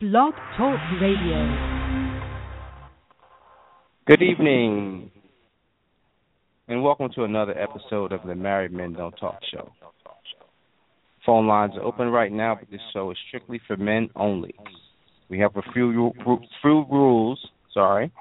[0.00, 1.90] Blog Talk Radio.
[4.06, 5.10] Good evening,
[6.68, 9.72] and welcome to another episode of the Married Men Don't Talk Show.
[11.26, 14.54] Phone lines are open right now, but this show is strictly for men only.
[15.28, 16.12] We have a few,
[16.62, 17.44] few rules,
[17.74, 18.12] sorry,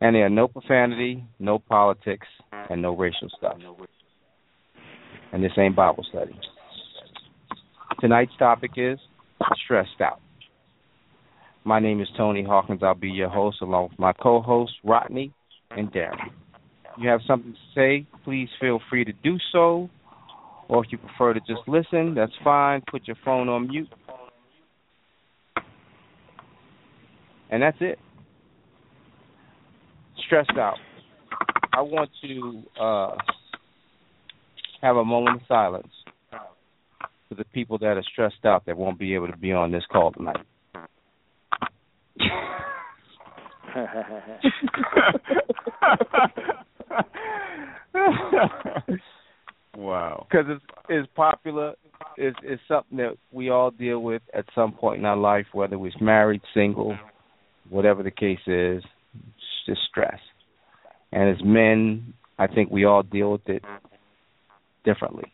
[0.00, 2.26] and there are no profanity, no politics,
[2.70, 3.58] and no racial stuff.
[5.34, 6.40] And this ain't Bible study.
[8.00, 8.98] Tonight's topic is
[9.62, 10.21] stressed out.
[11.64, 12.82] My name is Tony Hawkins.
[12.82, 15.32] I'll be your host along with my co-hosts Rodney
[15.70, 16.30] and Darren.
[16.84, 19.88] If you have something to say, please feel free to do so.
[20.68, 22.82] Or if you prefer to just listen, that's fine.
[22.90, 23.88] Put your phone on mute.
[27.50, 27.98] And that's it.
[30.26, 30.78] Stressed out.
[31.74, 33.16] I want to uh,
[34.80, 35.92] have a moment of silence
[37.28, 39.84] for the people that are stressed out that won't be able to be on this
[39.90, 40.44] call tonight.
[49.76, 50.26] wow.
[50.30, 51.74] Because it's it's popular.
[52.16, 55.78] It's it's something that we all deal with at some point in our life, whether
[55.78, 56.96] we're married, single,
[57.70, 58.82] whatever the case is.
[59.14, 60.18] It's just stress.
[61.12, 63.62] And as men, I think we all deal with it
[64.84, 65.32] differently.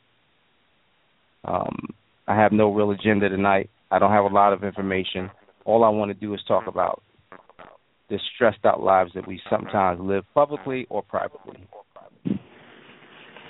[1.45, 1.95] Um,
[2.27, 3.71] I have no real agenda tonight.
[3.91, 5.31] I don't have a lot of information.
[5.69, 7.03] All I want to do is talk about
[8.09, 11.69] the stressed out lives that we sometimes live publicly or privately.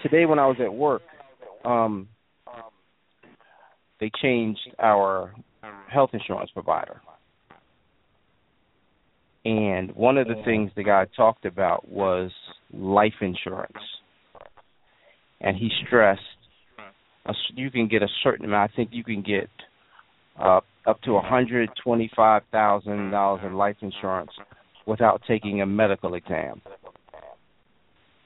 [0.03, 1.03] Today, when I was at work,
[1.65, 2.09] um,
[4.01, 5.33] they changed our
[5.89, 7.01] health insurance provider.
[9.45, 12.33] And one of the things the guy talked about was
[12.75, 13.79] life insurance.
[15.41, 16.21] And he stressed
[17.55, 18.73] you can get a certain amount.
[18.73, 19.49] I think you can get
[20.41, 24.31] uh, up to one hundred twenty-five thousand dollars in life insurance
[24.87, 26.61] without taking a medical exam.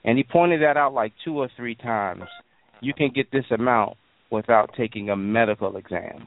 [0.04, 2.24] And he pointed that out like two or three times.
[2.80, 3.96] You can get this amount
[4.30, 6.26] without taking a medical exam.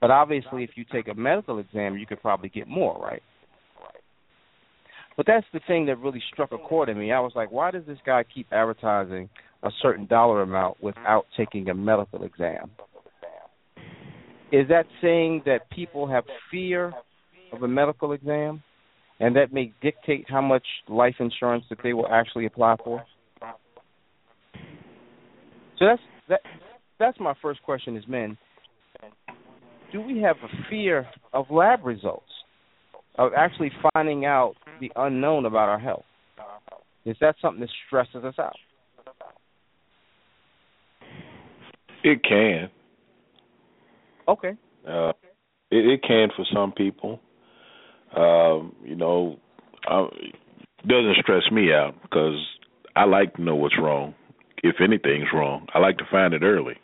[0.00, 3.22] But obviously, if you take a medical exam, you could probably get more, right?
[5.16, 7.10] But that's the thing that really struck a chord in me.
[7.10, 9.28] I was like, why does this guy keep advertising
[9.64, 12.70] a certain dollar amount without taking a medical exam?
[14.50, 16.92] Is that saying that people have fear
[17.52, 18.62] of a medical exam
[19.20, 23.04] and that may dictate how much life insurance that they will actually apply for?
[25.78, 26.40] So that's that
[26.98, 28.36] that's my first question is men.
[29.92, 32.24] Do we have a fear of lab results?
[33.16, 36.04] Of actually finding out the unknown about our health?
[37.04, 38.54] Is that something that stresses us out?
[42.04, 42.70] It can.
[44.28, 44.54] Okay.
[44.86, 45.12] Uh,
[45.70, 47.20] it, it can for some people.
[48.16, 49.38] Um, you know,
[49.86, 50.06] I,
[50.82, 52.38] it doesn't stress me out because
[52.94, 54.14] I like to know what's wrong.
[54.62, 56.74] If anything's wrong, I like to find it early,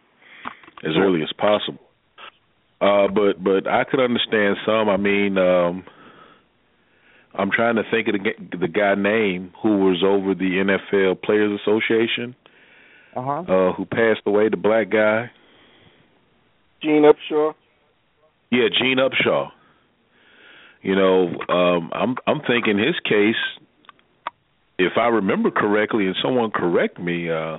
[0.85, 1.81] as early as possible.
[2.81, 4.89] Uh, but but I could understand some.
[4.89, 5.85] I mean, um,
[7.35, 11.59] I'm trying to think of the, the guy name who was over the NFL Players
[11.61, 12.37] Association,
[13.17, 13.41] uh-huh.
[13.41, 15.31] uh, who passed away, the black guy.
[16.85, 17.55] Gene Upshaw.
[18.51, 19.51] Yeah, Gene Upshaw.
[20.83, 23.41] You know, um, I'm I'm thinking his case,
[24.79, 27.59] if I remember correctly, and someone correct me, uh,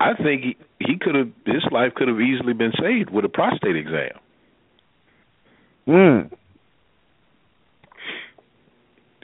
[0.00, 3.28] I think he, he could have his life could have easily been saved with a
[3.28, 4.18] prostate exam.
[5.86, 6.34] Hmm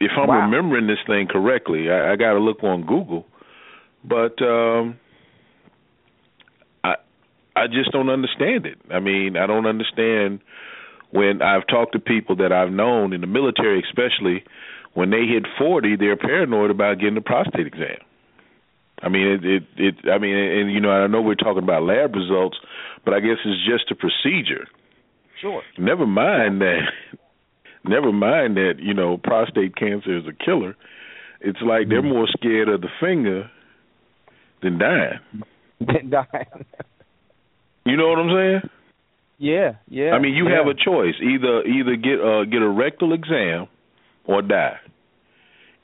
[0.02, 0.44] if I'm wow.
[0.44, 3.24] remembering this thing correctly, I, I got to look on Google,
[4.04, 5.11] but um, I
[7.54, 8.78] I just don't understand it.
[8.90, 10.40] I mean, I don't understand
[11.10, 14.44] when I've talked to people that I've known in the military, especially
[14.94, 17.98] when they hit 40, they're paranoid about getting a prostate exam.
[19.02, 21.82] I mean, it, it, it I mean, and you know, I know we're talking about
[21.82, 22.56] lab results,
[23.04, 24.66] but I guess it's just a procedure.
[25.40, 25.62] Sure.
[25.76, 26.82] Never mind that
[27.84, 30.76] never mind that you know prostate cancer is a killer.
[31.40, 32.12] It's like they're mm.
[32.12, 33.50] more scared of the finger
[34.62, 35.18] than dying.
[35.80, 36.46] Than dying.
[37.84, 38.70] you know what I'm saying?
[39.38, 40.12] Yeah, yeah.
[40.12, 40.58] I mean, you yeah.
[40.58, 43.66] have a choice: either either get uh, get a rectal exam
[44.24, 44.78] or die.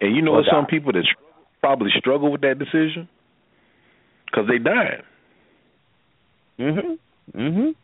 [0.00, 1.04] And you know, or some people that
[1.60, 3.08] probably struggle with that decision
[4.26, 5.02] because they dying.
[6.58, 6.98] Mhm.
[7.34, 7.74] Mhm.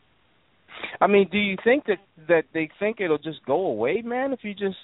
[1.01, 4.33] I mean, do you think that that they think it'll just go away, man?
[4.33, 4.79] If you just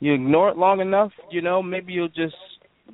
[0.00, 2.36] you ignore it long enough, you know, maybe you'll just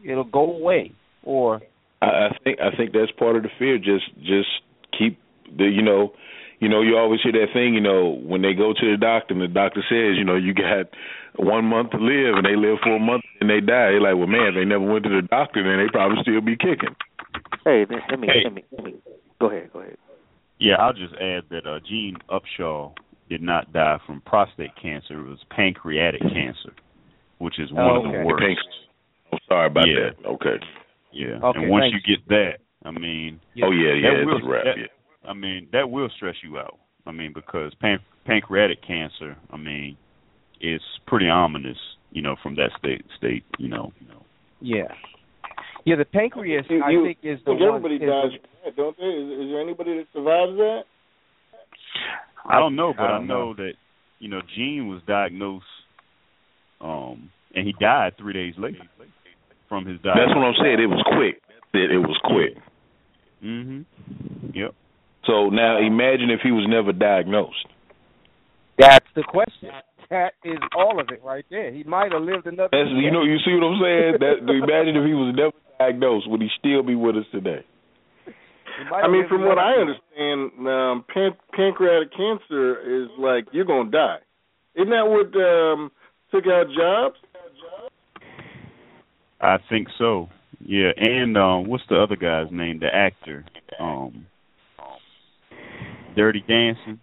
[0.05, 0.93] it'll go away.
[1.25, 1.61] Or
[2.01, 3.79] I, I think I think that's part of the fear.
[3.79, 4.49] Just just
[5.57, 6.13] the you know
[6.61, 9.35] you know, you always hear that thing, you know, when they go to the doctor
[9.35, 10.87] and the doctor says, you know, you got
[11.35, 13.91] one month to live and they live for a month and they die.
[13.91, 16.41] They're like, well, man, if they never went to the doctor, then they probably still
[16.41, 16.95] be kicking.
[17.67, 18.45] Hey, let me Hey.
[18.45, 18.95] let me let me
[19.41, 19.97] go ahead, go ahead.
[20.61, 22.95] Yeah, I'll just add that uh, Gene Upshaw
[23.29, 25.19] did not die from prostate cancer.
[25.19, 26.71] It was pancreatic cancer,
[27.39, 28.39] which is one of the worst.
[28.39, 28.59] Pank-
[29.33, 30.11] I'm sorry about Yeah.
[30.15, 30.29] that.
[30.39, 30.63] Okay.
[31.11, 32.07] Yeah, Okay, and once thanks.
[32.07, 34.65] you get that, I mean, Oh yeah, yeah, that it's will, a wrap.
[34.65, 34.87] that- Yeah.
[35.27, 36.79] I mean, that will stress you out.
[37.07, 39.97] I mean, because pan- pancreatic cancer, I mean,
[40.61, 41.79] is pretty ominous.
[42.11, 44.23] You know, from that state, state, you know, you know.
[44.61, 44.93] Yeah.
[45.85, 48.41] Yeah, the pancreas You- I you- think is the think one everybody is the- dies
[48.65, 49.05] that, don't they?
[49.05, 50.85] Is, is there anybody that survives that?
[52.45, 53.75] I don't know, but I I, don't know, that
[54.19, 55.65] you know Gene was diagnosed,
[56.81, 58.83] um, and he died three days later
[59.69, 60.27] from his diagnosis.
[60.29, 60.81] That's what I'm saying.
[60.81, 61.41] It was quick.
[61.75, 62.57] It, it was quick.
[63.43, 64.55] Mm Mhm.
[64.55, 64.75] Yep.
[65.27, 67.67] So now imagine if he was never diagnosed.
[68.79, 69.71] That's the question.
[70.11, 71.73] That is all of it right there.
[71.73, 74.13] He might have lived another That's you know you see what I'm saying.
[74.21, 77.65] That imagine if he was never diagnosed, would he still be with us today?
[78.93, 84.19] I mean, from what I understand, um, pan- pancreatic cancer is like you're gonna die.
[84.75, 85.93] Isn't that what um,
[86.31, 87.17] took out Jobs?
[89.41, 90.29] I think so.
[90.65, 92.81] Yeah, and um, what's the other guy's name?
[92.81, 93.45] The actor,
[93.81, 94.27] um,
[96.17, 97.01] Dirty Dancing.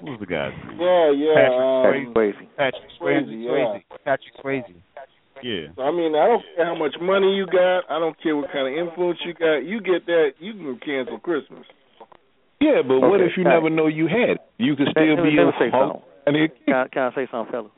[0.00, 0.50] What was the guy?
[0.50, 0.80] name?
[0.80, 1.34] Yeah, yeah.
[1.34, 2.48] Patrick Um, Crazy.
[2.56, 4.74] Patrick Swayze, Swayze, Swayze, Patrick Swayze.
[5.42, 5.82] Yeah.
[5.82, 7.82] I mean, I don't care how much money you got.
[7.90, 9.58] I don't care what kind of influence you got.
[9.64, 11.64] You get that, you can cancel Christmas.
[12.60, 13.54] Yeah, but what if you all right.
[13.62, 14.38] never know you had it?
[14.58, 16.08] You could still let me- be let a me say home- something.
[16.26, 17.70] and it- Can I, can I say something, fella?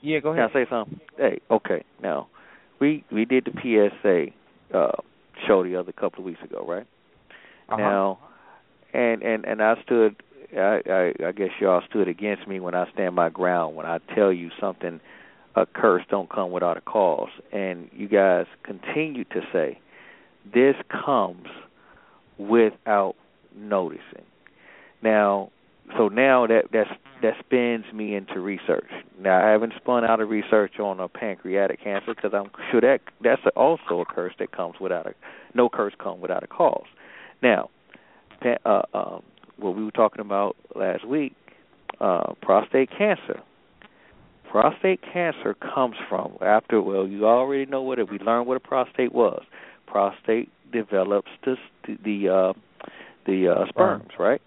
[0.00, 0.52] Yeah, go ahead.
[0.52, 0.62] Can ahead.
[0.62, 1.00] I say something?
[1.16, 1.84] Hey, okay.
[2.02, 2.28] Now,
[2.80, 4.26] we we did the PSA
[4.76, 4.92] uh,
[5.46, 6.86] show the other couple of weeks ago, right?
[7.68, 7.76] Uh-huh.
[7.78, 8.18] Now,
[8.98, 10.16] and and and I stood.
[10.56, 13.98] I, I I guess y'all stood against me when I stand my ground when I
[14.14, 15.00] tell you something.
[15.56, 19.80] A curse don't come without a cause, and you guys continue to say
[20.52, 21.46] this comes
[22.38, 23.16] without
[23.56, 24.24] noticing.
[25.02, 25.50] Now,
[25.96, 26.90] so now that that's
[27.22, 28.90] that spins me into research.
[29.20, 33.00] Now I haven't spun out of research on a pancreatic cancer because I'm sure that
[33.20, 35.14] that's also a curse that comes without a
[35.54, 36.86] no curse come without a cause.
[37.42, 37.70] Now,
[38.40, 39.22] pa- uh, um,
[39.56, 41.34] what we were talking about last week,
[42.00, 43.40] uh, prostate cancer.
[44.50, 48.10] Prostate cancer comes from after well, you already know what it.
[48.10, 49.42] We learned what a prostate was.
[49.86, 51.56] Prostate develops the
[51.86, 52.52] the uh,
[53.26, 54.40] the uh, sperms, right?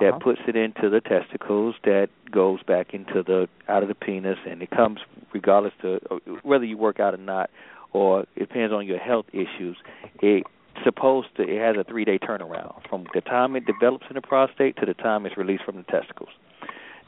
[0.00, 0.18] That Uh-huh.
[0.20, 1.74] puts it into the testicles.
[1.84, 5.00] That goes back into the out of the penis, and it comes
[5.34, 5.98] regardless to
[6.42, 7.50] whether you work out or not,
[7.92, 9.76] or it depends on your health issues.
[10.22, 10.46] It
[10.84, 14.22] supposed to it has a three day turnaround from the time it develops in the
[14.22, 16.30] prostate to the time it's released from the testicles.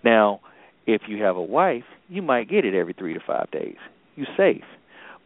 [0.05, 0.40] Now,
[0.87, 3.76] if you have a wife, you might get it every three to five days.
[4.17, 4.64] You're safe.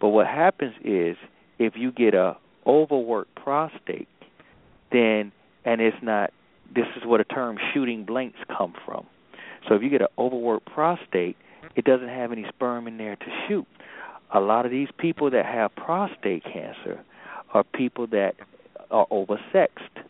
[0.00, 1.17] But what happens is
[1.58, 2.37] if you get a
[2.67, 4.08] overworked prostate,
[4.93, 5.32] then
[5.64, 6.32] and it's not
[6.75, 9.06] this is where the term shooting blanks come from.
[9.69, 11.37] So if you get an overworked prostate,
[11.76, 13.67] it doesn't have any sperm in there to shoot.
[14.32, 17.05] A lot of these people that have prostate cancer
[17.55, 18.35] are people that
[18.91, 20.03] are oversexed.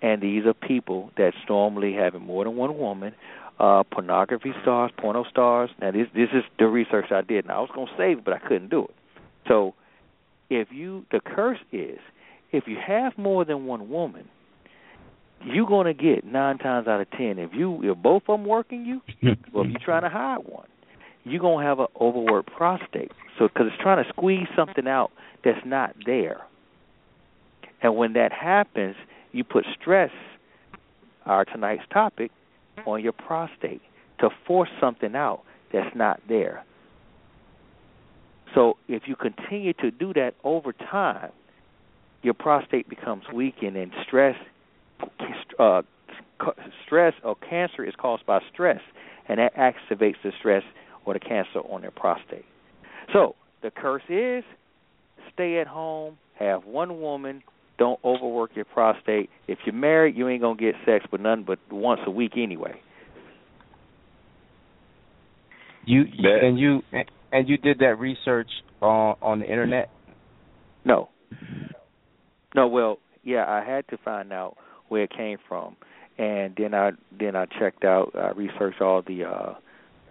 [0.00, 3.14] And these are people that normally having more than one woman,
[3.58, 5.70] uh pornography stars, porno stars.
[5.80, 8.34] Now this this is the research I did and I was gonna save it but
[8.34, 8.94] I couldn't do it.
[9.48, 9.74] So
[10.50, 11.98] if you the curse is
[12.52, 14.28] if you have more than one woman,
[15.44, 17.38] you're gonna get nine times out of ten.
[17.38, 19.00] If you if both of them working you,
[19.52, 20.68] well, if you're trying to hide one,
[21.24, 23.12] you're gonna have an overworked prostate.
[23.38, 25.10] So because it's trying to squeeze something out
[25.44, 26.42] that's not there,
[27.82, 28.96] and when that happens,
[29.32, 30.10] you put stress.
[31.24, 32.30] Our tonight's topic
[32.86, 33.82] on your prostate
[34.20, 35.42] to force something out
[35.72, 36.64] that's not there.
[38.54, 41.32] So if you continue to do that over time,
[42.22, 44.36] your prostate becomes weakened and stress
[45.58, 45.82] uh,
[46.84, 48.80] stress or cancer is caused by stress
[49.28, 50.62] and that activates the stress
[51.04, 52.44] or the cancer on their prostate.
[53.12, 54.44] So the curse is
[55.32, 57.42] stay at home, have one woman,
[57.78, 59.30] don't overwork your prostate.
[59.48, 62.80] If you're married, you ain't gonna get sex but none but once a week anyway.
[65.84, 66.82] You That- and you
[67.32, 69.90] and you did that research on on the internet.
[70.84, 71.08] No.
[72.54, 74.56] No, well, yeah, I had to find out
[74.88, 75.76] where it came from,
[76.18, 79.54] and then I then I checked out, I researched all the uh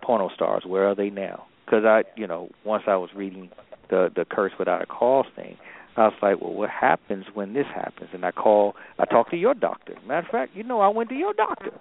[0.01, 0.63] porno stars.
[0.65, 1.45] Where are they now?
[1.65, 3.49] Because I, you know, once I was reading
[3.89, 5.57] the the curse without a cause thing,
[5.97, 8.09] I was like, well, what happens when this happens?
[8.13, 9.95] And I call, I talked to your doctor.
[10.07, 11.71] Matter of fact, you know, I went to your doctor.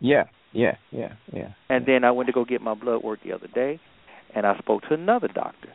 [0.00, 1.48] Yeah, yeah, yeah, yeah.
[1.68, 3.80] And then I went to go get my blood work the other day,
[4.34, 5.68] and I spoke to another doctor.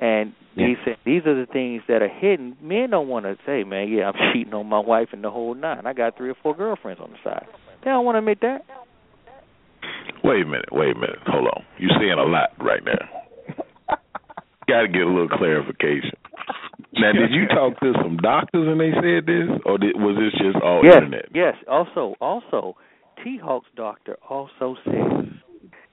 [0.00, 0.66] And Yeah.
[0.68, 2.56] he said these are the things that are hidden.
[2.60, 5.54] Men don't want to say, man, yeah, I'm cheating on my wife and the whole
[5.54, 5.86] nine.
[5.86, 7.46] I got three or four girlfriends on the side.
[7.82, 8.62] They don't want to admit that.
[10.24, 11.18] Wait a minute, wait a minute.
[11.26, 11.64] Hold on.
[11.78, 12.98] You're saying a lot right now.
[14.68, 16.16] Got to get a little clarification.
[16.98, 20.40] Now, did you talk to some doctors and they said this, or did, was this
[20.40, 21.26] just all yes, internet?
[21.34, 21.54] yes.
[21.68, 22.76] Also, also,
[23.22, 25.40] T Hawk's doctor also said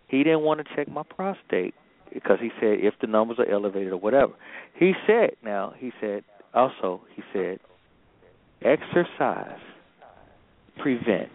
[0.07, 1.74] he didn't want to check my prostate
[2.13, 4.33] because he said if the numbers are elevated or whatever.
[4.77, 7.60] He said now he said also he said
[8.62, 9.60] exercise
[10.77, 11.33] prevents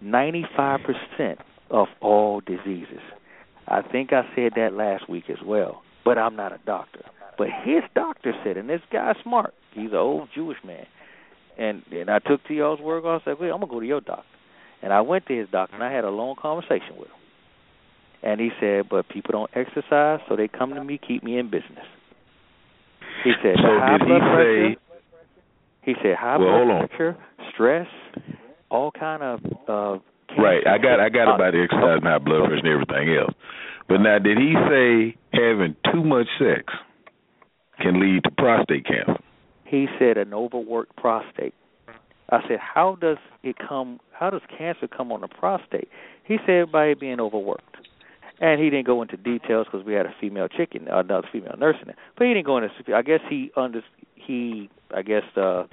[0.00, 3.00] ninety five percent of all diseases.
[3.68, 7.04] I think I said that last week as well, but I'm not a doctor.
[7.38, 9.52] But his doctor said, and this guy's smart.
[9.72, 10.86] He's an old Jewish man.
[11.58, 13.04] And and I took to y'all's word.
[13.06, 14.24] I said, "Wait, I'm gonna go to your doctor."
[14.82, 17.16] And I went to his doctor, and I had a long conversation with him.
[18.22, 21.48] And he said, "But people don't exercise, so they come to me, keep me in
[21.48, 21.86] business."
[23.24, 24.76] He said, So "High did he blood say-
[25.82, 27.16] He said, "High Well, blood pressure,
[27.52, 27.88] stress,
[28.70, 29.98] all kind of uh."
[30.36, 30.66] Right.
[30.66, 33.32] I got I got Uh, about the exercise and high blood pressure and everything else.
[33.88, 36.74] But now, did he say having too much sex
[37.80, 39.16] can lead to prostate cancer?
[39.64, 41.54] He said an overworked prostate.
[42.30, 44.00] I said, how does it come?
[44.12, 45.88] How does cancer come on the prostate?
[46.24, 47.76] He said by it being overworked,
[48.40, 51.76] and he didn't go into details because we had a female chicken, another female nurse
[51.80, 51.96] in there.
[52.16, 52.70] But he didn't go into.
[52.94, 53.82] I guess he under
[54.14, 55.64] he I guess uh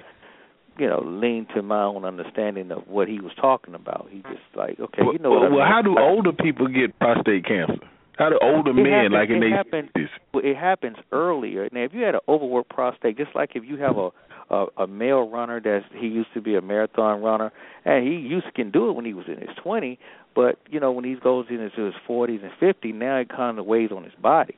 [0.78, 4.08] you know leaned to my own understanding of what he was talking about.
[4.10, 5.72] He just like okay, you know well, what I well mean.
[5.72, 7.78] how do older people get prostate cancer?
[8.18, 10.08] How do older It men, happens- like in their happens- 60s?
[10.44, 11.68] It happens earlier.
[11.72, 14.10] Now, if you had an overworked prostate, just like if you have a
[14.50, 17.50] a, a male runner that's he used to be a marathon runner,
[17.86, 19.98] and he used to can do it when he was in his 20,
[20.34, 23.64] but you know when he goes into his 40s and 50s, now it kind of
[23.64, 24.54] weighs on his body.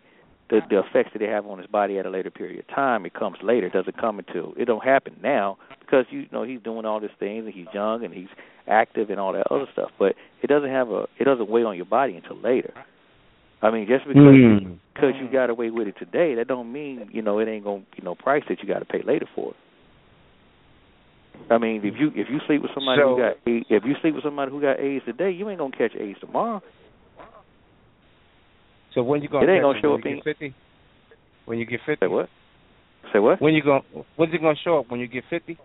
[0.51, 3.07] The the effects that they have on his body at a later period of time,
[3.07, 3.69] it comes later.
[3.69, 7.11] It doesn't come until it don't happen now because you know he's doing all these
[7.21, 8.29] things and he's young and he's
[8.67, 9.91] active and all that other stuff.
[10.01, 12.75] But it doesn't have a it doesn't weigh on your body until later.
[13.63, 14.79] I mean, just because you Mm.
[14.95, 17.83] because you got away with it today, that don't mean you know it ain't gonna
[17.97, 19.57] you know price that you got to pay later for it.
[21.51, 24.15] I mean, if you if you sleep with somebody So- who got if you sleep
[24.15, 26.63] with somebody who got AIDS today, you ain't gonna catch AIDS tomorrow.
[28.95, 30.55] So when you gonna It ain't gonna show when up you in- get fifty?
[31.45, 32.05] When you get fifty?
[32.07, 32.29] Say what?
[33.13, 33.41] Say what?
[33.41, 33.83] When you gonna?
[34.17, 34.91] when's it gonna show up?
[34.91, 35.59] When you get fifty?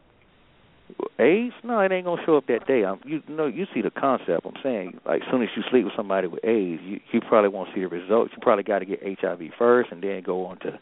[1.20, 1.54] AIDS?
[1.64, 2.84] No, it ain't gonna show up that day.
[2.84, 4.46] I'm, you know, you see the concept.
[4.46, 7.50] I'm saying, like, as soon as you sleep with somebody with AIDS, you you probably
[7.50, 8.32] won't see the results.
[8.36, 10.80] You probably got to get HIV first, and then go on to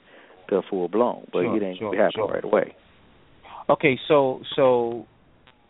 [0.50, 1.28] to full blown.
[1.32, 2.28] But Sure, it ain't sure, happen sure.
[2.28, 2.75] right away.
[3.70, 5.06] Okay, so so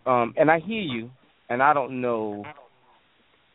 [0.05, 1.11] um and I hear you
[1.49, 2.45] and I don't know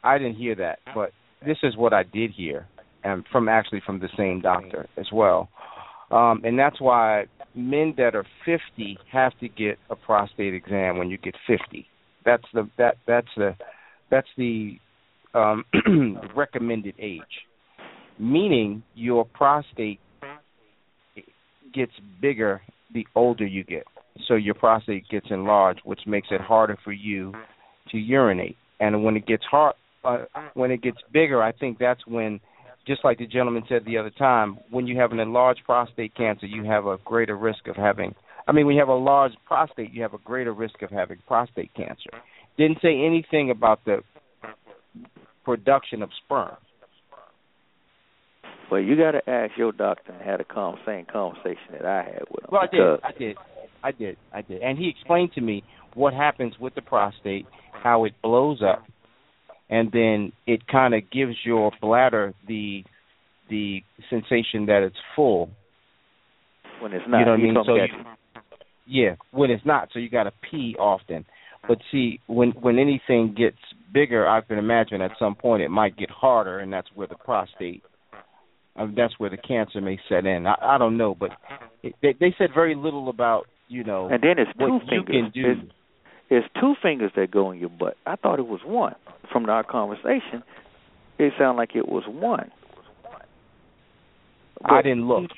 [0.03, 1.13] I didn't hear that, but
[1.45, 2.67] this is what I did hear
[3.03, 5.49] and from actually from the same doctor as well.
[6.11, 11.11] Um and that's why men that are 50 have to get a prostate exam when
[11.11, 11.87] you get 50.
[12.25, 13.57] That's the that that's the
[14.11, 14.79] that's the
[15.35, 15.65] um
[16.35, 17.23] recommended age.
[18.19, 20.01] Meaning your prostate
[21.75, 23.85] gets bigger the older you get.
[24.29, 27.33] So your prostate gets enlarged, which makes it harder for you
[27.91, 28.57] to urinate.
[28.81, 32.41] And when it gets hard, uh, when it gets bigger, I think that's when,
[32.87, 36.47] just like the gentleman said the other time, when you have an enlarged prostate cancer,
[36.47, 38.15] you have a greater risk of having.
[38.47, 41.19] I mean, when you have a large prostate, you have a greater risk of having
[41.27, 42.11] prostate cancer.
[42.59, 43.99] Didn't say anything about the
[45.45, 46.57] production of sperm.
[48.71, 52.03] Well, you got to ask your doctor and have the com- same conversation that I
[52.03, 52.51] had with him.
[52.51, 53.01] Well, I did.
[53.03, 53.37] I did.
[53.83, 54.17] I did.
[54.33, 54.63] I did.
[54.63, 55.63] And he explained to me
[55.95, 58.85] what happens with the prostate, how it blows up,
[59.75, 62.85] and then it kind of gives your bladder the
[63.51, 65.51] the sensation that it's full.
[66.81, 67.57] when it's not, you know what I mean?
[67.67, 68.05] So you,
[68.87, 71.25] yeah, when it's not, so you got to pee often.
[71.67, 73.59] But see, when when anything gets
[73.93, 77.17] bigger, I can imagine at some point it might get harder, and that's where the
[77.17, 77.83] prostate,
[78.79, 80.47] uh, that's where the cancer may set in.
[80.47, 81.31] I, I don't know, but
[81.83, 85.03] it, they they said very little about you know and then it's two what you
[85.03, 85.33] fingers.
[85.33, 85.51] can do.
[85.51, 85.73] It's,
[86.31, 87.97] it's two fingers that go in your butt.
[88.07, 88.95] I thought it was one.
[89.33, 90.43] From our conversation,
[91.19, 92.45] it sounded like it was one.
[92.45, 93.23] It was one.
[94.65, 95.31] I didn't look.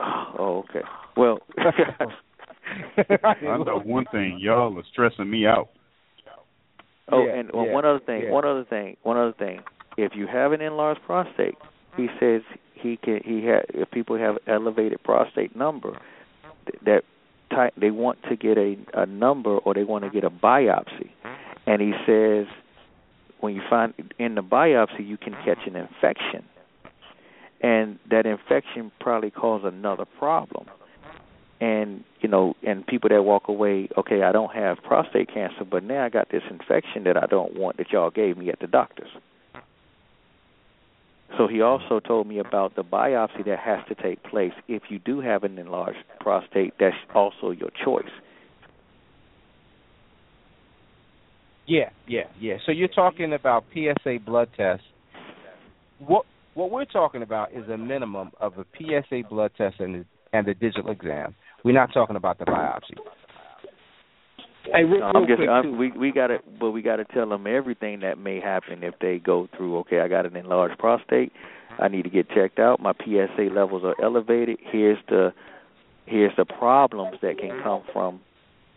[0.00, 0.86] Oh, okay.
[1.16, 5.68] Well, I know one thing, y'all are stressing me out.
[7.10, 8.30] oh, Yeah, and uh, yeah, one other thing, yeah.
[8.30, 9.60] one other thing, one other thing.
[9.96, 11.54] If you have an enlarged prostate,
[11.96, 12.42] he says
[12.74, 15.98] he can he had if people have elevated prostate number
[16.84, 17.02] that
[17.50, 21.10] type, they want to get a a number or they want to get a biopsy,
[21.66, 22.46] and he says
[23.40, 26.44] when you find in the biopsy you can catch an infection,
[27.60, 30.66] and that infection probably cause another problem.
[31.58, 35.82] And you know, and people that walk away, okay, I don't have prostate cancer, but
[35.82, 38.66] now I got this infection that I don't want that y'all gave me at the
[38.66, 39.08] doctor's.
[41.36, 44.98] So he also told me about the biopsy that has to take place if you
[44.98, 46.74] do have an enlarged prostate.
[46.80, 48.04] That's also your choice.
[51.66, 52.56] Yeah, yeah, yeah.
[52.64, 54.86] So you're talking about PSA blood tests.
[55.98, 56.24] What
[56.54, 60.54] what we're talking about is a minimum of a PSA blood test and and the
[60.54, 61.34] digital exam.
[61.64, 62.96] We're not talking about the biopsy.
[64.72, 65.76] Hey, real, No, I'm just quick, I'm, too.
[65.76, 68.94] we we got to but we got to tell them everything that may happen if
[69.00, 69.78] they go through.
[69.80, 71.32] Okay, I got an enlarged prostate.
[71.78, 72.80] I need to get checked out.
[72.80, 74.58] My PSA levels are elevated.
[74.72, 75.32] Here's the
[76.06, 78.20] here's the problems that can come from,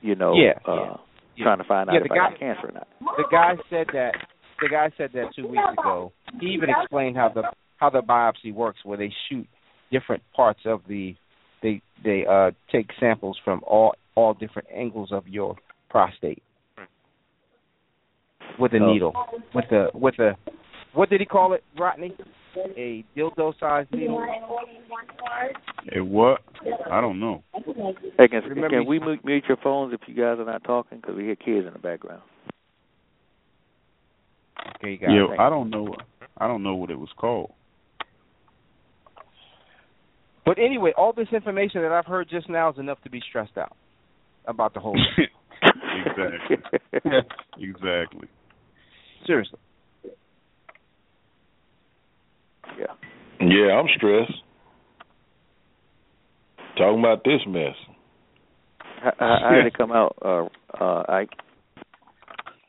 [0.02, 0.94] you know, Yeah, uh, yeah,
[1.36, 1.44] yeah.
[1.46, 2.88] trying to find out if the I guy- got cancer or not.
[3.18, 4.14] The guy said that
[4.62, 6.12] the guy said that two weeks ago.
[6.40, 7.44] He even explained how the
[7.78, 9.48] how the biopsy works, where they shoot
[9.92, 11.16] different parts of the
[11.64, 15.56] they they uh take samples from all all different angles of your
[15.90, 16.42] prostate
[18.60, 18.92] with a Oh.
[18.94, 19.14] needle
[19.54, 20.36] with a with a
[20.94, 22.16] what did he call it, Rodney?
[22.76, 24.26] A dildo sized needle.
[25.96, 26.42] A what?
[26.92, 27.44] I don't know.
[28.18, 30.98] Hey, can, Remember can we mute, mute your phones if you guys are not talking?
[31.00, 32.22] Because we hear kids in the background.
[34.78, 35.40] Okay, you got Yeah, it.
[35.40, 35.94] I don't know.
[36.38, 37.52] I don't know what it was called.
[40.46, 43.58] But anyway, all this information that I've heard just now is enough to be stressed
[43.58, 43.76] out
[44.46, 45.28] about the whole thing.
[46.06, 46.58] Exactly.
[47.60, 48.28] Exactly.
[49.26, 49.60] Seriously.
[52.78, 52.94] yeah.
[53.42, 54.34] Yeah, I'm stressed.
[56.78, 57.76] Talking about this mess.
[59.02, 60.46] How, how, how did it come out, uh,
[60.80, 61.32] uh, Ike?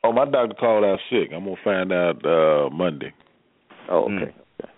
[0.03, 1.29] Oh, my doctor called out sick.
[1.33, 3.13] I'm gonna find out uh Monday.
[3.89, 4.23] Oh, Mm.
[4.23, 4.33] okay.
[4.61, 4.71] okay.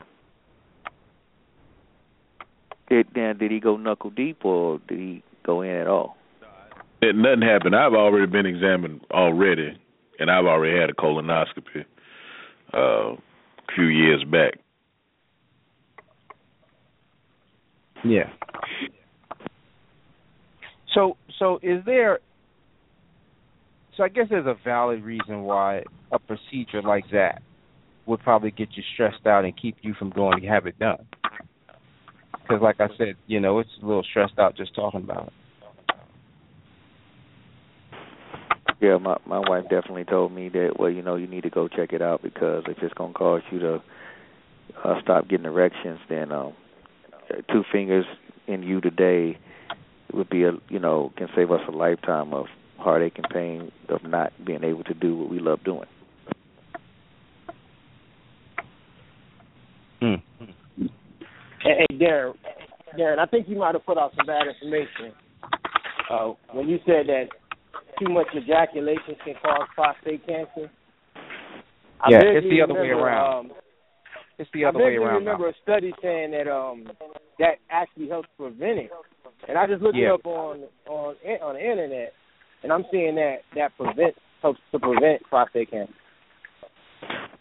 [2.89, 6.17] Did then did he go knuckle deep or did he go in at all?
[7.03, 7.75] It, nothing happened.
[7.75, 9.77] I've already been examined already,
[10.19, 11.83] and I've already had a colonoscopy
[12.73, 13.17] uh, a
[13.75, 14.53] few years back.
[18.05, 18.29] Yeah.
[20.93, 22.19] So so is there
[23.97, 27.41] so I guess there's a valid reason why a procedure like that
[28.05, 31.05] would probably get you stressed out and keep you from going to have it done.
[32.31, 35.33] Because like I said, you know, it's a little stressed out just talking about it.
[38.83, 41.69] Yeah, my my wife definitely told me that well, you know, you need to go
[41.69, 43.81] check it out because if it's gonna cause you to
[44.83, 46.51] uh stop getting erections, then um
[47.49, 48.03] two fingers
[48.45, 49.37] in you today
[50.11, 54.03] would be a you know, can save us a lifetime of heartache and pain of
[54.03, 55.87] not being able to do what we love doing.
[60.01, 60.15] Hmm.
[61.61, 62.33] Hey, hey, Darren,
[62.99, 65.13] Darren, I think you might have put out some bad information
[66.09, 67.29] uh, when you said that
[68.03, 70.69] too much ejaculation can cause prostate cancer.
[72.01, 73.45] I Yeah, it's the other way around.
[73.45, 73.51] Um,
[74.39, 75.15] It's the I other way vaguely around.
[75.19, 75.49] remember now.
[75.51, 76.89] a study saying that um
[77.39, 78.91] that actually helps prevent it,
[79.47, 80.09] and I just looked Yeah.
[80.09, 82.13] it up on on on the internet,
[82.63, 85.93] and I'm seeing that that prevent helps to prevent prostate cancer.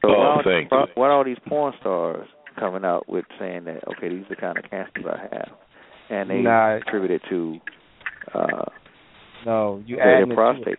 [0.03, 0.87] So Oh, why, all- thank why, you.
[0.95, 4.59] why all these porn stars coming out with saying that okay, these are the kind
[4.59, 5.51] of cancers I have,
[6.11, 6.77] and they Nah.
[6.77, 7.61] attribute it to
[8.35, 8.65] uh,
[9.45, 10.35] No, you add it.
[10.35, 10.79] prostate.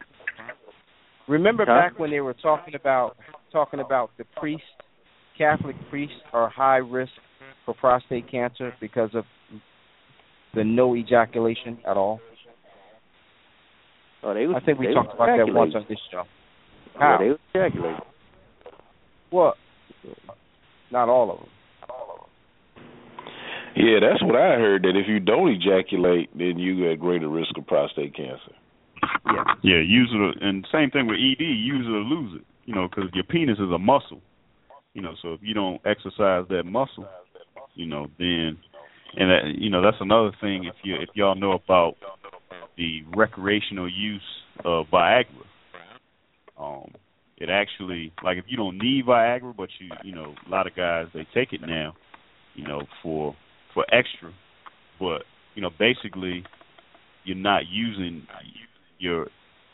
[1.27, 1.73] Remember Huh?
[1.89, 3.15] back when they were talking about
[3.51, 4.63] talking about the priest,
[5.37, 7.11] Catholic priests are high risk
[7.65, 9.25] for prostate cancer because of
[10.53, 12.19] the no ejaculation at all.
[14.23, 16.23] Oh, they was, I think we talked about that once on this show.
[16.95, 17.17] Yeah, How?
[17.19, 17.99] they was ejaculating.
[19.31, 19.55] Well,
[20.91, 21.49] not all of them.
[23.83, 24.83] Yeah, that's what I heard.
[24.83, 28.55] That if you don't ejaculate, then you at greater risk of prostate cancer.
[29.25, 29.43] Yeah.
[29.61, 31.43] Yeah, use it, and same thing with ED.
[31.43, 32.45] Use it or lose it.
[32.63, 34.21] You know, because your penis is a muscle.
[34.93, 37.05] You know, so if you don't exercise that muscle,
[37.75, 38.57] you know, then,
[39.17, 40.63] and that, you know, that's another thing.
[40.63, 41.95] If you if y'all know about
[42.77, 44.21] the recreational use
[44.63, 45.25] of Viagra,
[46.57, 46.93] um,
[47.37, 50.75] it actually like if you don't need Viagra, but you you know, a lot of
[50.75, 51.93] guys they take it now,
[52.53, 53.35] you know, for
[53.73, 54.31] for extra,
[54.99, 55.23] but
[55.55, 56.43] you know, basically,
[57.23, 58.27] you're not using
[58.99, 59.27] your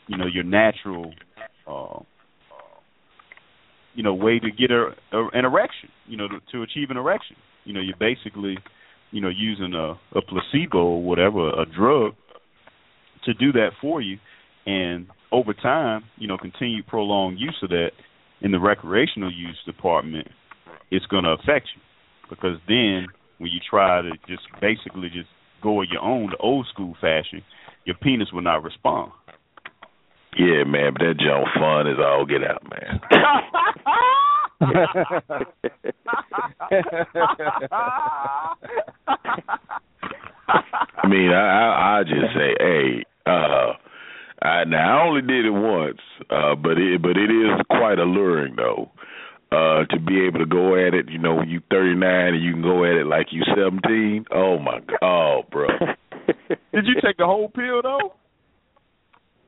[0.06, 1.12] you know your natural
[1.66, 2.00] uh,
[3.94, 5.88] you know way to get a, a an erection.
[6.06, 7.36] You know to, to achieve an erection.
[7.64, 8.58] You know you're basically
[9.10, 12.14] you know using a, a placebo or whatever a drug
[13.24, 14.18] to do that for you,
[14.66, 17.90] and over time you know continued prolonged use of that
[18.40, 20.28] in the recreational use department,
[20.90, 21.82] it's going to affect you
[22.30, 23.06] because then
[23.40, 25.28] when you try to just basically just
[25.62, 27.42] go your own, the old school fashion,
[27.86, 29.12] your penis will not respond.
[30.38, 33.00] Yeah, man, but that junk fun is all get out, man.
[41.02, 43.72] I mean, I, I I just say, hey, uh
[44.42, 46.00] I now I only did it once,
[46.30, 48.90] uh, but it but it is quite alluring though.
[49.52, 52.00] Uh, to be able to go at it, you know, when you 39
[52.34, 54.26] and you can go at it like you 17.
[54.32, 55.66] Oh my god, oh bro.
[56.72, 58.14] Did you take the whole pill though?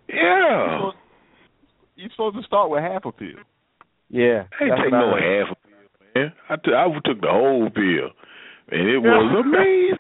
[0.09, 0.91] Yeah.
[1.95, 3.29] You're supposed to start with half a pill.
[4.11, 4.45] Yeah.
[4.61, 5.47] I ain't take what I no heard.
[5.47, 6.33] half a pill, man.
[6.51, 6.57] I
[7.07, 8.11] took the whole pill,
[8.73, 9.99] and it was amazing.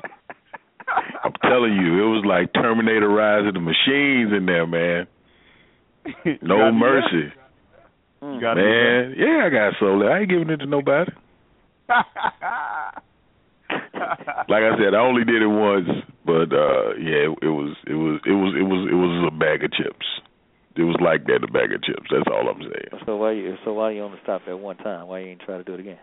[1.24, 5.06] I'm telling you, it was like Terminator Rise of the Machines in there, man.
[6.42, 7.32] No gotta mercy,
[8.20, 8.34] that.
[8.34, 9.14] You gotta man.
[9.16, 10.04] Yeah, I got sold.
[10.04, 11.12] I ain't giving it to nobody.
[14.48, 15.88] Like I said, I only did it once,
[16.26, 19.36] but uh yeah, it, it was it was it was it was it was a
[19.36, 20.06] bag of chips.
[20.76, 22.10] It was like that, a bag of chips.
[22.10, 23.04] That's all I'm saying.
[23.06, 25.06] So why you so why you only stop at one time?
[25.06, 25.98] Why you ain't try to do it again?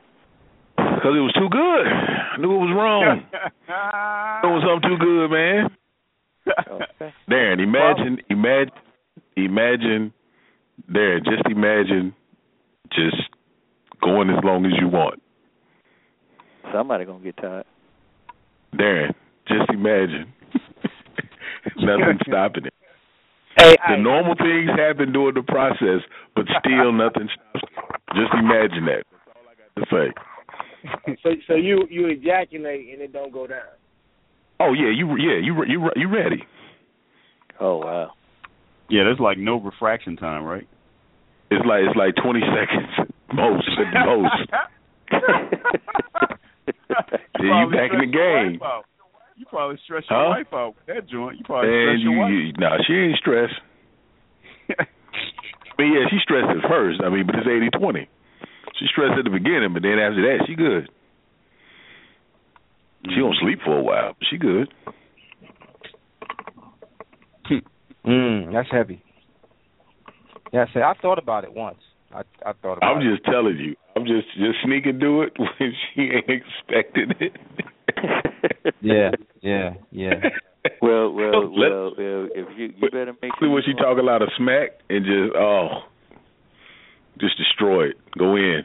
[0.77, 1.87] Because it was too good.
[1.87, 3.23] I knew it was wrong.
[3.67, 5.69] It was something too good, man.
[6.71, 7.13] Okay.
[7.29, 8.71] Darren, imagine, imagine,
[9.35, 10.13] imagine,
[10.89, 12.13] Darren, just imagine,
[12.91, 13.17] just
[14.01, 15.21] going as long as you want.
[16.73, 17.65] Somebody gonna get tired.
[18.75, 19.13] Darren,
[19.47, 20.33] just imagine.
[21.77, 22.73] nothing stopping it.
[23.57, 27.65] Hey, The normal things happen during the process, but still nothing stops.
[28.13, 29.03] Just imagine that.
[29.11, 31.17] That's all I got to say.
[31.23, 33.61] so so you you ejaculate and it don't go down.
[34.59, 36.43] Oh yeah, you yeah you you you ready?
[37.59, 38.11] Oh wow.
[38.89, 40.67] Yeah, there's like no refraction time, right?
[41.51, 44.51] It's like it's like twenty seconds most at the most.
[47.39, 48.59] Yeah, you back in the game.
[49.37, 50.29] You probably stress your Huh?
[50.29, 51.37] wife out with that joint.
[51.37, 52.31] You probably And stress you, your wife.
[52.31, 53.59] you nah, she ain't stressed.
[55.77, 57.01] But yeah, she stressed at first.
[57.05, 58.09] I mean, but it's eighty twenty.
[58.79, 60.89] She stressed at the beginning, but then after that, she good.
[63.05, 63.39] She don't mm.
[63.41, 64.73] sleep for a while, but she good.
[68.07, 69.01] Mm, that's heavy.
[70.53, 71.77] Yeah, I said I thought about it once.
[72.13, 73.11] I I thought about I'm it.
[73.11, 73.75] just telling you.
[73.95, 77.33] I'm just just sneaking do it when she ain't expecting it.
[78.81, 79.09] Yeah,
[79.41, 80.13] yeah, yeah.
[80.81, 82.27] well, well, Let- well, well.
[82.35, 84.71] If you you better make See sure when you she talk a lot of smack
[84.89, 85.67] and just oh,
[87.19, 87.95] just destroy it.
[88.17, 88.61] Go in.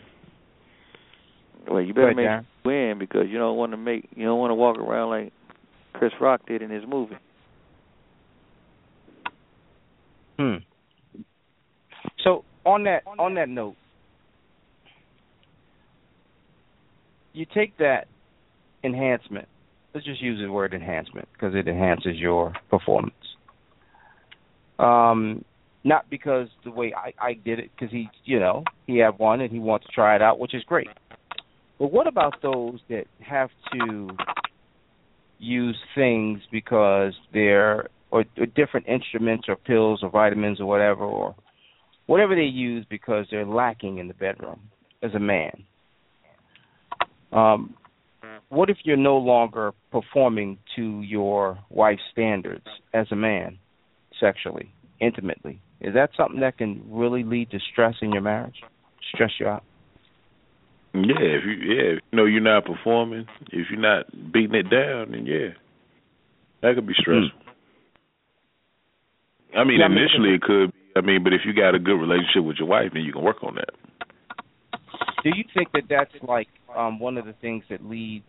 [1.69, 2.45] Well, you better make Darren.
[2.65, 5.11] sure you win because you don't want to make you don't want to walk around
[5.11, 5.33] like
[5.95, 7.17] Chris Rock did in his movie.
[10.39, 10.57] Hmm.
[12.25, 13.77] So on that on that note,
[17.33, 18.07] you take that
[18.85, 19.49] enhancement.
[19.95, 23.15] Let's just use the word enhancement because it enhances your performance.
[24.79, 25.45] Um,
[25.85, 29.41] not because the way I, I did it, because he, you know, he had one
[29.41, 30.89] and he wants to try it out, which is great.
[31.79, 34.09] But what about those that have to
[35.39, 41.35] use things because they're or, or different instruments or pills or vitamins or whatever or
[42.07, 44.61] whatever they use because they're lacking in the bedroom
[45.03, 45.65] as a man.
[47.33, 47.75] Um,
[48.51, 53.59] what if you're no longer performing to your wife's standards as a man,
[54.21, 55.63] sexually, intimately?
[55.81, 58.61] Is that something that can really lead to stress in your marriage?
[59.15, 59.65] Stress you out?
[60.95, 64.69] Yeah, if you yeah, if you know you're not performing, if you're not beating it
[64.69, 65.55] down, then yeah,
[66.61, 67.42] that could be stressful.
[69.57, 70.73] I mean, Yeah, I mean- initially it could.
[70.73, 73.13] Be, I mean, but if you got a good relationship with your wife, then you
[73.13, 73.71] can work on that.
[75.25, 78.27] Do you think that that's like um, one of the things that leads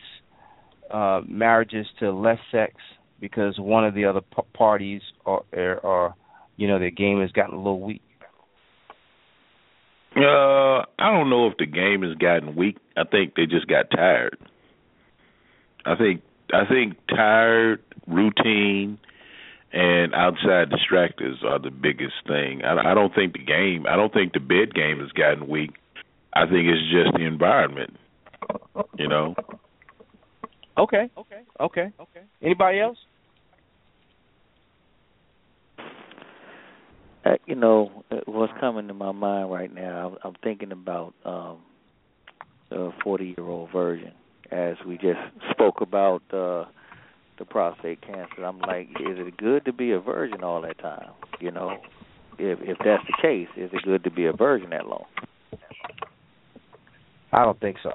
[0.92, 2.74] uh, marriages to less sex
[3.20, 6.16] because one of the other p- parties or, or, or
[6.56, 8.02] you know their game has gotten a little weak?
[10.16, 12.78] Uh, I don't know if the game has gotten weak.
[12.96, 14.38] I think they just got tired.
[15.86, 16.22] I think
[16.54, 19.00] I think tired, routine,
[19.74, 22.62] and outside distractors are the biggest thing.
[22.64, 23.86] I, I don't think the game.
[23.90, 25.72] I don't think the bed game has gotten weak.
[26.34, 27.98] I think it's just the environment.
[28.98, 29.36] You know.
[30.78, 32.22] Okay, okay, okay, okay.
[32.42, 32.98] Anybody else?
[37.26, 41.14] Uh, you know, uh, what's coming to my mind right now, I'm, I'm thinking about
[41.26, 41.60] um
[42.70, 44.14] the 40-year-old virgin,
[44.52, 45.20] as we just
[45.52, 46.66] spoke about uh
[47.38, 48.44] the prostate cancer.
[48.44, 51.10] I'm like, is it good to be a virgin all that time?
[51.40, 51.78] You know,
[52.38, 55.06] if if that's the case, is it good to be a virgin that long?
[57.32, 57.92] I don't think so.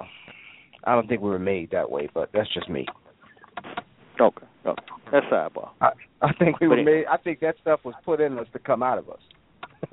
[0.85, 2.87] I don't think we were made that way, but that's just me.
[4.21, 5.71] Okay, okay, that's sidebar.
[5.81, 5.91] I,
[6.23, 7.05] I think we But were made.
[7.07, 9.21] I think that stuff was put in us to come out of us.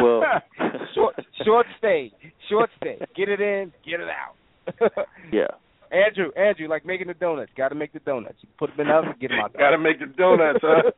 [0.00, 0.22] well,
[0.94, 2.12] short, short stay,
[2.48, 2.98] short stay.
[3.14, 4.34] Get it in, get it out.
[5.32, 5.48] yeah.
[5.90, 7.52] Andrew, Andrew, like making the donuts.
[7.56, 8.36] Got to make the donuts.
[8.40, 9.52] You put them in the oven, get them out.
[9.54, 10.90] Got to make the donuts, huh?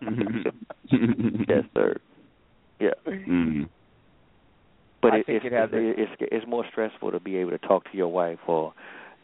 [1.48, 1.96] yes, sir.
[2.80, 2.90] Yeah.
[3.06, 3.68] mm.
[5.00, 7.50] But I it, think it's, it has it's, it's it's more stressful to be able
[7.50, 8.72] to talk to your wife or,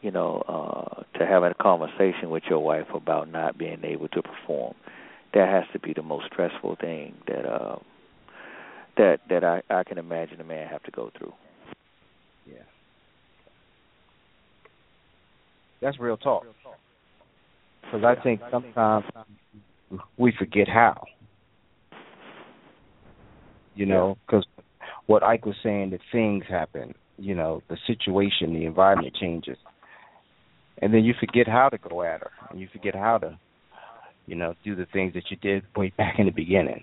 [0.02, 4.22] you know, uh to have a conversation with your wife about not being able to
[4.22, 4.74] perform.
[5.35, 7.76] That has to be the most stressful thing that uh
[8.96, 11.33] that that I I can imagine a man have to go through.
[12.46, 12.54] Yeah.
[15.80, 16.44] That's real talk.
[17.82, 19.04] Because I think sometimes
[20.16, 21.04] we forget how.
[23.74, 24.44] You know, because
[25.06, 26.94] what Ike was saying, that things happen.
[27.16, 29.56] You know, the situation, the environment changes,
[30.80, 33.38] and then you forget how to go at her, and you forget how to,
[34.26, 36.82] you know, do the things that you did way back in the beginning.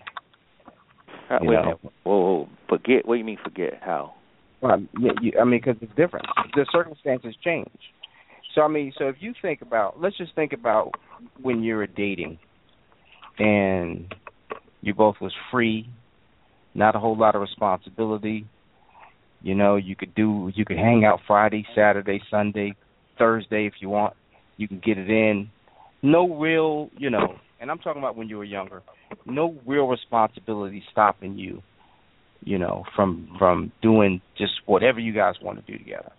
[1.30, 1.80] Uh, You wait know.
[1.84, 1.90] a.
[2.04, 3.06] Whoa, whoa, forget.
[3.06, 3.80] What do you mean forget?
[3.82, 4.14] How?
[4.62, 6.26] Well, I mean, because it's different.
[6.56, 7.70] The circumstances change.
[8.56, 10.92] So I mean, so if you think about, let's just think about
[11.42, 12.40] when you were dating,
[13.38, 14.14] and
[14.82, 15.90] you both was free,
[16.74, 18.48] not a whole lot of responsibility.
[19.42, 22.76] You know, you could do, you could hang out Friday, Saturday, Sunday,
[23.20, 24.16] Thursday if you want.
[24.58, 25.50] You can get it in.
[26.02, 28.82] No real, you know, and I'm talking about when you were younger.
[29.26, 31.62] No real responsibility stopping you
[32.46, 36.12] you know, from from doing just whatever you guys want to do together.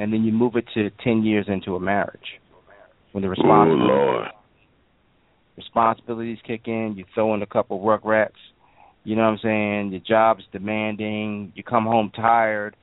[0.00, 2.40] And then you move it to ten years into a marriage.
[3.12, 4.32] When the responsibilities
[5.56, 8.30] responsibilities kick in, you throw in a couple rugrats,
[9.04, 12.76] you know what I'm saying, your job's demanding, you come home tired,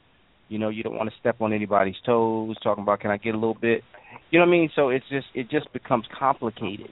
[0.48, 3.34] you know, you don't want to step on anybody's toes, talking about can I get
[3.34, 3.84] a little bit
[4.30, 4.70] you know what I mean?
[4.76, 6.92] So it's just it just becomes complicated.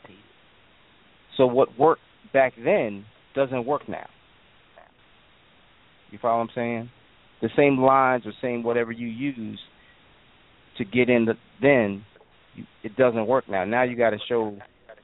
[1.38, 2.02] So what worked
[2.34, 4.08] back then doesn't work now.
[6.12, 6.90] You follow what I'm saying?
[7.42, 9.60] The same lines or same whatever you use
[10.78, 12.06] to get in the then
[12.84, 13.66] it doesn't work now.
[13.66, 14.58] Now you got to show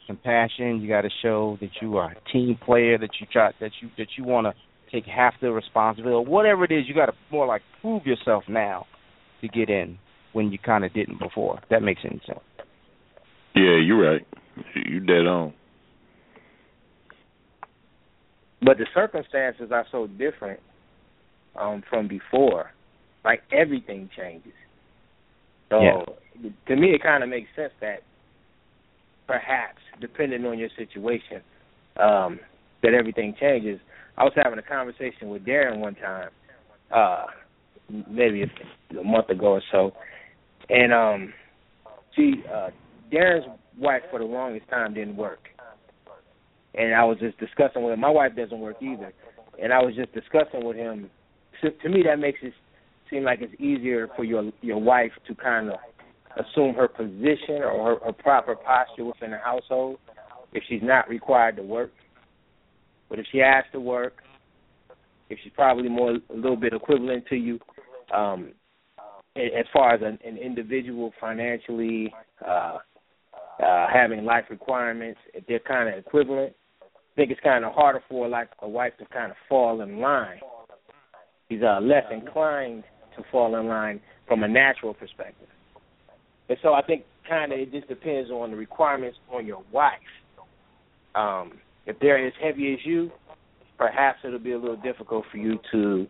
[0.08, 0.82] compassion.
[0.82, 2.98] You got to show that you are a team player.
[2.98, 4.54] That you try that you that you want to
[4.92, 6.30] take half the responsibility.
[6.30, 8.86] Whatever it is, you got to more like prove yourself now
[9.42, 9.98] to get in
[10.34, 11.60] when you kind of didn't before.
[11.64, 12.40] If that makes any sense.
[13.56, 14.28] Yeah, you're right.
[14.76, 15.54] You dead on.
[18.62, 20.60] But the circumstances are so different
[21.60, 22.72] um, from before.
[23.26, 24.54] Like everything changes.
[25.72, 26.04] So Yeah.
[26.68, 28.04] to me, it kind of makes sense that
[29.26, 31.42] perhaps, depending on your situation,
[31.98, 32.40] um,
[32.84, 33.80] that everything changes.
[34.18, 36.30] I was having a conversation with Darren one time,
[36.92, 37.26] uh,
[37.90, 39.94] maybe a, a month ago or so,
[40.70, 41.34] and um,
[42.16, 42.72] she, uh,
[43.12, 45.48] Darren's wife, for the longest time, didn't work
[46.74, 48.00] and I was just discussing with him.
[48.00, 49.14] My wife doesn't work either,
[49.62, 51.10] and I was just discussing with him.
[51.62, 52.54] To, to me, that makes it
[53.12, 55.76] seem like it's easier for your your wife to kind of
[56.38, 60.00] assume her position or her, her proper posture within the household
[60.54, 61.92] if she's not required to work.
[63.10, 64.14] But if she has to work,
[65.30, 67.60] if she's probably more a little bit equivalent to you,
[68.14, 68.54] um,
[69.36, 72.14] as far as an, an individual financially
[72.46, 72.78] uh,
[73.64, 78.02] uh, having life requirements, if they're kind of equivalent, I think it's kind of harder
[78.10, 80.40] for like a wife to kind of fall in line.
[81.50, 82.84] She's uh, less inclined
[83.18, 85.48] to fall in line from a natural perspective.
[86.50, 89.94] And so I think kind of it just depends on the requirements on your wife.
[91.16, 91.54] Um,
[91.86, 93.12] if they're as heavy as you,
[93.78, 96.08] perhaps it'll be a little difficult for you to,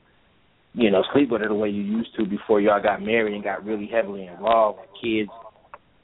[0.73, 3.43] you know, sleep with her the way you used to before y'all got married and
[3.43, 5.29] got really heavily involved with kids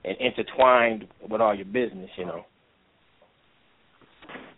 [0.06, 2.46] and intertwined with all your business, you know.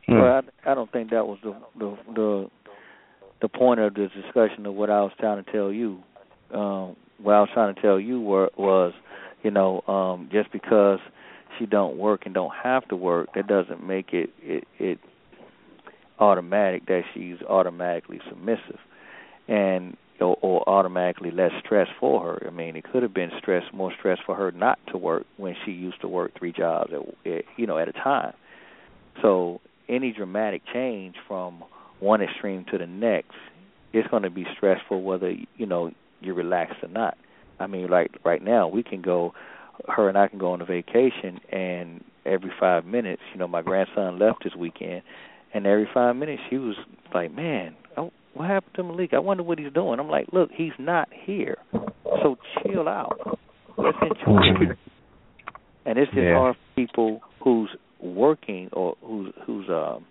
[0.07, 0.13] Hmm.
[0.13, 2.49] Well, I, I don't think that was the the the
[3.41, 5.99] the point of the discussion of what I was trying to tell you.
[6.53, 8.93] Um, what I was trying to tell you were, was,
[9.43, 10.99] you know, um, just because
[11.57, 14.99] she don't work and don't have to work, that doesn't make it it, it
[16.19, 18.79] automatic that she's automatically submissive,
[19.47, 22.47] and or, or automatically less stress for her.
[22.47, 25.55] I mean, it could have been stress, more stress for her not to work when
[25.65, 28.33] she used to work three jobs, at, at, you know, at a time.
[29.21, 31.63] So any dramatic change from
[31.99, 33.35] one extreme to the next,
[33.93, 37.17] it's going to be stressful whether you know you're relaxed or not.
[37.59, 39.33] I mean, like right now, we can go,
[39.87, 43.61] her and I can go on a vacation, and every five minutes, you know, my
[43.61, 45.01] grandson left this weekend,
[45.53, 46.75] and every five minutes she was
[47.13, 49.13] like, "Man, oh, what happened to Malik?
[49.13, 53.39] I wonder what he's doing." I'm like, "Look, he's not here, so chill out.
[53.77, 54.75] Let's enjoy."
[55.85, 56.35] and it's just Yeah.
[56.35, 60.05] hard for people who's working or who's who's um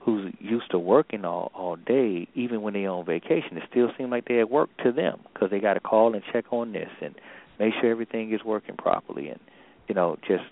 [0.00, 4.10] who's used to working all all day, even when they're on vacation, it still seems
[4.10, 6.88] like they're at work to them because they got to call and check on this
[7.02, 7.14] and
[7.58, 9.40] make sure everything is working properly, and
[9.88, 10.44] you know, just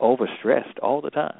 [0.00, 1.38] overstressed all the time.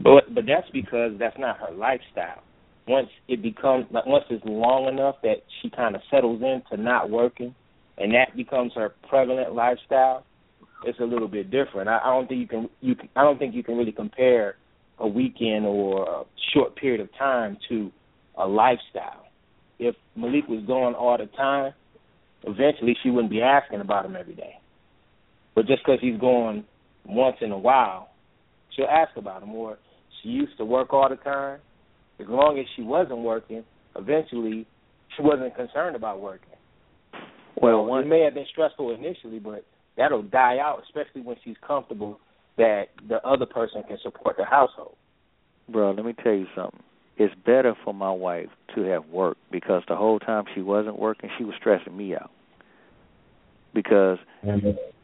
[0.00, 2.42] But but that's because that's not her lifestyle.
[2.86, 7.10] Once it becomes like once it's long enough that she kind of settles into not
[7.10, 7.54] working,
[7.98, 10.24] and that becomes her prevalent lifestyle,
[10.84, 11.88] it's a little bit different.
[11.88, 14.56] I, I don't think you can you can, I don't think you can really compare
[15.00, 17.90] a weekend or a short period of time to
[18.36, 19.26] a lifestyle.
[19.78, 21.72] If Malik was gone all the time,
[22.44, 24.54] eventually she wouldn't be asking about him every day.
[25.54, 26.64] But just because he's gone
[27.04, 28.10] once in a while,
[28.74, 29.54] she'll ask about him.
[29.54, 29.78] Or
[30.22, 31.60] she used to work all the time.
[32.20, 33.64] As long as she wasn't working,
[33.96, 34.66] eventually
[35.16, 36.48] she wasn't concerned about working.
[37.60, 39.64] Well, it one may have been stressful initially, but
[39.96, 42.20] that'll die out, especially when she's comfortable
[42.58, 44.96] that the other person can support the household.
[45.68, 46.82] Bro, let me tell you something.
[47.16, 51.30] It's better for my wife to have worked because the whole time she wasn't working,
[51.36, 52.30] she was stressing me out.
[53.74, 54.18] Because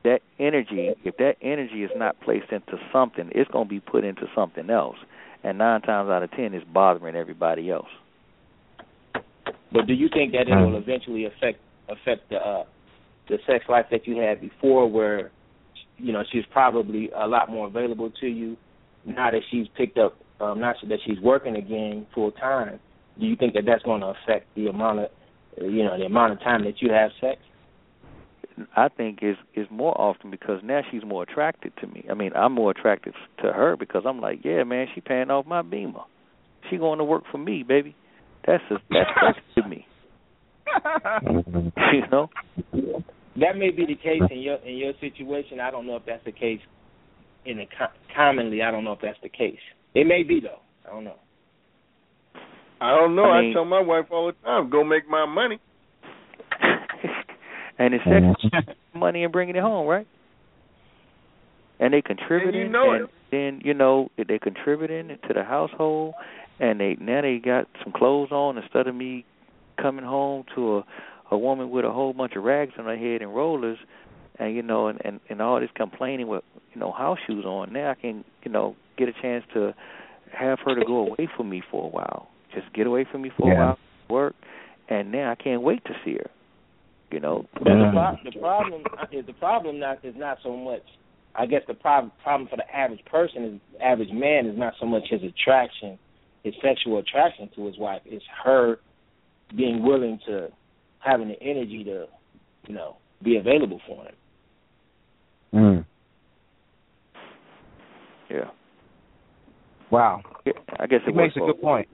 [0.04, 4.04] that energy, if that energy is not placed into something, it's going to be put
[4.04, 4.96] into something else.
[5.42, 7.88] And nine times out of ten, it's bothering everybody else.
[9.72, 12.64] But do you think that it will eventually affect affect the uh,
[13.28, 15.30] the sex life that you had before, where
[15.98, 18.56] you know she's probably a lot more available to you
[19.06, 22.80] now that she's picked up, um, not that she's working again full time?
[23.18, 25.08] Do you think that that's going to affect the amount of
[25.60, 27.40] you know the amount of time that you have sex?
[28.76, 32.04] I think is is more often because now she's more attracted to me.
[32.10, 35.46] I mean, I'm more attracted to her because I'm like, yeah, man, she paying off
[35.46, 36.02] my beamer.
[36.70, 37.94] She going to work for me, baby.
[38.46, 39.86] That's a, that's sexy to me.
[41.92, 42.30] you know.
[43.40, 45.60] That may be the case in your in your situation.
[45.60, 46.60] I don't know if that's the case
[47.44, 48.62] in the co- commonly.
[48.62, 49.58] I don't know if that's the case.
[49.94, 50.60] It may be though.
[50.86, 51.16] I don't know.
[52.80, 53.24] I don't know.
[53.24, 55.58] I I, tell my wife all the time, go make my money.
[57.78, 60.06] and it's sexy money and bringing it home, right?
[61.80, 63.10] And they contributing, And you know and it.
[63.30, 66.14] then you know they contributing to the household,
[66.60, 69.24] and they now they got some clothes on instead of me
[69.80, 70.84] coming home to a
[71.34, 73.78] a woman with a whole bunch of rags on her head and rollers,
[74.38, 76.42] and you know, and and, and all this complaining with
[76.72, 77.72] you know house shoes on.
[77.72, 79.74] Now I can you know get a chance to
[80.32, 83.30] have her to go away from me for a while, just get away from me
[83.36, 84.34] for a while, work,
[84.88, 86.30] and now I can't wait to see her.
[87.10, 90.82] You know, But the, pro- the problem is the problem not is not so much.
[91.36, 94.86] I guess the problem problem for the average person is average man is not so
[94.86, 95.98] much his attraction,
[96.42, 98.02] his sexual attraction to his wife.
[98.04, 98.78] It's her
[99.56, 100.48] being willing to
[101.04, 102.06] having the energy to,
[102.66, 104.14] you know, be available for him.
[105.54, 105.86] Mm.
[108.28, 108.50] yeah.
[109.90, 110.22] Wow.
[110.44, 111.88] Yeah, I guess it, He makes a good point.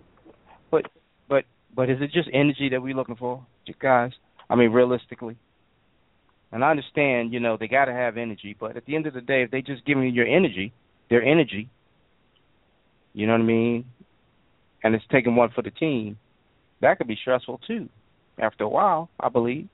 [0.71, 0.87] But
[1.29, 1.45] but
[1.75, 4.13] but is it just energy that we're looking for, you guys?
[4.49, 5.37] I mean, realistically.
[6.53, 9.15] And I understand, you know, they got to have energy, but at the end of
[9.15, 10.73] the day, if they just giving you your energy,
[11.09, 11.69] their energy,
[13.13, 13.85] you know what I mean,
[14.83, 16.19] and it's taking one for the team,
[16.81, 17.89] that could be stressful too.
[18.41, 19.69] After a while, I believe.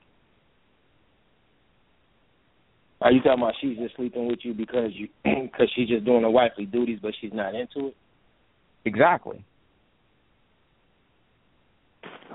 [2.99, 6.23] Are you talking about she's just sleeping with you because you because she's just doing
[6.23, 7.95] her wifely duties, but she's not into it?
[8.85, 9.43] Exactly.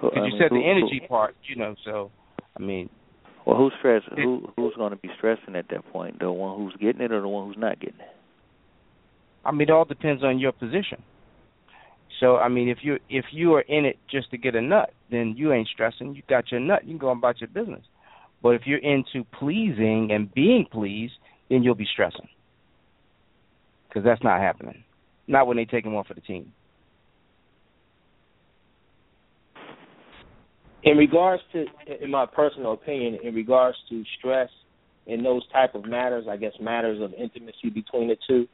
[0.00, 1.74] Who- Because you mean, said who- the energy who- part, you know.
[1.84, 2.10] So,
[2.56, 2.88] I mean,
[3.44, 4.02] Well, who's stress?
[4.16, 6.20] Who who's going to be stressing at that point?
[6.20, 8.16] The one who's getting it or the one who's not getting it?
[9.44, 11.02] I mean, it all depends on your position.
[12.22, 14.92] So, I mean, if you if you are in it just to get a nut,
[15.10, 16.14] then you ain't stressing.
[16.14, 16.84] You got your nut.
[16.84, 17.82] You can go about your business.
[18.40, 21.14] But if you're into pleasing and being pleased,
[21.50, 22.28] then you'll be stressing.
[23.88, 24.84] Because that's not happening.
[25.26, 26.52] Not when they taking one for the team.
[30.84, 31.64] in regards to
[32.00, 34.48] in my personal opinion in regards to stress
[35.06, 38.48] in those type of matters i guess matters of intimacy between the two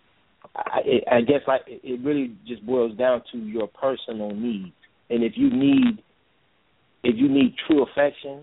[0.56, 0.80] i
[1.12, 4.72] i guess like it really just boils down to your personal needs
[5.10, 6.02] and if you need
[7.04, 8.40] if you need true affection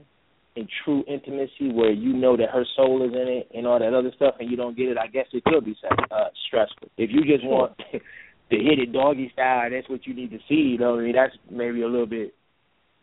[0.56, 3.93] and true intimacy where you know that her soul is in it and all that
[3.93, 5.76] other stuff and you don't get it i guess it could be
[6.12, 7.74] uh stressful if you just want
[8.50, 9.70] to hit it doggy style.
[9.72, 10.56] That's what you need to see.
[10.56, 12.34] You know, I mean, that's maybe a little bit.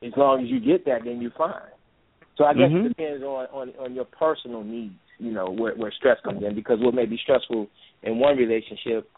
[0.02, 1.52] As long as you get that, then you're fine.
[2.36, 2.84] So I guess Mhm.
[2.84, 4.94] it depends on, on on your personal needs.
[5.18, 7.68] You know, where where stress comes in because what may be stressful
[8.02, 9.08] in one relationship,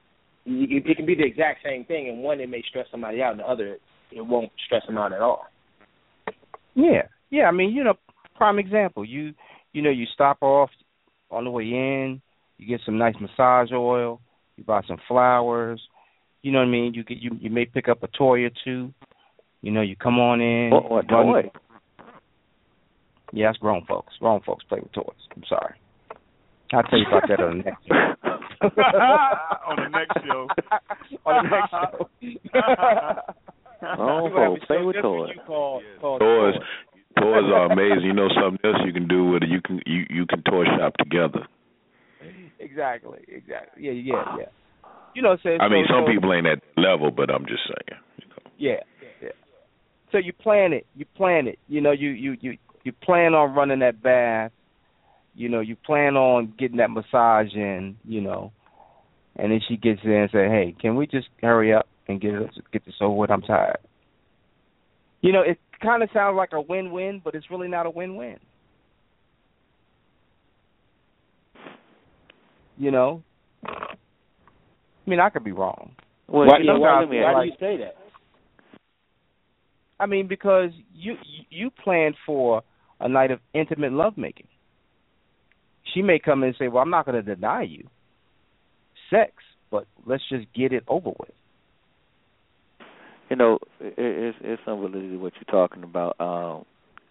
[0.46, 2.08] it, it can be the exact same thing.
[2.08, 3.78] In one, it may stress somebody out, and the other,
[4.12, 5.46] it won't stress them out at all.
[6.74, 7.44] Yeah, yeah.
[7.44, 7.94] I mean, you know,
[8.36, 9.04] prime example.
[9.04, 9.32] You,
[9.72, 10.70] you know, you stop off
[11.30, 12.20] on the way in.
[12.58, 14.20] You get some nice massage oil.
[14.56, 15.80] You buy some flowers.
[16.42, 16.94] You know what I mean?
[16.94, 18.92] You get you you may pick up a toy or two.
[19.62, 20.70] You know, you come on in.
[20.70, 21.50] What, what run- toy?
[23.32, 24.12] Yeah, that's grown folks.
[24.20, 25.16] Grown folks play with toys.
[25.34, 25.74] I'm sorry.
[26.72, 28.13] I'll tell you about that on the next show.
[29.68, 30.48] On the next show.
[31.26, 32.08] on the next show.
[33.98, 35.30] oh, You have a folks play with toys.
[35.34, 36.62] you Called, called Toys, Toys.
[37.18, 38.04] toys are amazing.
[38.04, 39.48] You know something else you can do with it.
[39.48, 41.46] You can you you can toy shop together.
[42.58, 43.84] Exactly, exactly.
[43.84, 44.36] Yeah, yeah, ah.
[44.38, 44.44] yeah.
[45.14, 47.46] You know, so I mean, so- some so- people ain't at that level, but I'm
[47.46, 48.00] just saying.
[48.18, 48.50] You know.
[48.58, 48.80] Yeah,
[49.22, 49.28] yeah.
[50.12, 50.86] So you plan it.
[50.94, 51.58] You plan it.
[51.68, 54.52] You know, you you you you plan on running that bath.
[55.34, 57.96] You know, you plan on getting that massage in.
[58.04, 58.52] You know,
[59.36, 62.34] and then she gets there and says, "Hey, can we just hurry up and get
[62.34, 63.30] it, get this over with?
[63.30, 63.78] I'm tired."
[65.20, 68.38] You know, it kind of sounds like a win-win, but it's really not a win-win.
[72.76, 73.22] You know,
[73.64, 73.96] I
[75.06, 75.92] mean, I could be wrong.
[76.28, 77.96] Well, why, you know, why, me why do you say that?
[80.00, 81.14] I mean, because you
[81.50, 82.62] you planned for
[83.00, 84.48] a night of intimate lovemaking.
[85.92, 87.86] She may come in and say, "Well, I'm not going to deny you
[89.10, 89.32] sex,
[89.70, 91.30] but let's just get it over with."
[93.30, 96.16] you know, it, it's it's unbelievable what you're talking about.
[96.20, 96.64] Um,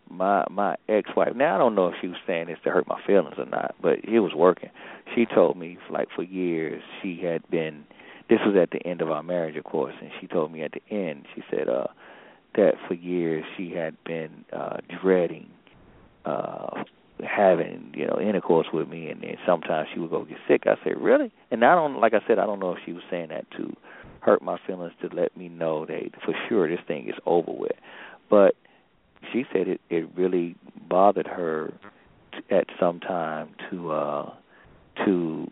[0.10, 1.36] my my ex-wife.
[1.36, 3.76] Now I don't know if she was saying this to hurt my feelings or not,
[3.82, 4.70] but it was working.
[5.16, 7.86] She told me, like for years, she had been.
[8.30, 10.72] This was at the end of our marriage, of course, and she told me at
[10.72, 11.26] the end.
[11.36, 11.88] She said uh,
[12.56, 15.50] that for years she had been uh, dreading
[16.26, 16.84] uh,
[17.26, 20.64] having you know intercourse with me, and then sometimes she would go get sick.
[20.66, 21.32] I said, really?
[21.52, 23.76] And I don't, like I said, I don't know if she was saying that to
[24.22, 27.76] hurt my feelings to let me know that for sure this thing is over with.
[28.30, 28.56] But
[29.32, 30.56] she said it it really
[30.90, 31.74] bothered her
[32.34, 34.34] t- at some time to uh
[35.06, 35.50] to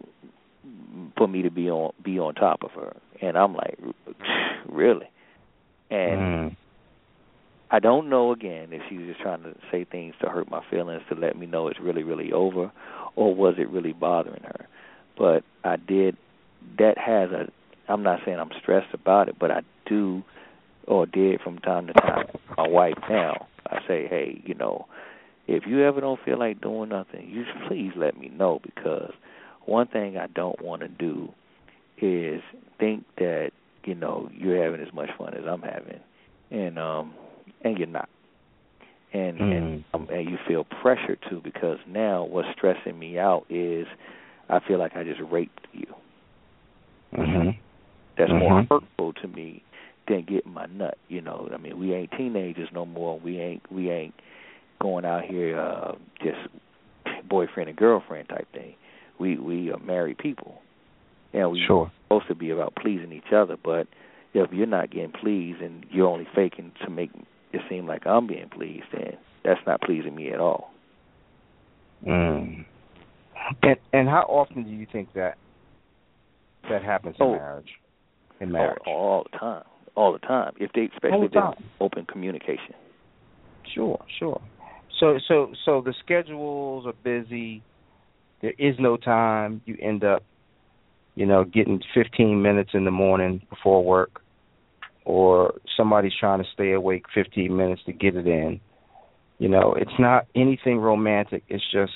[1.18, 3.78] for me to be on be on top of her and I'm like
[4.68, 5.10] really
[5.90, 6.56] and Mm.
[7.74, 10.62] I don't know again if she was just trying to say things to hurt my
[10.70, 12.70] feelings to let me know it's really really over
[13.16, 14.68] or was it really bothering her.
[15.18, 16.18] But I did
[16.78, 17.48] that has a
[17.88, 20.22] I'm not saying I'm stressed about it but I do
[20.86, 22.26] or did from time to time
[22.58, 23.48] my wife now.
[23.68, 24.86] I say hey you know
[25.48, 29.14] if you ever don't feel like doing nothing you please let me know because
[29.66, 31.32] one thing I don't want to do
[32.02, 32.42] is
[32.80, 33.52] think that
[33.86, 36.02] you know you're having as much fun as I'm having.
[36.50, 37.14] And um
[37.64, 38.10] and you're not
[39.14, 39.84] and and Mm.
[39.94, 43.88] um, and you feel pressure too because now what's stressing me out is
[44.50, 45.86] I feel like I just raped you.
[47.14, 47.56] Mhm.
[48.18, 48.68] That's more Mhm.
[48.70, 49.64] hurtful to me
[50.08, 50.98] than getting my nut.
[51.08, 53.20] You know, I mean, we ain't teenagers no more.
[53.20, 54.14] We ain't we ain't
[54.82, 56.40] going out here uh just
[57.28, 58.76] boyfriend and girlfriend type thing.
[59.20, 60.62] We we are married people.
[61.34, 61.92] And we Sure.
[62.08, 63.88] supposed to be about pleasing each other, but
[64.34, 67.12] if you're not getting pleased and you're only faking to make
[67.54, 70.72] it seem like I'm being pleased, then that's not pleasing me at all.
[72.06, 72.66] Mm.
[73.64, 75.38] And and how often do you think that
[76.70, 77.32] that happens in Oh.
[77.34, 77.70] marriage?
[78.40, 78.80] In marriage.
[78.86, 79.64] All, all the time,
[79.96, 80.54] all the time.
[80.60, 82.74] If they, especially if there's open communication.
[83.74, 84.42] Sure, sure.
[85.00, 87.62] So so so the schedules are busy.
[88.42, 89.62] There is no time.
[89.66, 90.24] You end up,
[91.16, 94.22] you know, getting 15 minutes in the morning before work,
[95.06, 98.60] or somebody's trying to stay awake 15 minutes to get it in.
[99.40, 101.44] You know, it's not anything romantic.
[101.48, 101.94] It's just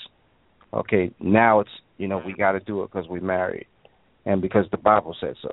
[0.74, 1.12] okay.
[1.20, 3.68] Now it's you know we got to do it because we're married,
[4.26, 5.51] and because the Bible said so.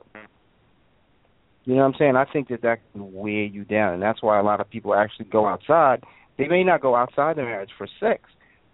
[1.65, 2.17] You know what I'm saying?
[2.17, 4.95] I think that that can wear you down, and that's why a lot of people
[4.95, 6.03] actually go outside.
[6.39, 8.23] They may not go outside the marriage for sex,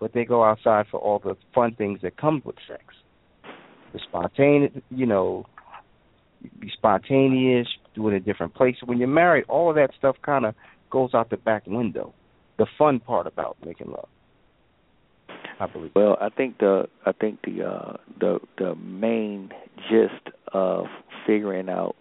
[0.00, 2.82] but they go outside for all the fun things that come with sex.
[3.92, 5.44] The spontaneous, you know,
[6.60, 8.82] be spontaneous, do it in different places.
[8.84, 10.54] When you're married, all of that stuff kind of
[10.90, 12.14] goes out the back window.
[12.58, 14.08] The fun part about making love,
[15.60, 15.92] I believe.
[15.94, 19.50] Well, I think the I think the uh the the main
[19.88, 20.86] gist of
[21.26, 21.94] figuring out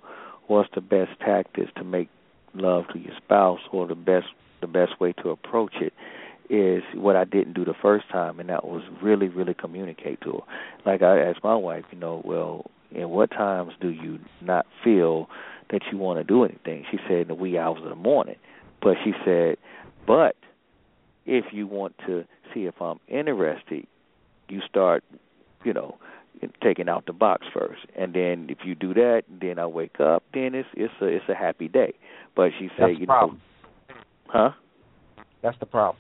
[0.48, 2.10] what's the best tactics to make
[2.56, 4.28] love to your spouse or the best
[4.62, 5.94] the best way to approach it
[6.50, 10.32] is what I didn't do the first time and that was really, really communicate to
[10.32, 10.40] her.
[10.86, 15.30] Like I asked my wife, you know, well, And what times do you not feel
[15.72, 16.86] that you want to do anything?
[16.91, 18.36] She said in the wee hours of the morning.
[18.82, 19.57] But she said,
[20.05, 20.36] but
[21.26, 23.86] if you want to see if I'm interested,
[24.49, 25.03] you start,
[25.63, 25.97] you know,
[26.63, 30.24] taking out the box first, and then if you do that, then I wake up,
[30.34, 31.93] then it's it's a it's a happy day.
[32.36, 33.41] But she said, That's you problem.
[33.89, 33.95] know,
[34.28, 34.49] huh?
[35.41, 35.97] That's the problem.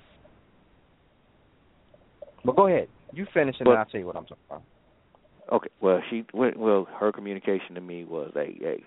[2.45, 2.87] But go ahead.
[3.13, 4.61] You finish and But- then I'll tell you what I'm talking about.
[5.51, 5.69] Okay.
[5.81, 8.83] Well, she well her communication to me was, hey, hey,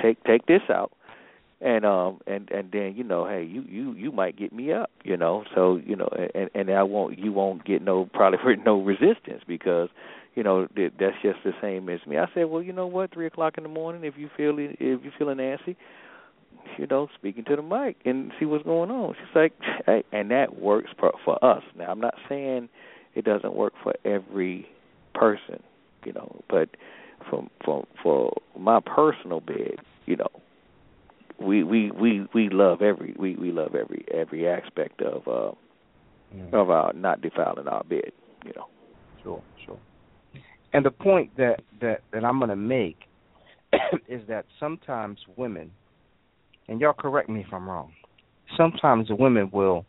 [0.00, 0.92] take take this out,
[1.60, 4.90] and um and and then you know, hey, you you you might get me up,
[5.04, 8.80] you know, so you know, and and I won't you won't get no probably no
[8.82, 9.88] resistance because
[10.34, 12.18] you know that that's just the same as me.
[12.18, 14.78] I said, well, you know what, three o'clock in the morning, if you feel if
[14.78, 15.76] you feeling nasty,
[16.76, 19.14] you know, speaking to the mic and see what's going on.
[19.14, 19.52] She's like,
[19.86, 21.62] hey, and that works for for us.
[21.76, 22.68] Now, I'm not saying
[23.14, 24.68] it doesn't work for every
[25.14, 25.62] person,
[26.04, 26.68] you know, but
[27.28, 30.30] from for for my personal bed, you know,
[31.40, 36.70] we we we we love every we we love every every aspect of uh of
[36.70, 38.12] our not defiling our bed,
[38.44, 38.66] you know.
[39.22, 39.80] Sure, sure.
[40.72, 42.98] And the point that that that I'm going to make
[44.08, 45.70] is that sometimes women,
[46.68, 47.92] and y'all correct me if I'm wrong,
[48.56, 49.84] sometimes the women will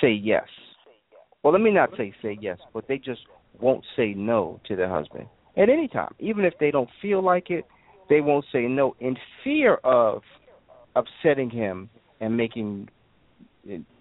[0.00, 0.46] say yes.
[1.42, 3.22] Well, let me not say say yes, but they just
[3.60, 5.26] won't say no to their husband
[5.56, 7.66] at any time, even if they don't feel like it.
[8.08, 10.22] They won't say no in fear of
[10.96, 11.88] upsetting him
[12.20, 12.88] and making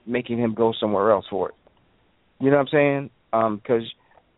[0.05, 1.55] making him go somewhere else for it.
[2.39, 3.09] You know what I'm saying?
[3.31, 3.83] Um, because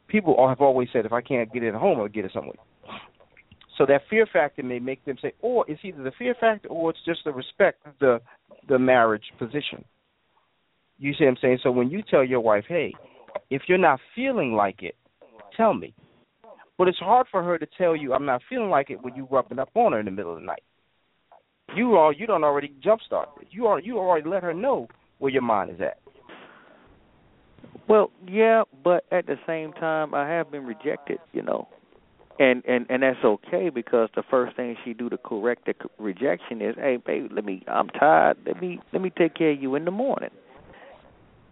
[0.08, 2.32] people all have always said, if I can't get it at home, I'll get it
[2.34, 2.58] somewhere.
[3.78, 6.92] So that fear factor may make them say, or it's either the fear factor or
[6.92, 8.20] it's just the respect of the
[8.68, 9.84] the marriage position.
[11.00, 11.60] You see what I'm saying?
[11.64, 12.94] So when you tell your wife, hey,
[13.50, 14.96] if you're not feeling like it,
[15.56, 15.94] tell me.
[16.78, 19.28] But it's hard for her to tell you I'm not feeling like it when you
[19.30, 20.64] rubbing up on her in the middle of the night.
[21.76, 23.48] You are you don't already jumpstart it.
[23.52, 24.88] You are you already let her know
[25.20, 26.00] where your mind is at.
[27.88, 31.68] Well, yeah, but at the same time, I have been rejected, you know,
[32.40, 36.62] and and and that's okay because the first thing she do to correct the rejection
[36.62, 38.38] is, hey, baby, let me, I'm tired.
[38.46, 40.30] Let me let me take care of you in the morning.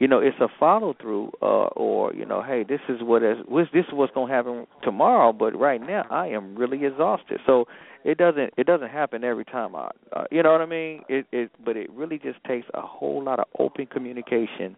[0.01, 3.37] You know, it's a follow through, uh, or you know, hey, this is what is
[3.71, 7.39] this is what's gonna happen tomorrow, but right now I am really exhausted.
[7.45, 7.65] So
[8.03, 9.75] it doesn't it doesn't happen every time.
[9.75, 11.03] I, uh, you know what I mean?
[11.07, 14.75] It it, but it really just takes a whole lot of open communication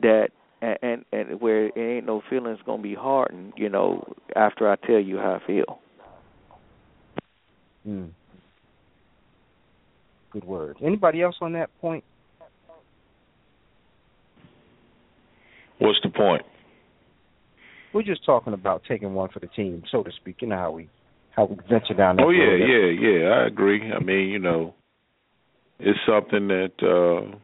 [0.00, 0.28] that
[0.62, 4.76] and, and and where it ain't no feelings gonna be hardened, you know, after I
[4.76, 5.80] tell you how I feel.
[7.86, 8.08] Mm.
[10.30, 10.78] Good word.
[10.82, 12.04] Anybody else on that point?
[15.82, 16.42] What's the point?
[17.92, 20.36] We're just talking about taking one for the team, so to speak.
[20.40, 20.88] You know how we
[21.30, 22.28] how we venture down that road.
[22.28, 22.98] Oh yeah, road.
[23.00, 23.28] yeah, yeah.
[23.30, 23.92] I agree.
[23.92, 24.74] I mean, you know,
[25.78, 27.36] it's something that uh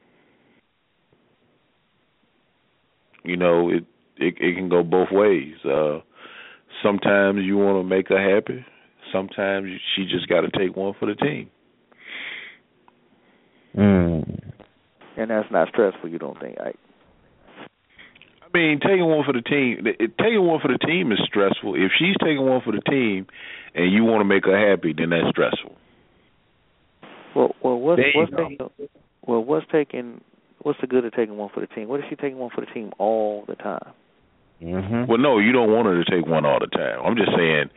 [3.24, 3.84] you know it
[4.16, 5.54] it, it can go both ways.
[5.64, 6.00] Uh
[6.82, 8.64] Sometimes you want to make her happy.
[9.12, 11.50] Sometimes she just got to take one for the team.
[13.76, 14.52] Mm.
[15.16, 16.58] And that's not stressful, you don't think?
[16.60, 16.72] I
[18.54, 19.86] I mean, taking one for the team.
[19.86, 21.74] it- Taking one for the team is stressful.
[21.74, 23.26] If she's taking one for the team,
[23.74, 25.76] and you want to make her happy, then that's stressful.
[27.34, 28.58] well well what's what's taking
[29.26, 30.20] well what's taking
[30.62, 31.88] what's the good of taking one for the team?
[31.88, 33.92] What if she taking one for the team all the time?
[34.62, 35.04] Mm-hmm.
[35.06, 37.00] Well, no, you don't want her to take one all the time.
[37.04, 37.70] I'm just saying,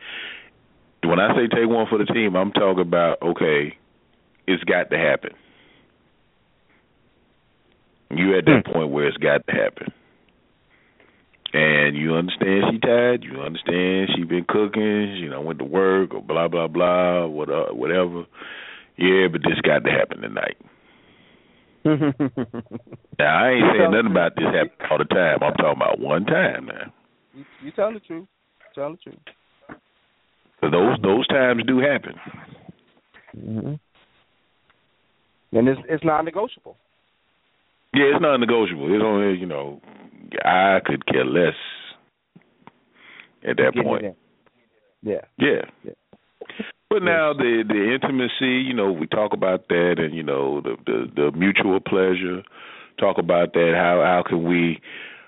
[1.04, 3.76] when I say take one for the team, I'm talking about okay,
[4.48, 5.30] it's got to happen.
[8.10, 9.92] You at that point where it's got to happen,
[11.52, 13.22] and you understand she tired.
[13.24, 15.16] You understand she been cooking.
[15.16, 18.24] You know, went to work or blah blah blah, what uh, whatever.
[18.96, 20.56] Yeah, but this got to happen tonight.
[23.18, 25.38] Now I ain't saying nothing about this happening all the time.
[25.42, 26.92] I'm talking about one time now.
[27.34, 28.26] you, you telling the truth.
[28.74, 29.20] Telling the truth.
[30.60, 32.14] 'Cause those those times do happen.
[33.36, 33.74] Mm-hmm.
[35.56, 36.76] And it's it's non-negotiable.
[37.94, 38.94] Yeah, it's non-negotiable.
[38.94, 39.80] It's only you know,
[40.44, 41.54] I could care less
[43.46, 44.04] at that point.
[45.02, 45.20] Yeah.
[45.38, 45.62] Yeah.
[45.84, 45.92] Yeah.
[46.88, 50.76] But now the the intimacy, you know, we talk about that, and you know the
[50.84, 52.42] the, the mutual pleasure.
[52.98, 53.72] Talk about that.
[53.74, 54.80] How how can we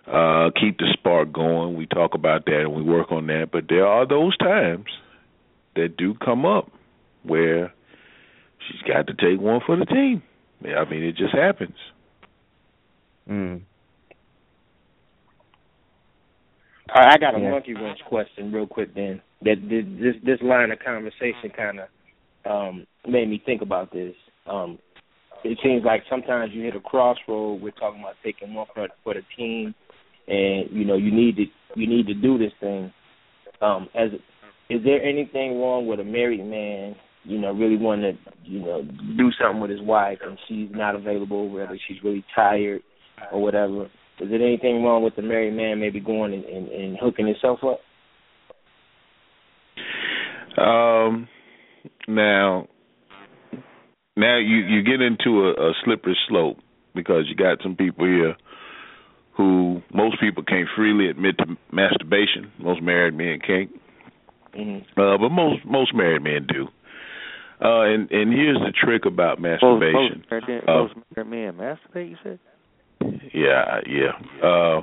[0.06, 1.76] uh keep the spark going?
[1.76, 3.48] We talk about that and we work on that.
[3.50, 4.86] But there are those times
[5.74, 6.70] that do come up
[7.22, 7.72] where
[8.68, 10.22] she's got to take one for the team.
[10.64, 11.76] I mean, it just happens.
[13.28, 13.62] Mm.
[13.62, 13.62] All right,
[16.90, 17.50] I got a Yeah.
[17.50, 18.94] monkey wrench question real quick.
[18.94, 21.88] Then that this this, this line of conversation kind of
[22.44, 24.14] um, made me think about this.
[24.46, 24.78] Um,
[25.44, 27.60] it seems like sometimes you hit a crossroad.
[27.60, 29.74] We're talking about taking one for for the team,
[30.28, 32.92] and you know you need to you need to do this thing.
[33.60, 34.10] Um, as
[34.68, 36.96] is there anything wrong with a married man?
[37.24, 38.82] You know, really wanting to you know
[39.16, 42.82] do something with his wife, and she's not available, whether she's really tired
[43.32, 43.88] or whatever.
[44.20, 47.58] Is there anything wrong with the married man maybe going and, and, and hooking himself
[47.64, 47.80] up?
[50.56, 51.28] Um,
[52.06, 52.68] now,
[54.16, 56.58] now you you get into a, a slippery slope
[56.94, 58.36] because you got some people here
[59.36, 62.52] who most people can't freely admit to masturbation.
[62.60, 63.70] Most married men can't,
[64.56, 65.00] Mm-hmm.
[65.00, 66.68] uh, but most most married men do.
[67.60, 70.22] Uh, and and here's the trick about masturbation.
[70.30, 72.10] most, married Uh, most married men masturbate.
[72.10, 72.38] You said.
[73.32, 74.46] Yeah, yeah.
[74.46, 74.82] Uh,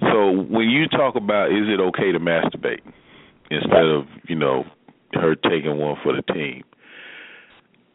[0.00, 2.82] so when you talk about is it okay to masturbate
[3.50, 4.64] instead of you know
[5.12, 6.62] her taking one for the team,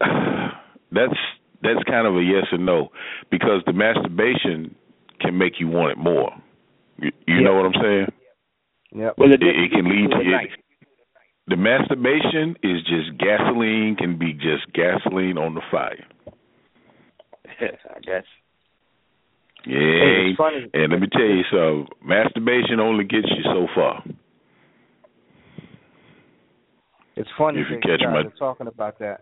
[0.92, 1.18] that's
[1.62, 2.90] that's kind of a yes or no
[3.30, 4.74] because the masturbation
[5.20, 6.30] can make you want it more.
[6.98, 8.06] You, you know what I'm saying?
[8.94, 9.10] Yeah.
[9.16, 10.50] Well, It, it can lead to it.
[11.46, 16.04] The masturbation is just gasoline, can be just gasoline on the fire.
[17.60, 18.24] I guess.
[19.66, 20.68] Yeah, funny.
[20.74, 21.88] and let me tell you something.
[22.02, 24.02] Masturbation only gets you so far.
[27.16, 29.20] It's funny If you catch guys my- talking about that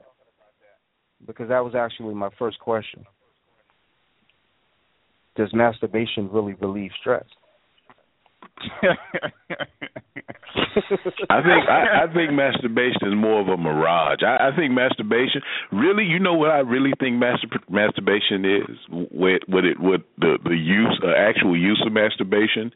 [1.26, 3.04] because that was actually my first question.
[5.36, 7.24] Does masturbation really relieve stress?
[11.30, 14.20] I think I, I think masturbation is more of a mirage.
[14.22, 15.42] I, I think masturbation
[15.72, 18.76] really, you know what I really think mastur- masturbation is.
[18.90, 22.72] What what it what the the use uh, actual use of masturbation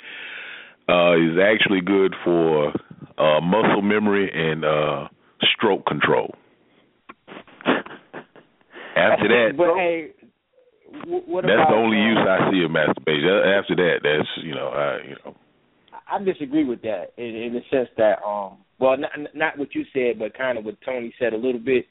[0.89, 2.73] uh, is actually good for
[3.19, 5.09] uh, muscle memory and uh,
[5.57, 6.35] stroke control.
[8.97, 10.13] After that, but hey,
[11.05, 13.29] wh- what that's about, the only um, use I see of masturbation.
[13.29, 15.37] Uh, After that, that's you know, I you know.
[16.09, 19.85] I disagree with that in, in the sense that, um, well, not, not what you
[19.93, 21.87] said, but kind of what Tony said a little bit.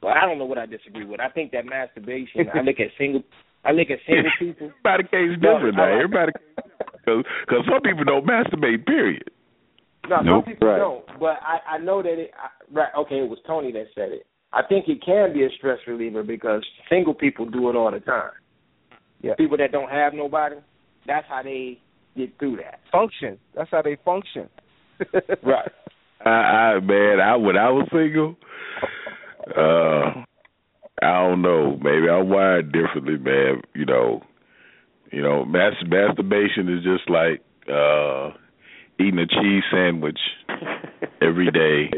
[0.00, 1.20] But I don't know what I disagree with.
[1.20, 2.46] I think that masturbation.
[2.54, 3.22] I look at single.
[3.64, 4.70] I look at single people.
[4.86, 5.90] Everybody case different all now.
[5.90, 5.94] right.
[6.04, 6.32] Everybody,
[7.04, 8.86] because some people don't masturbate.
[8.86, 9.24] Period.
[10.08, 10.44] No, Nope.
[10.44, 10.78] some people Right.
[10.78, 11.04] don't.
[11.20, 12.30] But I, I know that it.
[12.38, 12.88] I, right.
[12.98, 14.26] Okay, it was Tony that said it.
[14.52, 18.00] I think it can be a stress reliever because single people do it all the
[18.00, 18.30] time.
[19.22, 19.34] Yeah.
[19.36, 20.56] People that don't have nobody,
[21.06, 21.78] that's how they
[22.16, 22.80] get through that.
[22.90, 23.38] Function.
[23.54, 24.48] That's how they function.
[25.42, 25.70] Right.
[26.24, 28.36] I, I man, I when I was single,
[29.56, 30.22] uh,
[31.02, 31.78] I don't know.
[31.82, 33.62] Maybe I'm wired differently, man.
[33.74, 34.20] You know,
[35.10, 37.40] you know, mas- masturbation is just like
[37.72, 38.30] uh
[39.00, 40.18] eating a cheese sandwich
[41.22, 41.90] every day,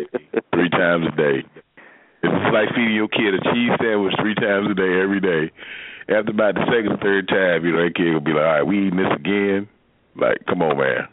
[0.54, 1.42] three times a day.
[2.22, 5.50] It's like feeding your kid a cheese sandwich three times a day, every day.
[6.08, 8.54] After about the second or third time, you know, that kid will be like, "All
[8.54, 9.68] right, we eating this again."
[10.16, 11.08] Like, come on, man.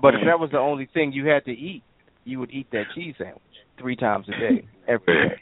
[0.00, 1.82] But if that was the only thing you had to eat,
[2.24, 3.40] you would eat that cheese sandwich
[3.78, 5.40] three times a day, every day.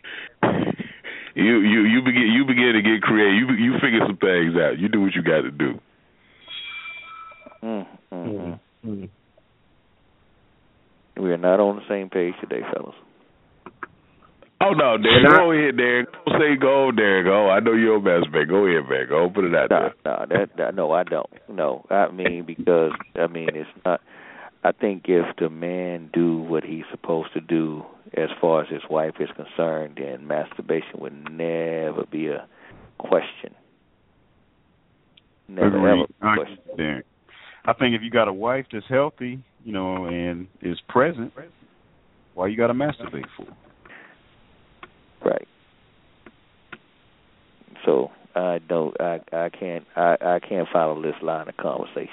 [1.35, 3.35] you you you begin you begin to get creative.
[3.35, 4.79] You you figure some things out.
[4.79, 5.81] You do what you got to do.
[7.63, 8.61] Mm, mm, mm.
[8.87, 9.09] Mm.
[11.17, 12.95] We are not on the same page today, fellas.
[14.61, 16.09] Oh no, Derek, go ahead, Derek.
[16.13, 17.27] Don't say go, Derek.
[17.29, 18.49] Oh, I know you're a best man.
[18.49, 19.07] Go ahead, man.
[19.09, 19.95] Go put it out No, there.
[20.05, 21.29] no, that, that no, I don't.
[21.49, 24.01] No, I mean because I mean it's not.
[24.63, 27.85] I think if the man do what he's supposed to do
[28.17, 32.47] as far as his wife is concerned, then masturbation would never be a
[32.99, 33.55] question.
[35.49, 35.91] Never Agreed.
[35.91, 36.59] ever be I a question.
[36.69, 37.07] with Derek.
[37.67, 41.33] I think if you got a wife that's healthy, you know, and is present,
[42.35, 43.47] why you got to masturbate for?
[45.25, 45.49] Right.
[47.85, 48.99] So I don't.
[49.01, 49.85] I I can't.
[49.97, 52.09] I I can't follow this line of conversation.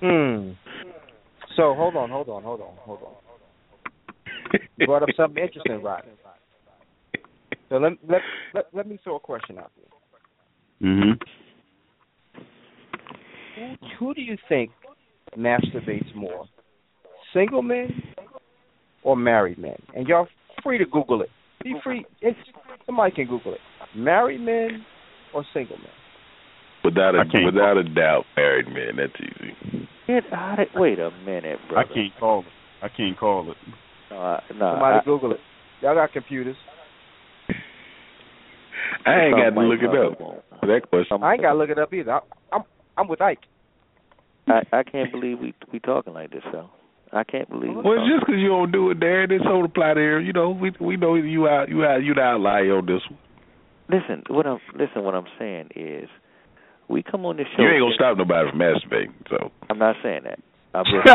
[0.00, 0.50] Hmm.
[1.56, 3.12] So hold on, hold on, hold on, hold on.
[4.76, 6.12] You brought up something interesting, Rodney.
[7.68, 8.20] So let let
[8.54, 10.90] let, let me throw a question out there.
[10.90, 11.12] Mm-hmm.
[13.56, 14.70] Who, who do you think
[15.36, 16.46] masturbates more,
[17.34, 18.02] single men
[19.02, 19.76] or married men?
[19.94, 20.28] And y'all
[20.62, 21.30] free to Google it.
[21.62, 22.04] Be free.
[22.20, 22.38] It's,
[22.86, 23.60] somebody can Google it.
[23.94, 24.84] Married men
[25.34, 25.86] or single men?
[26.84, 28.96] Without a I can't- without a doubt, married men.
[28.96, 29.88] That's easy.
[30.06, 32.46] Get out of, wait a minute, I can't call it.
[32.82, 33.56] I can't call it.
[34.10, 35.40] No, I, no, Somebody I, Google it.
[35.82, 36.56] Y'all got computers.
[39.06, 40.18] I ain't got to look it up.
[40.60, 41.22] For that question.
[41.22, 42.12] I ain't got to look it up either.
[42.12, 42.20] I,
[42.52, 42.62] I'm
[42.96, 43.38] I'm with Ike.
[44.48, 46.68] I I can't believe we we talking like this, though.
[47.12, 47.74] I can't believe.
[47.74, 49.26] Well, it's just because you don't do it there.
[49.26, 50.20] This whole apply there.
[50.20, 53.18] You know, we we know you out you out you the outlier on this one.
[53.88, 55.02] Listen, what I'm listen.
[55.02, 56.08] What I'm saying is,
[56.88, 57.62] we come on this show.
[57.62, 59.14] You ain't gonna stop nobody from masturbating.
[59.28, 60.38] So I'm not saying that.
[60.72, 61.08] I'm just,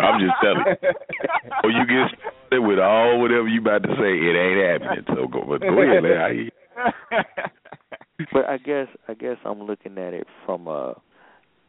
[0.00, 0.88] I'm just telling you.
[1.64, 2.16] Or you get
[2.46, 5.04] started with all whatever you about to say, it ain't happening.
[5.08, 6.16] So go, but go ahead, man.
[6.16, 7.22] I
[8.32, 10.94] but I guess I guess I'm looking at it from a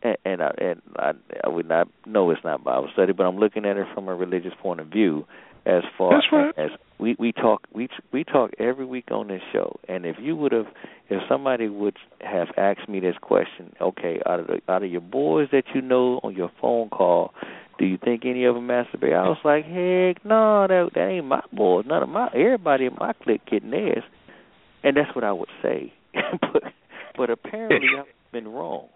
[0.03, 1.11] and, and I and I,
[1.43, 4.15] I would not know it's not Bible study, but I'm looking at it from a
[4.15, 5.25] religious point of view.
[5.65, 6.53] As far That's right.
[6.57, 10.35] as we we talk we we talk every week on this show, and if you
[10.35, 10.65] would have,
[11.09, 14.99] if somebody would have asked me this question, okay, out of the out of your
[14.99, 17.33] boys that you know on your phone call,
[17.79, 19.15] do you think any of them masturbate?
[19.15, 21.85] I was like, heck no, that that ain't my boys.
[21.87, 24.03] None of my everybody in my clique getting theirs,
[24.83, 25.93] and that's what I would say.
[26.41, 26.63] but
[27.15, 28.89] but apparently I've been wrong.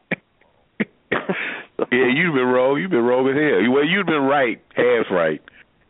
[1.91, 2.79] Yeah, you've been wrong.
[2.79, 3.71] You've been wrong as hell.
[3.71, 5.41] Well, you've been right, half right.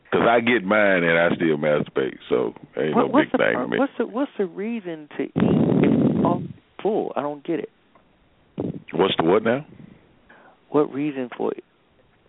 [0.03, 3.57] Because I get mine and I still masturbate, so ain't what, no big the, thing
[3.57, 3.77] to me.
[3.77, 6.43] What's the what's the reason to eat if you're all
[6.81, 7.11] full?
[7.15, 7.69] I don't get it.
[8.93, 9.65] What's the what now?
[10.69, 11.51] What reason for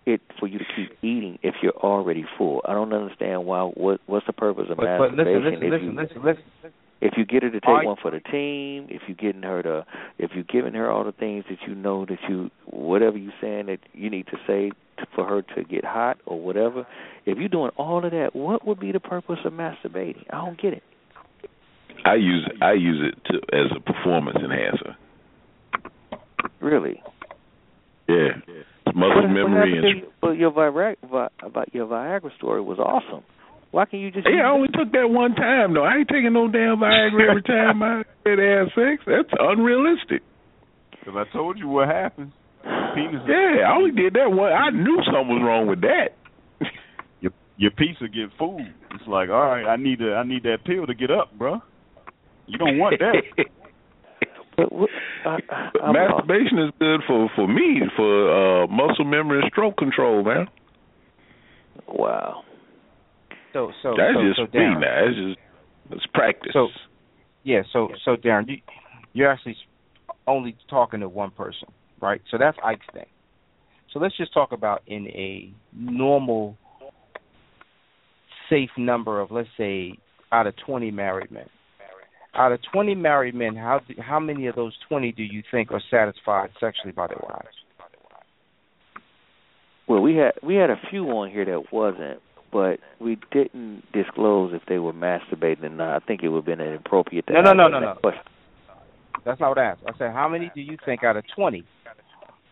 [0.07, 2.63] it for you to keep eating if you're already full?
[2.65, 3.63] I don't understand why.
[3.63, 5.45] What what's the purpose of But, but masturbation?
[5.45, 6.73] listen, listen, if listen, you, listen, listen.
[7.01, 9.63] If you get her to take Are- one for the team, if you're getting her
[9.63, 9.87] to,
[10.19, 13.67] if you're giving her all the things that you know that you, whatever you're saying
[13.67, 16.87] that you need to say to, for her to get hot or whatever,
[17.25, 20.25] if you're doing all of that, what would be the purpose of masturbating?
[20.31, 20.83] I don't get it.
[22.05, 24.97] I use I use it to as a performance enhancer.
[26.61, 27.03] Really.
[28.09, 29.99] Yeah, it's muscle What- what memory happened and.
[30.01, 33.23] you- Well, your Viagra, Vi- about your Viagra story was awesome.
[33.71, 34.27] Why can't you just?
[34.27, 34.55] Hey, use I it?
[34.55, 35.85] only took that one time though.
[35.85, 37.97] I ain't taking no damn Viagra every time I
[38.27, 39.03] had to sex.
[39.07, 40.23] That's unrealistic.
[40.93, 42.33] Because I told you what happens.
[42.95, 43.23] Penis.
[43.29, 44.53] Yeah, I only did that one.
[44.53, 46.17] I knew something was wrong with that.
[47.21, 48.73] Your your piece will get food.
[48.95, 51.61] It's like, all right, I need to I need that pill to get up, bro.
[52.47, 53.45] You don't want that.
[54.57, 54.91] But what,
[55.25, 55.37] I,
[55.85, 60.49] I, Masturbation is good for for me for uh muscle memory and stroke control, man.
[61.87, 62.43] Wow.
[63.59, 65.05] So, so, That's so, just so me Darren, now.
[65.09, 65.39] It's just
[65.91, 66.53] it's practice.
[66.53, 66.69] So-
[67.43, 68.59] Yeah, so so Darren, you,
[69.15, 69.57] you're actually
[70.29, 71.69] only talking to one person,
[72.01, 72.21] right?
[72.31, 73.07] So that's Ike's thing.
[73.93, 76.57] So let's just talk about in a normal,
[78.49, 79.99] safe number of let's say
[80.31, 81.49] out of 20 married men.
[82.35, 85.73] Out of 20 married men, how do, how many of those 20 do you think
[85.73, 87.49] are satisfied sexually by their wives?
[89.89, 92.21] Well, we had we had a few on here that wasn't,
[92.53, 96.03] but we didn't disclose if they were masturbating or not.
[96.03, 98.01] I think it would have been inappropriate to No, no, ask no, no, that no.
[98.01, 98.23] question.
[99.25, 99.81] That's not what I asked.
[99.87, 101.65] I said, how many do you think out of 20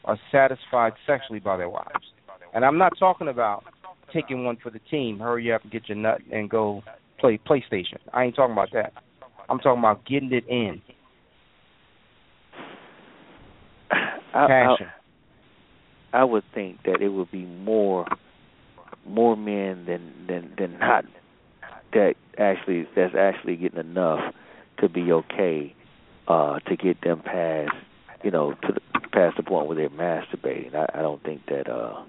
[0.05, 2.13] are satisfied sexually by their wives?
[2.55, 3.65] And I'm not talking about
[4.13, 6.83] taking one for the team, hurry up and get your nut and go
[7.19, 7.99] play PlayStation.
[8.13, 8.93] I ain't talking about that.
[9.49, 10.83] I'm talking about getting it in.
[13.91, 14.87] I, I, Passion.
[16.13, 18.07] I would think that it would be more
[19.09, 21.05] more men than than than not
[21.93, 24.35] that actually that's actually getting enough
[24.79, 25.75] to be okay
[26.29, 27.73] uh to get them past
[28.23, 28.81] you know to the
[29.17, 30.75] past the point where they're masturbating.
[30.75, 32.05] I, I don't think that uh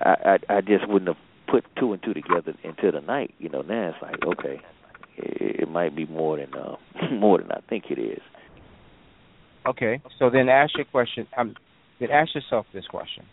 [0.00, 3.34] I, I I just wouldn't have put two and two together until the night.
[3.38, 4.60] You know, now it's like okay,
[5.16, 6.76] it, it might be more than uh
[7.10, 8.22] more than I think it is.
[9.66, 10.00] Okay.
[10.18, 11.26] So then ask your question.
[11.36, 11.54] Um,
[11.98, 13.24] then ask yourself this question: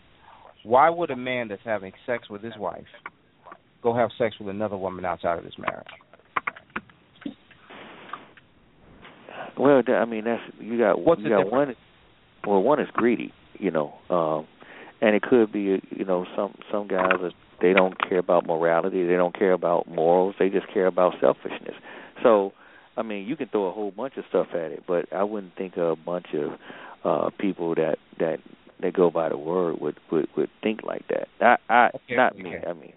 [0.64, 2.84] Why would a man that's having sex with his wife
[3.82, 5.86] go have sex with another woman outside of his marriage?
[9.58, 11.76] Well, I mean that's you got What's you got difference?
[12.44, 12.52] one.
[12.54, 14.46] Well, one is greedy, you know, um,
[15.00, 19.06] and it could be you know some some guys are, they don't care about morality,
[19.06, 21.74] they don't care about morals, they just care about selfishness.
[22.22, 22.52] So,
[22.96, 25.54] I mean, you can throw a whole bunch of stuff at it, but I wouldn't
[25.56, 26.52] think of a bunch of
[27.04, 28.38] uh people that that
[28.82, 31.28] that go by the word would would would think like that.
[31.40, 32.54] I I Okay, not me.
[32.68, 32.92] I mean,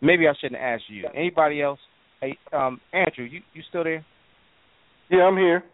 [0.00, 1.06] Maybe I shouldn't ask you.
[1.14, 1.80] Anybody else?
[2.20, 4.04] Hey, um, Andrew, you you still there?
[5.10, 5.64] Yeah, I'm here.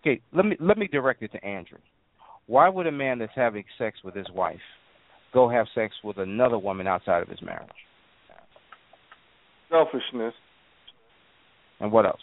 [0.00, 1.78] Okay, let me let me direct it to Andrew.
[2.46, 4.60] Why would a man that's having sex with his wife
[5.32, 7.68] go have sex with another woman outside of his marriage?
[9.70, 10.34] Selfishness.
[11.78, 12.20] And what else?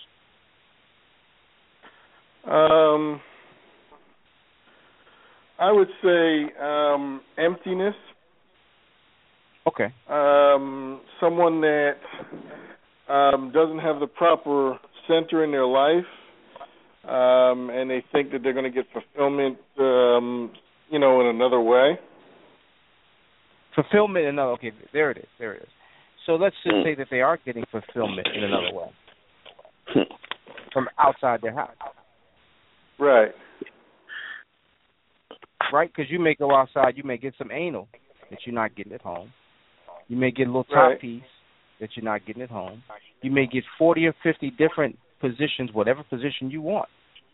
[2.46, 3.22] Um,
[5.60, 7.96] I would say um, emptiness.
[9.68, 9.88] Okay.
[10.10, 11.94] Um, someone that
[13.10, 14.78] um, doesn't have the proper
[15.08, 16.06] center in their life.
[17.08, 20.52] um, and they think that they're going to get fulfillment, um,
[20.90, 21.98] you know, in another way.
[23.76, 24.52] Fulfillment in another.
[24.54, 25.28] Okay, there it is.
[25.40, 25.70] There it is.
[26.26, 28.88] So let's just say that they are getting fulfillment in another way
[30.74, 31.76] from outside their house,
[33.00, 33.32] Right.
[35.72, 35.92] Right?
[35.94, 37.88] Because you may go outside, you may get some anal
[38.30, 39.32] that you're not getting at home.
[40.08, 41.00] You may get a little top Right.
[41.00, 41.24] piece
[41.80, 42.84] that you're not getting at home.
[43.22, 46.90] You may get 40 or 50 different positions, whatever position you want,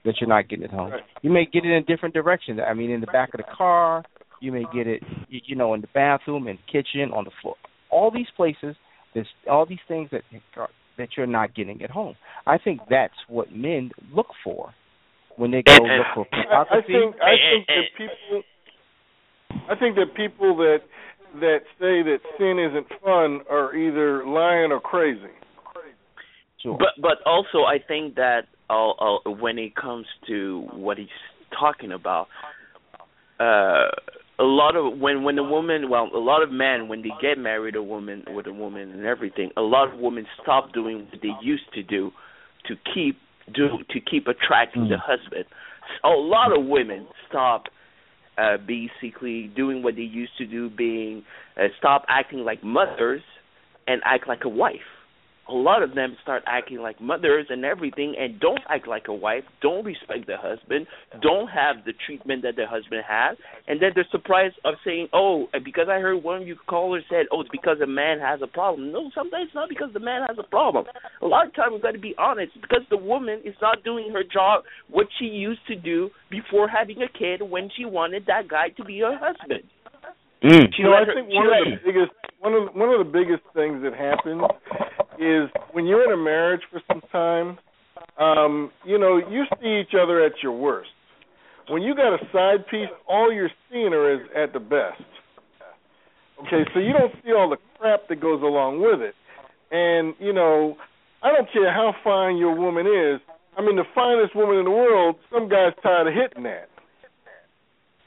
[0.05, 0.91] that you're not getting at home.
[0.91, 1.03] Right.
[1.21, 2.59] You may get it in different directions.
[2.59, 4.03] I mean, in the back of the car.
[4.39, 7.55] You may get it, you know, in the bathroom, in the kitchen, on the floor.
[7.89, 8.75] All these places,
[9.13, 10.23] there's all these things that
[10.97, 12.15] that you're not getting at home.
[12.45, 14.73] I think that's what men look for
[15.38, 18.43] when they go And- and- look for I, I think I think that people
[19.69, 20.79] I think that people that
[21.39, 25.34] that say that sin isn't fun are either lying or crazy.
[26.61, 26.77] Sure.
[26.77, 31.07] But but also I think that uh, uh, when it comes to what he's
[31.59, 32.27] talking about,
[33.39, 33.89] uh,
[34.39, 37.38] a lot of when when a woman, well, a lot of men when they get
[37.38, 41.21] married, a woman with a woman and everything, a lot of women stop doing what
[41.21, 42.11] they used to do
[42.67, 43.17] to keep
[43.54, 45.46] do to keep attracting the husband.
[46.04, 47.66] A lot of women stop
[48.38, 51.24] uh basically doing what they used to do being
[51.56, 53.22] uh, stop acting like mothers
[53.88, 54.89] and act like a wife
[55.50, 59.14] a lot of them start acting like mothers and everything and don't act like a
[59.14, 60.88] wife, don't respect the husband,
[61.22, 63.38] don't have the treatment that the husband has,
[63.68, 67.26] and then they're surprised of saying, Oh, because I heard one of you callers said,
[67.32, 68.91] Oh, it's because a man has a problem.
[68.91, 70.86] No, sometimes it's not because the man has a problem.
[71.22, 74.12] A lot of times we've got to be honest, because the woman is not doing
[74.14, 78.48] her job what she used to do before having a kid when she wanted that
[78.48, 79.64] guy to be her husband.
[80.44, 80.68] Mm.
[80.76, 83.12] She You know, I think she one of the biggest one of one of the
[83.12, 84.44] biggest things that happens
[85.24, 87.57] is when you're in a marriage for some time,
[88.19, 90.89] um, you know, you see each other at your worst.
[91.69, 95.03] When you got a side piece, all you're seeing her is at the best.
[96.41, 99.15] Okay, so you don't see all the crap that goes along with it.
[99.71, 100.76] And, you know,
[101.24, 103.21] I don't care how fine your woman is.
[103.57, 106.69] I mean, the finest woman in the world, some guy's tired of hitting that.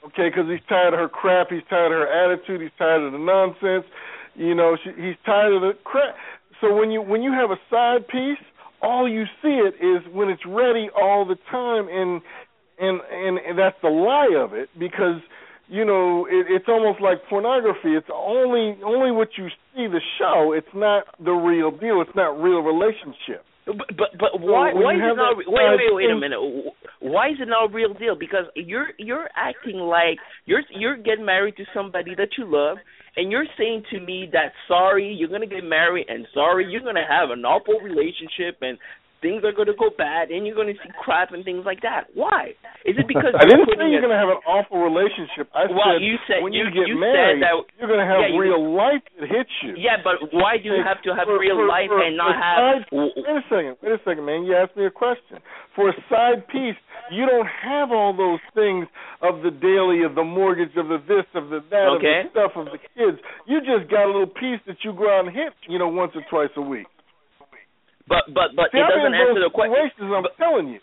[0.04, 1.48] Okay, because he's tired of her crap.
[1.50, 2.60] He's tired of her attitude.
[2.60, 3.84] He's tired of the nonsense.
[4.34, 6.14] You know, she, he's tired of the crap.
[6.61, 8.44] So when you when you have a side piece,
[8.82, 12.22] all you see it is when it's ready all the time, and
[12.78, 15.20] and and, and that's the lie of it because
[15.68, 17.94] you know it, it's almost like pornography.
[17.94, 20.52] It's only only what you see the show.
[20.52, 22.00] It's not the real deal.
[22.00, 23.44] It's not real relationship.
[23.66, 25.36] But but, but why when why is it not?
[25.36, 26.38] Wait wait wait a minute.
[27.00, 28.14] Why is it not a real deal?
[28.14, 32.78] Because you're you're acting like you're you're getting married to somebody that you love,
[33.16, 37.06] and you're saying to me that sorry you're gonna get married, and sorry you're gonna
[37.08, 38.78] have an awful relationship, and
[39.22, 42.06] things are gonna go bad, and you're gonna see crap and things like that.
[42.14, 42.54] Why?
[42.84, 45.50] Is it because I didn't say you're going to have an awful relationship.
[45.54, 47.98] I Well, said you said- when you- you, get you said married, that- you're going
[47.98, 49.74] to have Yeah, you- real life that hits you.
[49.76, 52.36] Yeah, but why do you have to have For- real for- life for- and not
[52.38, 52.86] have?
[52.86, 54.44] Side, wait a second, wait a second, man.
[54.46, 55.42] You asked me a question.
[55.74, 56.78] For a side piece,
[57.10, 58.86] you don't have all those things
[59.20, 62.20] of the daily, of the mortgage, of the this, of the that, Okay.
[62.20, 63.18] of the stuff, of the kids.
[63.46, 66.14] You just got a little piece that you go out and hit, you know, once
[66.14, 66.86] or twice a week.
[68.09, 69.74] But but but See, it doesn't answer the question.
[69.74, 70.80] situations, I'm But- telling you.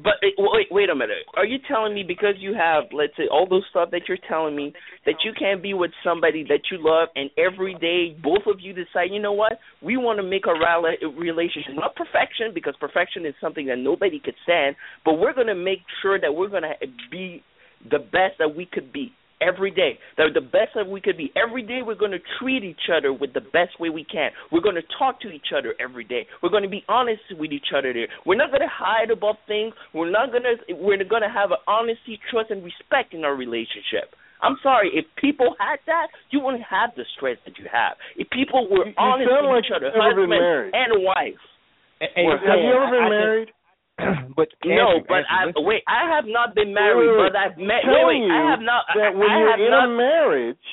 [0.00, 1.26] But eh, wait, wait a minute.
[1.34, 4.54] Are you telling me because you have, let's say, all those stuff that you're telling
[4.54, 4.72] me
[5.06, 8.72] that you can't be with somebody that you love, and every day both of you
[8.72, 13.26] decide, you know what, we want to make a rela- relationship, not perfection because perfection
[13.26, 16.62] is something that nobody could stand, but we're going to make sure that we're going
[16.62, 16.74] to
[17.10, 17.42] be
[17.90, 19.98] the best that we could be every day.
[20.16, 21.32] That the best that we could be.
[21.36, 24.30] Every day we're going to treat each other with the best way we can.
[24.52, 26.26] We're going to talk to each other every day.
[26.42, 28.08] We're going to be honest with each other there.
[28.26, 29.74] We're not going to hide about things.
[29.94, 33.34] We're not going to we're going to have an honesty, trust and respect in our
[33.34, 34.14] relationship.
[34.40, 37.96] I'm sorry, if people had that, you wouldn't have the stress that you have.
[38.16, 41.02] If people were You- you honest with like each other, you've never been husband and
[41.02, 41.42] wife.
[41.98, 43.50] Hey, Well, have you ever been I married?
[44.36, 45.82] but no, but I wait.
[45.88, 47.82] I have not been married, Wait, but I've met.
[47.84, 48.30] Wait, wait.
[48.30, 48.84] I have not.
[48.94, 49.84] that when I you're in not.
[49.86, 50.66] a marriage,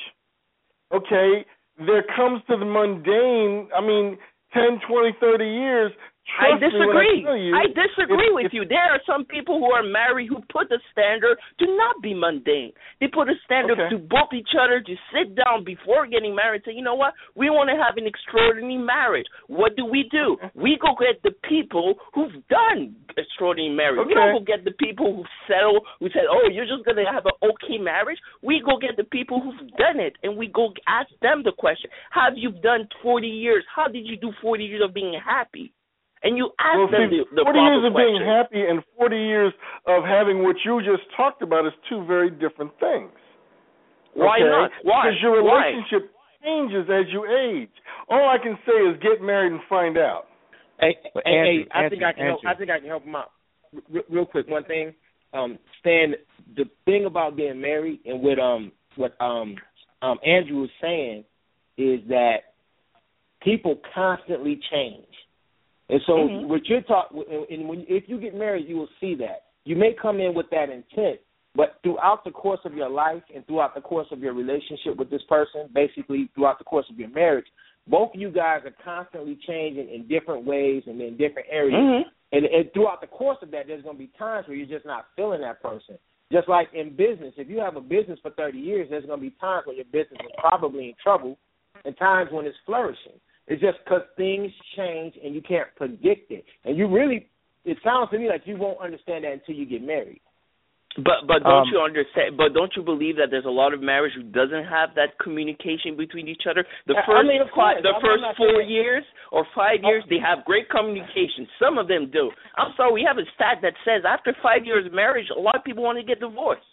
[0.94, 1.44] okay,
[1.78, 3.68] there comes to the mundane.
[3.76, 4.16] I mean,
[4.54, 5.92] ten, twenty, thirty years.
[6.26, 7.22] I Trust disagree.
[7.24, 8.66] I, I disagree with you.
[8.66, 12.72] There are some people who are married who put the standard to not be mundane.
[13.00, 13.90] They put a standard Okay.
[13.94, 16.62] to both each other to sit down before getting married.
[16.66, 17.14] Say, you know what?
[17.36, 19.26] We want to have an extraordinary marriage.
[19.46, 20.36] What do we do?
[20.54, 24.06] We go get the people who've done extraordinary marriage.
[24.06, 25.80] We don't go get the people who settle.
[26.00, 29.40] Who said, "Oh, you're just gonna have an okay marriage." We go get the people
[29.40, 33.64] who've done it, and we go ask them the question: Have you done 40 years?
[33.74, 35.72] How did you do 40 years of being happy?
[36.22, 39.16] And you ask well, them see, the, the 40 years of being happy and 40
[39.16, 39.52] years
[39.86, 43.12] of having what you just talked about is two very different things.
[44.14, 44.48] Why okay?
[44.48, 44.70] not?
[44.82, 45.06] Why?
[45.06, 45.66] Because your Why?
[45.68, 46.10] relationship
[46.42, 47.72] changes as you age.
[48.08, 50.24] All I can say is get married and find out.
[50.80, 52.40] Hey, hey, Andrew, hey, I think I can help.
[52.46, 53.30] I think I can help him out.
[53.94, 54.94] R- real quick, one thing.
[55.32, 56.14] Um, Stan,
[56.56, 59.56] the thing about getting married and what um what um
[60.02, 61.24] um Andrew was saying
[61.76, 62.36] is that
[63.42, 65.06] people constantly change,
[65.88, 66.46] and so Mhm.
[66.46, 67.24] what you're talking.
[67.50, 69.44] And when if you get married, you will see that.
[69.64, 71.20] You may come in with that intent,
[71.54, 75.10] but throughout the course of your life and throughout the course of your relationship with
[75.10, 77.46] this person, basically throughout the course of your marriage,
[77.88, 81.80] both of you guys are constantly changing in different ways and in different areas.
[81.80, 82.04] Mhm.
[82.32, 84.84] And, and throughout the course of that, there's going to be times where you're just
[84.84, 85.96] not feeling that person.
[86.32, 89.30] Just like in business, if you have a business for 30 years, there's going to
[89.30, 91.38] be times when your business is probably in trouble
[91.84, 93.20] and times when it's flourishing.
[93.48, 96.44] It's just because things change and you can't predict it.
[96.64, 97.28] And you really,
[97.64, 100.20] it sounds to me like you won't understand that until you get married.
[100.96, 102.38] But but don't Um, you understand?
[102.38, 105.94] But don't you believe that there's a lot of marriage who doesn't have that communication
[105.94, 106.64] between each other?
[106.86, 107.82] The I- I first mean, five, course.
[107.82, 111.46] the I'm- 1st four saying- years or five years, they have great communication.
[111.58, 112.32] Some of them do.
[112.56, 115.54] I'm sorry, we have a stat that says after five years of marriage, a lot
[115.56, 116.64] of people want to get divorced.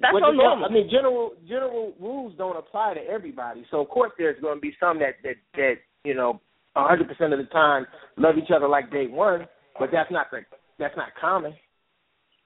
[0.00, 0.64] That's Well, all the- normal.
[0.64, 3.66] I mean, general general rules don't apply to everybody.
[3.70, 6.40] So of course, there's going to be some that that that you know,
[6.74, 7.86] 100 percent of the time
[8.16, 9.46] love each other like day one,
[9.78, 10.44] but that's not the
[10.78, 11.52] that's not common.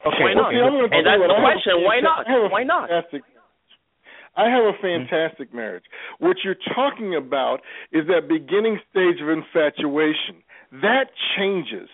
[0.04, 0.50] Okay, Why not?
[0.50, 1.72] See, And that's the I have a question.
[1.84, 2.26] Why not?
[2.26, 2.88] I have a Why not?
[2.88, 3.22] Fantastic,
[4.36, 5.06] I have a mm-hmm.
[5.06, 5.84] fantastic marriage.
[6.18, 7.60] What you're talking about
[7.92, 10.42] is that beginning stage of infatuation.
[10.80, 11.88] That changes.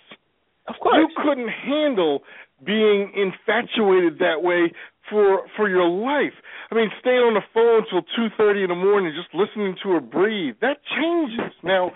[0.69, 0.97] Of course.
[0.99, 2.23] You couldn't handle
[2.65, 4.73] being infatuated that way
[5.11, 6.35] for for your life.
[6.71, 9.91] I mean, staying on the phone till two thirty in the morning, just listening to
[9.91, 10.57] her breathe.
[10.61, 11.53] That changes.
[11.63, 11.93] Now,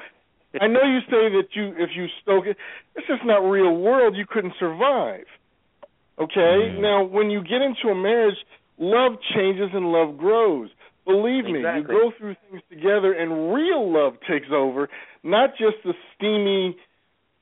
[0.61, 2.57] I know you say that you if you stoke it,
[2.97, 4.17] it's just not real world.
[4.17, 5.27] You couldn't survive.
[6.19, 6.73] Okay.
[6.73, 6.79] Mhm.
[6.79, 8.37] Now, when you get into a marriage,
[8.79, 10.71] love changes and love grows.
[11.05, 11.97] Believe me, Exactly.
[11.97, 14.89] you go through things together, and real love takes over,
[15.25, 16.77] not just the steamy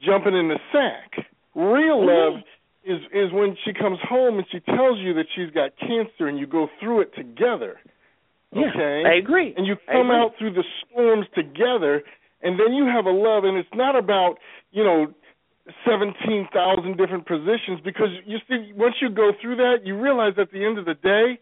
[0.00, 1.26] jumping in the sack.
[1.54, 2.06] Real Mhm.
[2.06, 2.42] love
[2.84, 6.38] is is when she comes home and she tells you that she's got cancer, and
[6.38, 7.78] you go through it together.
[8.52, 9.54] Yeah, Okay, I agree.
[9.56, 12.02] and you come out through the storms together,
[12.42, 14.36] and then you have a love, and it's not about
[14.72, 15.06] you know
[15.86, 20.50] seventeen thousand different positions because you see once you go through that, you realize at
[20.50, 21.38] the end of the day,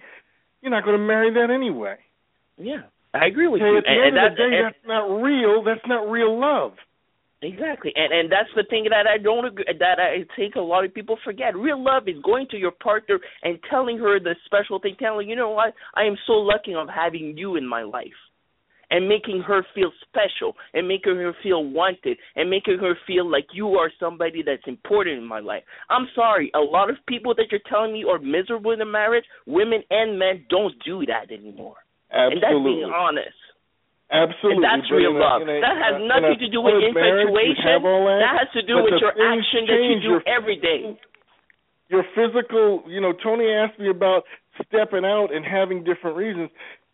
[0.60, 1.96] you're not going to marry that anyway.
[2.58, 2.82] Yeah,
[3.14, 3.78] I agree with Okay, you.
[3.78, 5.62] at the and, end and of the day, and- that's not real.
[5.62, 6.72] That's not real love.
[7.40, 10.84] Exactly, and and that's the thing that I don't agree, that I think a lot
[10.84, 11.54] of people forget.
[11.54, 15.30] Real love is going to your partner and telling her the special thing, telling her,
[15.30, 18.18] you know what, I am so lucky of having you in my life,
[18.90, 23.46] and making her feel special, and making her feel wanted, and making her feel like
[23.52, 25.62] you are somebody that's important in my life.
[25.90, 29.26] I'm sorry, a lot of people that you're telling me are miserable in a marriage,
[29.46, 31.76] women and men, don't do that anymore,
[32.10, 33.37] and that's being honest.
[34.10, 35.42] Absolutely, And that's real a- love.
[35.42, 37.82] a- that has a nothing to do with solid marriage, infatuation.
[38.24, 40.96] that, has to do with your action that you do your- every day.
[41.90, 44.24] your physical you know tony asked me about
[44.64, 46.50] stepping out and having different reasons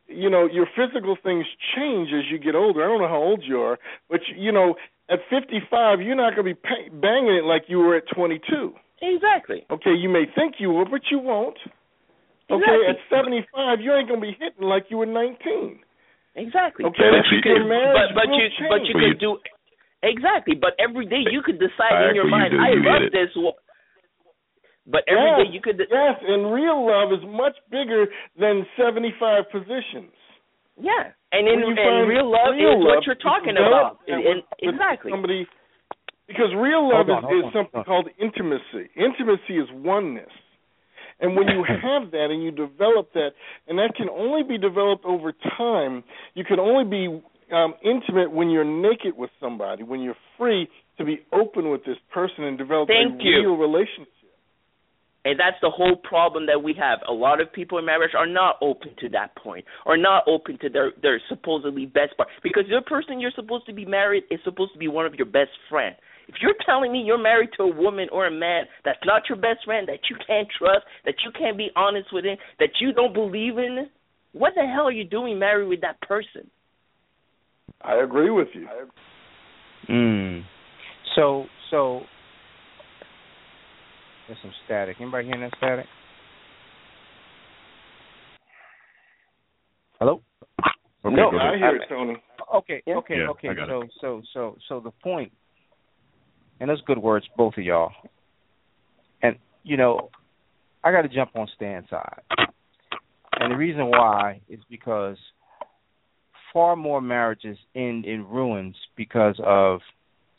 [0.06, 1.44] you know your physical things
[1.74, 3.76] change as you get older i don't know how old you are
[4.08, 4.76] but you know
[5.08, 8.72] at 55 you're not going to be pa- banging it like you were at 22
[9.02, 9.66] Exactly.
[9.70, 11.58] okay you may think you will but you won't
[12.50, 12.86] okay Exactly.
[12.88, 15.80] at 75 you ain't going to be hitting like you were 19
[16.36, 16.84] Exactly.
[16.84, 19.12] Okay, but but you you- could, but but will you but you change.
[19.14, 19.38] could do
[20.02, 20.54] exactly.
[20.54, 23.12] But every day you could decide I in your mind, you I love it.
[23.12, 23.30] this.
[23.36, 23.54] wo-
[24.86, 28.06] But every yes, day you could, yes and real love is much bigger
[28.36, 30.12] than 75 positions
[30.76, 31.14] yeah.
[31.30, 33.98] And in and real love real is love, what you're talking about.
[34.06, 35.10] that And, with- with exactly.
[35.12, 35.46] Somebody,
[36.26, 38.90] because real love on, is, hold is something hold called intimacy.
[38.96, 40.30] Intimacy is oneness.
[41.20, 43.30] And when you have that and you develop that,
[43.68, 46.04] and that can only be developed over time,
[46.34, 47.22] you can only be
[47.54, 51.96] um, intimate when you're naked with somebody, when you're free to be open with this
[52.12, 53.40] person and develop Thank a you.
[53.40, 54.08] real relationship.
[55.26, 56.98] And that's the whole problem that we have.
[57.08, 60.58] A lot of people in marriage are not open to that point, are not open
[60.60, 62.28] to their their supposedly best part.
[62.42, 65.26] Because the person you're supposed to be married is supposed to be one of your
[65.26, 65.96] best friends.
[66.28, 69.36] If you're telling me you're married to a woman or a man that's not your
[69.36, 72.92] best friend, that you can't trust, that you can't be honest with him, that you
[72.92, 73.88] don't believe in,
[74.32, 76.50] what the hell are you doing married with that person?
[77.82, 78.66] I agree with you.
[79.88, 80.42] Mm.
[81.14, 82.00] So so
[84.26, 84.96] there's some static.
[85.00, 85.86] Anybody hearing that static?
[89.98, 90.22] Hello?
[91.04, 92.16] no, I hear it, Tony.
[92.54, 92.96] Okay, Yeah.
[92.96, 93.48] okay, Yeah, okay.
[93.68, 95.32] So so so so the point
[96.60, 97.92] and those good words, both of y'all.
[99.22, 100.10] And you know,
[100.82, 102.22] I got to jump on Stan's side,
[103.40, 105.16] and the reason why is because
[106.52, 109.80] far more marriages end in ruins because of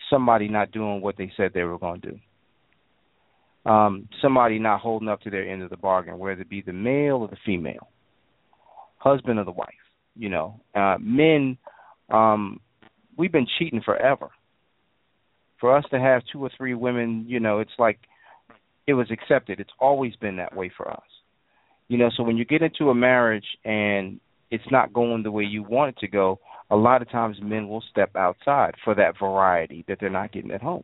[0.10, 3.70] somebody not doing what they said they were going to do.
[3.70, 6.74] Um, somebody not holding up to their end of the bargain, whether it be the
[6.74, 7.90] male or the female,
[8.98, 9.74] husband or the wife.
[10.16, 11.58] You know, uh, men,
[12.10, 12.62] um,
[13.18, 14.30] we've been cheating forever.
[15.60, 18.00] For us to have two or three women, you know, it's like
[18.88, 19.60] it was accepted.
[19.60, 21.02] It's always been that way for us.
[21.88, 24.20] You know, so when you get into a marriage and
[24.52, 26.40] it's not going the way you want it to go,
[26.70, 30.52] a lot of times men will step outside for that variety that they're not getting
[30.52, 30.84] at home.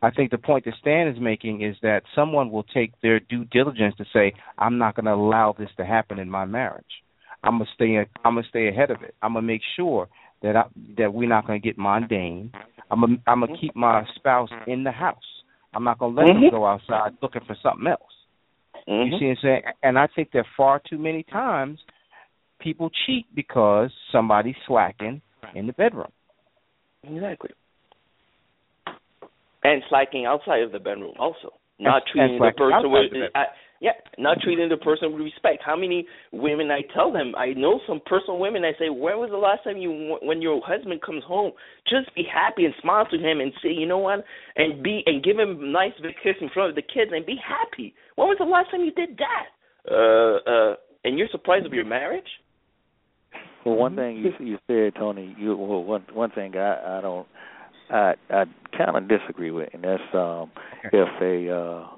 [0.00, 3.44] I think the point that Stan is making is that someone will take their due
[3.46, 7.02] diligence to say, "I'm not going to allow this to happen in my marriage.
[7.44, 8.68] I'm gonna stay.
[8.68, 9.14] Ahead of it.
[9.22, 10.08] I'm gonna make sure
[10.42, 10.64] that I,
[10.98, 12.52] that we're not going to get mundane.
[12.90, 15.16] I'm gonna, I'm gonna keep my spouse in the house.
[15.74, 16.42] I'm not going to let mm-hmm.
[16.42, 18.00] them go outside looking for something else.
[18.88, 19.12] Mm-hmm.
[19.12, 19.62] You see what I'm saying?
[19.82, 21.78] And I think that far too many times
[22.60, 25.20] people cheat because somebody's slacking
[25.54, 26.10] in the bedroom.
[27.02, 27.50] Exactly.
[29.62, 31.54] And slacking outside of the bedroom also.
[31.78, 33.44] Not and, treating and the person with the I,
[33.80, 35.62] yeah, not treating the person with respect.
[35.64, 37.34] How many women I tell them?
[37.36, 38.64] I know some personal women.
[38.64, 41.52] I say, when was the last time you, when your husband comes home,
[41.88, 44.24] just be happy and smile to him and say, you know what,
[44.56, 47.26] and be and give him a nice big kiss in front of the kids and
[47.26, 47.94] be happy.
[48.16, 49.46] When was the last time you did that?
[49.90, 52.24] Uh, uh, and you're surprised of your marriage?
[53.64, 55.34] Well, one thing you you said, Tony.
[55.38, 57.26] You well, one one thing I I don't
[57.90, 58.44] I I
[58.76, 60.50] kind of disagree with, and that's um
[60.92, 61.93] if a uh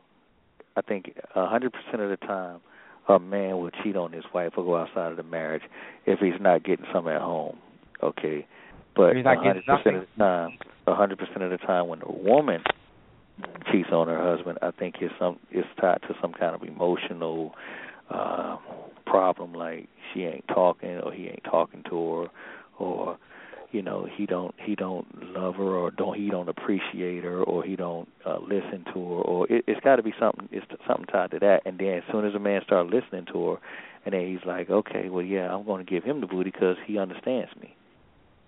[0.76, 2.60] I think a hundred percent of the time
[3.08, 5.62] a man will cheat on his wife or go outside of the marriage
[6.06, 7.56] if he's not getting some at home.
[8.02, 8.46] Okay,
[8.94, 12.12] but a hundred percent of the time, a hundred percent of the time when a
[12.12, 12.62] woman
[13.70, 17.54] cheats on her husband, I think it's some it's tied to some kind of emotional
[18.10, 18.56] uh
[19.04, 22.26] problem like she ain't talking or he ain't talking to her
[22.78, 23.18] or
[23.72, 27.62] you know he don't he don't love her or don't he don't appreciate her or
[27.62, 31.06] he don't uh, listen to her or it, it's got to be something it's something
[31.06, 31.62] tied to that.
[31.64, 33.56] And then as soon as a man starts listening to her
[34.04, 36.76] and then he's like okay well yeah I'm going to give him the booty because
[36.86, 37.74] he understands me.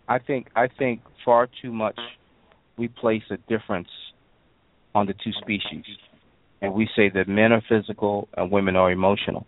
[0.08, 1.98] I think I think far too much
[2.76, 3.88] we place a difference
[4.94, 5.84] on the two species.
[6.60, 9.46] And we say that men are physical and women are emotional.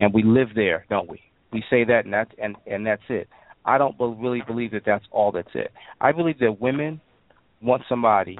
[0.00, 1.20] And we live there don't we?
[1.52, 3.28] We say that and that's and and that's it
[3.64, 5.70] I don't really believe that that's all that's it.
[6.00, 7.00] I believe that women
[7.62, 8.38] want somebody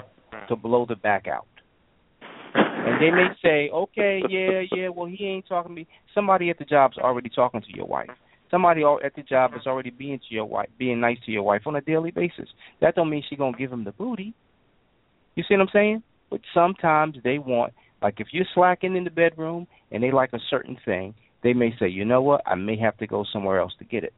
[0.48, 1.46] to blow the back out.
[2.54, 5.86] And they may say, okay, yeah, yeah, well, he ain't talking to me.
[6.14, 8.08] Somebody at the job's already talking to your wife.
[8.50, 11.62] Somebody at the job is already being to your wife, being nice to your wife
[11.66, 12.48] on a daily basis.
[12.80, 14.34] That don't mean she gonna give him the booty.
[15.36, 16.02] You see what I'm saying?
[16.30, 20.40] But sometimes they want, like, if you're slacking in the bedroom and they like a
[20.48, 23.72] certain thing, they may say, you know what, I may have to go somewhere else
[23.78, 24.12] to get it.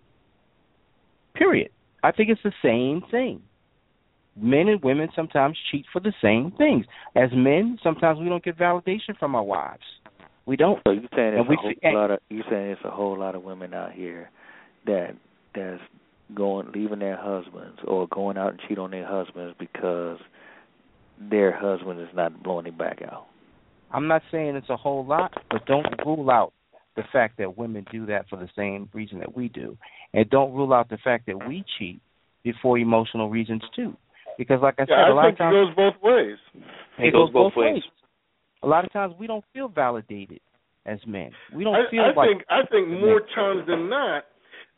[1.43, 1.71] Period.
[2.05, 3.43] I think it's the same thing.
[4.37, 6.87] Men and women sometimes cheat for the same things.
[7.17, 9.83] As men, sometimes we don't get validation from our wives.
[10.47, 10.79] We don't.
[10.87, 13.35] So you saying it's a whole and, lot of you saying it's a whole lot
[13.35, 14.31] of women out here
[14.87, 15.17] that
[15.55, 15.83] that's
[16.33, 20.19] going leaving their husbands or going out and cheat on their husbands because
[21.21, 23.27] their husband is not blowing their back out.
[23.91, 26.53] I'm not saying it's a whole lot, but don't rule out
[26.97, 29.77] the fact that women do that for the same reason that we do,
[30.13, 32.01] and don't rule out the fact that we cheat
[32.61, 33.97] for emotional reasons too.
[34.39, 36.39] Because, like I yeah, said, I a lot think of times it goes both ways.
[36.99, 37.75] It, it goes, goes both ways.
[37.75, 37.83] ways.
[38.63, 40.41] A lot of times we don't feel validated
[40.87, 41.31] as men.
[41.55, 42.29] We don't I, feel I like.
[42.29, 44.25] think I think more times than not,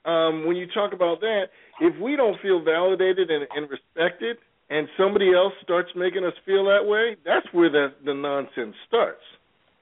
[0.05, 1.45] um, when you talk about that,
[1.81, 4.37] if we don't feel validated and, and respected,
[4.71, 9.23] and somebody else starts making us feel that way, that's where the the nonsense starts.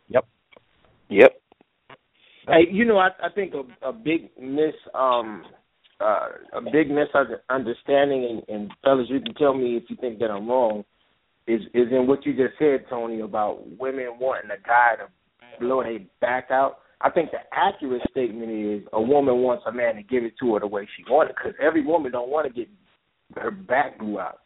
[0.08, 0.26] Yep.
[1.08, 1.41] Yep.
[2.48, 5.44] Hey, you know, I, I think a, a big miss, um,
[6.00, 10.30] uh, a big misunderstanding, and, and fellas, you can tell me if you think that
[10.30, 10.84] I'm wrong,
[11.46, 15.82] is is in what you just said, Tony, about women wanting a guy to blow
[15.82, 16.78] their back out.
[17.00, 20.54] I think the accurate statement is a woman wants a man to give it to
[20.54, 22.68] her the way she wants it, because every woman don't want to get
[23.36, 24.38] her back blew out.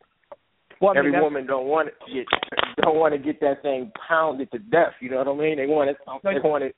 [0.81, 2.27] Well, I mean, every woman don't want to get
[2.82, 4.93] don't want to get that thing pounded to death.
[5.01, 5.56] You know what I mean?
[5.56, 5.97] They want it.
[6.23, 6.77] They want it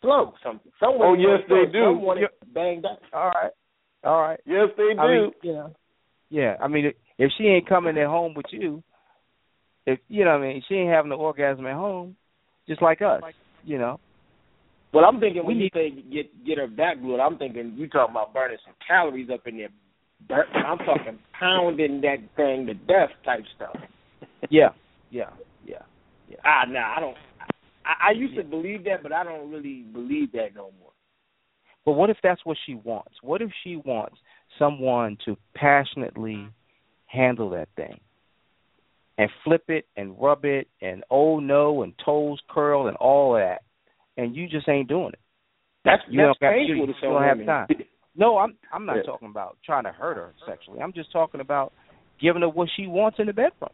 [0.00, 0.34] slow.
[0.42, 1.84] Some some oh yes slow, they do.
[1.84, 3.00] Some want it banged up.
[3.12, 3.52] All right,
[4.04, 4.40] all right.
[4.46, 5.00] Yes they do.
[5.00, 5.74] I mean, you know,
[6.30, 6.56] yeah.
[6.60, 8.82] I mean, if she ain't coming at home with you,
[9.86, 12.16] if you know, what I mean, she ain't having the orgasm at home,
[12.68, 13.22] just like us,
[13.64, 13.98] you know.
[14.92, 17.88] Well, I'm thinking when We you say get get her back glued, I'm thinking you
[17.88, 19.68] talking about burning some calories up in there.
[20.28, 23.76] Bur- I'm talking pounding that thing to death type stuff.
[24.50, 24.70] Yeah,
[25.10, 25.30] yeah,
[25.66, 25.82] yeah,
[26.28, 26.36] yeah.
[26.44, 27.16] Ah, nah, I don't.
[27.88, 30.92] I, I used to believe that, but I don't really believe that no more.
[31.84, 33.14] But what if that's what she wants?
[33.22, 34.16] What if she wants
[34.58, 36.48] someone to passionately
[37.06, 37.98] handle that thing
[39.16, 43.62] and flip it and rub it and oh no and toes curl and all that,
[44.16, 45.18] and you just ain't doing it.
[45.84, 47.68] That's You that's don't got- you- you don't have time.
[48.14, 49.02] No, I'm I'm not Yeah.
[49.04, 50.80] talking about trying to hurt her sexually.
[50.80, 51.72] I'm just talking about
[52.20, 53.70] giving her what she wants in the bedroom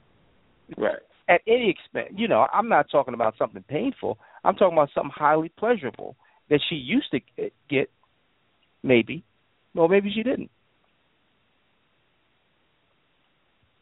[0.77, 1.01] right.
[1.29, 2.15] At any expense.
[2.17, 4.19] You know, I'm not talking about something painful.
[4.45, 6.17] I'm talking about something highly pleasurable
[6.51, 7.21] that she used to
[7.71, 7.91] get,
[8.83, 9.25] maybe,
[9.75, 10.51] or maybe she didn't.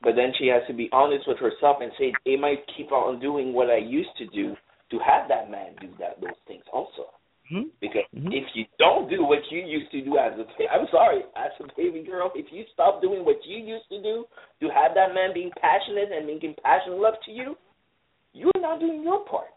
[0.03, 3.21] But then she has to be honest with herself and say, "Am might keep on
[3.21, 4.57] doing what I used to do
[4.91, 7.09] to have that man do that those things also?"
[7.53, 7.69] Hmm?
[7.81, 8.33] Because Mhm.
[8.33, 11.65] if you don't do what you used to do as a, I'm sorry, as a
[11.77, 14.27] baby girl, if you stop doing what you used to do
[14.61, 17.55] to have that man being passionate and making passionate love to you,
[18.33, 19.53] you're not doing your part.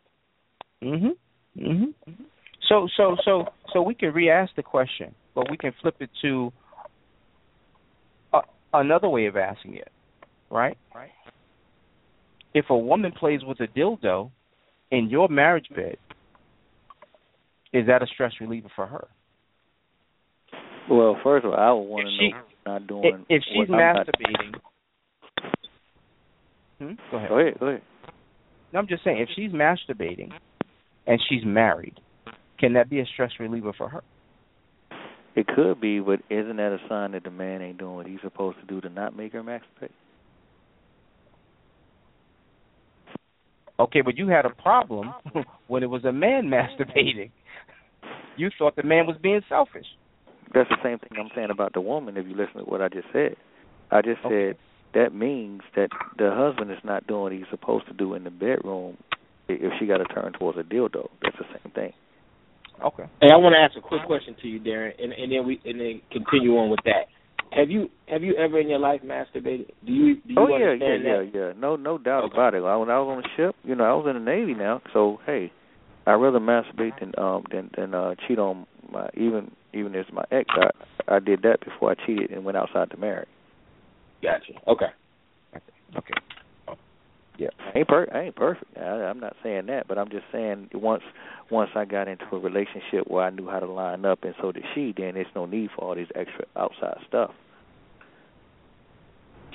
[0.84, 1.16] Mhm.
[1.56, 1.94] Mhm.
[2.68, 6.52] So so so so we can re-ask the question, but we can flip it to
[8.34, 8.42] a,
[8.74, 9.92] another way of asking it,
[10.50, 10.78] right?
[10.94, 11.14] Right.
[12.54, 14.32] If a woman plays with a dildo
[14.92, 15.98] in your marriage bed,
[17.76, 19.08] is that a stress reliever for her?
[20.90, 23.26] Well, first of all, I would want to she- know if not doing.
[23.30, 24.54] If, if she's what I'm not- masturbating,
[26.80, 26.94] hmm?
[27.12, 27.30] go ahead.
[27.30, 27.60] Go ahead.
[27.60, 27.82] Go ahead.
[28.72, 30.32] No, I'm just saying, if she's masturbating
[31.06, 32.00] and she's married,
[32.60, 34.02] can that be a stress reliever for her?
[35.36, 38.22] It could be, but isn't that a sign that the man ain't doing what he's
[38.24, 39.92] supposed to do to not make her masturbate?
[43.78, 45.14] Okay, but you had a problem
[45.68, 47.32] when it was a man masturbating.
[48.38, 49.86] You thought the man was being selfish.
[50.54, 52.18] That's the same thing I'm saying about the woman.
[52.18, 53.36] If you listen to what I just said,
[53.92, 54.52] I just Okay.
[54.52, 54.58] said
[54.94, 58.30] that means that the husband is not doing what he's supposed to do in the
[58.30, 58.98] bedroom.
[59.48, 61.94] If she got to turn towards a dildo, that's the same thing.
[62.84, 63.04] Okay.
[63.22, 65.62] Hey, I want to ask a quick question to you, Darren, and, and then we
[65.66, 67.08] and then continue on with that.
[67.52, 69.68] Have you have you ever in your life masturbated?
[69.86, 71.32] Do you do you oh yeah, yeah, understand yeah, that?
[71.34, 71.54] yeah.
[71.60, 72.34] No, no doubt Okay.
[72.34, 72.64] about it.
[72.64, 74.82] I, when I was on the ship, you know, I was in the Navy now,
[74.94, 75.52] so hey,
[76.08, 80.24] I'd rather masturbate than um than than uh cheat on my even even as my
[80.32, 80.50] ex.
[80.50, 83.26] I I did that before I cheated and went outside to marry.
[84.22, 84.54] Gotcha.
[84.68, 84.86] Okay.
[85.98, 86.14] Okay.
[87.38, 88.78] Yeah, I ain't per I ain't perfect.
[88.78, 91.04] I, I'm not saying that, but I'm just saying once
[91.52, 94.52] once I got into a relationship where I knew how to line up, and so
[94.52, 97.32] did she, then there's no need for all this extra outside stuff.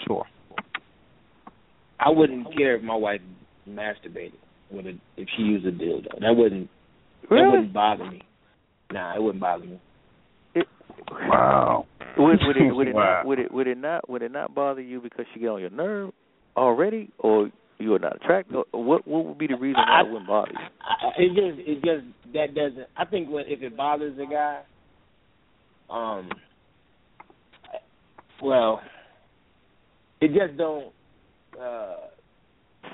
[0.06, 0.24] Sure.
[1.98, 3.20] I wouldn't care if my wife
[3.68, 4.35] masturbated
[4.70, 6.20] with a if she used a dildo.
[6.20, 6.68] That wouldn't
[7.28, 8.22] that wouldn't bother me.
[8.92, 9.80] Nah, it wouldn't bother me.
[11.28, 11.86] Wow.
[12.18, 13.16] Would, would it would it Wow.
[13.22, 15.60] not would it would it not would it not bother you because she get on
[15.60, 16.12] your nerve
[16.56, 18.56] already, or you are not attracted?
[18.72, 21.24] Or what what would be the reason why it wouldn't bother you?
[21.24, 22.86] It just it just that doesn't.
[22.97, 24.62] I think when if it bothers a guy,
[25.88, 26.28] um,
[28.42, 28.80] well,
[30.20, 30.92] it just don't.
[31.60, 31.94] uh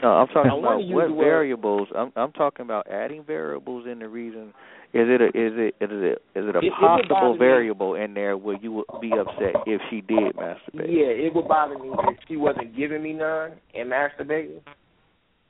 [0.03, 1.89] No, I'm talking I about what the uh, word- variables.
[1.97, 4.53] I'm I'm talking about adding variables in the reason.
[4.93, 7.33] Is it a is it is it is it a It- it would bother possible
[7.33, 7.39] me.
[7.39, 10.89] variable in there where you would be upset if she did masturbate?
[10.89, 14.61] Yeah, it would bother me if she wasn't giving me none and masturbating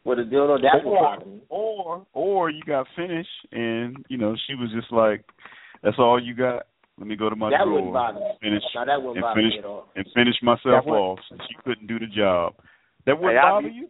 [0.04, 0.60] with a dildo.
[0.62, 1.40] That would bother me.
[1.48, 5.22] Or or you got finished and you know she was just like,
[5.82, 6.66] "That's all you got.
[6.98, 9.40] Let me go to my That drawer wouldn't bother finish No, that wouldn't and bother
[9.40, 9.86] finish me at all.
[9.96, 12.54] and finish myself off since she couldn't do the job."
[13.04, 13.88] That wouldn't Hey, bother be- you?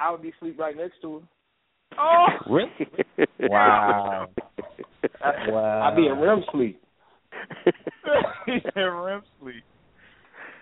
[0.00, 1.98] I would be sleep right next to her.
[1.98, 2.70] Oh, Really?
[3.40, 4.28] Wow.
[5.48, 5.88] Wow.
[5.90, 6.80] I'd be in REM sleep.
[8.46, 9.62] In REM sleep.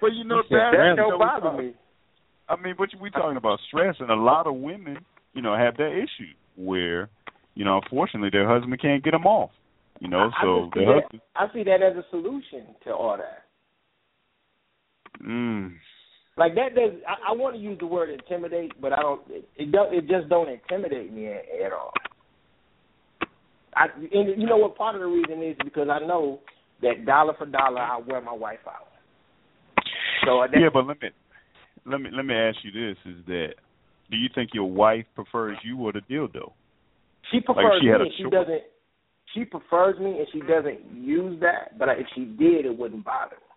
[0.00, 0.90] But you know He that REM.
[0.90, 1.74] you Don't bother me.
[2.48, 4.98] I mean, but we talking about stress, and a lot of women,
[5.34, 7.10] you know, have that issue where,
[7.54, 9.50] you know, unfortunately their husband can't get them off.
[10.00, 11.22] You know, I, so I, just see that, husband.
[11.36, 13.44] I see that as a solution to all that.
[15.26, 15.74] Mm,
[16.38, 16.92] Like that does.
[17.06, 19.22] I, I want to use the word intimidate, but I don't.
[19.28, 21.92] It it, don't, it just don't intimidate me at, at all.
[23.74, 24.76] I and you know what?
[24.76, 26.38] Part of the reason is because I know
[26.80, 28.86] that dollar for dollar I wear my wife out.
[30.24, 31.08] So that, yeah, but let me
[31.84, 33.54] let me let me ask you this: Is that
[34.08, 36.52] do you think your wife prefers you or the dildo?
[37.32, 38.62] she prefers she me and she doesn't.
[39.34, 41.78] She prefers me and she doesn't use that.
[41.78, 43.47] But if she did, it wouldn't bother me.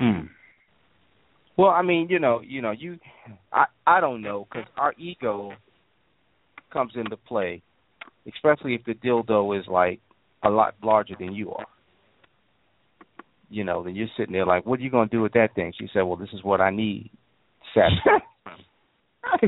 [0.00, 0.28] Mm.
[1.56, 2.98] Well, I mean, you know, you know, you,
[3.52, 5.52] I, I don't know, because our ego
[6.72, 7.62] comes into play,
[8.26, 10.00] especially if the dildo is like
[10.42, 11.66] a lot larger than you are.
[13.50, 15.72] You know, then you're sitting there like, what are you gonna do with that thing?
[15.78, 17.10] She said, well, this is what I need
[17.72, 18.22] satisfied.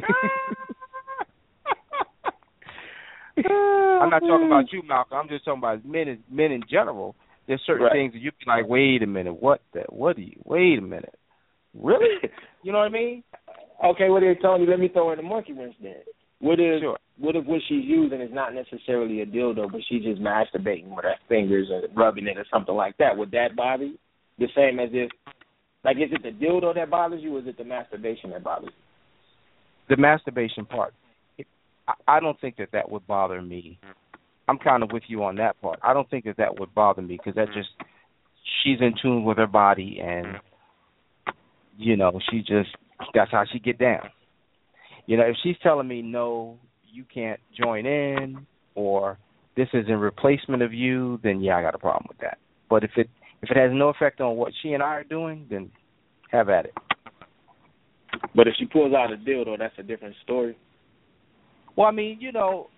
[3.49, 5.19] I'm not talking about you, Malcolm.
[5.19, 7.17] I'm just talking about men, men in general.
[7.47, 7.93] There's certain Right.
[7.93, 10.83] things that you be like, wait a minute, what the what do you wait a
[10.83, 11.15] minute.
[11.75, 12.17] Really?
[12.63, 13.23] you know what I mean?
[13.85, 15.97] Okay, what are well telling Tony, let me throw in the monkey wrench then.
[16.41, 16.99] What if Sure.
[17.19, 21.05] what if what she's using is not necessarily a dildo, but she's just masturbating with
[21.05, 23.17] her fingers or rubbing it or something like that?
[23.17, 23.99] Would that bother you?
[24.39, 25.11] The same as if
[25.85, 28.71] like is it the dildo that bothers you or is it the masturbation that bothers
[28.71, 29.97] you?
[29.97, 30.95] The masturbation part.
[31.89, 33.79] I, I don't think that that would bother me.
[34.49, 35.79] I'm kind of with you on that part.
[35.83, 37.59] I don't think that that would bother me because that mm-hmm.
[37.59, 37.71] just
[38.63, 41.31] she's in tune with her body and mm-hmm.
[41.77, 42.71] you know she just
[43.15, 44.09] that's how she get down.
[45.07, 46.59] You know, if she's telling me no,
[46.93, 49.19] you can't join in or
[49.57, 52.39] this is in replacement of you, then yeah, I got a problem with that.
[52.69, 53.09] But if it
[53.43, 55.71] if it has no effect on what she and I are doing, then
[56.31, 56.75] have at it.
[58.35, 60.57] But if she pulls out a dildo, that's a different story.
[61.77, 62.69] Well, I mean, you know,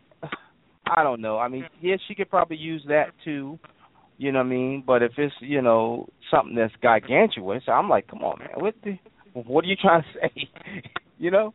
[0.97, 1.39] I don't know.
[1.39, 3.59] I mean, yes, she could probably use that too.
[4.17, 4.83] You know what I mean?
[4.87, 8.99] But if it's you know something that's gargantuous, I'm like, come on, man, what the,
[9.35, 10.49] what are you trying to say?
[11.19, 11.55] you know?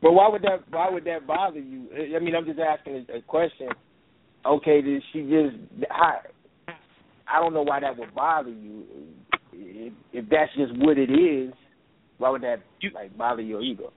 [0.00, 1.88] But why would that why would that bother you?
[2.14, 3.68] I mean, I'm just asking a, a question.
[4.46, 5.56] Okay, did she just
[5.90, 6.18] I
[7.26, 8.84] I don't know why that would bother you.
[9.52, 11.52] If, if that's just what it is,
[12.18, 13.92] why would that You- like bother your ego?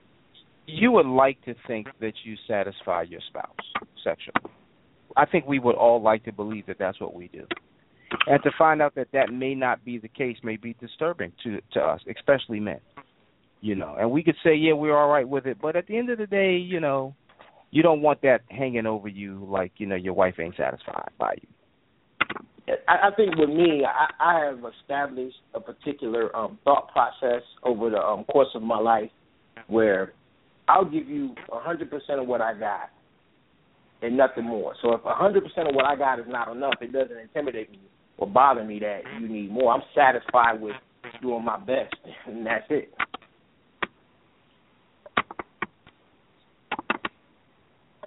[0.66, 3.50] You would like to think that you satisfy your spouse
[4.04, 4.52] sexually.
[5.16, 7.46] I think we would all like to believe that that's what we do.
[8.26, 11.60] And to find out that that may not be the case may be disturbing to
[11.72, 12.80] to us, especially men.
[13.60, 15.96] You know, and we could say, yeah, we're all right with it, but at the
[15.96, 17.14] end of the day, you know,
[17.70, 21.34] you don't want that hanging over you like you know your wife ain't satisfied by
[21.40, 21.48] you.
[22.88, 28.24] I, think with me, I, have established a particular um, thought process over the um,
[28.24, 29.10] course of my life
[29.66, 30.12] where
[30.68, 31.90] I'll give you a 100%
[32.20, 32.90] of what I got
[34.02, 34.74] and nothing more.
[34.82, 35.36] So if 100%
[35.68, 37.80] of what I got is not enough, it doesn't intimidate me
[38.18, 39.72] or bother me that you need more.
[39.72, 40.76] I'm satisfied with
[41.20, 41.94] doing my best,
[42.26, 42.92] and that's it.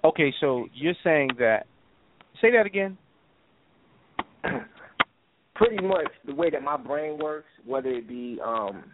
[0.04, 1.66] Okay, so you're saying that.
[2.40, 2.96] Say that again.
[5.56, 8.84] pretty much the way that my brain works, whether it be um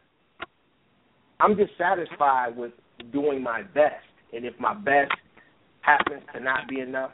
[1.41, 2.73] I'm just satisfied with
[3.13, 4.07] doing my best.
[4.33, 5.13] And if my best
[5.83, 7.11] happens to not be enough,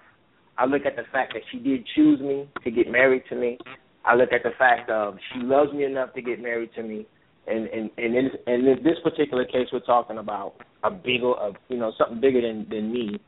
[0.57, 3.59] I look at the fact that she did choose me to get married to me.
[4.05, 7.07] I look at the fact of she loves me enough to get married to me.
[7.47, 10.55] And and and in, and in this particular case, we're talking about
[10.85, 13.19] a bigger, of you know, something bigger than than me.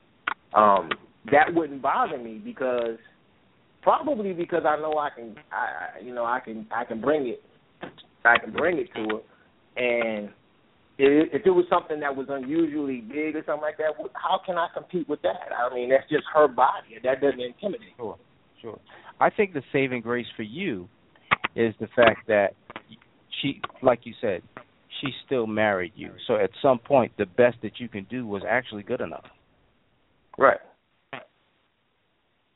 [0.54, 0.90] Um,
[1.30, 2.98] that wouldn't bother me because
[3.82, 7.28] probably because I know I can, I I- you know, I can I can bring
[7.28, 7.42] it,
[8.24, 10.28] I can bring it to her, and
[11.02, 14.68] if, it was something that was unusually big or something like that, how can I
[14.74, 15.51] compete with that?
[15.56, 16.98] I mean, that's just her body.
[17.02, 17.94] That doesn't intimidate.
[17.97, 18.18] Sure,
[18.60, 18.78] sure.
[19.20, 20.89] I think the saving grace for you
[21.56, 22.55] is the fact that
[23.40, 24.43] she, like you said,
[25.01, 26.12] she still married you.
[26.27, 29.24] So at some point, the best that you can do was actually good enough.
[30.36, 30.60] Right.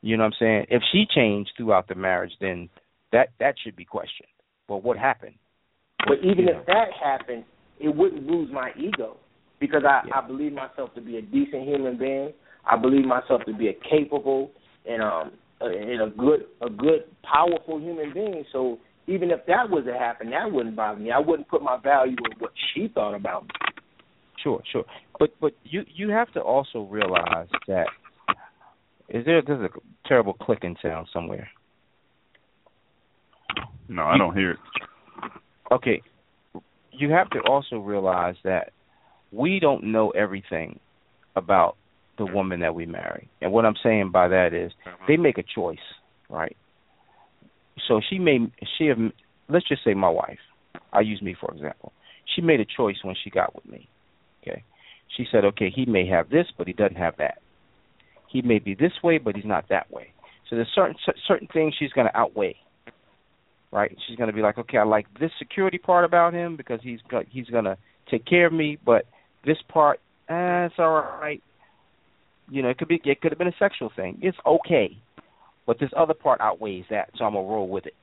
[0.01, 0.65] You know what I'm saying?
[0.69, 2.69] If she changed throughout the marriage, then
[3.11, 4.29] that that should be questioned.
[4.67, 5.35] But what happened?
[6.05, 7.43] But even if that happened,
[7.79, 9.17] it wouldn't lose my ego
[9.59, 10.19] because I, Yeah.
[10.19, 12.33] I believe myself to be a decent human being.
[12.69, 14.51] I believe myself to be a capable
[14.87, 15.31] and um
[15.61, 18.43] and a good a good powerful human being.
[18.51, 21.11] So even if that was to happen, that wouldn't bother me.
[21.11, 23.49] I wouldn't put my value in what she thought about me.
[24.43, 24.85] Sure, sure.
[25.19, 27.87] But but you you have to also realize that
[29.09, 31.47] is there there's a terrible clicking sound somewhere.
[33.87, 34.57] No, I don't hear it.
[35.71, 36.01] Okay.
[36.97, 38.71] You have to also realize that
[39.31, 40.79] we don't know everything
[41.35, 41.75] about
[42.17, 43.29] the woman that we marry.
[43.41, 45.05] And what I'm saying by that is uh-huh.
[45.07, 45.77] they make a choice,
[46.29, 46.55] right?
[47.87, 48.39] So she may
[48.77, 48.97] she have
[49.49, 50.39] let's just say my wife.
[50.93, 51.91] I'll use me for example.
[52.35, 53.89] She made a choice when she got with me.
[54.41, 54.63] Okay.
[55.15, 57.39] She said, Okay, he may have this but he doesn't have that.
[58.31, 60.13] He may be this way but he's not that way.
[60.49, 60.95] So there's certain
[61.27, 62.55] certain things she's going to outweigh
[63.75, 63.95] right?
[64.07, 67.01] She's going to be like, okay, I like this security part about him because he's
[67.09, 67.77] go- he's going to
[68.09, 69.03] take care of me, but
[69.45, 69.99] this part,
[70.29, 70.91] eh, it's all
[71.21, 71.43] right.
[72.49, 74.17] You know, it could be it could have been a sexual thing.
[74.21, 74.97] It's okay,
[75.67, 77.95] but this other part outweighs that, so I'm gonna roll with it,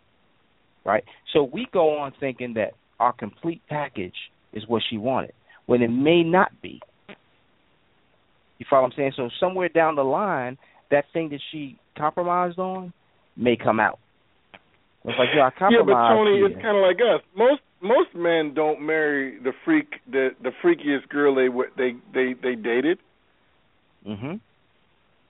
[0.85, 1.05] right?
[1.33, 4.17] So we go on thinking that our complete package
[4.53, 5.33] is what she wanted
[5.67, 6.81] when it may not be.
[8.59, 9.13] You follow what I'm saying?
[9.17, 10.59] So somewhere down the line,
[10.91, 12.93] that thing that she compromised on
[13.37, 14.01] may come out.
[15.05, 16.47] It's like, yeah, I Yeah, but Tony, here.
[16.47, 17.23] it's kind of like us.
[17.37, 22.55] Most most men don't marry the freak the the freakiest girl they they they they
[22.55, 22.99] dated.
[24.07, 24.41] Mhm.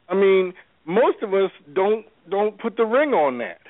[0.08, 0.52] I mean,
[0.84, 3.60] most of us don't don't put the ring on that.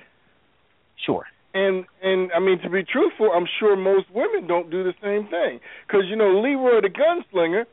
[0.96, 1.26] Sure.
[1.54, 5.28] And and I mean to be truthful, I'm sure most women don't do the same
[5.28, 7.66] thing because you know Leroy the gunslinger,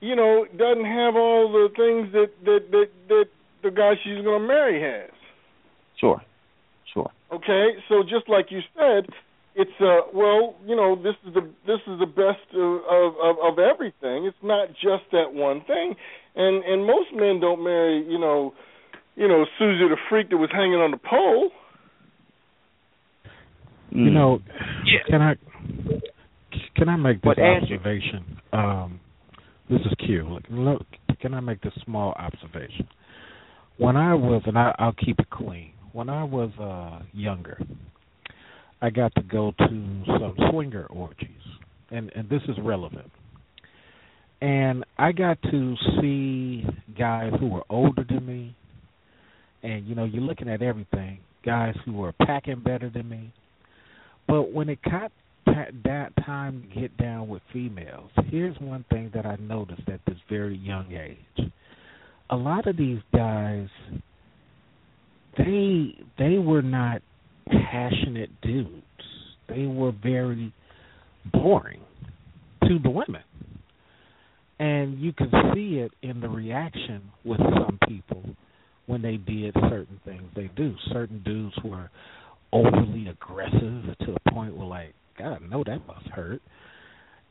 [0.00, 3.24] you know, doesn't have all the things that that that that
[3.62, 5.10] the guy she's going to marry has.
[5.96, 6.22] Sure.
[6.94, 7.10] Sure.
[7.32, 9.06] Okay, so just like you said,
[9.54, 13.58] it's uh well, you know, this is the this is the best of of of
[13.58, 14.24] everything.
[14.24, 15.94] It's not just that one thing.
[16.36, 18.54] And and most men don't marry, you know,
[19.16, 21.50] you know, Susie the freak that was hanging on the pole.
[23.90, 24.40] You know,
[24.84, 25.00] Yeah.
[25.08, 25.34] can I
[26.76, 28.40] can I make this But observation?
[28.52, 29.00] Um,
[29.68, 30.28] this is Q.
[30.28, 30.86] Look, look,
[31.20, 32.86] can I make this small observation?
[33.78, 35.72] When I was, and I, I'll keep it clean.
[35.92, 37.60] When I was uh, younger,
[38.80, 41.28] I got to go to some swinger orgies,
[41.90, 43.10] and and this is relevant.
[44.40, 46.64] And I got to see
[46.96, 48.54] guys who were older than me,
[49.62, 51.18] and you know, you're looking at everything.
[51.44, 53.32] Guys who were packing better than me,
[54.26, 55.10] but when it got
[55.84, 60.56] that time get down with females, here's one thing that I noticed at this very
[60.56, 61.50] young age.
[62.30, 63.68] A lot of these guys
[65.38, 67.02] they they were not
[67.70, 68.82] passionate dudes.
[69.48, 70.52] They were very
[71.32, 71.80] boring
[72.62, 73.22] to the women.
[74.58, 78.22] And you can see it in the reaction with some people
[78.86, 80.74] when they did certain things they do.
[80.92, 81.90] Certain dudes were
[82.52, 86.42] overly aggressive to the point where like, God, I know that must hurt.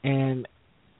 [0.04, 0.48] And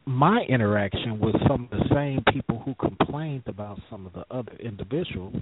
[0.06, 4.54] my interaction with some of the same people who complained about some of the other
[4.60, 5.36] individuals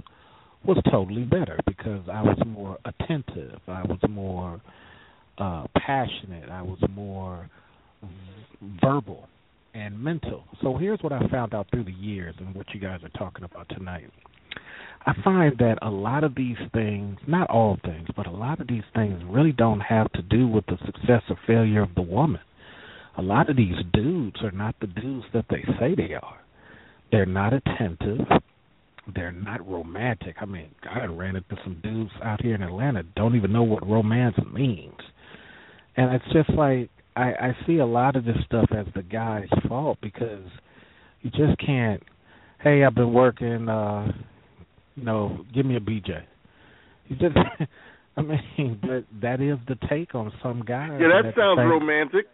[0.66, 3.60] was totally better because I was more attentive.
[3.68, 4.62] I was more
[5.38, 6.50] uh passionate.
[6.50, 7.50] I was more
[8.82, 9.28] verbal
[9.74, 10.44] and mental.
[10.62, 13.44] So here's what I found out through the years and what you guys are talking
[13.44, 14.10] about tonight.
[15.06, 18.68] I find that a lot of these things, not all things, but a lot of
[18.68, 22.42] these things really don't have to do with the success or failure of the woman.
[23.18, 26.40] A lot of these dudes are not the dudes that they say they are.
[27.12, 28.26] They're not attentive.
[29.14, 30.38] They're not romantic.
[30.41, 33.88] I mean, I ran into some dudes out here in Atlanta don't even know what
[33.88, 34.98] romance means.
[35.95, 39.48] And it's just like I, I see a lot of this stuff as the guy's
[39.68, 40.45] fault because
[41.22, 42.02] you just can't
[42.61, 44.11] hey, I've been working uh
[44.95, 46.23] you know, give me a BJ.
[47.07, 47.38] You just
[48.18, 50.98] I mean, but that is the take on some guys.
[50.99, 52.26] Yeah, that sounds romantic.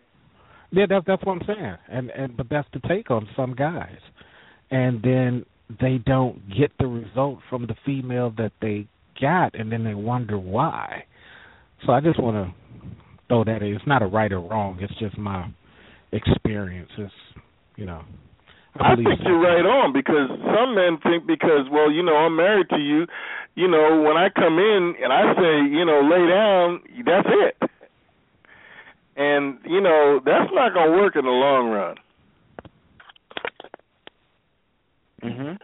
[0.71, 3.97] yeah, that's that's what I'm saying, and and but that's the take on some guys,
[4.69, 5.45] and then
[5.79, 8.87] they don't get the result from the female that they
[9.19, 11.05] got, and then they wonder why.
[11.85, 12.53] So I just want to
[13.27, 13.73] throw that in.
[13.73, 14.77] It's not a right or wrong.
[14.81, 15.49] It's just my
[16.11, 16.89] experience.
[16.97, 17.13] It's
[17.75, 18.03] you know.
[18.79, 22.37] I believe think you're right on because some men think because well, you know, I'm
[22.37, 23.05] married to you,
[23.55, 27.69] you know, when I come in and I say, you know, lay down, that's it.
[29.17, 31.97] And you know, that's not going to work in the long run.
[35.23, 35.59] Mhm.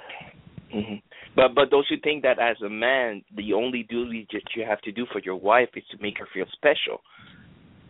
[0.73, 1.01] Mhm.
[1.35, 4.81] But but don't you think that as a man, the only duty that you have
[4.81, 7.01] to do for your wife is to make her feel special?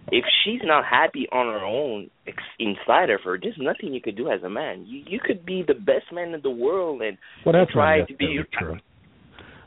[0.10, 4.15] If she's not happy on her own ex- inside of her, there's nothing you could
[4.15, 4.85] do as a man.
[4.85, 8.15] You you could be the best man in the world and Well, that's try to
[8.15, 8.77] be true.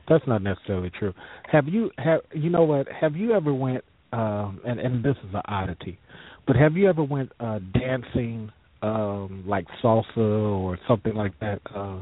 [0.09, 1.13] That's not necessarily true.
[1.53, 2.87] Have you have you know what?
[2.89, 5.99] Have you ever went um and and this is an oddity,
[6.47, 8.51] but have you ever went uh dancing
[8.83, 11.61] um like salsa or something like that?
[11.75, 12.01] Uh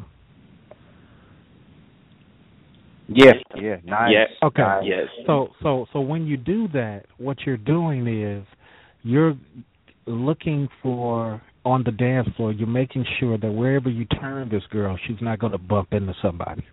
[3.09, 4.13] Yeah, yeah, nice.
[4.13, 4.47] Yeah.
[4.47, 4.63] Okay.
[4.63, 4.85] Nice.
[4.85, 5.09] Yes.
[5.27, 8.45] So so so when you do that, what you're doing is
[9.03, 9.35] you're
[10.07, 12.53] looking for on the dance floor.
[12.53, 16.15] You're making sure that wherever you turn this girl, she's not going to bump into
[16.23, 16.65] somebody.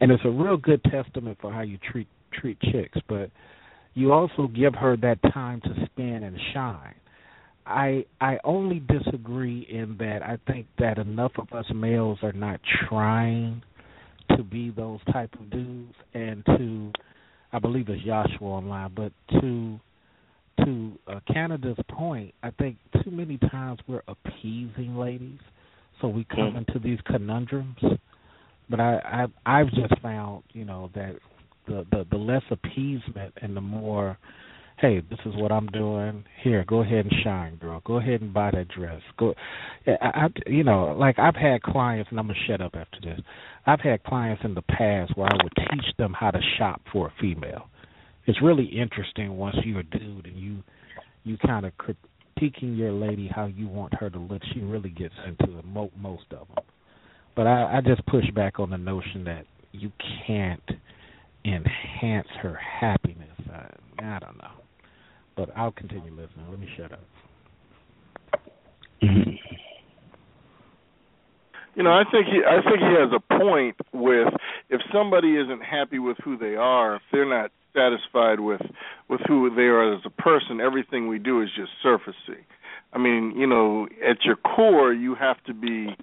[0.00, 2.98] And it's a real good testament for how you treat treat chicks.
[3.08, 3.30] But
[3.94, 6.94] you also give her that time to spin and shine.
[7.66, 12.60] I I only disagree in that I think that enough of us males are not
[12.88, 13.62] trying
[14.36, 16.92] to be those type of dudes and to
[17.52, 19.80] I believe it's Joshua online, but to
[20.64, 25.38] to uh, Canada's point, I think too many times we're appeasing ladies,
[26.00, 26.58] so we come Mm.
[26.58, 27.76] into these conundrums.
[28.70, 31.16] But I, I I've just found you know that
[31.66, 34.18] the, the the less appeasement and the more
[34.78, 36.24] hey, this is what I'm doing.
[36.42, 37.80] Here, go ahead and shine, girl.
[37.84, 39.00] Go ahead and buy that dress.
[39.18, 39.34] Go,
[39.86, 43.20] I, I, you know, like I've had clients, and I'm gonna shut up after this.
[43.66, 47.08] I've had clients in the past where I would teach them how to shop for
[47.08, 47.68] a female.
[48.26, 50.62] It's really interesting once you're a dude and you
[51.24, 55.14] you kind of critiquing your lady how you want her to look, she really gets
[55.26, 55.64] into it.
[55.64, 56.64] Mo- most of them,
[57.34, 59.90] but I, I just push back on the notion that you
[60.26, 60.62] can't
[61.44, 63.28] enhance her happiness.
[63.52, 63.68] I,
[64.02, 64.50] I don't know,
[65.36, 66.46] but I'll continue listening.
[66.50, 67.04] Let me shut up.
[71.76, 74.32] You know, I think he I think he has a point with
[74.70, 78.62] if somebody isn't happy with who they are, if they're not satisfied with
[79.10, 82.40] with who they are as a person, everything we do is just surfacey.
[82.94, 85.94] I mean, you know, at your core, you have to be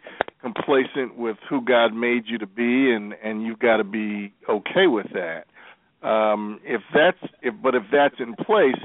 [0.41, 4.85] complacent with who God made you to be, and and you've got to be okay
[4.85, 5.45] with that.
[6.03, 8.75] Um, if that's if, but if that's in place,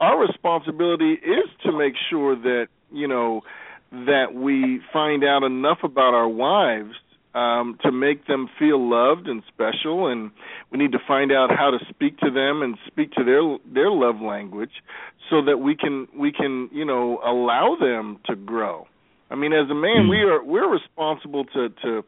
[0.00, 3.42] our responsibility is to make sure that you know
[3.90, 6.94] that we find out enough about our wives
[7.34, 10.30] um, to make them feel loved and special, and
[10.70, 13.42] we need to find out how to speak to them and speak to their
[13.72, 14.82] their love language,
[15.28, 18.86] so that we can we can you know allow them to grow.
[19.28, 22.04] I mean, as a man, we are we're responsible to to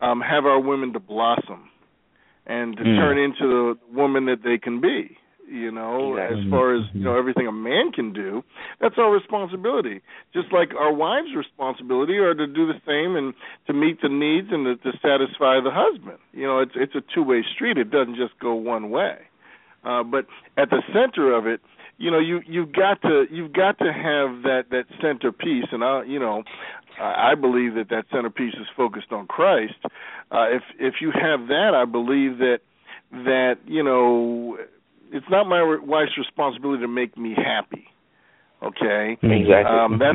[0.00, 1.70] um, have our women to blossom
[2.46, 2.96] and to mm.
[2.96, 5.16] turn into the woman that they can be
[5.48, 6.42] you know exactly.
[6.42, 8.42] as far as you know everything a man can do
[8.80, 10.00] that's our responsibility.
[10.34, 13.34] Just like our wives responsibility are to do the same and
[13.66, 16.18] to meet the needs and to, to satisfy the husband.
[16.32, 17.78] You know it's it's a two way street.
[17.78, 19.16] It doesn't just go one way.
[19.84, 21.60] Uh but at the center of it
[21.98, 26.02] you know you you've got to you've got to have that that centerpiece and i
[26.04, 26.42] you know
[26.98, 29.74] I believe that that centerpiece is focused on Christ.
[30.30, 32.60] Uh, if if you have that, I believe that
[33.12, 34.56] that you know
[35.12, 37.86] it's not my wife's responsibility to make me happy.
[38.62, 39.54] Okay, exactly.
[39.54, 40.14] Um, that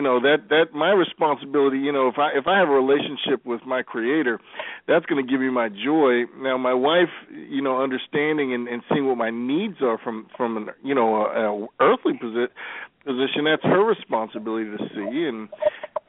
[0.00, 1.76] you know that that my responsibility.
[1.76, 4.40] You know, if I if I have a relationship with my Creator,
[4.88, 6.24] that's going to give me my joy.
[6.38, 10.56] Now, my wife, you know, understanding and, and seeing what my needs are from from
[10.56, 12.48] an you know a, a earthly posi-
[13.04, 15.28] position, that's her responsibility to see.
[15.28, 15.50] And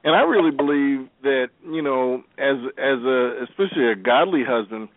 [0.06, 4.88] and I really believe that you know, as as a especially a godly husband,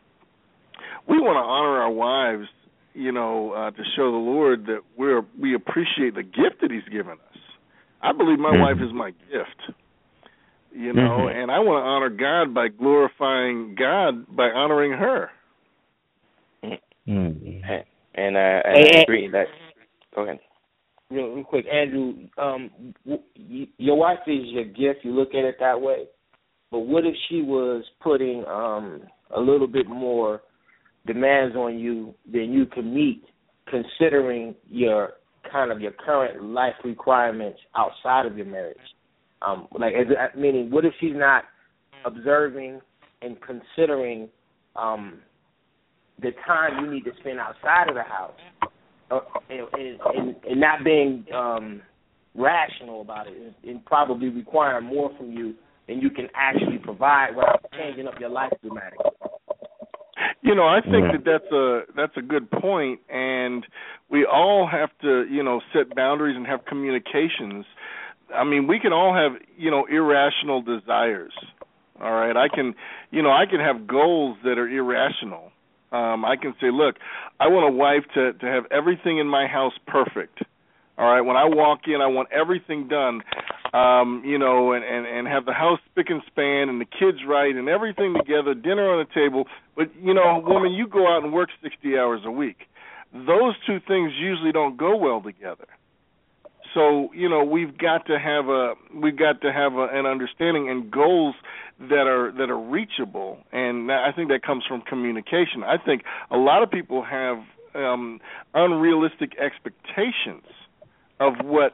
[1.09, 2.47] we want to honor our wives
[2.97, 6.89] you know, uh, to show the Lord that we're we appreciate the gift that He's
[6.93, 7.34] given us.
[8.05, 8.61] I believe my mm-hmm.
[8.61, 9.77] wife is my gift.
[10.73, 11.39] You know, mm-hmm.
[11.39, 15.31] and I want to honor God by glorifying God by honoring her.
[17.09, 17.65] Mm-hmm.
[18.17, 19.47] And, I, and I agree that.
[20.15, 20.41] Go ahead.
[21.11, 22.15] Real, real quick, Andrew.
[22.39, 22.71] Um,
[23.07, 25.05] w- your wife is your gift.
[25.05, 26.05] You look at it that way.
[26.71, 29.03] But what if she was putting um,
[29.35, 30.43] a little bit more
[31.07, 33.23] demands on you than you can meet
[33.69, 35.15] considering your
[35.51, 38.77] kind of your current life requirements outside of your marriage.
[39.43, 39.95] Um, like,
[40.37, 41.45] meaning, what if she's not
[42.05, 42.81] observing
[43.23, 44.29] and considering
[44.77, 45.21] um,
[46.21, 48.33] the time you need to spend outside of the house,
[49.11, 51.83] uh, and, and, and not being um,
[52.35, 55.55] rational about it, and, and probably requiring more from you
[55.89, 59.11] than you can actually provide without changing up your life dramatically.
[60.45, 63.67] You know, I think that that's a that's a good point, and
[64.11, 67.65] we all have to, you know, set boundaries and have communications.
[68.35, 71.33] I mean, we can all have, you know, irrational desires.
[71.99, 72.75] All right, I can,
[73.11, 75.51] you know, I can have goals that are irrational.
[75.93, 76.97] Um, I can say, look,
[77.41, 80.41] I want a wife to to have everything in my house perfect.
[80.97, 83.23] All right, when I walk in, I want everything done
[83.75, 87.19] um, you know, and, and and have the house spick and span and the kids
[87.27, 89.47] right and everything together, dinner on the table.
[89.77, 92.69] But you know, woman, you go out and work sixty hours a week.
[93.13, 95.67] Those two things usually don't go well together.
[96.73, 100.71] So you know, we've got to have a we've got to have a, an understanding
[100.71, 101.35] and goals
[101.81, 105.65] that are that are reachable, and I think that comes from communication.
[105.65, 107.39] I think a lot of people have
[107.75, 108.21] um,
[108.55, 110.47] unrealistic expectations
[111.21, 111.73] of what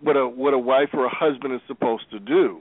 [0.00, 2.60] what a what a wife or a husband is supposed to do.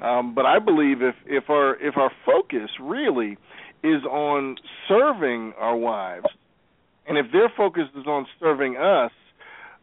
[0.00, 3.36] Um, but I believe if if our if our focus really
[3.82, 4.56] is on
[4.88, 6.26] serving our wives,
[7.06, 9.10] and if their focus is on serving us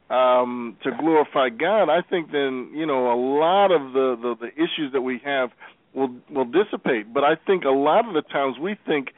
[0.09, 4.53] um, to glorify God, I think then you know a lot of the, the the
[4.53, 5.51] issues that we have
[5.93, 7.13] will will dissipate.
[7.13, 9.09] But I think a lot of the times we think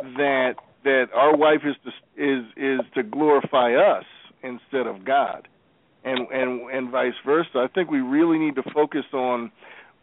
[0.00, 0.54] that
[0.84, 1.90] that our wife is to,
[2.22, 4.04] is is to glorify us
[4.42, 5.46] instead of God
[6.04, 7.58] and and and vice versa.
[7.58, 9.50] I think we really need to focus on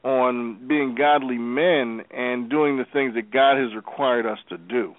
[0.03, 4.95] on being godly men and doing the things that God has required us to do.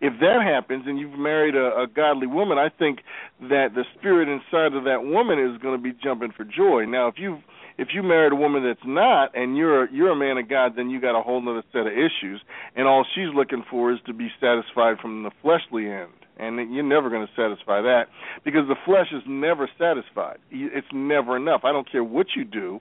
[0.00, 2.98] If that happens and you've married a, a godly woman, I think
[3.42, 6.84] that the spirit inside of that woman is going to be jumping for joy.
[6.84, 7.38] Now, if you
[7.78, 10.90] if you married a woman that's not and you're you're a man of God, then
[10.90, 12.40] you got a whole other set of issues,
[12.76, 16.12] and all she's looking for is to be satisfied from the fleshly end.
[16.38, 18.04] and you're never going to satisfy that
[18.44, 20.38] because the flesh is never satisfied.
[20.50, 21.60] It's never enough.
[21.64, 22.80] I don't care what you do.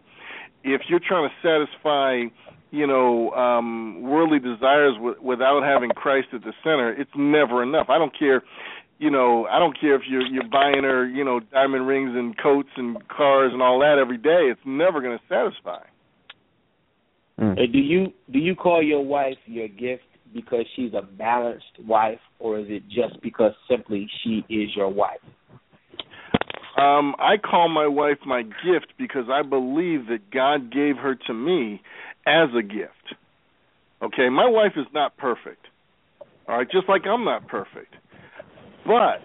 [0.64, 2.34] If you're trying to satisfy,
[2.72, 7.88] you know, um worldly desires w- without having Christ at the center, it's never enough.
[7.90, 8.42] I don't care
[9.04, 12.38] you know, I don't care if you're you're buying her, you know, diamond rings and
[12.38, 14.48] coats and cars and all that every day.
[14.50, 15.84] It's never going to satisfy.
[17.38, 17.72] Mm.
[17.72, 20.04] Do you do you call your wife your gift
[20.34, 25.20] because she's a balanced wife, or is it just because simply she is your wife?
[26.78, 31.34] Um, I call my wife my gift because I believe that God gave her to
[31.34, 31.82] me
[32.26, 33.16] as a gift.
[34.02, 35.68] Okay, my wife is not perfect.
[36.48, 37.96] All right, just like I'm not perfect.
[38.86, 39.24] But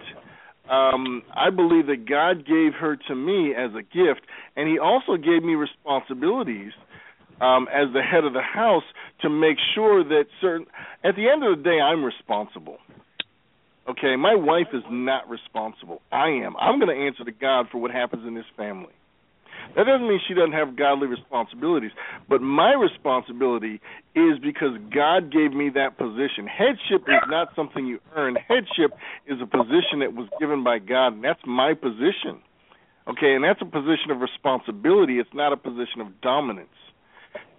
[0.73, 4.23] um I believe that God gave her to me as a gift
[4.57, 6.73] and he also gave me responsibilities
[7.41, 8.85] um as the head of the house
[9.23, 10.67] to make sure that certain
[11.05, 12.79] at the end of the day I'm responsible.
[13.89, 16.03] Okay, my wife is not responsible.
[16.13, 16.55] I am.
[16.59, 18.93] I'm going to answer to God for what happens in this family.
[19.77, 21.93] That doesn't mean she doesn't have godly responsibilities,
[22.29, 23.81] but my responsibility
[24.15, 26.47] is because God gave me that position.
[26.47, 28.37] Headship is not something you earn.
[28.37, 28.93] Headship
[29.27, 32.43] is a position that was given by God, and that's my position.
[33.09, 35.19] Okay, and that's a position of responsibility.
[35.19, 36.69] It's not a position of dominance.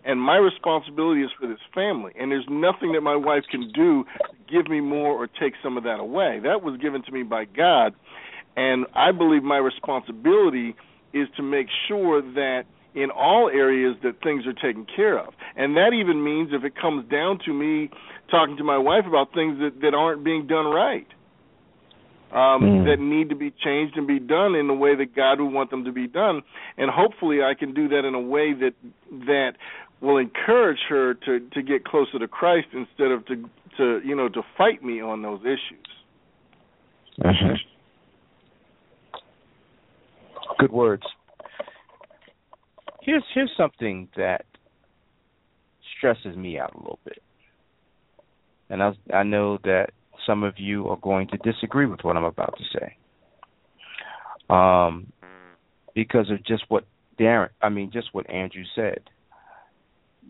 [0.06, 4.04] And my responsibility is for this family, and there's nothing that my wife can do
[4.04, 6.40] to give me more or take some of that away.
[6.42, 7.94] That was given to me by God,
[8.56, 10.76] and I believe my responsibility
[11.14, 12.64] is to make sure that
[12.96, 15.34] in all areas that things are taken care of.
[15.56, 17.90] And that even means if it comes down to me
[18.32, 21.08] talking to my wife about things that that aren't being done right.
[22.32, 22.86] Um mm.
[22.86, 25.70] that need to be changed and be done in the way that God would want
[25.72, 26.42] them to be done.
[26.78, 28.74] And hopefully I can do that in a way that
[29.28, 29.54] that
[30.02, 34.30] will encourage her to to get closer to Christ instead of to to you know
[34.30, 35.86] to fight me on those issues.
[37.22, 37.69] Mm-hmm.
[40.60, 41.04] Good words.
[43.02, 44.46] Here's here's something that
[45.98, 47.22] stresses me out a little bit,
[48.70, 49.92] and I I know that
[50.28, 52.98] some of you are going to disagree with what I'm about to say,
[54.50, 55.12] um,
[55.96, 56.86] because of just what
[57.18, 59.00] Darren, I mean, just what Andrew said.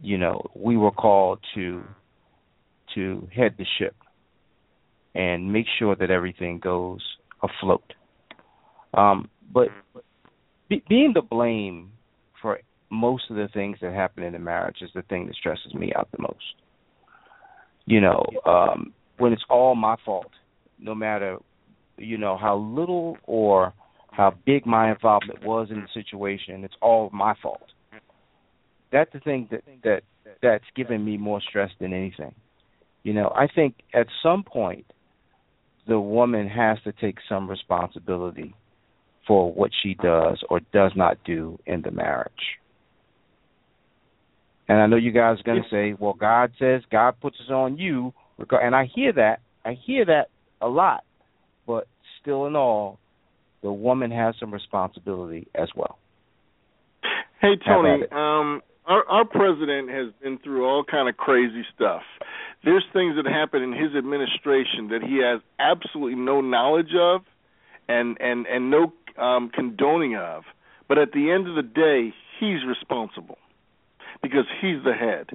[0.02, 1.84] You know, we were called to
[2.94, 3.96] to head the ship
[5.16, 7.02] and make sure that everything goes
[7.42, 7.94] afloat.
[8.94, 9.70] Um, but
[10.70, 11.92] be, being the blame
[12.42, 12.60] for
[12.90, 15.92] most of the things that happen in a marriage is the thing that stresses me
[15.96, 16.56] out the most.
[17.86, 20.32] You know, um, when it's all my fault,
[20.80, 21.38] no matter
[21.98, 23.74] you know how little or
[24.12, 27.72] how big my involvement was in the situation, it's all my fault.
[28.92, 30.04] That's the thing that that
[30.42, 32.34] that's given me more stress than anything.
[33.04, 34.86] You know, I think at some point
[35.88, 38.56] the woman has to take some responsibility
[39.30, 42.58] for what she does or does not do in the marriage.
[44.68, 47.54] And I know you guys are going to say, "Well, God says God puts it
[47.54, 48.12] on you,"
[48.52, 49.42] and I hear that.
[49.64, 50.30] I hear that
[50.62, 51.04] a lot,
[51.68, 51.88] but
[52.20, 52.98] still, in all,
[53.62, 56.00] the woman has some responsibility as well.
[57.40, 58.04] Hey, Tony.
[58.12, 62.02] Um, our, our president has been through all kind of crazy stuff.
[62.64, 67.22] There's things that happen in his administration that he has absolutely no knowledge of,
[67.88, 70.44] and and and no um, condoning of,
[70.88, 73.38] but at the end of the day, he's responsible
[74.22, 75.30] because he's the head.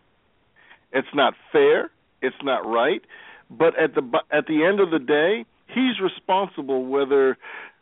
[0.93, 1.91] It's not fair.
[2.23, 3.03] It's not right.
[3.51, 4.03] But at the
[4.33, 6.87] at the end of the day, he's responsible.
[6.87, 7.37] Whether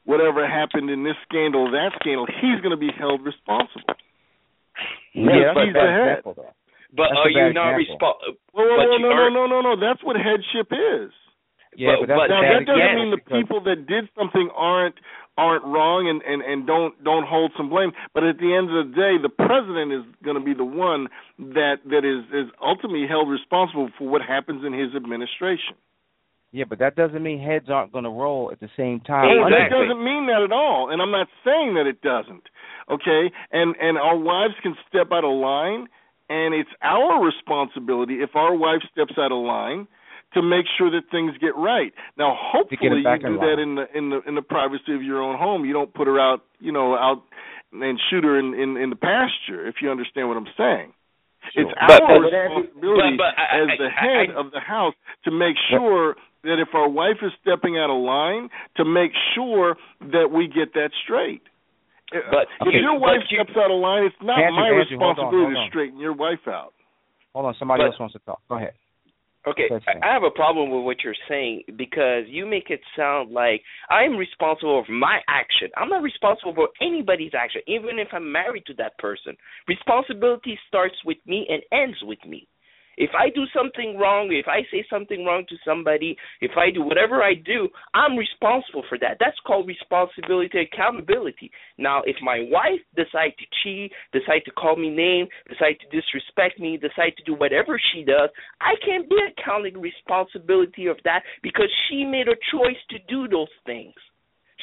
[0.05, 3.95] whatever happened in this scandal, that scandal, he's going to be held responsible.
[5.15, 6.19] Yeah, he's the head.
[6.19, 6.55] Example,
[6.93, 8.37] but that's are you not responsible?
[8.53, 9.73] Well, well, no, no, no, no, no.
[9.81, 11.13] That's what headship is.
[11.77, 14.97] Yeah, but, but, but now that doesn't mean the people that did something aren't
[15.39, 17.93] aren't wrong and, and and don't don't hold some blame.
[18.15, 21.09] But at the end of the day, the president is going to be the one
[21.39, 25.75] that that is is ultimately held responsible for what happens in his administration.
[26.55, 29.25] Yeah, but that doesn't mean heads aren't going to roll at the same time.
[29.25, 29.57] Oh, Exactly.
[29.57, 30.91] that doesn't mean that at all.
[30.93, 32.45] And I'm not saying that it doesn't.
[32.91, 35.87] Okay, and and our wives can step out of line,
[36.29, 39.89] and it's our responsibility if our wife steps out of line
[40.35, 41.93] to make sure that things get right.
[42.17, 45.37] Now, hopefully, you do that in the in the in the privacy of your own
[45.39, 45.65] home.
[45.65, 47.23] You don't put her out, you know, out
[47.73, 49.67] and shoot her in in, in the pasture.
[49.67, 50.93] If you understand what I'm saying.
[51.55, 51.63] Sure.
[51.65, 54.61] It's But- our but- responsibility but- but I- as I- the head I- of the
[54.61, 54.95] house
[55.25, 59.77] to make sure that if our wife is stepping out of line, to make sure
[60.13, 61.43] that we get that straight.
[62.15, 64.69] Uh, but- if okay, your wife you- steps out of line, it's not Andrew, my
[64.69, 66.73] Andrew, hold on, responsibility hold to straighten your wife out.
[67.35, 68.41] Hold on, somebody But- else wants to talk.
[68.49, 68.75] Go ahead.
[69.45, 69.69] Okay,
[70.03, 73.61] I, have a problem with what you're saying because you make it sound like
[73.91, 75.69] I'm responsible for my action.
[75.77, 79.37] I'm not responsible for anybody's action, even if I'm married to that person.
[79.67, 82.47] Responsibility starts with me and ends with me.
[82.97, 86.83] If I do something wrong, if I say something wrong to somebody, if I do
[86.83, 89.17] whatever I do, I'm responsible for that.
[89.19, 91.51] That's called responsibility, accountability.
[91.79, 96.61] Now, if my wife decides to cheat, decide to call me name, decide to disrespect
[96.61, 101.71] me, decide to do whatever she does, I can't be accounting responsibility of that because
[101.89, 103.95] she made a choice to do those things.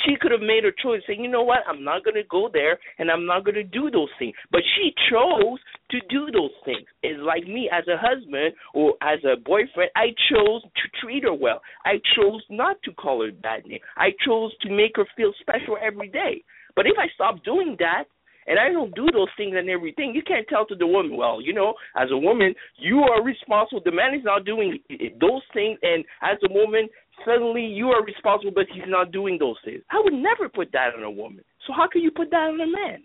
[0.05, 1.59] She could have made her choice, saying, "You know what?
[1.67, 4.61] I'm not going to go there, and I'm not going to do those things." But
[4.75, 5.59] she chose
[5.91, 6.87] to do those things.
[7.03, 9.91] It's like me as a husband or as a boyfriend.
[9.95, 11.61] I chose to treat her well.
[11.85, 13.79] I chose not to call her bad name.
[13.97, 16.43] I chose to make her feel special every day.
[16.75, 18.05] But if I stop doing that,
[18.49, 20.13] and I don't do those things and everything.
[20.15, 23.81] You can't tell to the woman, well, you know, as a woman, you are responsible.
[23.85, 24.79] The man is not doing
[25.21, 26.89] those things, and as a woman,
[27.25, 29.81] suddenly you are responsible, but he's not doing those things.
[29.91, 31.43] I would never put that on a woman.
[31.67, 33.03] So how can you put that on a man?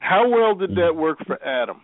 [0.00, 1.82] How well did that work for Adam?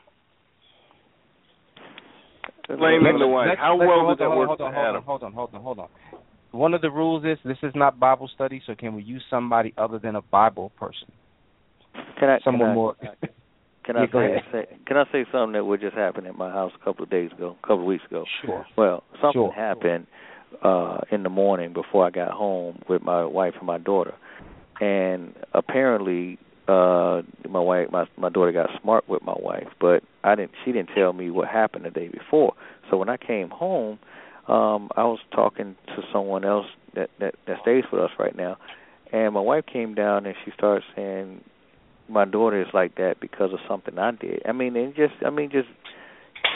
[2.69, 3.51] Blaming the wife.
[3.59, 5.03] How well did that work for Adam?
[5.03, 5.89] Hold on, hold on, hold on.
[6.53, 9.75] One of the rules is this is not Bible study, so can we use somebody
[9.77, 11.13] other than a Bible person?
[12.19, 12.39] Can I?
[12.43, 12.97] Someone can I, more.
[13.85, 16.51] Can I Yeah, say, say can I say something that would just happen at my
[16.51, 18.25] house a couple of days ago, a couple of weeks ago?
[18.45, 18.67] Sure.
[18.77, 19.53] Well, something Sure.
[19.53, 20.07] happened
[20.63, 24.15] uh in the morning before I got home with my wife and my daughter.
[24.81, 26.39] And apparently
[26.69, 30.73] uh my wife my my daughter got smart with my wife, but I didn't she
[30.73, 32.55] didn't tell me what happened the day before.
[32.91, 33.99] So when I came home,
[34.49, 38.57] um I was talking to someone else that that that stays with us right now.
[39.13, 41.43] And my wife came down and she started saying
[42.09, 44.43] my daughter is like that because of something I did.
[44.47, 45.69] I mean, and just I mean just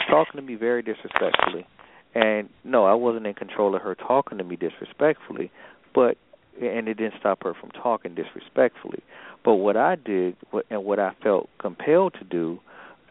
[0.09, 1.65] talking to me very disrespectfully.
[2.13, 5.51] And no, I wasn't in control of her talking to me disrespectfully,
[5.93, 6.17] but
[6.61, 9.01] and it didn't stop her from talking disrespectfully.
[9.43, 10.35] But what I did
[10.69, 12.59] and what I felt compelled to do,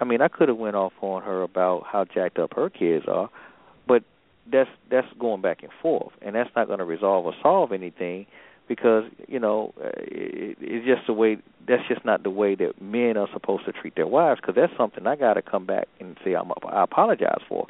[0.00, 3.06] I mean, I could have went off on her about how jacked up her kids
[3.08, 3.30] are,
[3.88, 4.04] but
[4.50, 8.26] that's that's going back and forth, and that's not going to resolve or solve anything
[8.68, 13.16] because you know it, it's just the way that's just not the way that men
[13.16, 16.16] are supposed to treat their wives because that's something I got to come back and
[16.24, 17.66] say I'm I apologize for.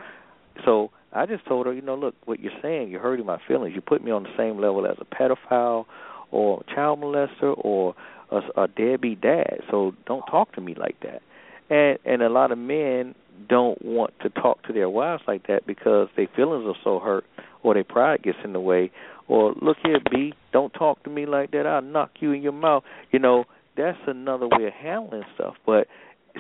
[0.65, 3.75] So I just told her, you know, look, what you're saying, you're hurting my feelings.
[3.75, 5.87] You put me on the same level as a pedophile
[6.31, 7.95] or child molester or
[8.31, 9.61] a, a deadbeat dad.
[9.71, 11.23] So don't talk to me like that.
[11.69, 13.15] And and a lot of men
[13.49, 17.25] don't want to talk to their wives like that because their feelings are so hurt
[17.63, 18.91] or their pride gets in the way
[19.29, 21.65] or look here B, don't talk to me like that.
[21.65, 22.83] I'll knock you in your mouth.
[23.13, 23.45] You know,
[23.77, 25.55] that's another way of handling stuff.
[25.65, 25.87] But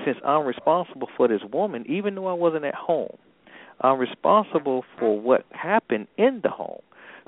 [0.05, 3.16] since I'm responsible for this woman, even though I wasn't at home,
[3.81, 6.82] I'm responsible for what happened in the home.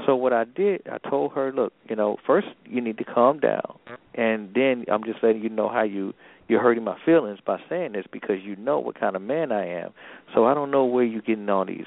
[0.06, 3.38] So what I did, I told her, look, you know, first you need to calm
[3.38, 3.78] down,
[4.14, 6.14] and then I'm just letting you know how you
[6.48, 9.66] you're hurting my feelings by saying this because you know what kind of man I
[9.66, 9.92] am.
[10.34, 11.86] So I don't know where you're getting all these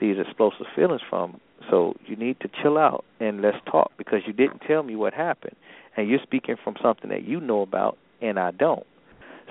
[0.00, 1.40] these explosive feelings from.
[1.70, 5.14] So you need to chill out and let's talk because you didn't tell me what
[5.14, 5.56] happened,
[5.96, 8.86] and you're speaking from something that you know about and I don't.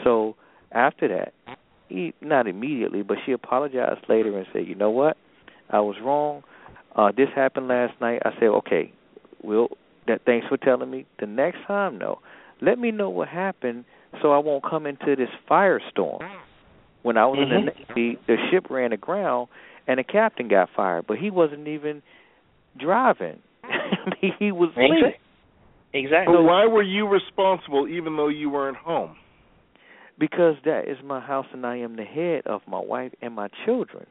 [0.04, 0.36] So
[0.72, 1.34] after that,
[1.94, 5.18] he, not immediately, but she apologized later and said, "You know what?
[5.70, 6.44] I was wrong.
[6.96, 8.92] Uh this happened last night." I said, "Okay,
[9.42, 9.70] well,
[10.08, 11.06] that thanks for telling me.
[11.20, 12.20] The next time, though,
[12.62, 13.86] let me know what happened
[14.22, 16.20] so I won't come into this firestorm."
[17.04, 19.50] When I was in the Navy, the ship ran aground
[19.88, 22.02] and the captain got fired, but he wasn't even
[22.80, 23.40] driving.
[23.64, 25.16] I mean, he was asleep.
[25.94, 26.34] Exactly.
[26.34, 29.16] But why were you responsible even though you weren't home?
[30.20, 33.50] Because that is my house and I am the head of my wife and my
[33.66, 34.06] children.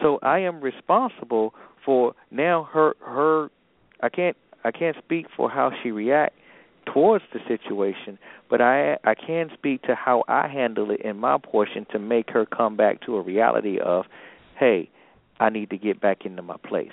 [0.00, 1.54] So I am responsible
[1.84, 3.50] for now her her
[4.02, 6.34] I can't I can't speak for how she react
[6.92, 8.18] towards the situation,
[8.48, 12.30] but I I can speak to how I handle it in my portion to make
[12.30, 14.06] her come back to a reality of,
[14.58, 14.90] hey,
[15.38, 16.92] I need to get back into my place.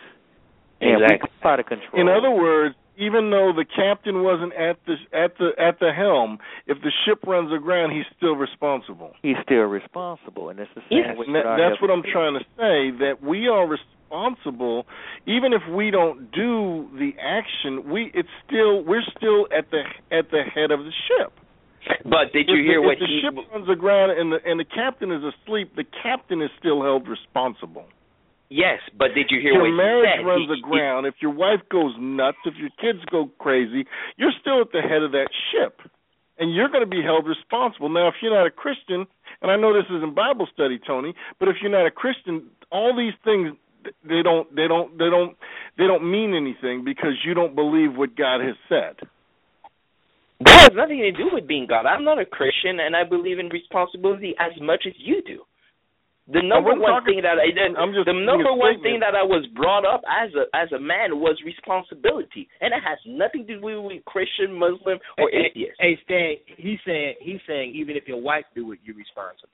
[0.80, 1.30] And we Exactly.
[1.42, 2.02] try to control.
[2.02, 6.40] In other words, even though the captain wasn't at the at the at the helm,
[6.66, 9.14] if the ship runs aground, he's still responsible.
[9.22, 12.34] he's still responsible, and it's the same Yes, with that, that's what I'm health- trying
[12.40, 12.92] to say.
[13.00, 14.86] That we are responsible,
[15.26, 17.90] even if we don't do the action.
[17.90, 21.34] We it's still we're still at the at the head of the ship.
[22.04, 23.22] But did you if hear the, what if the he?
[23.22, 25.76] ship runs aground and the and the captain is asleep?
[25.76, 27.86] The captain is still held responsible.
[28.50, 30.26] Yes, but did you hear your what he marriage said?
[30.26, 34.32] runs He- he- aground, if your wife goes nuts, if your kids go crazy, you're
[34.40, 35.82] still at the head of that ship.
[36.40, 37.90] And you're going to be held responsible.
[37.90, 39.08] Now, if you're not a Christian,
[39.42, 42.96] and I know this isn't Bible study, Tony, but if you're not a Christian, all
[42.96, 43.56] these things
[44.04, 45.36] they don't they don't they don't
[45.78, 48.96] they don't mean anything because you don't believe what God has said.
[50.42, 51.86] That has nothing to do with being God.
[51.86, 55.42] I'm not a Christian, and I believe in responsibility as much as you do.
[56.28, 58.84] The number one talking, thing that I did, I'm just the number one statement.
[58.84, 62.84] thing that I was brought up as a as a man was responsibility, and it
[62.84, 65.80] has nothing to do with Christian, Muslim, or hey, atheist.
[65.80, 69.48] Hey, Stan, he's saying he's saying even if your wife do it, you're responsible.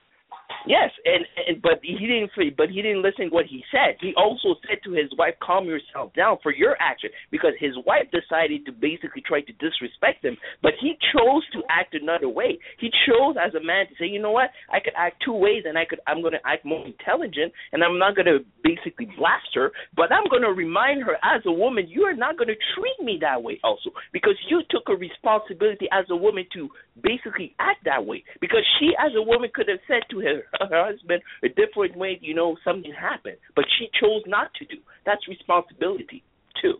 [0.66, 2.30] Yes, and, and but he didn't.
[2.56, 3.96] But he didn't listen to what he said.
[4.00, 8.08] He also said to his wife, "Calm yourself down for your action," because his wife
[8.12, 10.36] decided to basically try to disrespect him.
[10.62, 12.58] But he chose to act another way.
[12.78, 14.50] He chose as a man to say, "You know what?
[14.72, 16.00] I could act two ways, and I could.
[16.06, 20.10] I'm going to act more intelligent, and I'm not going to basically blast her, but
[20.12, 23.18] I'm going to remind her as a woman, you are not going to treat me
[23.20, 26.68] that way, also, because you took a responsibility as a woman to
[27.02, 28.24] basically act that way.
[28.40, 30.20] Because she, as a woman, could have said to
[30.60, 33.36] her her husband a different way, you know, something happened.
[33.56, 34.76] But she chose not to do.
[35.06, 36.22] That's responsibility
[36.60, 36.78] too.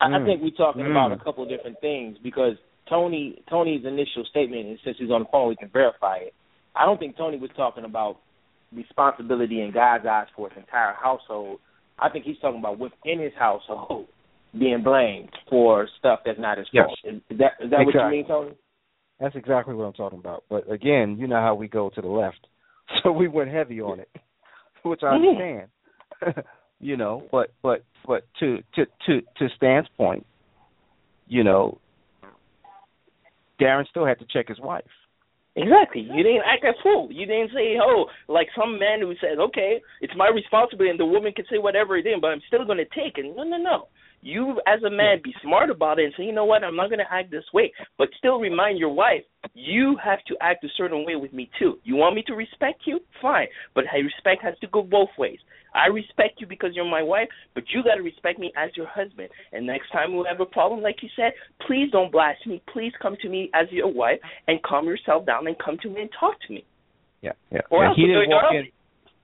[0.00, 0.24] I, I Mm.
[0.26, 0.90] think we're talking Mm.
[0.90, 2.56] about a couple of different things because
[2.88, 6.34] Tony Tony's initial statement, and since he's on the phone, we can verify it.
[6.74, 8.18] I don't think Tony was talking about
[8.72, 11.60] responsibility in God's eyes for his entire household.
[11.98, 14.06] I think he's talking about within his household
[14.58, 16.86] being blamed for stuff that's not his Yes.
[16.86, 16.98] fault.
[17.04, 18.54] Is, that is that what you mean, Tony?
[19.20, 20.44] That's exactly what I'm talking about.
[20.48, 22.46] But again, you know how we go to the left,
[23.02, 24.10] so we went heavy on it,
[24.82, 25.68] which I understand.
[26.80, 30.26] you know, but but but to to to to Stan's point,
[31.28, 31.78] you know,
[33.60, 34.84] Darren still had to check his wife.
[35.56, 36.02] Exactly.
[36.02, 37.08] You didn't act a fool.
[37.10, 41.04] You didn't say, "Oh," like some man who says, "Okay, it's my responsibility," and the
[41.04, 43.36] woman can say whatever it is, but I'm still going to take it.
[43.36, 43.88] No, no, no.
[44.22, 46.62] You, as a man, be smart about it and say, "You know what?
[46.62, 49.24] I'm not going to act this way," but still remind your wife,
[49.54, 51.78] "You have to act a certain way with me too.
[51.84, 53.00] You want me to respect you?
[53.22, 55.38] Fine, but hey, respect has to go both ways.
[55.74, 58.86] I respect you because you're my wife, but you got to respect me as your
[58.86, 59.28] husband.
[59.52, 61.32] And next time we have a problem, like you said,
[61.66, 62.60] please don't blast me.
[62.72, 64.18] Please come to me as your wife
[64.48, 66.64] and calm yourself down and come to me and talk to me.
[67.22, 67.60] Yeah, yeah.
[67.70, 67.88] Or yeah.
[67.90, 68.68] else He didn't walk in.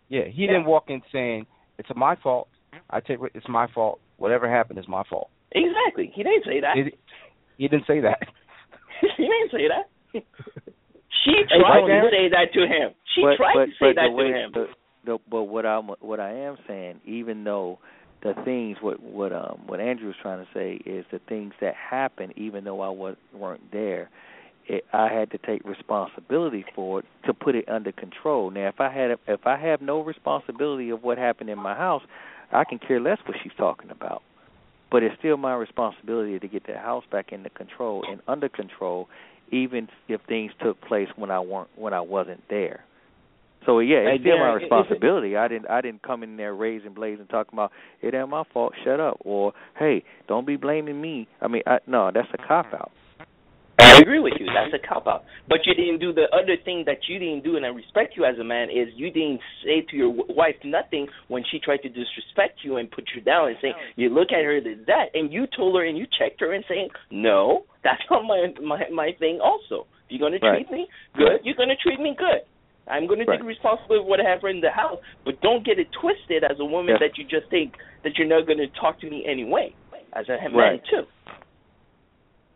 [0.09, 1.47] Yeah, he didn't walk in saying
[1.79, 2.49] it's my fault.
[2.91, 3.99] I take it- it's my fault.
[4.19, 5.31] Whatever happened is my fault.
[5.53, 6.13] Exactly.
[6.15, 6.77] He didn't say that.
[6.77, 6.93] He,
[7.59, 8.21] he didn't say that.
[9.17, 9.89] he didn't say that.
[11.25, 12.95] she tried to say that to him.
[13.15, 14.51] She but, tried but, to say that the way, to him.
[14.55, 14.67] The,
[15.05, 17.79] the, but what I'm what I am saying, even though
[18.23, 21.75] the things what what um what Andrew was trying to say is the things that
[21.75, 24.11] happened, even though I was weren't there,
[24.67, 28.51] it, I had to take responsibility for it to put it under control.
[28.51, 32.03] Now, if I had if I have no responsibility of what happened in my house,
[32.53, 34.23] I can care less what she's talking about.
[34.91, 39.09] But it's still my responsibility to get the house back into control and under control,
[39.51, 42.85] even if things took place when I weren't when I wasn't there.
[43.67, 45.37] So yeah, it's still my Darren, is it- responsibility.
[45.37, 48.45] I didn't I didn't come in there raising blazing and talking about it ain't my
[48.53, 48.75] fault.
[48.85, 51.27] Shut up or hey, don't be blaming me.
[51.41, 52.77] I mean, I, no, that's a cop mm-hmm.
[52.77, 52.93] out.
[53.79, 54.47] I agree with you.
[54.47, 55.25] That's a cop out.
[55.49, 58.25] But you didn't do the other thing that you didn't do, and I respect you
[58.25, 58.71] as a man.
[58.71, 62.77] Is you didn't say to your w- wife nothing when she tried to disrespect you
[62.79, 65.77] and put you down and saying you look at her as that, and you told
[65.77, 69.41] her and you checked her and saying no, that's not my my my thing.
[69.45, 70.67] Also, if you're gonna Right.
[70.67, 72.41] treat me good, you're gonna treat me good.
[72.89, 73.41] I'm going to Right.
[73.41, 76.65] take responsibility for what happened in the house, but don't get it twisted as a
[76.65, 77.01] woman Yes.
[77.01, 77.75] that you just think
[78.05, 79.75] that you're not going to talk to me anyway.
[80.13, 80.85] As a man Right.
[80.85, 81.05] too.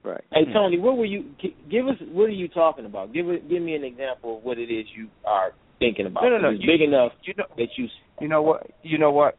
[0.02, 0.24] Right.
[0.32, 0.52] Hey hmm.
[0.52, 1.24] Tony, what were you?
[1.40, 3.12] gi- Give us what are you talking about?
[3.12, 6.22] Give it, give me an example of what it is you are thinking about.
[6.24, 6.48] No, no, no.
[6.50, 7.88] It's You- big enough You know, that you.
[8.20, 8.70] you know what?
[8.82, 9.36] You know what?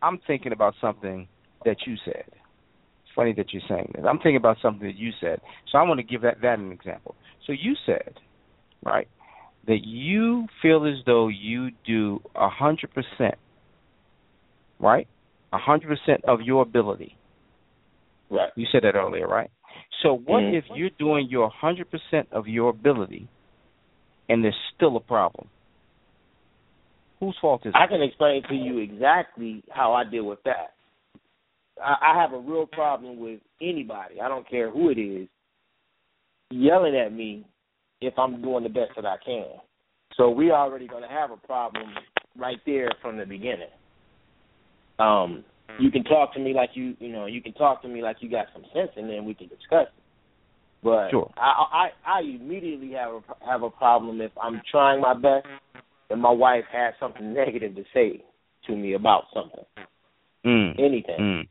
[0.00, 1.28] I'm thinking about something
[1.64, 2.24] that you said.
[2.26, 4.04] It's funny that you're saying this.
[4.08, 5.40] I'm thinking about something that you said.
[5.70, 7.14] So I want to give that that an example.
[7.46, 8.14] So you said,
[8.84, 9.06] right,
[9.66, 13.34] that you feel as though you do a hundred percent,
[14.80, 15.06] right,
[15.52, 17.16] a hundred percent of your ability.
[18.32, 18.50] Right.
[18.56, 19.50] You said that earlier, right?
[20.02, 20.54] So what Mhm.
[20.54, 23.28] if you're doing your hundred percent of your ability,
[24.28, 25.50] and there's still a problem?
[27.20, 27.76] Whose fault is it?
[27.76, 30.74] I can explain to you exactly how I deal with that.
[31.80, 34.20] I, I have a real problem with anybody.
[34.20, 35.28] I don't care who it is
[36.50, 37.44] yelling at me
[38.00, 39.60] if I'm doing the best that I can.
[40.14, 41.94] So we already going to have a problem
[42.36, 43.70] right there from the beginning.
[44.98, 45.44] Um,
[45.78, 48.16] you can talk to me like you, you know, you can talk to me like
[48.20, 50.02] you got some sense, and then we can discuss it.
[50.82, 51.30] But Sure.
[51.36, 55.46] I, I, I immediately have a have a problem if I'm trying my best
[56.10, 58.22] and my wife has something negative to say
[58.66, 59.64] to me about something,
[60.44, 60.78] Mm.
[60.78, 61.18] anything.
[61.20, 61.48] Mm.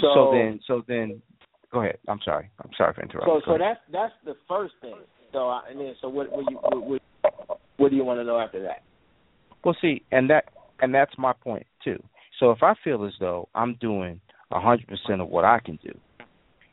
[0.00, 1.22] So, So then, so then,
[1.70, 1.98] go ahead.
[2.08, 2.50] I'm sorry.
[2.62, 3.40] I'm sorry for interrupting.
[3.46, 4.96] so so that's that's the first thing.
[5.32, 7.02] So I, and then so what what you what,
[7.48, 8.82] what what do you want to know after that?
[9.64, 10.46] Well, see, and that
[10.80, 12.02] and that's my point too.
[12.40, 14.20] So if I feel as though I'm doing
[14.50, 15.96] a hundred percent of what I can do,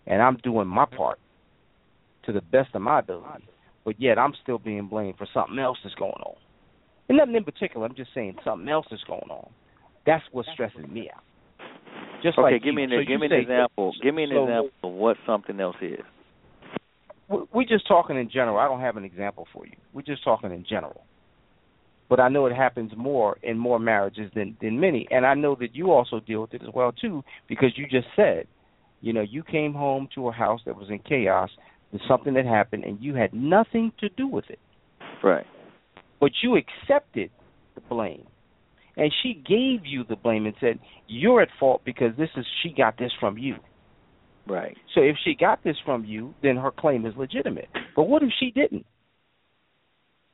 [0.07, 1.19] and I'm doing my part
[2.25, 3.45] to the best of my ability,
[3.85, 6.35] but yet I'm still being blamed for something else that's going on.
[7.09, 7.85] And nothing in particular.
[7.85, 9.49] I'm just saying something else is going on.
[10.05, 11.23] That's what's stressing me out.
[12.23, 13.93] Just okay, like give me an So give me an say- example.
[14.01, 15.99] Give me an so- example of what something else is.
[17.53, 18.57] We're just talking in general.
[18.57, 19.77] I don't have an example for you.
[19.93, 21.01] We're just talking in general.
[22.11, 25.55] But I know it happens more in more marriages than than many, and I know
[25.61, 28.47] that you also deal with it as well too, because you just said,
[28.99, 31.49] you know, you came home to a house that was in chaos,
[31.93, 34.59] with something that happened, and you had nothing to do with it.
[35.23, 35.45] Right.
[36.19, 37.31] but you accepted
[37.75, 38.27] the blame.
[38.97, 42.73] And she gave you the blame and said, You're at fault because this is she
[42.73, 43.55] got this from you.
[44.47, 44.75] Right.
[44.93, 47.69] So if she got this from you, then her claim is legitimate.
[47.95, 48.85] But what if she didn't?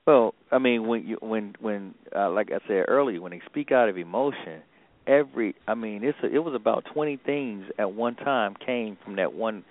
[0.07, 3.73] Well, I mean, when you when when uh, like I said earlier, when they speak
[3.73, 4.61] out of emotion,
[5.05, 9.17] every I mean, it's a, it was about twenty things at one time came from
[9.17, 9.65] that one.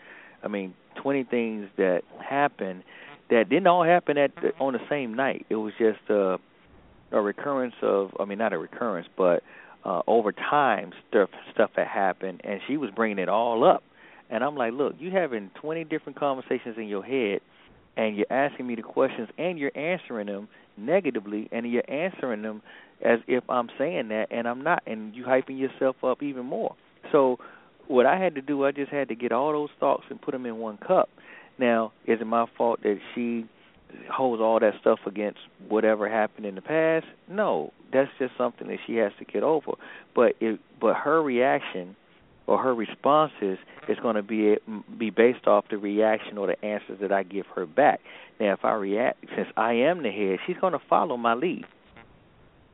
[0.44, 2.82] I mean, twenty things that happened
[3.30, 5.46] that didn't all happen at the, on the same night.
[5.48, 6.36] It was just uh,
[7.12, 9.42] a recurrence of I mean, not a recurrence, but
[9.86, 13.82] uh, over time stuff stuff had happened, and she was bringing it all up.
[14.28, 17.40] And I'm like, look, you having 20 different conversations in your head
[17.96, 22.62] and you're asking me the questions and you're answering them negatively and you're answering them
[23.04, 26.74] as if I'm saying that and I'm not and you hyping yourself up even more.
[27.12, 27.38] So
[27.88, 30.32] what I had to do, I just had to get all those thoughts and put
[30.32, 31.08] them in one cup.
[31.58, 33.46] Now, is it my fault that she
[34.10, 37.06] holds all that stuff against whatever happened in the past?
[37.28, 39.72] No, that's just something that she has to get over.
[40.14, 41.96] But it, but her reaction
[42.46, 43.58] or her responses
[43.88, 44.56] is going to be
[44.98, 48.00] be based off the reaction or the answers that I give her back.
[48.38, 51.64] Now, if I react, since I am the head, she's going to follow my lead.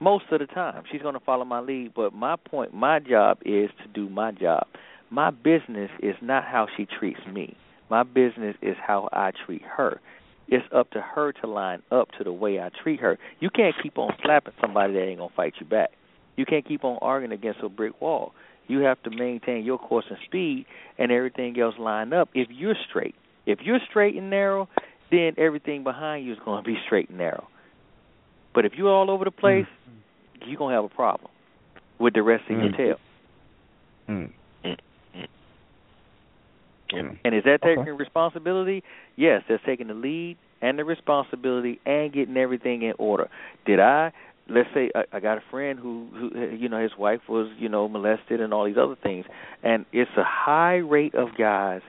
[0.01, 1.93] Most of the time, she's going to follow my lead.
[1.95, 4.67] But my point, my job is to do my job.
[5.11, 7.57] My business is not how she treats me.
[7.89, 10.01] My business is how I treat her.
[10.49, 13.19] It's up to her to line up to the way I treat her.
[13.39, 15.93] You can't keep on slapping somebody that ain't gonna fight you back.
[16.37, 18.33] You can't keep on arguing against a brick wall.
[18.69, 20.67] You have to maintain your course and speed,
[20.99, 22.31] and everything else line up.
[22.35, 23.15] If you're straight,
[23.47, 24.69] if you're straight and narrow,
[25.11, 27.49] then everything behind you is going to be straight and narrow.
[28.55, 29.67] But if you're all over the place,
[30.47, 31.31] you're going to have a problem
[31.99, 32.77] with the rest of your Mm.
[32.77, 32.97] tail.
[34.09, 34.33] Mm.
[37.25, 37.77] And is that Okay.
[37.77, 38.83] taking responsibility?
[39.17, 43.29] Yes, that's taking the lead and the responsibility and getting everything in order.
[43.65, 44.13] Did I?
[44.49, 47.69] Let's say I, I got a friend who, who, you know, his wife was, you
[47.69, 49.25] know, molested and all these other things,
[49.63, 51.81] and it's a high rate of guys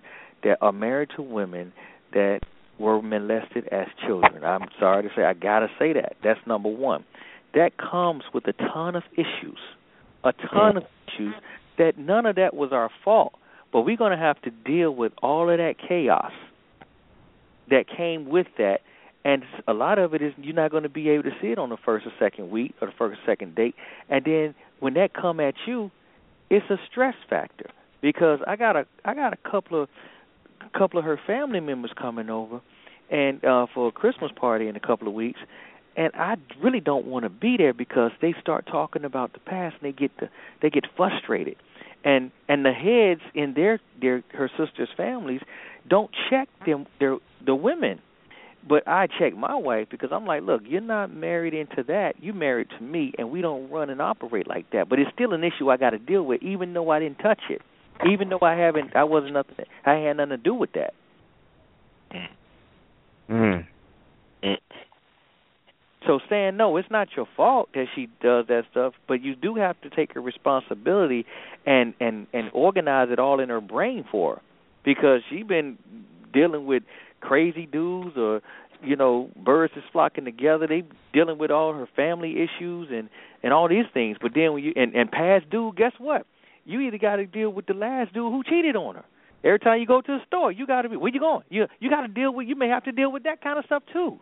[0.44, 1.74] that are married to women
[2.14, 2.42] that
[2.80, 4.44] were molested as children.
[4.44, 6.16] I'm sorry to say, I gotta say that.
[6.24, 7.06] That's number one.
[7.54, 9.60] That comes with a ton of issues,
[10.24, 11.34] a ton of issues
[11.78, 13.34] that none of that was our fault.
[13.72, 16.32] But we're to have to deal with all of that chaos
[17.70, 18.82] that came with that.
[19.26, 21.58] And a lot of it is you're not going to be able to see it
[21.58, 23.76] on the first or second week or the first or second date.
[24.10, 25.92] And then when that come at you,
[26.50, 27.70] it's a stress factor
[28.02, 29.90] because I got a I got a couple of
[30.62, 32.62] a couple of her family members coming over
[33.10, 35.40] and uh for a Christmas party in a couple of weeks.
[35.96, 39.76] And I really don't want to be there because they start talking about the past
[39.82, 40.30] and they get the
[40.62, 41.56] they get frustrated.
[42.04, 45.42] And and the heads in their their her sisters families
[45.88, 48.02] don't check them their the women
[48.68, 52.14] but I check my wife because I'm like, look, you're not married into that.
[52.22, 54.90] You're married to me, and we don't run and operate like that.
[54.90, 57.42] But it's still an issue I got to deal with, even though I didn't touch
[57.50, 57.62] it,
[58.10, 60.94] even though I haven't, I wasn't nothing, I had nothing to do with that.
[63.30, 63.68] Mm.
[66.06, 69.56] So saying no, it's not your fault that she does that stuff, but you do
[69.56, 71.26] have to take her responsibility
[71.66, 74.42] and and and organize it all in her brain for her,
[74.84, 75.78] because she's been
[76.34, 76.84] dealing with
[77.24, 78.42] crazy dudes or
[78.84, 80.68] you know birds is flocking together.
[80.68, 80.84] They
[81.14, 83.10] dealing with all her family issues and
[83.42, 84.18] and all these things.
[84.22, 86.28] But then when you and and past dude, guess what?
[86.66, 89.06] You either got to deal with the last dude who cheated on her.
[89.44, 91.44] Every time you go to the store, you got to be where you going?
[91.50, 92.48] You you got to deal with.
[92.48, 94.20] You may have to deal with that kind of stuff too.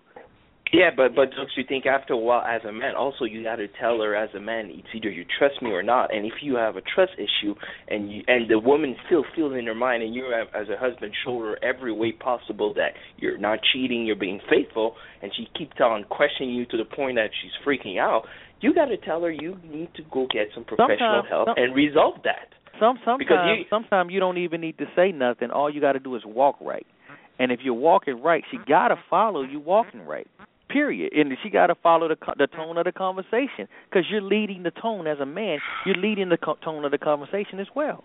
[0.73, 3.57] Yeah, but but don't you think after a while, as a man, also you got
[3.57, 6.15] to tell her as a man, it's either you trust me or not.
[6.15, 7.55] And if you have a trust issue,
[7.89, 11.13] and you and the woman still feels in her mind, and you as a husband
[11.25, 15.75] show her every way possible that you're not cheating, you're being faithful, and she keeps
[15.81, 18.23] on questioning you to the point that she's freaking out,
[18.61, 21.57] you got to tell her you need to go get some professional Sometimes- help some-
[21.57, 22.47] and resolve that.
[22.79, 23.19] Some sometimes
[23.59, 25.51] you- sometimes you don't even need to say nothing.
[25.51, 26.87] All you got to do is walk right.
[27.39, 30.27] And if you're walking right, she got to follow you walking right.
[30.71, 31.13] Period.
[31.13, 34.71] And she got to follow the the tone of the conversation because you're leading the
[34.71, 35.59] tone as a man.
[35.85, 38.03] You're leading the co- tone of the conversation as well.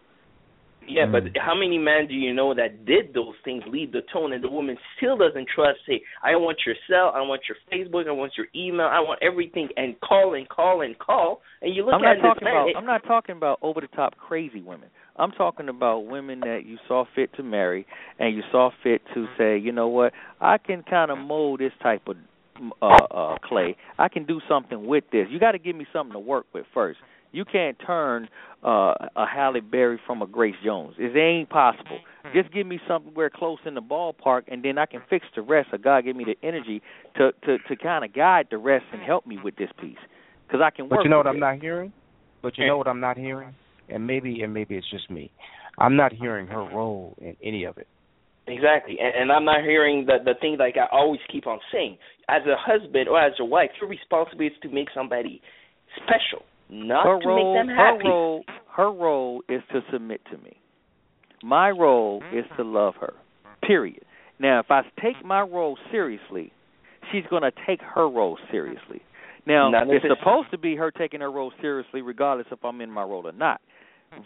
[0.89, 1.31] Yeah, but mm.
[1.41, 4.49] how many men do you know that did those things, lead the tone, and the
[4.49, 5.79] woman still doesn't trust?
[5.87, 9.21] Say, I want your cell, I want your Facebook, I want your email, I want
[9.23, 12.45] everything, and call and call and call, and you look I'm at not talking this
[12.45, 12.55] man.
[12.55, 12.69] about.
[12.69, 14.89] it- I'm not talking about over the top crazy women.
[15.17, 17.87] I'm talking about women that you saw fit to marry,
[18.19, 21.73] and you saw fit to say, you know what, I can kind of mold this
[21.83, 22.17] type of
[22.83, 23.77] uh, uh clay.
[23.99, 25.27] I can do something with this.
[25.31, 26.99] You got to give me something to work with first.
[27.33, 28.29] You can't turn
[28.65, 30.95] uh a Halle Berry from a Grace Jones.
[30.99, 31.99] It ain't possible.
[32.35, 35.69] Just give me somewhere close in the ballpark, and then I can fix the rest.
[35.73, 36.83] Or God give me the energy
[37.17, 39.99] to to to kind of guide the rest and help me with this piece,
[40.47, 41.01] because I can work.
[41.01, 41.93] But you know what with I'm not hearing?
[42.43, 43.55] But you know what I'm not hearing?
[43.89, 45.31] And maybe and maybe it's just me.
[45.79, 47.87] I'm not hearing her role in any of it.
[48.49, 51.99] Exactly, and, and I'm not hearing the the thing like I always keep on saying.
[52.29, 55.41] As a husband or as a wife, your responsibility is to make somebody
[55.97, 58.05] special, not her to role, make them happy.
[58.05, 58.45] Her role,
[58.77, 60.57] her role is to submit to me.
[61.43, 62.75] My role is to mm-hmm.
[62.75, 63.15] love her.
[63.63, 64.05] Period.
[64.39, 66.53] Now, if I take my role seriously,
[67.13, 69.03] she's going to take her role seriously.
[69.47, 72.91] Now, Not it's supposed to be her taking her role seriously, regardless if I'm in
[72.91, 73.61] my role or not.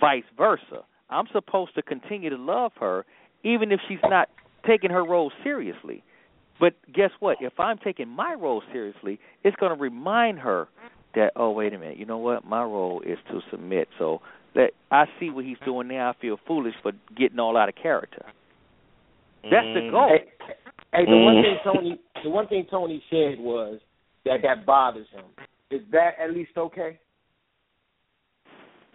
[0.00, 0.84] Vice versa.
[1.10, 3.04] I'm supposed to continue to love her,
[3.42, 4.28] even if she's not
[4.66, 6.02] taking her role seriously.
[6.58, 7.38] But guess what?
[7.40, 10.68] If I'm taking my role seriously, it's going to remind her
[11.14, 12.44] that oh wait a minute, you know what?
[12.44, 13.88] My role is to submit.
[13.98, 14.20] So
[14.54, 16.10] that I see what he's doing now.
[16.10, 18.24] I feel foolish for getting all out of character.
[19.44, 19.90] That's the Mm.
[19.90, 20.08] goal.
[20.08, 20.24] Hey,
[20.92, 21.42] hey, the one Mm.
[21.42, 23.80] thing Tony, the one thing Tony said was
[24.24, 25.24] that that bothers him.
[25.70, 26.98] Is that at least okay?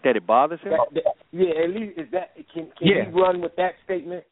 [0.03, 0.72] That it bothers him.
[0.72, 3.05] That, that, yeah, at least is that can can Yeah.
[3.05, 4.23] he run with that statement?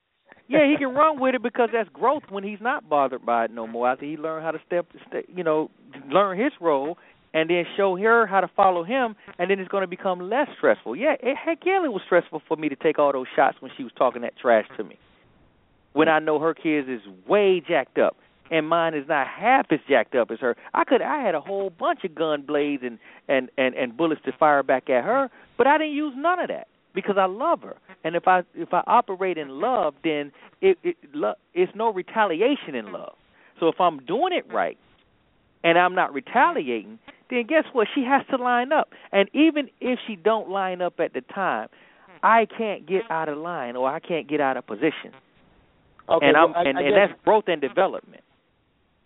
[0.48, 3.52] Yeah, he can run with it because that's growth when he's not bothered by it
[3.52, 3.90] no more.
[3.90, 4.88] After he learned how to step,
[5.34, 5.70] you know,
[6.12, 6.98] learn his role
[7.34, 10.48] and then show her how to follow him, and then it's going to become less
[10.58, 10.96] stressful.
[10.96, 13.72] Yeah, it, heck yeah, it was stressful for me to take all those shots when
[13.76, 15.00] she was talking that trash to me.
[15.94, 18.18] When I know her kids is way jacked up
[18.52, 20.56] and mine is not half as jacked up as her.
[20.74, 24.22] I could I had a whole bunch of gun blades and and and and bullets
[24.26, 27.62] to fire back at her, but I didn't use none of that because I love
[27.62, 27.76] her.
[28.04, 32.76] And if I if I operate in love, then it it lo- it's no retaliation
[32.76, 33.14] in love.
[33.60, 34.78] So if I'm doing it right
[35.64, 37.00] and I'm not retaliating,
[37.30, 37.88] then guess what?
[37.94, 38.90] She has to line up.
[39.12, 41.70] And even if she don't line up at the time,
[42.22, 45.14] I can't get out of line or I can't get out of position.
[46.10, 48.24] Okay, and I'm well, I, and, I and that's growth and development.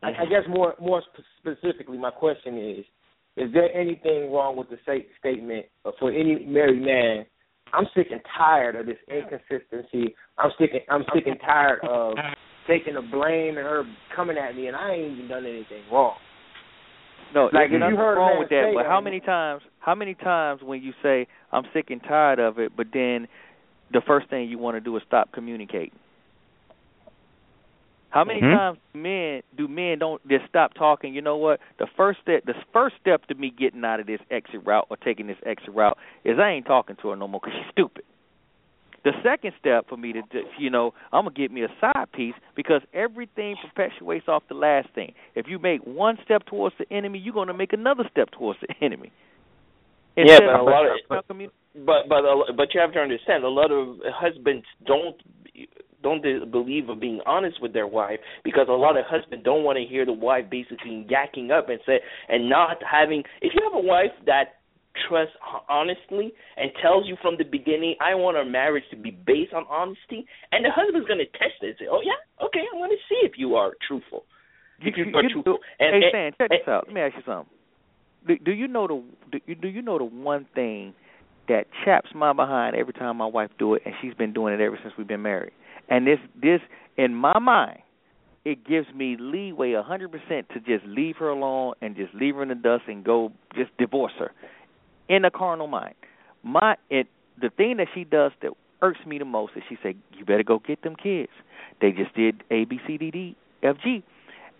[0.01, 1.01] I, I guess more more
[1.39, 2.85] specifically, my question is:
[3.35, 5.65] Is there anything wrong with the sta- statement
[5.99, 7.26] for any married man?
[7.73, 10.15] I'm sick and tired of this inconsistency.
[10.38, 10.72] I'm sick.
[10.73, 12.15] And, I'm sick and tired of
[12.68, 13.84] taking the blame and her
[14.15, 16.15] coming at me, and I ain't even done anything wrong.
[17.34, 18.72] No, Like, there's you nothing heard wrong with that.
[18.73, 19.61] But how many times?
[19.80, 23.27] How many times when you say I'm sick and tired of it, but then
[23.91, 25.91] the first thing you want to do is stop communicating?
[28.09, 28.51] How many Mhm.
[28.51, 31.13] times men do men don't just stop talking?
[31.13, 31.59] You know what?
[31.77, 34.97] The first step, the first step to me getting out of this exit route or
[34.97, 38.05] taking this exit route is I ain't talking to her no more because she's stupid.
[39.03, 42.11] The second step for me to, do, you know, I'm gonna get me a side
[42.11, 45.13] piece because everything perpetuates off the last thing.
[45.35, 48.67] If you make one step towards the enemy, you're gonna make another step towards the
[48.81, 49.11] enemy.
[50.17, 51.51] Yeah, but a lot of of commu-
[51.86, 55.16] but but lo- but you have to understand a lot of husbands don't
[56.04, 56.22] don't
[56.52, 59.84] believe of being honest with their wife because a lot of husbands don't want to
[59.86, 61.99] hear the wife basically yakking up and say
[62.30, 64.62] and not having if you have a wife that
[65.08, 69.12] trusts ho- honestly and tells you from the beginning I want our marriage to be
[69.12, 72.62] based on honesty and the husband's going to test it and say oh yeah okay
[72.72, 74.24] I'm going to see if you are truthful
[74.80, 76.86] if you, You- are you- truthful and, hey and- Stan, check and- this out.
[76.88, 77.54] Let me ask you something.
[78.28, 80.94] Do, do you know the do you, do you know the one thing
[81.48, 84.61] that chaps my behind every time my wife do it, and she's been doing it
[84.61, 85.53] ever since we've been married.
[85.90, 86.61] And this this
[86.98, 87.80] in my mind,
[88.45, 92.36] it gives me leeway a hundred percent to just leave her alone and just leave
[92.36, 94.32] her in the dust and go just divorce her.
[95.10, 95.95] In a carnal mind,
[96.44, 97.07] my it
[97.40, 98.52] the thing that she does that
[98.82, 101.32] irks me the most is she said, "You better go get them kids."
[101.82, 104.03] They just did A B C D D F G,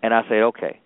[0.02, 0.80] and I said, "Okay."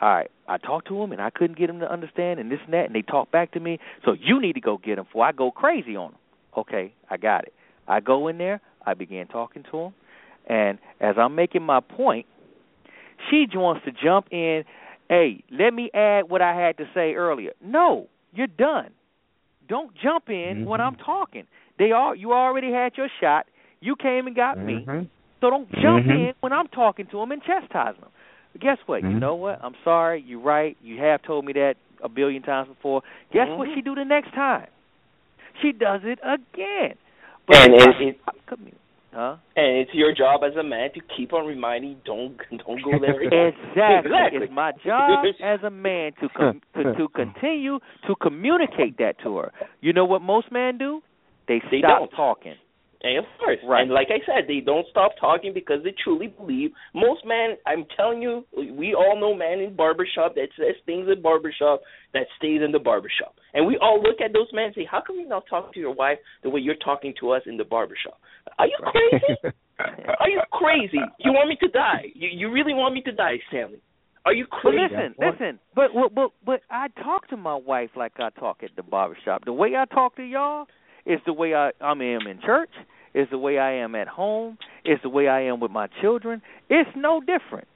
[0.00, 2.60] All right, I talked to them and I couldn't get them to understand and this
[2.64, 3.78] and that, and they talked back to me.
[4.04, 6.20] So you need to go get them before I go crazy on them.
[6.56, 7.54] Okay, I got it.
[7.88, 9.94] I go in there, I began talking to him,
[10.46, 12.26] and as I'm making my point,
[13.30, 14.64] she wants to jump in.
[15.08, 17.52] Hey, let me add what I had to say earlier.
[17.64, 18.90] No, you're done.
[19.68, 21.46] Don't jump in when I'm talking.
[21.78, 23.46] They all you already had your shot.
[23.80, 24.84] You came and got me.
[24.86, 25.08] Mhm.
[25.40, 26.28] So don't jump Mhm.
[26.28, 28.10] in when I'm talking to them and chastising them.
[28.60, 29.02] Guess what?
[29.02, 29.12] Mm-hmm.
[29.14, 29.60] You know what?
[29.62, 30.22] I'm sorry.
[30.26, 30.76] You're right.
[30.82, 33.02] You have told me that a billion times before.
[33.32, 33.74] Guess what Mhm.
[33.74, 34.66] she do the next time?
[35.60, 36.94] She does it again.
[37.46, 38.72] But And it, it, come here.
[39.14, 39.36] Huh?
[39.56, 42.34] and it's your job as a man to keep on reminding, don't
[42.66, 43.20] don't go there.
[43.20, 43.52] again.
[43.68, 44.10] Exactly.
[44.10, 44.42] Exactly.
[44.44, 49.36] It's my job as a man to com- to, to continue to communicate that to
[49.36, 49.52] her.
[49.82, 51.02] You know what most men do?
[51.46, 52.10] They They stop don't.
[52.12, 52.54] talking.
[53.04, 53.82] And of course, Right.
[53.82, 56.70] and like I said, they don't stop talking because they truly believe.
[56.94, 61.20] Most men, I'm telling you, we all know men in barbershop that says things in
[61.20, 61.80] barbershop
[62.14, 65.00] that stays in the barbershop, and we all look at those men and say, "How
[65.00, 67.64] come you not talk to your wife the way you're talking to us in the
[67.64, 68.20] barbershop?
[68.58, 69.54] Are you crazy?
[70.20, 71.00] Are you crazy?
[71.18, 72.12] You want me to die?
[72.14, 73.80] You you really want me to die, Stanley?
[74.24, 74.78] Are you But crazy?
[74.94, 75.58] listen, listen.
[75.74, 79.44] But, but but but I talk to my wife like I talk at the barbershop.
[79.44, 80.66] The way I talk to y'all
[81.04, 82.70] is the way I I am in church.
[83.14, 84.56] Is the way I am at home.
[84.84, 86.40] Is the way I am with my children.
[86.70, 87.68] It's no different.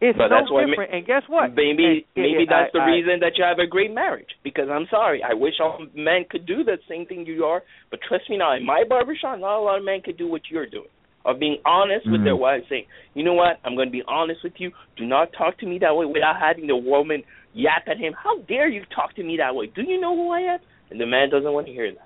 [0.00, 0.92] It's But no that's why ma- different.
[0.92, 1.54] and guess what?
[1.54, 4.28] Maybe And- maybe and that's I- the I- reason that you have a great marriage.
[4.42, 7.62] Because I'm sorry, I wish all men could do the same thing you are.
[7.90, 10.42] But trust me now, in my barbershop, not a lot of men could do what
[10.50, 10.88] you're doing.
[11.24, 12.38] Of being honest with their Mhm.
[12.38, 12.84] wives, saying,
[13.14, 14.72] you know what, I'm going to be honest with you.
[14.96, 17.24] Do not talk to me that way without having the woman
[17.54, 18.12] yap at him.
[18.12, 19.66] How dare you talk to me that way?
[19.68, 20.60] Do you know who I am?
[20.90, 22.03] And the man doesn't want to hear that.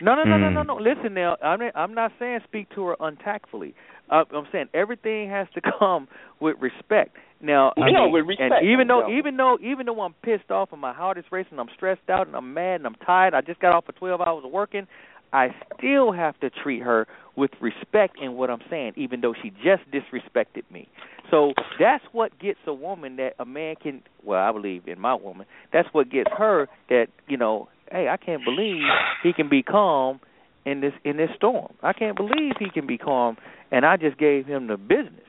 [0.00, 0.66] No, no, no, no, no, Mm.
[0.66, 0.74] no.
[0.76, 1.36] Listen now.
[1.42, 3.74] I'm not, I'm not saying speak to her untactfully.
[4.10, 6.08] Uh, I'm saying everything has to come
[6.40, 7.16] with respect.
[7.40, 10.50] Now, I No, mean, with respect, and even though, even though, even though I'm pissed
[10.50, 13.34] off and my heart is racing, I'm stressed out and I'm mad and I'm tired.
[13.34, 14.86] I just got off for 12 hours of working.
[15.32, 17.06] I still have to treat her
[17.36, 20.88] with respect in what I'm saying, even though she just disrespected me.
[21.30, 24.02] So that's what gets a woman that a man can.
[24.24, 25.46] Well, I believe in my woman.
[25.72, 27.68] That's what gets her that you know.
[27.90, 28.82] Hey, I can't believe
[29.22, 30.20] he can be calm
[30.64, 31.72] in this in this storm.
[31.82, 33.36] I can't believe he can be calm,
[33.70, 35.24] and I just gave him the business.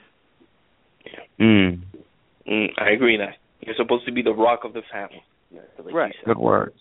[1.40, 1.82] Mm.
[2.50, 3.36] Mm, I agree that.
[3.62, 5.24] You're supposed to be the rock of the family.
[5.84, 6.16] Like Right.
[6.26, 6.74] Good word.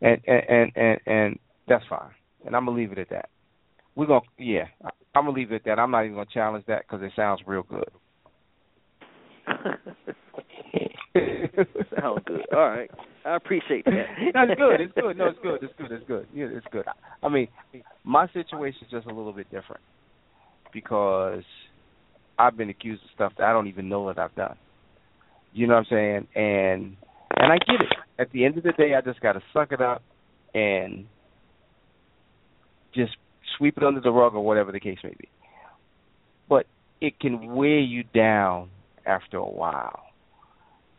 [0.00, 2.10] And and and and, and that's fine.
[2.46, 3.28] And I'm gonna leave it at that.
[3.94, 4.66] We're gonna yeah.
[4.84, 5.78] I- I'm gonna leave it at that.
[5.80, 7.88] I'm not even gonna challenge that because it sounds real good.
[12.00, 12.46] Sounds good.
[12.52, 12.90] All right,
[13.28, 13.92] I appreciate that.
[14.34, 14.80] no, it's good.
[14.80, 15.16] It's good.
[15.18, 15.62] No, it's good.
[15.62, 15.92] It's good.
[15.92, 16.26] It's good.
[16.34, 16.86] Yeah, it's good.
[17.22, 17.48] I mean,
[18.04, 19.82] my situation is just a little bit different
[20.72, 21.42] because
[22.38, 24.56] I've been accused of stuff that I don't even know that I've done.
[25.52, 26.26] You know what I'm saying?
[26.34, 26.96] And
[27.36, 27.94] and I get it.
[28.18, 30.02] At the end of the day, I just got to suck it up
[30.54, 31.06] and
[32.94, 33.12] just
[33.56, 35.28] sweep it under the rug or whatever the case may be.
[36.48, 36.66] But
[37.00, 38.70] it can wear you down
[39.06, 40.07] after a while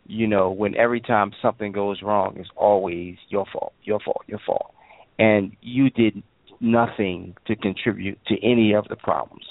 [0.09, 4.39] you know, when every time something goes wrong, it's always your fault, your fault, your
[4.43, 4.73] fault.
[5.19, 6.23] And you did
[6.59, 9.45] nothing to contribute to any of the problems.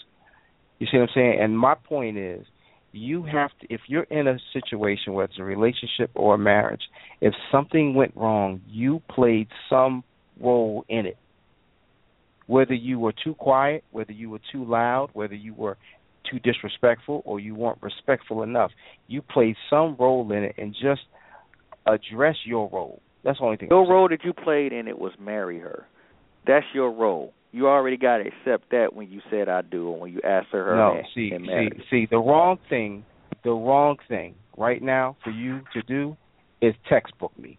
[0.80, 1.38] You see what I'm saying?
[1.40, 2.44] And my point is,
[2.90, 6.82] you have to, if you're in a situation where it's a relationship or a marriage,
[7.20, 10.02] if something went wrong, you played some
[10.40, 11.18] role in it.
[12.46, 15.76] Whether you were too quiet, whether you were too loud, whether you were
[16.30, 18.70] too disrespectful or you weren't respectful enough.
[19.06, 21.02] You played some role in it and just
[21.86, 23.00] address your role.
[23.24, 23.68] That's the only thing.
[23.70, 25.86] Your role that you played in it was marry her.
[26.46, 27.32] That's your role.
[27.52, 30.48] You already got to accept that when you said I do, or when you asked
[30.52, 32.06] her her No, hand see, and see, see.
[32.10, 33.04] The wrong thing,
[33.42, 36.16] the wrong thing right now for you to do
[36.60, 37.58] is textbook me.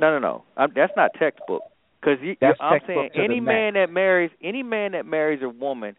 [0.00, 0.44] No, no, no.
[0.56, 1.62] I'm, that's not textbook.
[2.00, 2.18] Because
[2.60, 5.96] I'm saying any man that marries any man that marries a woman,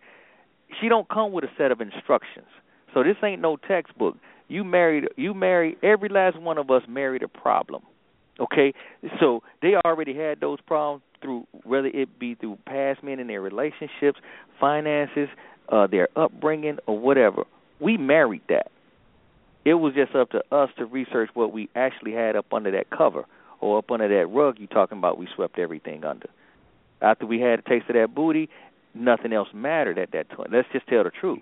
[0.80, 2.48] she don't come with a set of instructions.
[2.94, 4.18] So this ain't no textbook.
[4.48, 5.06] You married.
[5.15, 5.77] You married.
[5.84, 7.84] Every last one of us married a problem.
[8.39, 8.73] Okay,
[9.19, 13.41] so they already had those problems through whether it be through past men in their
[13.41, 14.19] relationships,
[14.60, 15.27] finances,
[15.69, 17.44] uh, their upbringing, or whatever.
[17.80, 18.72] We married that.
[19.65, 22.89] It was just up to us to research what we actually had up under that
[22.89, 23.26] cover
[23.60, 26.30] or up under that rug you talking about we swept everything under.
[27.02, 28.49] After we had a taste of that booty,
[28.99, 30.48] nothing else mattered at that time.
[30.52, 31.40] Let's just tell the truth.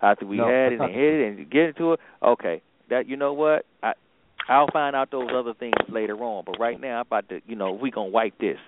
[0.00, 3.16] After we No, had it and hit it and get into it, okay, that you
[3.16, 3.64] know what?
[3.82, 3.92] I
[4.48, 6.44] I'll find out those other things later on.
[6.46, 8.58] But right now I'm about to you know, we gonna wipe this.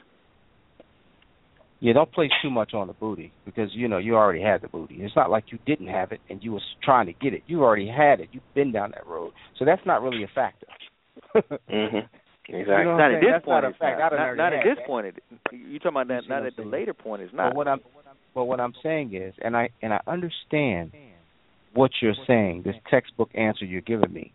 [1.83, 4.69] Yeah, don't place too much on the booty because you know you already had the
[4.69, 4.97] booty.
[5.01, 7.43] It's not like you didn't have it and you was trying to get it.
[7.47, 8.29] You already had it.
[8.33, 10.67] You've been down that road, so that's not really a factor.
[11.71, 12.09] Mhm.
[12.53, 12.79] Exactly.
[12.79, 14.01] You know not at this That's point not a fact.
[14.01, 14.13] not.
[14.13, 14.87] Not, not at this that.
[14.87, 15.15] point it,
[15.53, 17.55] you talking about that not at the later point it's But not.
[17.55, 17.79] what I'm
[18.35, 20.93] but what I'm saying is, and I and I understand
[21.75, 24.33] what you're saying, this textbook answer you're giving me.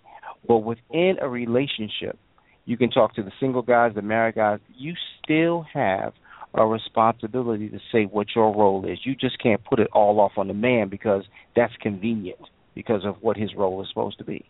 [0.47, 2.17] But within a relationship,
[2.65, 4.59] you can talk to the single guys, the married guys.
[4.77, 4.93] You
[5.23, 6.13] still have
[6.53, 8.99] a responsibility to say what your role is.
[9.03, 11.23] You just can't put it all off on the man because
[11.55, 12.39] that's convenient.
[12.75, 14.43] because of what his role is supposed to be.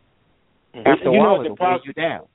[0.73, 0.87] Mhm.
[0.87, 2.25] After a You know while, it'll weigh you down.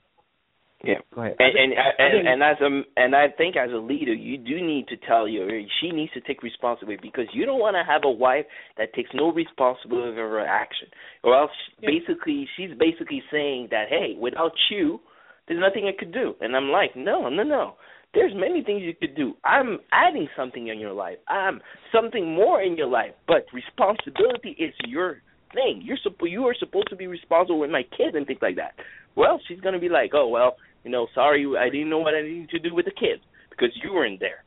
[0.83, 0.95] Yeah.
[1.15, 1.37] Go ahead.
[1.39, 4.89] And and and, and as a and I think as a leader, you do need
[4.89, 5.49] to tell your
[5.81, 8.47] she needs to take responsibility because you don't want to have a wife
[8.79, 10.89] that takes no responsibility of her action,
[11.23, 11.51] or else
[11.83, 15.01] basically she's basically saying that hey, without you,
[15.49, 16.35] there's nothing I could do.
[16.41, 17.75] And I'm like, no, no, no.
[18.15, 19.35] There's many things you could do.
[19.45, 21.19] I'm adding something in your life.
[21.29, 21.61] I'm
[21.95, 25.19] something more in your life, but responsibility is your
[25.53, 25.83] thing.
[25.85, 28.75] You're supposed you are supposed to be responsible with my kids and things like that.
[29.17, 32.23] Well, she's gonna be like, oh well, you know, sorry, I didn't know what I
[32.23, 34.45] needed to do with the kids because you weren't there.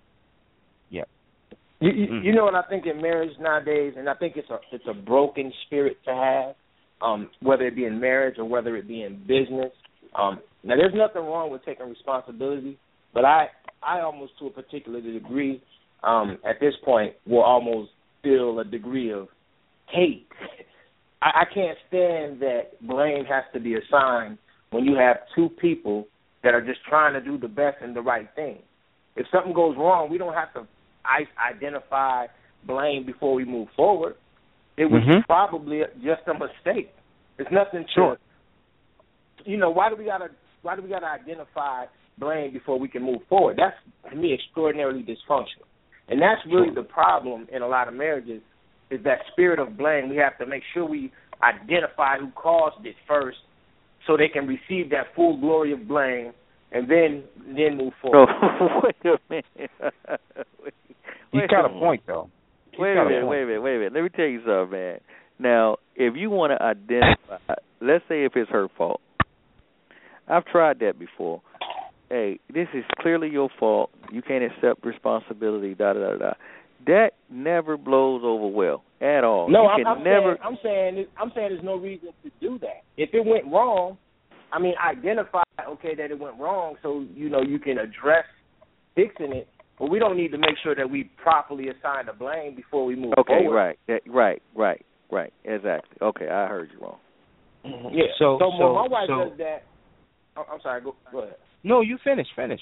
[1.83, 2.23] You, you, Mm.
[2.23, 4.93] you know what I think in marriage nowadays, and I think it's a it's a
[4.93, 6.55] broken spirit to have,
[7.01, 9.71] um, whether it be in marriage or whether it be in business.
[10.15, 12.77] Um, now, there's nothing wrong with taking responsibility,
[13.13, 13.47] but I
[13.81, 15.61] I almost to a particular degree,
[16.03, 17.91] um, at this point, will almost
[18.21, 19.27] feel a degree of
[19.87, 20.27] hate.
[21.21, 24.37] I, I can't stand that blame has to be assigned
[24.71, 26.07] when you have two people
[26.43, 28.59] that are just trying to do the best and the right thing.
[29.15, 30.67] If something goes wrong, we don't have to
[31.05, 32.27] identify
[32.65, 34.15] blame before we move forward.
[34.77, 35.25] It was Mhm.
[35.25, 36.93] probably just a mistake.
[37.37, 38.17] It's nothing to Sure.
[39.45, 40.29] you know, why do we gotta
[40.61, 41.85] why do we gotta identify
[42.17, 43.57] blame before we can move forward?
[43.57, 43.75] That's
[44.09, 45.67] to me extraordinarily dysfunctional.
[46.07, 48.41] And that's really the problem in a lot of marriages
[48.89, 50.09] is that spirit of blame.
[50.09, 51.11] We have to make sure we
[51.41, 53.39] identify who caused it first
[54.07, 56.31] so they can receive that full glory of blame
[56.71, 57.23] and then
[57.55, 58.29] then move So forward.
[58.83, 59.71] wait a minute.
[60.63, 60.73] Wait-
[61.31, 61.79] He's wait got a minute.
[61.81, 62.29] point though.
[62.71, 63.29] He's Wait a minute, point.
[63.29, 63.93] wait a minute, wait a minute.
[63.93, 64.99] Let me tell you something, man.
[65.39, 67.37] Now, if you want to identify,
[67.81, 69.01] let's say if it's her fault.
[70.27, 71.41] I've tried that before.
[72.09, 73.89] Hey, this is clearly your fault.
[74.11, 75.73] You can't accept responsibility.
[75.73, 76.33] Da da da da.
[76.87, 79.49] That never blows over well at all.
[79.49, 80.35] No, you I'm, can I'm never.
[80.35, 82.83] saying I'm saying it- I'm saying there's no reason to do that.
[82.97, 83.97] If it went wrong,
[84.51, 88.25] I mean, identify okay that it went wrong, so you know you can address
[88.95, 89.47] fixing it.
[89.79, 92.95] But we don't need to make sure that we properly assign the blame before we
[92.95, 93.55] move Okay, forward.
[93.55, 95.33] right, that, right, right, right.
[95.45, 95.97] Exactly.
[96.01, 96.97] Okay, I heard you wrong.
[97.65, 97.95] Mm-hmm.
[97.97, 98.03] Yeah.
[98.19, 99.63] So- so, so- my wife so- does that,
[100.37, 100.81] oh, I'm sorry.
[100.81, 101.35] Go, go ahead.
[101.63, 102.27] No, you finish.
[102.35, 102.61] Finish.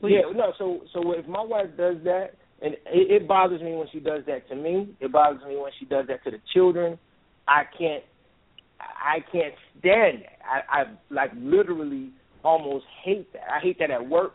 [0.00, 0.16] Please.
[0.16, 0.52] Yeah, no.
[0.58, 4.22] So, so if my wife does that, and it, it bothers me when she does
[4.26, 4.94] that to me.
[5.00, 6.98] It bothers me when she does that to the children.
[7.48, 8.04] I can't,
[8.80, 10.38] I can't stand that.
[10.44, 12.10] I, I like literally
[12.44, 13.42] almost hate that.
[13.50, 14.34] I hate that at work,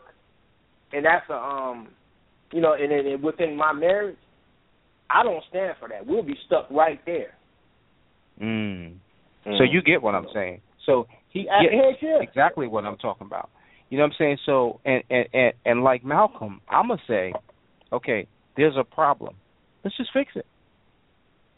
[0.92, 1.88] and that's a, um,
[2.52, 4.16] you know, and then within my marriage,
[5.10, 6.06] I don't stand for that.
[6.06, 7.34] We'll be stuck right there.
[8.40, 8.96] Mm.
[9.44, 10.60] So you get what I'm saying.
[10.84, 12.18] So he gets heck yeah.
[12.20, 13.50] exactly what I'm talking about.
[13.88, 14.38] You know what I'm saying?
[14.46, 17.32] So and and and, and like Malcolm, I'm gonna say,
[17.92, 18.26] okay,
[18.56, 19.34] there's a problem.
[19.84, 20.46] Let's just fix it.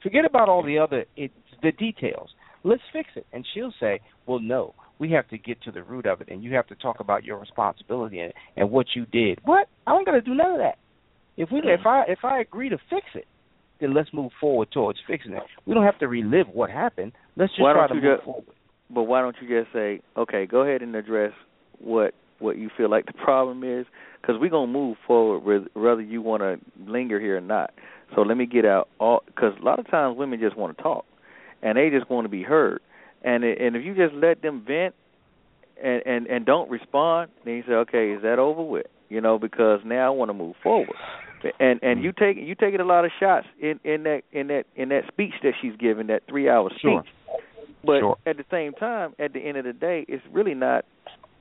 [0.03, 1.33] Forget about all the other it,
[1.63, 2.31] the details.
[2.65, 3.27] Let's fix it.
[3.33, 6.43] And she'll say, well, no, we have to get to the root of it, and
[6.43, 9.41] you have to talk about your responsibility and, and what you did.
[9.45, 9.69] What?
[9.87, 10.79] I don't got to do none of that.
[11.37, 13.27] If we if I if I agree to fix it,
[13.81, 15.43] then let's move forward towards fixing it.
[15.67, 17.13] We don't have to relive what happened.
[17.37, 18.45] Let's just Why try to move just- forward.
[18.91, 21.33] But why don't you just say, okay, go ahead and address
[21.79, 23.87] what what you feel like the problem is,
[24.21, 26.59] because we're gonna move forward with- whether you want to
[26.91, 27.73] linger here or not.
[28.15, 30.83] So let me get out all because a lot of times women just want to
[30.83, 31.05] talk,
[31.63, 32.81] and they just want to be heard.
[33.23, 34.95] And it, and if you just let them vent
[35.83, 38.87] and and and don't respond, then you say, okay, is that over with?
[39.09, 40.97] You know, because now I want to move forward.
[41.61, 42.05] And and hmm.
[42.05, 45.07] you take you taking a lot of shots in in that in that in that
[45.09, 46.83] speech that she's giving that three hour speech.
[46.83, 47.05] Sure.
[47.85, 48.17] But Sure.
[48.27, 50.85] at the same time, at the end of the day, it's really not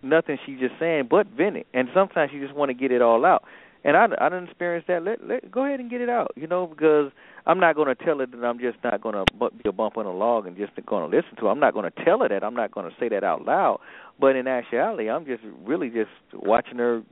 [0.01, 1.65] nothing she's just saying but venting.
[1.73, 3.43] And sometimes you just want to get it all out.
[3.83, 5.03] And I I didn't experience that.
[5.03, 7.11] Let let go ahead and get it out, you know, because
[7.45, 9.97] I'm not going to tell her that I'm just not going to be a bump
[9.97, 11.49] on a log and just going to listen to her.
[11.49, 12.43] I'm not going to tell her that.
[12.43, 13.79] I'm not going to say that out loud.
[14.19, 17.03] But in actuality, I'm just really just watching her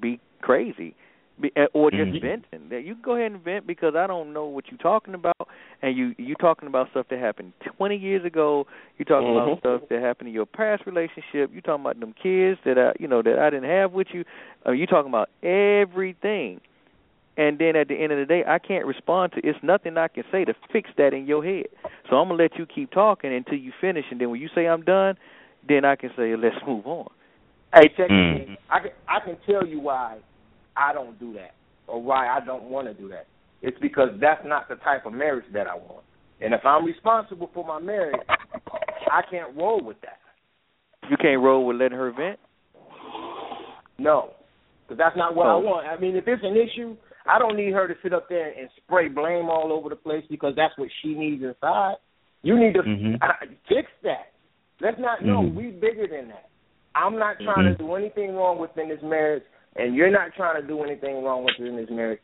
[0.00, 0.94] be crazy.
[1.40, 2.20] Be, eh, or just Mhm.
[2.20, 2.70] venting.
[2.70, 5.48] You can go ahead and vent because I don't know what you're talking about,
[5.80, 8.66] and you you talking about stuff that happened 20 years ago.
[8.98, 9.40] You talking Mhm.
[9.42, 11.52] about stuff that happened in your past relationship.
[11.54, 14.24] You talking about them kids that I you know that I didn't have with you.
[14.66, 16.60] Uh, you talking about everything,
[17.36, 19.40] and then at the end of the day, I can't respond to.
[19.46, 21.68] It's nothing I can say to fix that in your head.
[22.08, 24.66] So I'm gonna let you keep talking until you finish, and then when you say
[24.66, 25.16] I'm done,
[25.66, 27.08] then I can say let's move on.
[27.74, 28.48] Hey, check Mm.
[28.48, 28.58] this.
[28.68, 30.18] I can I can tell you why
[30.80, 31.52] I don't do that
[31.86, 33.26] or why I don't want to do that.
[33.62, 36.04] It's because that's not the type of marriage that I want.
[36.40, 38.20] And if I'm responsible for my marriage,
[39.12, 40.18] I can't roll with that.
[41.10, 42.38] You can't roll with letting her vent.
[43.98, 44.30] No,
[44.86, 45.60] because that's not what I Oh.
[45.60, 45.86] want.
[45.86, 46.96] I mean, if it's an issue,
[47.26, 50.24] I don't need her to sit up there and spray blame all over the place
[50.30, 51.96] because that's what she needs inside.
[52.42, 53.18] You need to Mhm.
[53.20, 53.34] uh,
[53.68, 54.32] fix that.
[54.80, 55.54] Let's not know Mhm.
[55.54, 56.48] we bigger than that.
[56.94, 57.78] I'm not trying to Mhm.
[57.86, 59.44] do anything wrong within this marriage,
[59.76, 62.20] and you're not trying to do anything wrong within this marriage.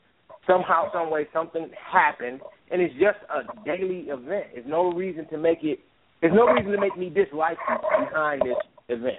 [0.46, 2.40] Somehow, some way, something happened,
[2.70, 4.46] and it's just a daily event.
[4.54, 5.80] There's no reason to make it.
[6.20, 8.56] There's no reason to make me dislike you behind this
[8.88, 9.16] event.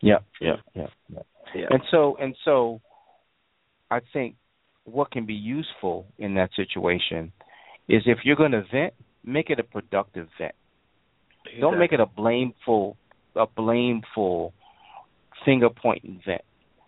[0.00, 1.26] Yeah, yeah, yep, yep.
[1.54, 1.66] Yeah.
[1.70, 2.80] And so and so
[3.90, 4.36] I think
[4.84, 7.32] what can be useful in that situation
[7.88, 8.94] is if you're going to vent,
[9.24, 10.54] make it a productive vent.
[11.60, 12.96] Don't make it a blameful
[13.34, 14.52] a blameful
[15.44, 16.42] finger pointing vent.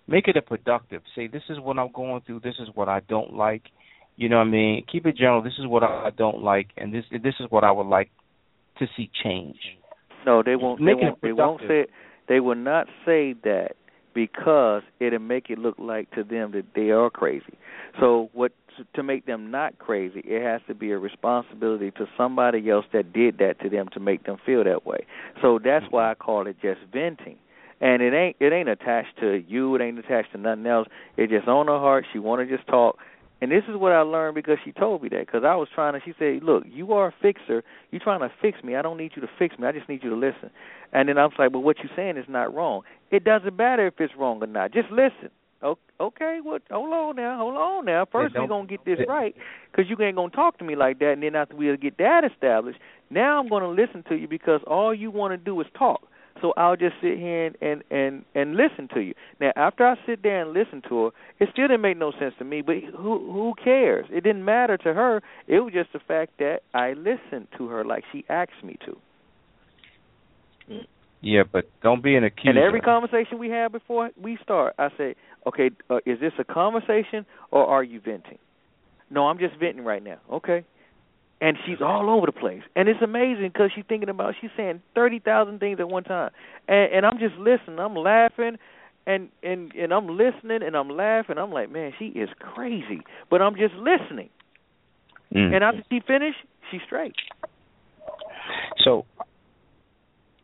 [0.06, 1.02] Make it a productive.
[1.14, 3.62] Say this is what I'm going through, this is what I don't like.
[4.16, 4.84] You know what I mean?
[4.90, 5.42] Keep it general.
[5.42, 8.10] This is what I don't like and this this is what I would like
[8.78, 9.58] to see change.
[10.26, 10.80] No, they won't.
[10.80, 11.22] Make they won't.
[11.22, 11.86] They won't say.
[12.28, 13.72] They will not say that
[14.14, 17.58] because it'll make it look like to them that they are crazy.
[18.00, 18.52] So what
[18.94, 23.12] to make them not crazy, it has to be a responsibility to somebody else that
[23.12, 25.06] did that to them to make them feel that way.
[25.40, 27.36] So that's why I call it just venting.
[27.82, 30.88] And it ain't it ain't attached to you, it ain't attached to nothing else.
[31.16, 32.06] It's just on her heart.
[32.12, 32.96] She want to just talk.
[33.40, 35.26] And this is what I learned because she told me that.
[35.26, 37.64] Because I was trying to, she said, "Look, you are a fixer.
[37.90, 38.76] You're trying to fix me.
[38.76, 39.66] I don't need you to fix me.
[39.66, 40.50] I just need you to listen."
[40.92, 42.82] And then I was like, "But what you're saying is not wrong.
[43.10, 44.72] It doesn't matter if it's wrong or not.
[44.72, 45.30] Just listen."
[46.00, 48.04] Okay, well, hold on now, hold on now.
[48.04, 49.36] First, we're gonna get this right,
[49.70, 51.12] because you ain't gonna talk to me like that.
[51.12, 52.80] And then after we get that established,
[53.10, 56.08] now I'm gonna listen to you because all you want to do is talk.
[56.42, 59.14] So I'll just sit here and, and and and listen to you.
[59.40, 62.34] Now, after I sit there and listen to her, it still didn't make no sense
[62.40, 62.60] to me.
[62.60, 64.06] But who who cares?
[64.10, 65.22] It didn't matter to her.
[65.46, 68.96] It was just the fact that I listened to her like she asked me to.
[71.20, 72.50] Yeah, but don't be an accuser.
[72.50, 75.14] And every conversation we have before we start, I say,
[75.46, 78.38] "Okay, uh, is this a conversation or are you venting?"
[79.10, 80.18] No, I'm just venting right now.
[80.30, 80.64] Okay.
[81.42, 84.80] And she's all over the place, and it's amazing because she's thinking about she's saying
[84.94, 86.30] thirty thousand things at one time,
[86.68, 87.80] and, and I'm just listening.
[87.80, 88.58] I'm laughing,
[89.08, 91.38] and and and I'm listening, and I'm laughing.
[91.38, 94.30] I'm like, man, she is crazy, but I'm just listening.
[95.34, 95.52] Mm.
[95.52, 96.38] And after she finished,
[96.70, 97.14] she's straight.
[98.84, 99.04] So,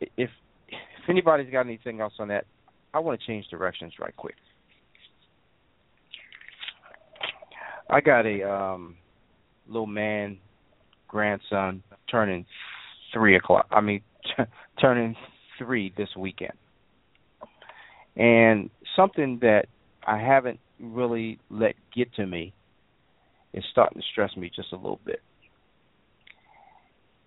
[0.00, 2.44] if if anybody's got anything else on that,
[2.92, 4.34] I want to change directions right quick.
[7.88, 8.96] I got a um
[9.68, 10.38] little man
[11.08, 12.46] grandson turning
[13.12, 13.66] three o'clock.
[13.70, 14.02] I mean,
[14.80, 15.16] turning
[15.58, 16.52] three this weekend,
[18.16, 19.66] and something that
[20.06, 22.54] I haven't really let get to me
[23.52, 25.20] is starting to stress me just a little bit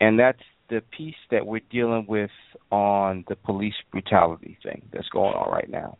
[0.02, 2.32] and that's the piece that we're dealing with
[2.72, 5.98] on the police brutality thing that's going on right now.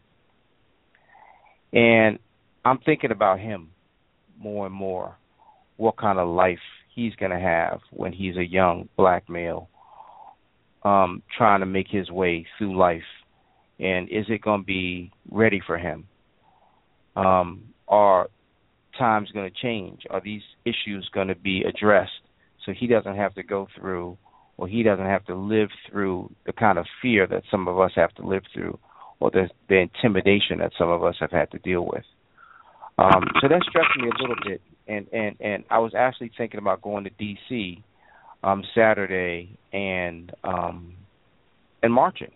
[1.72, 2.18] And
[2.66, 3.70] I'm thinking about him
[4.40, 5.16] more and more,
[5.78, 6.58] what kind of life
[7.02, 9.70] he's going to have when he's a young black male
[10.84, 13.02] um trying to make his way through life?
[13.80, 16.08] And is it going to be ready for him?
[17.16, 18.30] Um are
[18.98, 20.02] times going to change?
[20.10, 22.12] Are these issues going to be addressed
[22.66, 24.18] so he doesn't have to go through
[24.58, 27.92] or he doesn't have to live through the kind of fear that some of us
[27.96, 28.78] have to live through
[29.20, 32.06] or the the intimidation that some of us have had to deal with.
[32.98, 34.62] Um so that stressed me a little bit
[34.92, 37.82] and and and I was actually thinking about going to DC
[38.44, 40.96] um Saturday and um
[41.84, 42.32] and marching.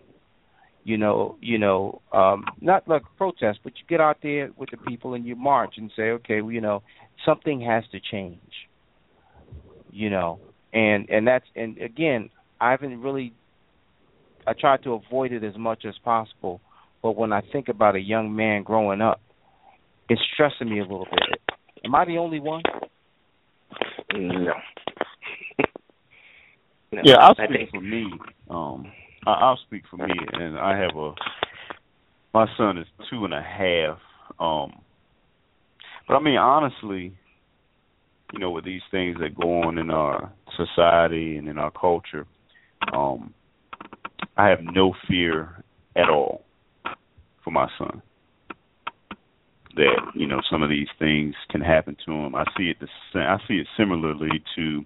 [0.84, 4.76] You know, you know, um not like protest, but you get out there with the
[4.76, 6.82] people and you march and say, okay, well, you know,
[7.24, 8.40] something has to change
[9.96, 10.38] you know
[10.72, 12.28] and and that's and again
[12.60, 13.32] i haven't really
[14.46, 16.60] i tried to avoid it as much as possible
[17.02, 19.20] but when i think about a young man growing up
[20.08, 21.40] it's stressing me a little bit
[21.86, 22.62] am i the only one
[24.14, 24.18] No.
[26.92, 27.02] no.
[27.04, 28.12] Yeah, I'll I speak think for me.
[28.48, 28.92] Um,
[29.26, 31.12] I, I'll speak for me, and I have a.
[32.32, 33.98] My son is two and a half.
[34.38, 34.80] Um,
[36.06, 37.16] but I mean, honestly,
[38.32, 42.26] you know, with these things that go on in our society and in our culture,
[42.92, 43.34] um,
[44.36, 45.64] I have no fear
[45.96, 46.44] at all
[47.42, 48.02] for my son.
[49.76, 52.34] That you know, some of these things can happen to him.
[52.34, 52.78] I see it.
[52.80, 54.84] The, I see it similarly to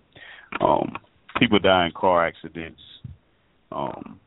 [0.60, 0.96] um,
[1.38, 2.80] people die in car accidents.
[3.70, 4.18] Um,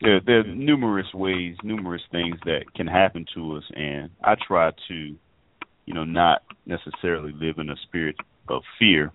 [0.00, 4.70] there, there are numerous ways, numerous things that can happen to us, and I try
[4.88, 8.16] to, you know, not necessarily live in a spirit
[8.48, 9.12] of fear.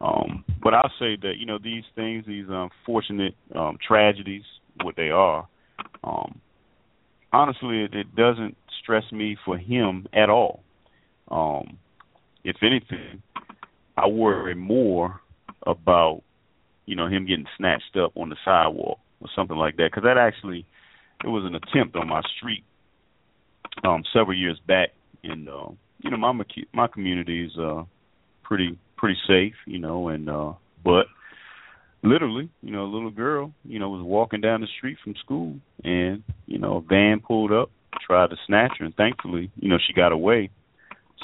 [0.00, 4.42] Um, but I'll say that you know these things, these unfortunate um, tragedies,
[4.82, 5.46] what they are.
[6.04, 6.40] Um,
[7.32, 10.62] honestly, it, it doesn't stress me for him at all.
[11.30, 11.78] Um,
[12.44, 13.22] if anything,
[13.96, 15.20] I worry more
[15.66, 16.22] about
[16.86, 19.90] you know, him getting snatched up on the sidewalk or something like that.
[19.90, 20.64] Because that actually,
[21.22, 22.64] it was an attempt on my street
[23.84, 24.90] um, several years back,
[25.22, 26.32] and uh, you know, my
[26.72, 27.82] my community is uh,
[28.44, 30.52] pretty pretty safe, you know, and uh,
[30.84, 31.06] but
[32.02, 35.56] literally, you know, a little girl, you know, was walking down the street from school,
[35.82, 37.70] and you know, a van pulled up,
[38.06, 40.50] tried to snatch her, and thankfully, you know, she got away.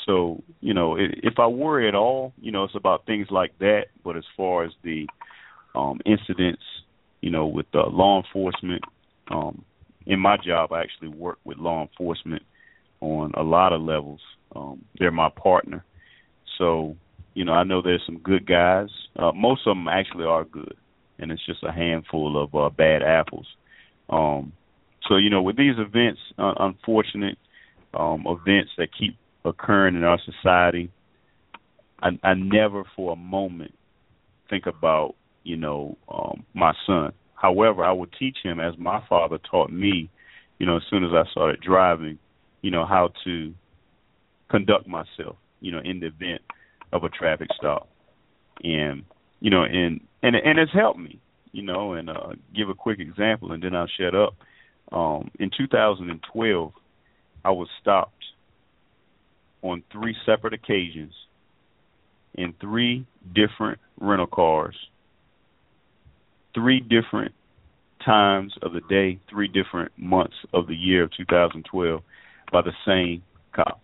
[0.07, 3.85] So, you know, if I worry at all, you know, it's about things like that.
[4.03, 5.07] But as far as the
[5.75, 6.63] um, incidents,
[7.21, 8.83] you know, with uh, law enforcement,
[9.31, 9.65] um,
[10.07, 12.43] in my job, I actually work with law enforcement
[13.01, 14.21] on a lot of levels.
[14.57, 15.85] Um, they're my partner,
[16.59, 16.97] so
[17.35, 18.89] you know, I know there's some good guys.
[19.17, 20.77] Uh, most of them actually are good,
[21.19, 23.47] and it's just a handful of uh, bad apples.
[24.11, 24.53] Um,
[25.09, 27.39] so you know, with these events, uh, unfortunate
[27.95, 30.91] um, events that keep occurring in our society,
[32.03, 33.75] I, I never for a moment
[34.51, 35.15] think about
[35.45, 37.13] you know um, my son.
[37.35, 40.09] However, I would teach him as my father taught me.
[40.59, 42.19] You know, as soon as I started driving,
[42.61, 43.53] you know how to
[44.51, 45.37] conduct myself.
[45.61, 46.43] You know, in the event
[46.93, 47.89] of a traffic stop,
[48.63, 49.03] and
[49.41, 51.19] you know, and and and it's helped me.
[51.53, 54.37] You know, and uh, give a quick example, and then I'll shut up.
[54.91, 56.73] Um, in 2012,
[57.45, 58.25] I was stopped
[59.63, 61.13] on three separate occasions
[62.35, 64.77] in three different rental cars,
[66.55, 67.33] three different
[68.05, 72.03] times of the day, three different months of the year of 2012
[72.51, 73.23] by the same
[73.55, 73.81] cop.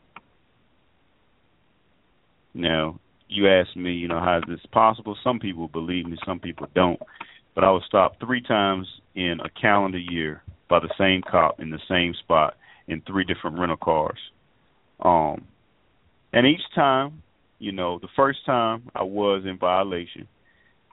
[2.54, 2.98] Now,
[3.28, 5.16] you ask me, you know, how is this possible?
[5.22, 7.00] Some people believe me, some people don't.
[7.54, 11.70] But I was stopped three times in a calendar year by the same cop in
[11.70, 12.54] the same spot
[12.86, 14.18] in three different rental cars.
[15.00, 15.46] Um,
[16.32, 17.22] and each time,
[17.58, 20.28] you know, the first time I was in violation.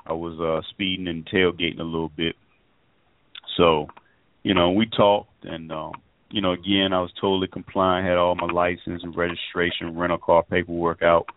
[0.08, 2.36] I was uh speeding and tailgating a little bit.
[3.58, 3.88] So,
[4.44, 5.94] you know, we talked and um,
[6.30, 10.44] you know, again I was totally compliant, had all my license and registration, rental car
[10.44, 11.28] paperwork out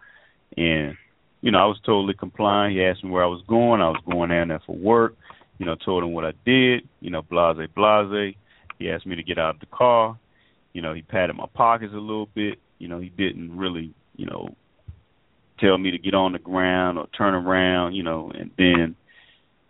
[0.57, 0.97] and
[1.41, 2.75] you know, I was totally compliant.
[2.75, 3.81] He asked me where I was going.
[3.81, 5.15] I was going down there for work.
[5.59, 6.89] You know, told him what I did.
[7.01, 8.35] You know, blase blase.
[8.79, 10.19] He asked me to get out of the car.
[10.73, 12.59] You know, he patted my pockets a little bit.
[12.79, 14.55] You know, he didn't really, you know,
[15.59, 17.95] tell me to get on the ground or turn around.
[17.95, 18.95] You know, and then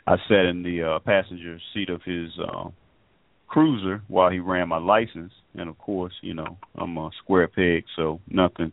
[0.07, 2.69] I sat in the uh, passenger seat of his uh,
[3.47, 5.33] cruiser while he ran my license.
[5.55, 8.73] And of course, you know, I'm a square peg, so nothing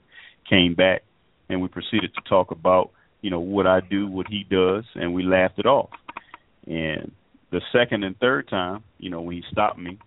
[0.50, 1.04] came back
[1.50, 5.14] and we proceeded to talk about you know what I do, what he does, and
[5.14, 5.90] we laughed it off.
[6.66, 7.12] And
[7.52, 10.00] the second and third time, you know, when he stopped me,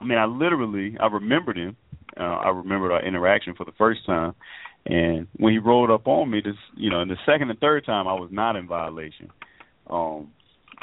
[0.00, 1.76] I mean, I literally I remembered him.
[2.18, 4.34] Uh, I remembered our interaction for the first time,
[4.84, 7.86] and when he rolled up on me, this you know, in the second and third
[7.86, 9.30] time, I was not in violation.
[9.88, 10.32] Um,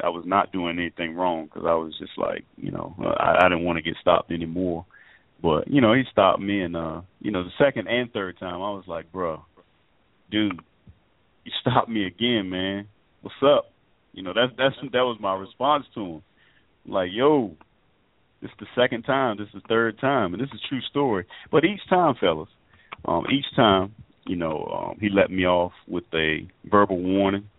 [0.04, 3.50] I was not doing anything wrong because I was just like, you know, I, I
[3.50, 4.86] didn't want to get stopped anymore.
[5.42, 8.56] But you know, he stopped me, and uh, you know, the second and third time,
[8.56, 9.44] I was like, bro,
[10.32, 10.60] dude,
[11.44, 12.88] you stopped me again, man.
[13.22, 13.72] What's up?
[14.14, 16.22] You know, that's that's that was my response to him.
[16.86, 17.56] Like, yo,
[18.42, 20.82] this is the second time, this is the third time, and this is a true
[20.90, 21.26] story.
[21.52, 22.50] But each time, fellas,
[23.06, 23.94] um, each time,
[24.26, 27.50] you know, um, he let me off with a verbal warning.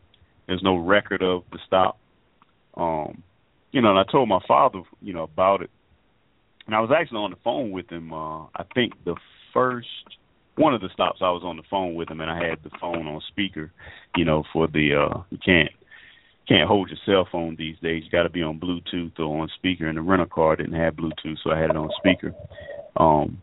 [0.47, 1.98] There's no record of the stop.
[2.77, 3.22] Um,
[3.72, 5.70] you know, and I told my father, you know, about it.
[6.66, 8.12] And I was actually on the phone with him.
[8.12, 9.16] Uh, I think the
[9.52, 9.86] first
[10.56, 12.70] one of the stops I was on the phone with him and I had the
[12.81, 13.72] phone on speaker,
[14.16, 15.70] you know, for the uh you can't
[16.51, 18.02] can't hold your cell phone these days.
[18.05, 20.94] You got to be on Bluetooth or on speaker and the rental car didn't have
[20.94, 22.35] Bluetooth, so I had it on speaker.
[22.97, 23.39] Um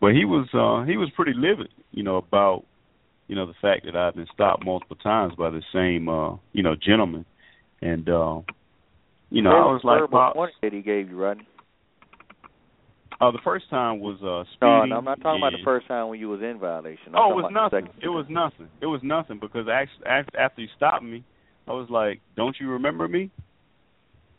[0.00, 2.64] but he was uh he was pretty livid, you know, about
[3.26, 6.62] you know the fact that I've been stopped multiple times by the same uh you
[6.62, 7.24] know gentleman
[7.82, 8.40] and uh
[9.30, 11.46] you know, I was like, Bob, that he gave you, Rodney.
[13.20, 14.68] Uh, the first time was uh speeding.
[14.68, 17.14] No, no, I'm not talking about the first time when you was in violation.
[17.14, 17.88] I'm oh, it was nothing.
[18.00, 18.68] It was nothing.
[18.80, 21.24] It was nothing because actually, after you stopped me,
[21.68, 23.30] I was like, "Don't you remember me?"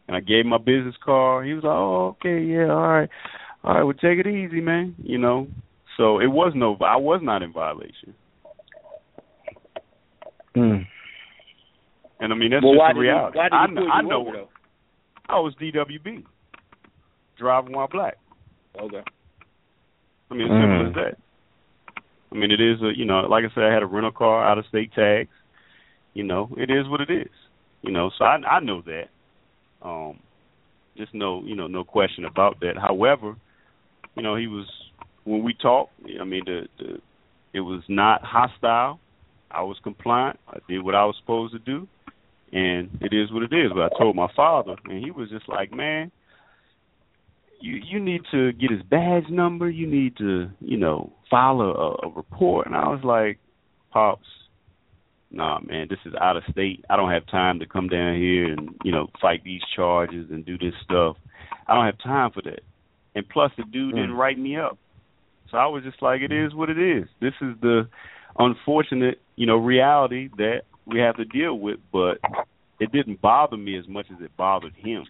[0.07, 1.45] And I gave him my business card.
[1.45, 3.09] He was like, "Oh, okay, yeah, all right,
[3.63, 3.83] all right.
[3.83, 5.47] Well, take it easy, man." You know.
[5.97, 6.77] So it was no.
[6.81, 8.15] I was not in violation.
[10.55, 10.87] Mm.
[12.19, 13.37] And I mean that's well, just the reality.
[13.37, 14.27] Why did he I, I know.
[14.27, 14.45] Over?
[15.27, 16.23] I was DWB,
[17.37, 18.17] driving while black.
[18.81, 19.03] Okay.
[20.31, 21.17] I mean, as simple as that.
[22.31, 24.45] I mean, it is a you know, like I said, I had a rental car,
[24.45, 25.29] out of state tags.
[26.13, 27.31] You know, it is what it is.
[27.81, 29.09] You know, so I I know that.
[29.81, 30.19] Um,
[30.97, 32.77] just no you know no question about that.
[32.77, 33.35] However,
[34.15, 34.67] you know, he was
[35.23, 35.93] when we talked.
[36.19, 36.97] I mean, the, the
[37.53, 38.99] it was not hostile.
[39.51, 40.39] I was compliant.
[40.47, 41.87] I did what I was supposed to do,
[42.51, 43.71] and it is what it is.
[43.73, 46.11] But I told my father, and he was just like, "Man,
[47.61, 49.69] you you need to get his badge number.
[49.69, 53.39] You need to, you know, file a, a report." And I was like,
[53.91, 54.27] "Pops,
[55.31, 56.83] nah, man, this is out of state.
[56.89, 60.45] I don't have time to come down here and you know fight these charges and
[60.45, 61.17] do this stuff.
[61.67, 62.61] I don't have time for that.
[63.15, 64.17] And plus, the dude didn't mm.
[64.17, 64.77] write me up,
[65.51, 66.47] so I was just like, it mm.
[66.47, 67.07] is what it is.
[67.21, 67.87] This is the
[68.37, 71.79] unfortunate, you know, reality that we have to deal with.
[71.91, 72.19] But
[72.79, 75.05] it didn't bother me as much as it bothered him.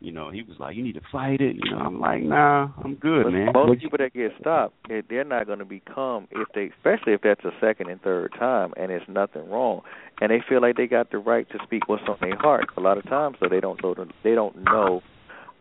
[0.00, 2.68] You know, he was like, "You need to fight it." You know, I'm like, "Nah,
[2.84, 6.28] I'm good, But man." most people that get stopped, they- they're not going to become
[6.30, 9.82] if they, especially if that's a second and third time, and it's nothing wrong,
[10.20, 12.66] and they feel like they got the right to speak what's on their heart.
[12.76, 15.02] A lot of times, though, they don't know the, they don't know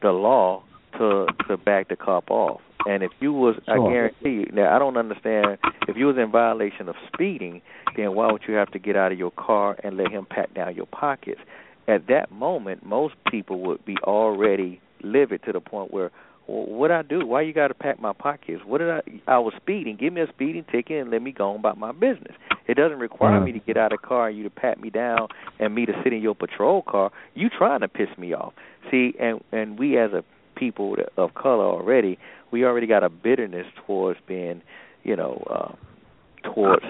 [0.01, 0.61] the law
[0.99, 2.61] to to back the cop off.
[2.85, 4.49] And if you was, I guarantee you.
[4.53, 5.57] Now, I don't understand
[5.87, 7.61] if you was in violation of speeding,
[7.97, 10.53] then why would you have to get out of your car and let him pat
[10.53, 11.41] down your pockets?
[11.87, 16.11] At that moment, most people would be already livid to the point where,
[16.47, 17.25] well, what I do?
[17.25, 18.61] Why you got to pack my pockets?
[18.65, 19.01] What did I?
[19.27, 19.97] I was speeding.
[19.97, 22.35] Give me a speeding ticket and let me go on about my business.
[22.67, 24.89] It doesn't require me to get out of the car and you to pat me
[24.89, 27.11] down and me to sit in your patrol car.
[27.33, 28.53] You trying to piss me off?
[28.91, 30.23] See, and and we as a
[30.57, 32.17] people of color already,
[32.51, 34.61] we already got a bitterness towards being,
[35.03, 36.83] you know, uh, towards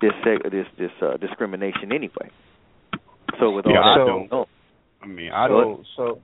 [0.00, 2.30] this this this uh, discrimination anyway.
[3.40, 4.46] So with all Yeah, that I going don't- know.
[5.02, 5.86] I mean, I I don't.
[5.96, 6.20] So,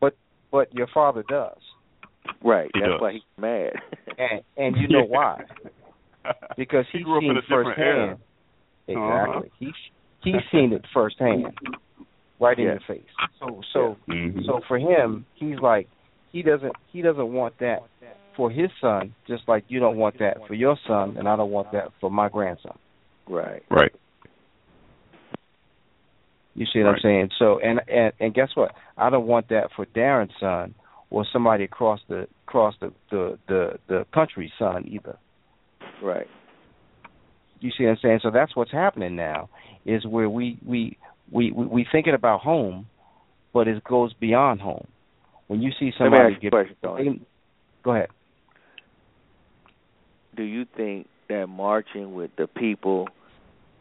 [0.00, 0.14] but
[0.50, 1.58] but your father does,
[2.42, 2.70] right?
[2.74, 3.00] He That's does.
[3.00, 3.72] why he's mad.
[4.18, 5.42] and and you know why?
[6.56, 8.16] Because he he's grew up seen in a different era.
[8.86, 8.96] firsthand.
[8.98, 9.24] Uh-huh.
[9.24, 9.50] Exactly.
[9.58, 9.74] He's
[10.22, 11.52] he's seen it firsthand,
[12.40, 12.70] right in Yeah.
[12.72, 13.10] your face.
[13.38, 14.46] So so Mhm.
[14.46, 15.86] so for him, he's like
[16.32, 17.82] he doesn't he doesn't want that
[18.36, 21.50] for his son, just like you don't want that for your son, and I don't
[21.50, 22.76] want that for my grandson.
[23.28, 23.62] right.
[23.70, 23.92] right.
[26.54, 27.30] You see what I'm saying?
[27.38, 28.72] So and and and guess what?
[28.96, 30.74] I don't want that for Darren's son
[31.10, 35.18] or somebody across the across the the the, the country's son either.
[36.02, 36.28] Right.
[37.60, 38.20] You see what I'm saying?
[38.22, 39.48] So that's what's happening now
[39.84, 40.96] is where we we
[41.30, 42.86] we we, we thinking about home,
[43.52, 44.86] but it goes beyond home.
[45.48, 47.26] When you see somebody get question,
[47.82, 48.08] go ahead.
[50.36, 53.08] Do you think that marching with the people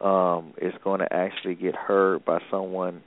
[0.03, 3.01] um, is going to actually get heard by someone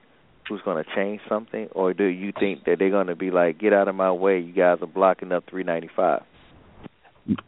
[0.49, 3.59] who's going to change something, or do you think that they're going to be like,
[3.59, 4.39] "Get out of my way!
[4.39, 6.23] You guys are blocking up 395"?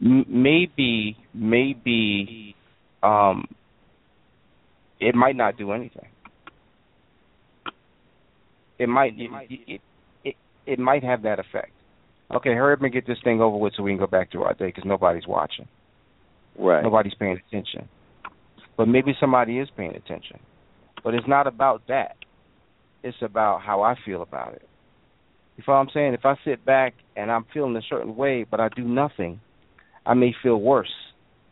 [0.01, 2.55] M- maybe maybe
[3.01, 3.47] um
[4.99, 6.07] it might not do anything.
[8.77, 9.29] It might it
[9.67, 9.81] it
[10.25, 11.71] it, it might have that effect.
[12.31, 14.43] Okay, hurry up and get this thing over with so we can go back to
[14.43, 15.67] our day because nobody's watching.
[16.57, 16.83] Right.
[16.83, 17.87] Nobody's paying attention.
[18.79, 20.39] But maybe somebody is paying attention.
[21.03, 22.15] But it's not about that.
[23.03, 24.61] It's about how I feel about it.
[25.57, 26.13] You follow what I'm saying?
[26.13, 29.41] If I sit back and I'm feeling a certain way, but I do nothing,
[30.05, 30.93] I may feel worse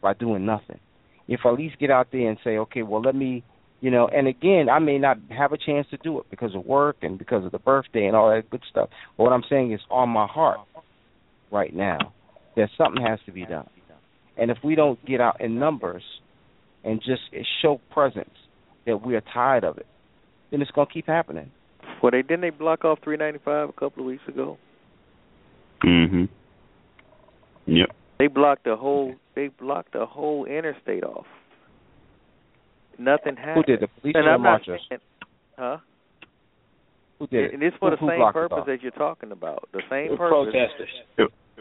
[0.02, 0.80] by doing nothing.
[1.28, 3.44] If I at least get out there and say, okay, well, let me,
[3.82, 6.66] you know, and again, I may not have a chance to do it because of
[6.66, 8.88] work and because of the birthday and all that good stuff.
[9.18, 10.60] But what I'm saying is on my heart
[11.52, 12.14] right now
[12.56, 13.68] that something has to be done.
[14.38, 16.04] And if we don't get out in numbers
[16.88, 17.22] and just
[17.62, 18.30] show presence
[18.86, 19.86] that we are tired of it,
[20.52, 21.52] then it's going to keep happening.
[22.02, 24.58] Well, they didn't they block off 395 a couple of weeks ago.
[25.84, 26.30] Mhm.
[27.66, 27.90] Yep.
[28.20, 29.16] They blocked the whole.
[29.36, 31.28] They blocked the whole interstate off.
[32.98, 33.66] Nothing happened.
[33.68, 33.80] Who happened.
[33.80, 34.82] did the police and or the I'm not marchers?
[34.90, 35.02] saying,
[35.58, 35.78] huh?
[37.20, 37.54] Who did it?
[37.54, 39.68] And it's for Who- the who same purpose that you're talking about.
[39.72, 40.52] The same The purpose.
[40.54, 40.90] protesters.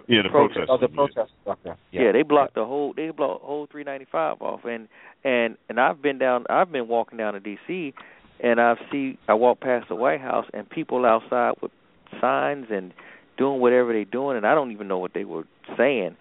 [0.09, 1.53] Yeah, the Protest- Oh, the yeah.
[1.53, 1.73] Okay.
[1.91, 2.13] Yeah.
[2.13, 2.93] they blocked the whole.
[2.93, 4.89] They blocked whole 395 off, and
[5.25, 6.45] and and I've been down.
[6.49, 7.95] I've been walking down to D.C.
[8.41, 9.19] and I've see.
[9.29, 11.73] I walk past the White House and people outside with
[12.21, 12.93] signs and
[13.37, 15.45] doing whatever they're doing, and I don't even know what they were
[15.77, 16.17] saying.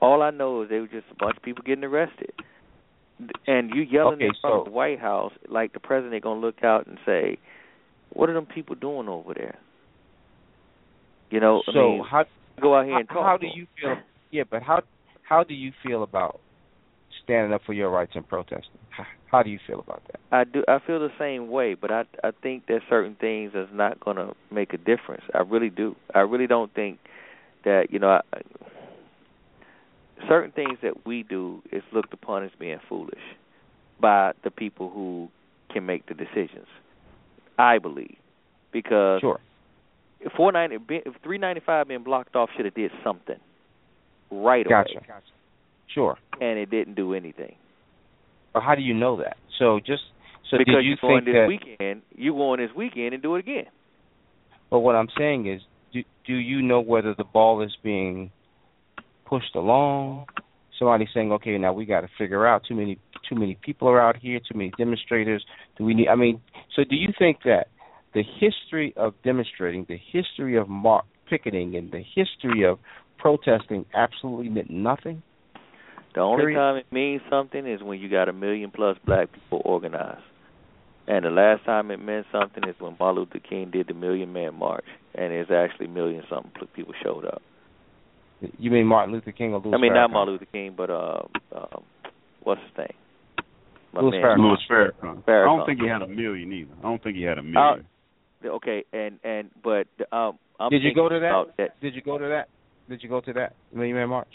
[0.00, 2.32] All I know is they were just a bunch of people getting arrested.
[3.46, 6.64] And you yelling Okay, in front of the White House like the president gonna look
[6.64, 7.38] out and say,
[8.12, 9.56] "What are them people doing over there?"
[11.30, 12.26] You know, I So mean, how
[12.60, 13.24] go out here and how, talk.
[13.24, 13.96] how do you feel?
[14.30, 14.82] Yeah, but how
[15.22, 16.40] how do you feel about
[17.22, 18.78] standing up for your rights and protesting?
[18.90, 20.20] How, how do you feel about that?
[20.30, 20.64] I do.
[20.68, 24.16] I feel the same way, but I I think that certain things is not going
[24.16, 25.22] to make a difference.
[25.34, 25.96] I really do.
[26.14, 26.98] I really don't think
[27.64, 28.20] that you know.
[28.32, 28.40] I,
[30.28, 33.20] certain things that we do is looked upon as being foolish
[34.00, 35.28] by the people who
[35.72, 36.66] can make the decisions.
[37.58, 38.16] I believe
[38.72, 39.40] because Sure.
[40.36, 43.36] Four ninety, if three ninety five being blocked off should have did something
[44.30, 44.98] right Gotcha.
[44.98, 45.06] away,
[45.92, 46.16] Sure.
[46.40, 47.54] and it didn't do anything.
[48.52, 49.36] But how do you know that?
[49.58, 50.02] So just
[50.50, 53.14] So because did you are going think this that, weekend, you go on this weekend
[53.14, 53.66] and do it again.
[54.70, 55.60] But what I'm saying is,
[55.92, 58.30] do do you know whether the ball is being
[59.26, 60.26] pushed along?
[60.78, 64.00] Somebody's saying, okay, now we got to figure out too many too many people are
[64.00, 65.44] out here, too many demonstrators.
[65.78, 66.08] Do we need?
[66.08, 66.40] I mean,
[66.74, 67.68] so do you think that
[68.14, 72.78] the history of demonstrating, the history of mark picketing, and the history of
[73.18, 75.22] protesting absolutely meant nothing?
[76.14, 76.56] The only Period.
[76.56, 80.22] time it means something is when you got a million plus black people organized.
[81.08, 84.32] And the last time it meant something is when Martin Luther King did the Million
[84.32, 84.84] Man March,
[85.14, 87.42] and it's actually million something people showed up.
[88.58, 89.94] You mean Martin Luther King or Louis I mean, Farrakhan?
[89.94, 91.22] not Martin Luther King, but uh,
[91.54, 91.82] um,
[92.42, 92.88] what's his name?
[93.92, 94.22] My Louis man.
[94.22, 94.38] Farrakhan.
[94.38, 95.22] Louis Farrakhan.
[95.28, 96.70] I don't think he had a million either.
[96.78, 97.86] I don't think he had a Uh, million.
[98.50, 101.26] Okay, and and but um, I'm Did you go to that?
[101.28, 101.80] about that?
[101.80, 102.48] Did you go to that?
[102.88, 104.28] Did you go to that Million Man March?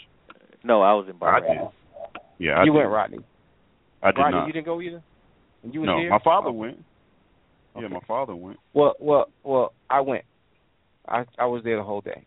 [0.64, 1.48] No, I was in I did.
[2.38, 2.78] Yeah, I you did.
[2.78, 3.18] went, Rodney.
[4.02, 4.46] I did Rodney, not.
[4.46, 5.02] you didn't go either.
[5.62, 6.10] And you was no, here?
[6.10, 6.52] my father Oh.
[6.52, 6.82] went.
[7.76, 7.94] Yeah, Okay.
[7.94, 8.58] my father went.
[8.74, 9.72] Well, well, well.
[9.88, 10.24] I went.
[11.08, 12.24] I I was there the whole day,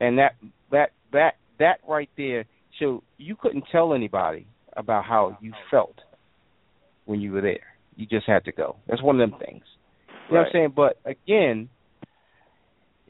[0.00, 0.34] and that
[0.70, 2.44] that that that right there.
[2.78, 4.46] So you couldn't tell anybody
[4.76, 5.96] about how you felt
[7.06, 7.60] when you were there.
[7.96, 8.76] You just had to go.
[8.86, 9.64] That's one of them things.
[10.28, 10.72] You know what I'm saying?
[10.74, 11.68] But again,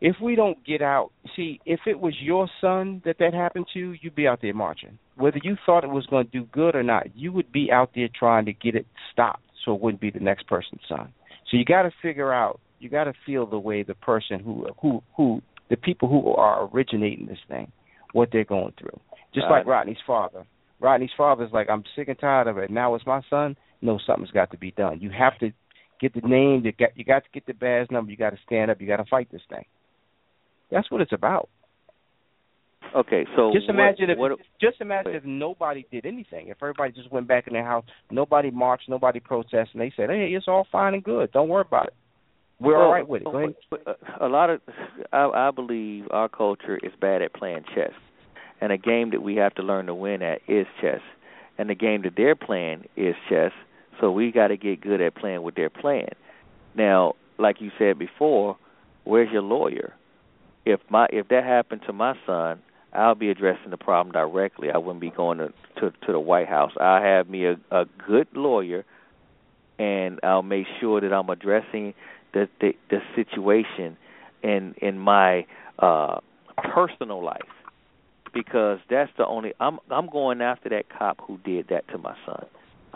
[0.00, 3.94] if we don't get out, see, if it was your son that that happened to,
[4.00, 4.98] you'd be out there marching.
[5.16, 7.90] Whether you thought it was going to do good or not, you would be out
[7.94, 11.12] there trying to get it stopped so it wouldn't be the next person's son.
[11.50, 14.66] So you got to figure out, you got to feel the way the person who
[14.80, 17.72] who who the people who are originating this thing,
[18.12, 19.00] what they're going through.
[19.34, 20.44] Just like Uh, Rodney's father.
[20.78, 22.70] Rodney's father's like, I'm sick and tired of it.
[22.70, 23.56] Now it's my son.
[23.80, 25.00] No, something's got to be done.
[25.00, 25.52] You have to
[26.00, 26.62] get the name.
[26.64, 28.10] You got you got to get the badge number.
[28.10, 28.80] You got to stand up.
[28.80, 29.64] You got to fight this thing.
[30.70, 31.48] That's what it's about.
[32.94, 36.48] Okay, so just what- imagine if what, just imagine if nobody did anything.
[36.48, 40.08] If everybody just went back in their house, nobody marched, nobody protested, and they said,
[40.08, 41.32] "Hey, it's all fine and good.
[41.32, 41.94] Don't worry about it.
[42.60, 43.54] We're all Well, right with it." Go ahead.
[43.86, 44.60] uh, A lot of,
[45.12, 47.92] I, I believe our culture is bad at playing chess,
[48.60, 51.00] and a game that we have to learn to win at is chess,
[51.58, 53.52] and the game that they're playing is chess.
[54.00, 56.14] So we got to get good at playing what they're playing.
[56.74, 58.56] Now, like you said before,
[59.04, 59.94] where's your lawyer?
[60.64, 62.60] If my if that happened to my son,
[62.92, 64.68] I'll be addressing the problem directly.
[64.72, 65.48] I wouldn't be going to
[65.80, 66.72] to, to the White House.
[66.80, 68.84] I'll have me a, a good lawyer,
[69.78, 71.94] and I'll make sure that I'm addressing
[72.32, 73.96] the the, the situation
[74.42, 75.46] in in my
[75.78, 76.20] uh
[76.72, 77.42] personal life
[78.34, 82.16] because that's the only I'm I'm going after that cop who did that to my
[82.26, 82.46] son.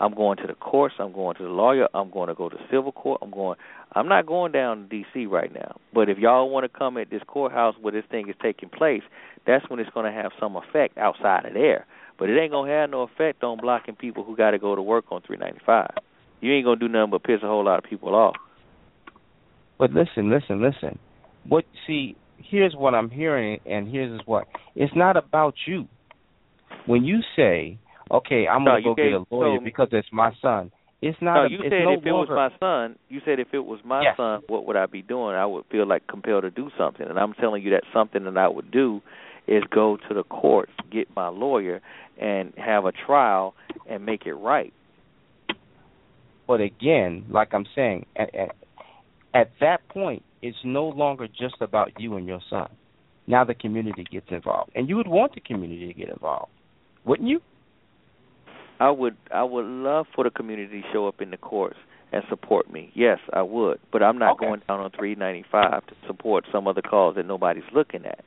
[0.01, 2.57] I'm going to the courts, I'm going to the lawyer, I'm going to go to
[2.71, 3.55] civil court, I'm going
[3.93, 5.75] I'm not going down to DC right now.
[5.93, 9.03] But if y'all want to come at this courthouse where this thing is taking place,
[9.45, 11.85] that's when it's going to have some effect outside of there.
[12.17, 14.81] But it ain't to have no effect on blocking people who got to go to
[14.81, 16.03] work on 395.
[16.39, 18.35] You ain't to do nothing but piss a whole lot of people off.
[19.77, 20.97] But listen, listen, listen.
[21.47, 22.15] What see?
[22.37, 25.87] Here's what I'm hearing, and here's what it's not about you.
[26.85, 27.77] When you say,
[28.11, 31.35] "Okay, I'm No, gonna go get a lawyer so- because it's my son," it's not.
[31.35, 33.65] No, a, you it's said no if it was my son, you said if it
[33.65, 34.17] was my Yes.
[34.17, 35.35] son, what would I be doing?
[35.35, 38.37] I would feel like compelled to do something, and I'm telling you that something that
[38.37, 39.01] I would do
[39.47, 41.81] is go to the courts, get my lawyer,
[42.19, 43.55] and have a trial
[43.87, 44.73] and make it right.
[46.47, 48.55] But again, like I'm saying, at, at,
[49.33, 52.67] at that point, it's no longer just about you and your son.
[53.25, 56.51] Now the community gets involved, and you would want the community to get involved,
[57.05, 57.41] wouldn't you?
[58.81, 61.77] I would I would love for the community to show up in the courts
[62.11, 62.91] and support me.
[62.95, 64.47] Yes, I would, but I'm not Okay.
[64.47, 68.25] going down on 395 to support some other cause that nobody's looking at.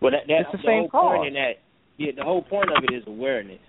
[0.00, 1.16] Well, that, that It's the the same whole cause.
[1.18, 1.52] point in that.
[1.98, 3.60] Yeah, the whole point of it is awareness,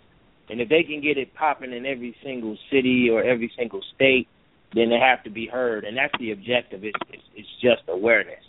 [0.49, 4.27] and if they can get it popping in every single city or every single state,
[4.73, 6.83] then they have to be heard, and that's the objective.
[6.85, 8.43] It's it's, it's just awareness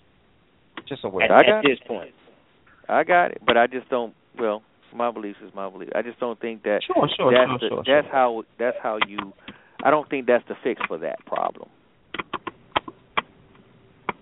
[0.89, 1.31] Just at, aware.
[1.33, 2.11] I at got this point.
[2.89, 4.15] I got it, but I just don't.
[4.39, 4.63] Well,
[4.95, 5.91] my beliefs is my belief.
[5.95, 8.13] I just don't think that Sure, sure, that's sure, the, sure, that's sure.
[8.13, 9.33] how that's how you.
[9.83, 11.69] I don't think that's the fix for that problem.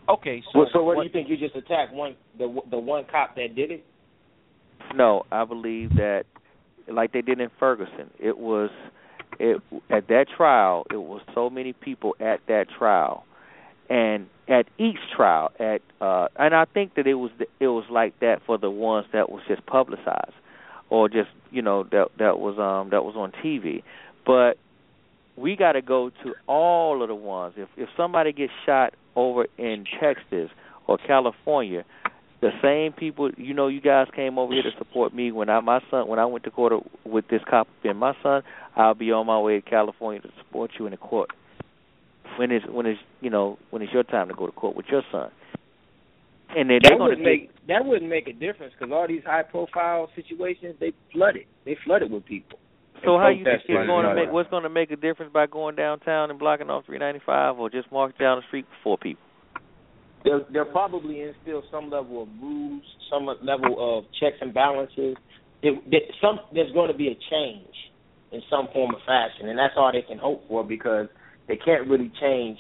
[0.09, 1.29] Okay, so Well, so what, do you think?
[1.29, 3.85] You just attacked one the the one cop that did it?
[4.95, 6.25] No, I believe that
[6.89, 8.71] like they did in Ferguson, it was
[9.39, 10.87] it at that trial.
[10.91, 13.25] It was so many people at that trial,
[13.91, 17.31] and at each trial, at uh, and I think that it was
[17.61, 20.35] it was like that for the ones that was just publicized,
[20.91, 23.83] or just you know that that was um that was on TV,
[24.25, 24.59] but
[25.37, 27.55] we got to go to all of the ones.
[27.57, 30.51] If if somebody gets shot over in Texas
[30.87, 31.85] or California,
[32.41, 35.33] the same people you know you guys came over here to support me.
[35.33, 36.73] When I my son when I went to court
[37.05, 38.43] with this cop and my son
[38.75, 41.31] I'll be on my way to California to support you in the court.
[42.39, 44.87] When it's when it's you know when it's your time to go to court with
[44.91, 45.31] your son
[46.57, 50.11] and then that wouldn't make that wouldn't make a difference because all these high profile
[50.17, 52.59] situations they flooded they flooded with people
[53.05, 55.47] so how you think it's going to make what's going to make a difference by
[55.47, 59.23] going downtown and blocking off 395 or just marching down the street for four people
[60.27, 65.17] they'll, they'll probably instill some level of rules, some level of checks and balances.
[65.63, 67.75] It, it, some there's going to be a change
[68.33, 71.07] in some form or fashion, and that's all they can hope for because
[71.49, 72.59] they can't really change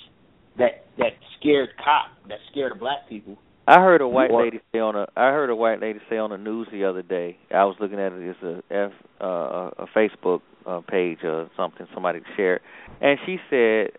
[0.57, 3.37] that that scared cop that scared of black people.
[3.69, 6.31] I heard a white lady say on a I heard a white lady say on
[6.31, 7.37] the news the other day.
[7.53, 11.87] I was looking at it as a F, uh, a Facebook uh, page or something
[11.93, 12.61] somebody shared,
[13.01, 13.91] and she said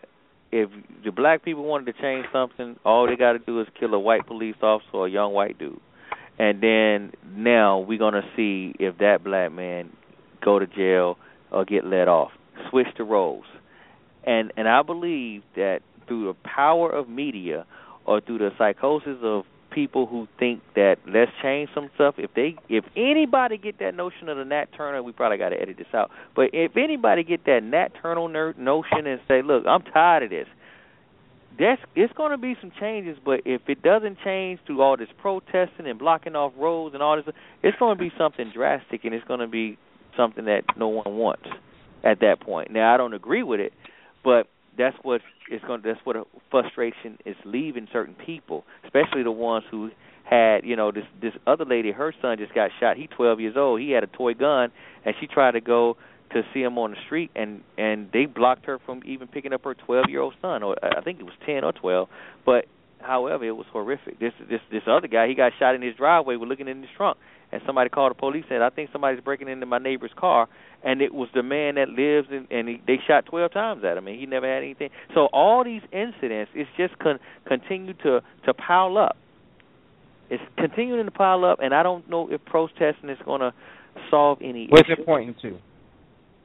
[0.53, 0.69] if
[1.03, 3.99] the black people wanted to change something, all they got to do is kill a
[3.99, 5.81] white police officer or a young white dude,
[6.39, 9.89] and then now we're gonna see if that black man
[10.45, 11.17] go to jail
[11.51, 12.31] or get let off.
[12.69, 13.45] Switch the roles,
[14.25, 17.65] and and I believe that through the power of media
[18.05, 22.15] or through the psychosis of people who think that let's change some stuff.
[22.17, 25.61] If they, if anybody get that notion of the Nat Turner, we probably got to
[25.61, 26.11] edit this out.
[26.35, 30.47] But if anybody get that Nat Turner notion and say, look, I'm tired of this.
[31.59, 35.07] That's it's going to be some changes, but if it doesn't change through all this
[35.19, 39.13] protesting and blocking off roads and all this, it's going to be something drastic, and
[39.13, 39.77] it's going to be
[40.15, 41.47] something that no one wants
[42.03, 42.69] at that point.
[42.69, 43.73] Now, I don't agree with it,
[44.23, 44.47] but
[44.77, 45.81] that's what is going.
[45.83, 49.89] That's what a frustration is leaving certain people, especially the ones who
[50.23, 51.91] had, you know, this this other lady.
[51.91, 52.97] Her son just got shot.
[52.97, 53.81] He's 12 years old.
[53.81, 54.71] He had a toy gun,
[55.05, 55.97] and she tried to go
[56.31, 59.63] to see him on the street, and and they blocked her from even picking up
[59.63, 62.07] her 12 year old son, or I think it was 10 or 12.
[62.45, 62.65] But
[62.99, 64.19] however, it was horrific.
[64.19, 66.35] This this this other guy, he got shot in his driveway.
[66.35, 67.17] We're looking in his trunk,
[67.51, 70.47] and somebody called the police and said, I think somebody's breaking into my neighbor's car,
[70.83, 73.97] and it was the man that lives in, and he, they shot 12 times at
[73.97, 74.89] him, and he never had anything.
[75.13, 79.17] So all these incidents, it's just con- continue to to pile up.
[80.29, 83.53] It's continuing to pile up, and I don't know if protesting is going to
[84.09, 84.67] solve any.
[84.69, 85.01] Where's issue.
[85.01, 85.57] it pointing to?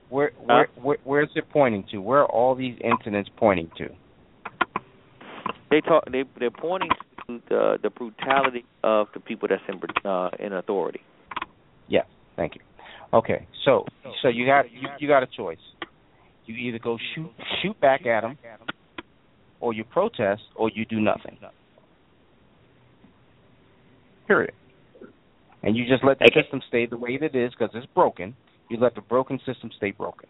[0.09, 1.99] Where, where, where, where's it pointing to?
[1.99, 3.89] Where are all these incidents pointing to?
[5.73, 6.05] They talk.
[6.13, 6.91] They they're pointing
[7.27, 11.01] to the the brutality of the people that's in uh, in authority.
[11.89, 12.03] Yeah,
[12.37, 12.61] thank you.
[13.15, 13.87] Okay, so
[14.21, 15.57] so you got you, you got a choice.
[16.45, 17.31] You either go shoot
[17.63, 18.37] shoot back at them,
[19.61, 21.39] or you protest, or you do nothing.
[24.27, 24.53] Period.
[25.63, 28.37] And you just let the system stay the way it is because it's broken.
[28.69, 30.29] You let the broken system stay broken.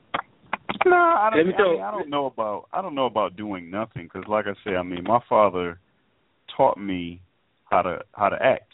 [0.85, 1.41] No, I don't.
[1.41, 2.69] I, mean, I don't know about.
[2.73, 5.79] I don't know about doing nothing because, like I say, I mean, my father
[6.57, 7.21] taught me
[7.71, 8.73] how to how to act.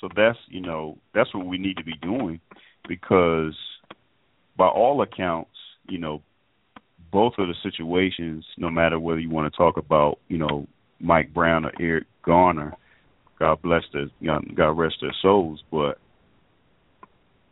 [0.00, 2.40] So that's you know that's what we need to be doing
[2.88, 3.54] because,
[4.56, 5.50] by all accounts,
[5.88, 6.22] you know,
[7.12, 10.66] both of the situations, no matter whether you want to talk about you know
[11.00, 12.74] Mike Brown or Eric Garner,
[13.38, 14.08] God bless their
[14.54, 15.98] God rest their souls, but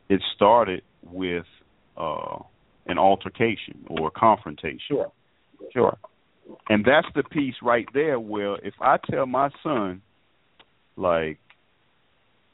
[0.09, 1.47] it started with
[1.97, 2.39] uh
[2.87, 4.81] an altercation or a confrontation.
[4.89, 5.13] Sure.
[5.73, 5.97] Sure.
[6.69, 10.03] And that's the piece right there where if I tell my son
[10.97, 11.39] like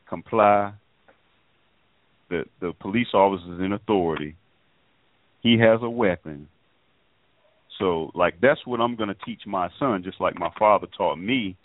[0.08, 0.72] comply
[2.28, 4.36] the the police officer is in authority,
[5.42, 6.48] he has a weapon.
[7.78, 11.56] So like that's what I'm gonna teach my son, just like my father taught me.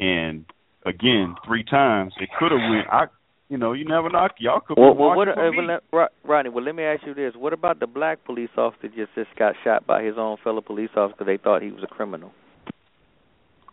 [0.00, 0.44] And
[0.84, 3.06] again, three times it could have went I
[3.52, 4.26] you know, you never know.
[4.38, 5.66] Y'all could Well, be well, what, marching uh, for well, me.
[5.68, 8.88] let- Ro- Rodney, well, let me ask you this: What about the black police officer
[8.88, 11.82] just just got shot by his own fellow police officer because they thought he was
[11.84, 12.32] a criminal?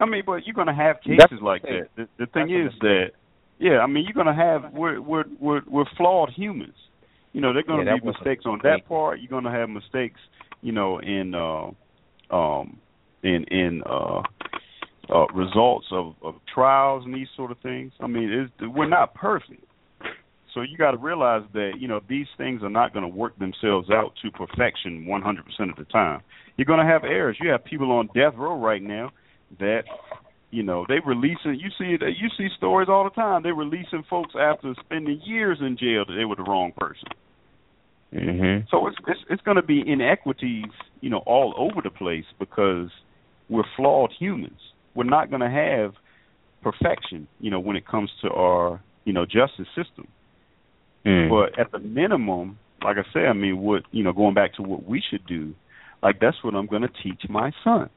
[0.01, 2.07] I mean, but you're gonna have That's cases like the that.
[2.19, 3.05] The, the thing That's is that,
[3.57, 6.75] yeah, I mean, you're gonna have we're we're we're, we're flawed humans.
[7.31, 9.21] You know, there're gonna Yeah, be mistakes on that part.
[9.21, 10.19] You're gonna have mistakes,
[10.61, 12.77] you know, in uh, um,
[13.23, 14.23] in in uh,
[15.09, 17.93] uh, results of, of trials and these sort of things.
[18.01, 19.63] I mean, it's, we're not perfect.
[20.59, 23.39] So you got to realize that you know these things are not going to work
[23.39, 26.21] themselves out to perfection 100% of the time.
[26.57, 27.37] You're going to have errors.
[27.41, 29.11] You have people on death row right now
[29.59, 29.83] that
[30.51, 31.57] you know they releasing.
[31.57, 32.01] You see it.
[32.01, 33.41] You see stories all the time.
[33.41, 37.07] They're releasing folks after spending years in jail that they were the wrong person.
[38.13, 38.69] Mhm.
[38.69, 42.89] So it's it's, it's going to be inequities, you know, all over the place because
[43.47, 44.59] we're flawed humans.
[44.93, 45.93] We're not going to have
[46.61, 50.09] perfection, you know, when it comes to our, you know, justice system.
[51.05, 51.29] Mm.
[51.29, 54.63] But at the minimum, like I say, I mean, what you know, going back to
[54.63, 55.53] what we should do,
[56.03, 57.89] like that's what I'm going to teach my son.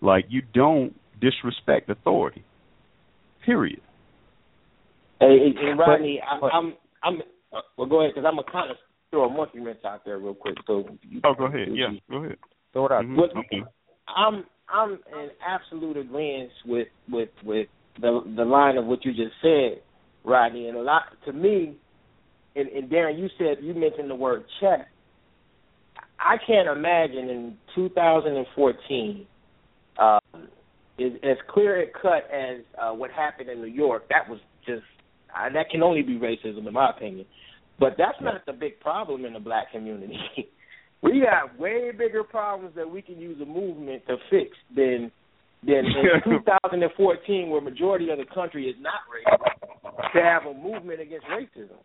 [0.00, 2.44] Like you don't disrespect authority.
[3.44, 3.80] Period.
[5.20, 7.20] Hey, hey, Rodney, I, I'm I'm
[7.52, 7.88] uh, well.
[7.88, 8.76] Go ahead, because I'm gonna kind of
[9.10, 10.56] throw a monkey wrench out there real quick.
[10.66, 11.68] So you, oh, go ahead.
[11.72, 12.36] Yeah, go ahead.
[12.72, 13.04] Throw it out.
[13.04, 13.16] Mhm.
[13.16, 13.62] But Okay.
[14.08, 17.68] I'm I'm in absolute agreement with with with
[18.00, 19.82] the the line of what you just said,
[20.24, 20.68] Rodney.
[20.68, 21.76] And a lot to me,
[22.56, 24.88] and, and Darren, you said you mentioned the word check.
[26.18, 29.26] I can't imagine in 2014,
[29.98, 30.20] um,
[30.98, 34.04] is as clear and cut as uh, what happened in New York.
[34.10, 34.82] That was just
[35.34, 37.26] uh, that can only be racism, in my opinion.
[37.78, 40.18] But that's not the big problem in the black community.
[41.02, 45.10] we have way bigger problems that we can use a movement to fix than
[45.62, 51.00] than in 2014, where majority of the country is not racist, to have a movement
[51.00, 51.76] against racism.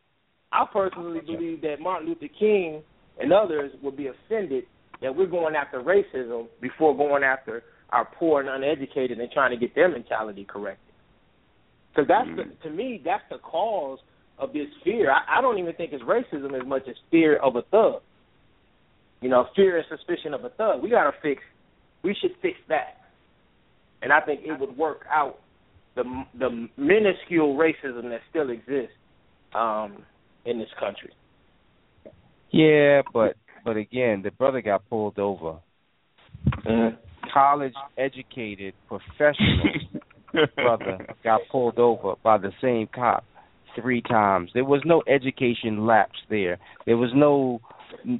[0.56, 2.82] I personally believe that Martin Luther King
[3.20, 4.64] and others would be offended
[5.02, 9.58] that we're going after racism before going after our poor and uneducated and trying to
[9.58, 10.94] get their mentality corrected.
[11.94, 14.00] Because that's the, to me, that's the cause
[14.40, 15.12] of this fear.
[15.12, 18.02] I, I don't even think it's racism as much as fear of a thug.
[19.22, 20.82] You know, fear and suspicion of a thug.
[20.82, 21.42] We got to fix.
[22.04, 22.98] We should fix that,
[24.02, 25.40] and I think it would work out
[25.96, 26.04] the
[26.38, 28.96] the minuscule racism that still exists
[29.56, 30.04] um,
[30.46, 31.12] in this country.
[32.52, 35.60] Yeah, but but again, the brother got pulled over.
[36.66, 36.96] Mm-hmm.
[37.34, 39.74] College educated professional
[40.56, 43.26] brother got pulled over by the same cop
[43.76, 44.52] three times.
[44.54, 46.60] There was no education lapse there.
[46.86, 47.60] There was no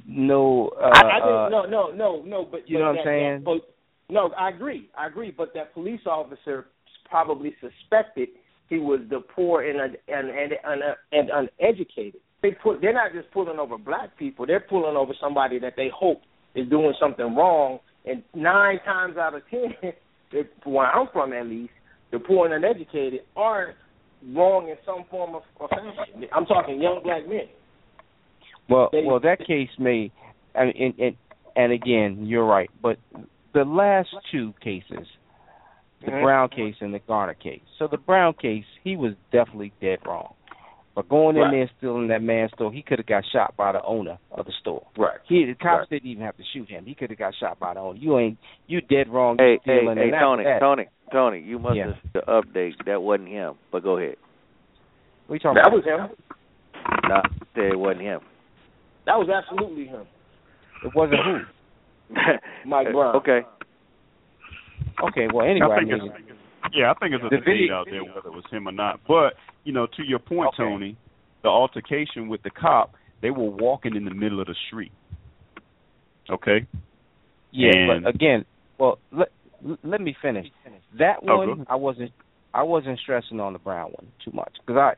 [0.06, 2.44] no uh, I, I uh didn't, no, no, no, no.
[2.50, 3.38] But you but know what I'm saying?
[3.38, 3.72] that- but,
[4.08, 4.88] no, I agree.
[4.96, 5.32] I agree.
[5.36, 6.66] But that police officer
[7.08, 8.28] probably suspected
[8.68, 11.30] he was the poor and and and, and, and
[11.60, 12.20] uneducated.
[12.42, 12.80] They put.
[12.80, 14.46] They're not just pulling over black people.
[14.46, 16.22] They're pulling over somebody that they hope
[16.54, 17.78] is doing something wrong.
[18.04, 19.74] And nine times out of ten,
[20.64, 21.72] where I'm from at least,
[22.12, 23.74] the poor and uneducated are
[24.34, 26.24] wrong in some form of, of fashion.
[26.34, 27.48] I'm talking young black men.
[28.68, 30.10] Well, They- well, that case may,
[30.54, 31.16] I mean, and, and
[31.56, 32.68] and again, you're right.
[32.82, 32.98] But
[33.54, 35.06] the last two cases,
[36.04, 36.22] the Mhm.
[36.22, 37.62] Brown case and the Garner case.
[37.78, 40.34] So the Brown case, he was definitely dead wrong.
[40.94, 41.50] But going in Right.
[41.50, 44.52] there stealing that man's store, he could have got shot by the owner of the
[44.52, 44.82] store.
[44.96, 45.18] Right.
[45.24, 45.90] He the cops Right.
[45.90, 46.86] didn't even have to shoot him.
[46.86, 47.98] He could have got shot by the owner.
[47.98, 49.36] You ain't you dead wrong.
[49.38, 51.86] Hey, hey, stealing, hey, and Tony, that, Tony, Tony, you must Yeah.
[51.86, 52.82] have the update.
[52.86, 53.56] That wasn't him.
[53.70, 54.16] But go ahead.
[55.26, 55.76] What you talking That about?
[55.76, 57.08] was him.
[57.08, 57.22] Nah,
[57.54, 58.20] say it wasn't him.
[59.04, 60.06] That was absolutely him.
[60.82, 61.40] It wasn't who.
[62.64, 63.16] Mike Brown.
[63.16, 63.44] Okay.
[65.02, 65.28] Okay.
[65.32, 67.76] Well, anyway, I I think mean, it's, yeah, I think it's a The debate video-
[67.76, 69.00] out there whether it was him or not.
[69.06, 69.34] But
[69.64, 70.56] you know, to your point, Okay.
[70.58, 70.96] Tony,
[71.42, 74.92] the altercation with the cop, they were walking in the middle of the street.
[76.30, 76.66] Okay.
[77.52, 78.44] Yeah, And- but again,
[78.78, 79.28] well, let
[79.82, 80.48] let me finish.
[80.98, 81.64] That oh, one, go.
[81.68, 82.12] I wasn't
[82.54, 84.94] I wasn't stressing on the Brown one too much because I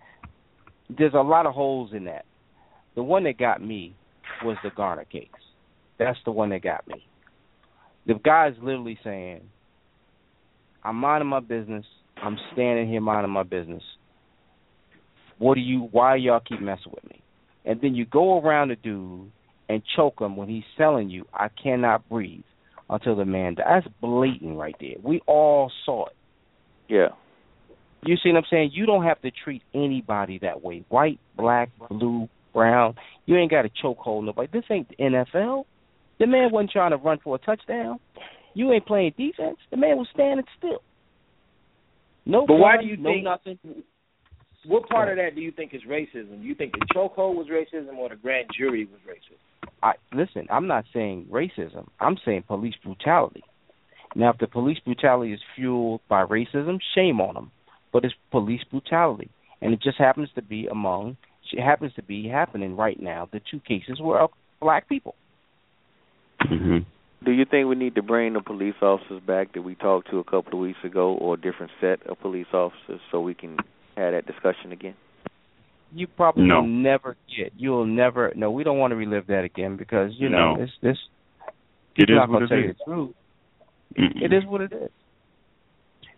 [0.91, 2.25] there's a lot of holes in that.
[2.95, 3.95] The one that got me
[4.43, 5.29] was the Garner case.
[5.99, 7.05] That's the one that got me.
[8.07, 9.43] The guy's literally saying,
[10.83, 11.85] "I'm minding my business.
[12.23, 13.83] I'm standing here minding my business.
[15.39, 15.89] What do you?
[15.93, 17.21] Why y'all keep messing with me?"
[17.65, 19.31] And then you go around the dude
[19.69, 22.45] and choke him when he's telling you, "I cannot breathe."
[22.91, 23.83] Until the man dies.
[23.85, 24.95] That's blatant right there.
[25.03, 26.17] We all saw it.
[26.89, 27.09] Yeah.
[28.03, 28.71] You see what I'm saying?
[28.73, 30.85] You don't have to treat anybody that way.
[30.89, 32.95] White, black, blue, brown.
[33.27, 34.49] You ain't got to chokehold nobody.
[34.51, 35.65] This ain't the NFL.
[36.19, 38.01] The man wasn't trying to run for a touchdown.
[38.55, 39.59] You ain't playing defense.
[39.71, 40.83] The man was standing still.
[42.27, 43.59] No But why do you no think- nothing?
[44.67, 46.41] What part of that do you think is racism?
[46.43, 49.71] Do you think the chokehold was racism or the grand jury was racist?
[49.83, 51.87] I listen, I'm not saying racism.
[52.01, 53.45] I'm saying police brutality.
[54.15, 57.51] Now, if the police brutality is fueled by racism, shame on them.
[57.93, 59.31] But it's police brutality,
[59.63, 61.17] and it just happens to be among
[61.53, 63.29] it happens to be happening right now.
[63.33, 65.15] The two cases were of black people.
[66.43, 66.79] Mm-hmm.
[67.25, 70.19] Do you think we need to bring the police officers back that we talked to
[70.19, 73.57] a couple of weeks ago, or a different set of police officers, so we can
[73.97, 74.95] have that discussion again?
[75.93, 76.61] You probably No.
[76.61, 77.53] will never get.
[77.57, 78.33] You'll never.
[78.37, 80.63] No, we don't want to relive that again because you know No.
[80.63, 80.99] it's this.
[81.97, 83.15] It People not what gonna it tell you the truth.
[83.97, 84.23] Mm-mm.
[84.23, 84.91] It is what it is.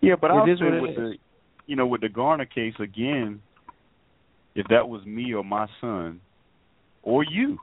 [0.03, 0.97] Yeah, but I'll is say what it with is.
[0.97, 1.17] the,
[1.67, 3.41] you know, with the Garner case again,
[4.55, 6.21] if that was me or my son,
[7.03, 7.59] or you,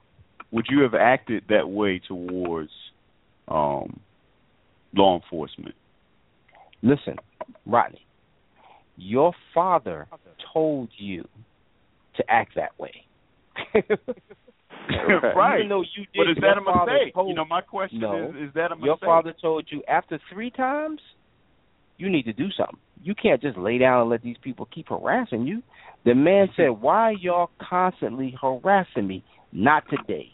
[0.52, 2.72] would you have acted that way towards
[3.48, 4.00] um,
[4.96, 5.76] law enforcement?
[6.82, 7.16] Listen,
[7.66, 8.06] Rodney,
[8.98, 10.08] your father
[10.54, 11.28] told you
[12.18, 12.94] to act that way.
[15.36, 15.58] right.
[15.60, 17.14] Even though you did, but is that a mistake?
[17.14, 18.30] told- You know, my question No.
[18.30, 18.86] is: Is that a mistake?
[18.86, 21.00] Your father told you after three times.
[22.00, 22.78] you need to do something.
[23.02, 25.64] You can't just lay down and let these people keep harassing you.
[26.06, 29.24] The man said, "Why y'all constantly harassing me?
[29.52, 30.32] Not today."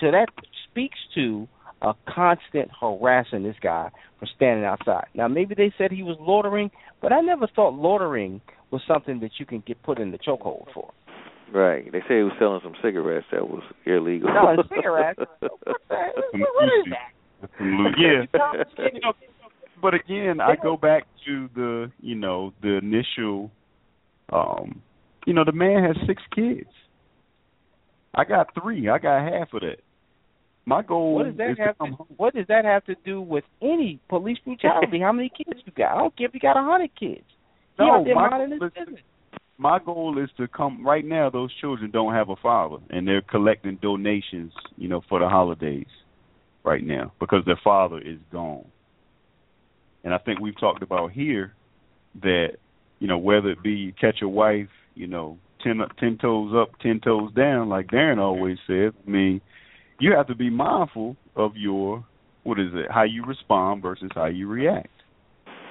[0.00, 0.26] So that
[0.70, 1.48] speaks to
[1.82, 5.06] a constant harassing this guy for standing outside.
[5.14, 6.70] Now maybe they said he was loitering,
[7.00, 10.72] but I never thought loitering was something that you can get put in the chokehold
[10.72, 10.92] for.
[11.52, 11.90] Right.
[11.92, 14.30] They say he was selling some cigarettes that was illegal.
[14.32, 15.18] No, cigarettes.
[15.18, 15.50] what,
[15.90, 17.12] the, what is that?
[17.98, 18.84] Yeah.
[18.92, 19.12] you know,
[19.82, 23.50] but again, I go back to the you know the initial,
[24.32, 24.80] um,
[25.26, 26.70] you know, the man has six kids.
[28.14, 28.88] I got three.
[28.88, 29.78] I got half of that.
[30.64, 33.20] My goal what does that is have to to, What does that have to do
[33.20, 35.00] with any police brutality?
[35.00, 35.96] How many kids you got?
[35.96, 37.24] I don't care if you got a hundred kids.
[37.78, 38.98] No, my goal, is,
[39.58, 41.30] my goal is to come right now.
[41.30, 45.86] Those children don't have a father, and they're collecting donations, you know, for the holidays
[46.64, 48.66] right now because their father is gone.
[50.04, 51.54] And I think we've talked about here
[52.22, 52.56] that
[52.98, 56.78] you know whether it be you catch a wife, you know, ten ten toes up,
[56.80, 58.92] ten toes down, like Darren always said.
[59.06, 59.40] I mean,
[60.02, 62.04] you have to be mindful of your
[62.42, 64.88] what is it, how you respond versus how you react.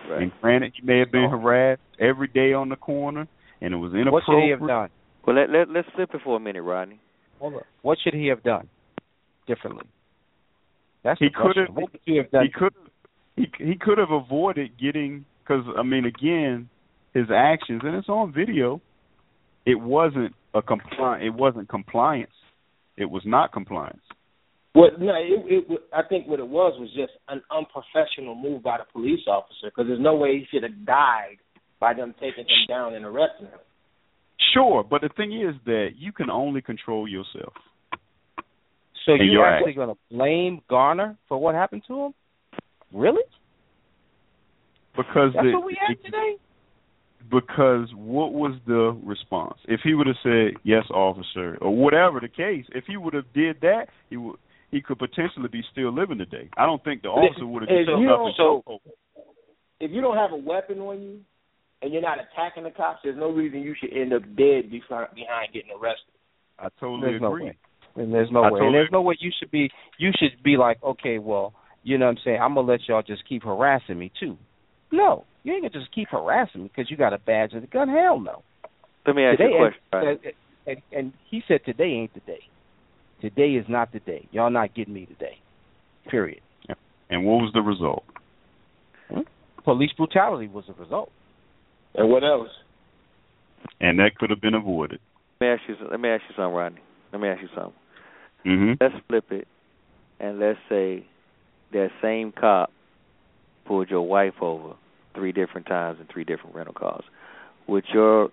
[0.10, 0.24] Right.
[0.24, 1.38] And granted, you may have been oh.
[1.38, 3.28] harassed every day on the corner,
[3.60, 4.14] and it was inappropriate.
[4.14, 4.90] What should he have done?
[5.28, 7.00] Well, let, let let's flip it for a minute, Rodney.
[7.40, 7.62] Hold on.
[7.82, 8.70] What should he have done
[9.48, 9.86] differently?
[11.04, 11.66] That's He the question.
[11.66, 12.46] could've- What would you have done?
[12.46, 12.74] he could
[13.36, 16.70] he he could have avoided getting because I mean again
[17.14, 18.82] his actions and it's on video.
[19.66, 22.32] It wasn't a compli It wasn't compliance.
[22.98, 24.02] It was not compliance.
[24.74, 25.02] What?
[25.02, 28.86] No, it, it, I think what it was was just an unprofessional move by the
[28.92, 31.38] police officer because there's no way he should have died
[31.80, 33.60] by them taking him down and arresting him.
[34.54, 37.54] Sure, but the thing is that you can only control yourself.
[39.06, 42.14] So And you're you're actually going to blame Garner for what happened to him?
[42.94, 43.24] Really?
[44.96, 46.36] Because That's the, what we had today.
[47.30, 49.58] because what was the response?
[49.68, 53.32] If he would have said yes, officer, or whatever the case, if he would have
[53.34, 54.36] did that, he would
[54.72, 56.50] he could potentially be still living today.
[56.58, 58.80] I don't think the officer would have If just you up and so-
[59.80, 61.20] If you don't have a weapon on you
[61.82, 65.10] and you're not attacking the cops, there's no reason you should end up dead behind,
[65.16, 66.14] behind getting arrested.
[66.60, 67.46] I totally There's no agree.
[67.46, 67.58] way.
[67.96, 68.60] And there's no I way.
[68.60, 71.98] totally and there's no way you should be you should be like, okay, well, you
[71.98, 74.38] know what I'm saying, I'm gonna let y'all just keep harassing me too.
[74.92, 75.26] No.
[75.44, 77.90] You ain't gonna just keep harassing me because you got a badge of the gun.
[77.90, 78.44] Hell no.
[79.06, 79.82] Let me ask today, you a question.
[79.92, 80.32] and, Rodney.
[80.68, 82.42] and, and he said today ain't the day.
[83.22, 84.28] Today is not the day.
[84.32, 85.38] Y'all not getting me today.
[86.10, 86.42] Period.
[87.10, 88.04] And what was the result?
[89.64, 91.12] Police brutality was the result.
[91.94, 92.48] And what else?
[93.80, 95.00] And that could have been avoided.
[95.40, 95.88] Let me ask you.
[95.90, 96.82] Let me ask you something, Rodney.
[97.12, 97.74] Let me ask you something.
[98.44, 99.48] hmm Let's flip it,
[100.20, 101.06] and let's say
[101.74, 102.72] that same cop
[103.68, 104.74] pulled your wife over
[105.14, 107.04] three different times in three different rental cars.
[107.68, 108.30] Would your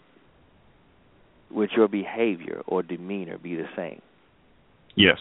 [1.51, 4.01] would your behavior or demeanor be the same?
[4.99, 5.19] Yes.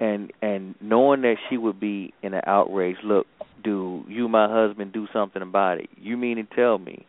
[0.00, 3.26] and and knowing that she would be in an outrage look
[3.62, 7.06] do you my husband do something about it you mean to tell me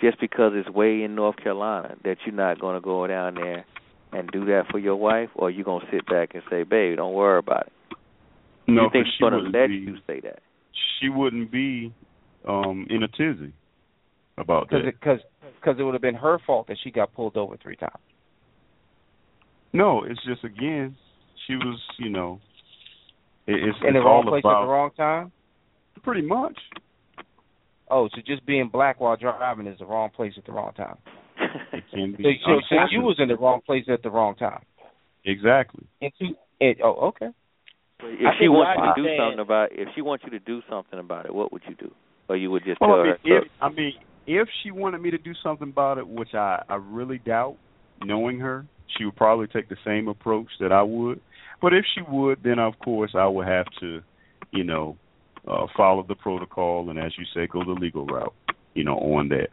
[0.00, 3.64] just because it's way in north carolina that you're not going to go down there
[4.12, 6.96] and do that for your wife or you going to sit back and say babe
[6.96, 7.72] don't worry about it
[8.68, 10.40] No, you think 'cause she's she going to wouldn't let be, you say that
[11.00, 11.92] She wouldn't be
[12.46, 13.52] um in a tizzy
[14.38, 14.88] about Because that.
[14.88, 15.20] it, cause,
[15.64, 17.92] cause it would have been her fault that she got pulled over three times.
[19.76, 20.96] No, it's just again,
[21.46, 22.40] she was, you know,
[23.46, 25.32] it, it's, In the it's wrong all place about at the wrong time?
[26.02, 26.58] pretty much.
[27.90, 30.96] Oh, so just being black while driving is the wrong place at the wrong time.
[31.72, 32.22] It can be.
[32.44, 33.02] So, so, so you unfortunate.
[33.04, 34.62] was in the wrong place at the wrong time.
[35.24, 35.84] exactly.
[36.00, 36.26] And two,
[36.60, 37.28] and, oh, okay.
[38.00, 40.38] if I she wants you to do said- something about if she wants you to
[40.38, 41.90] do something about it what would you do
[42.28, 43.92] or you would just Well, tell I uh, mean, her if I mean,
[44.26, 47.56] if she wanted me to do something about it, which I I really doubt,
[48.04, 48.66] knowing her,
[48.96, 51.20] she would probably take the same approach that I would.
[51.60, 54.02] But if she would, then of course I would have to,
[54.52, 54.96] you know,
[55.48, 58.34] uh follow the protocol and, as you say, go the legal route.
[58.74, 59.48] You know, on that.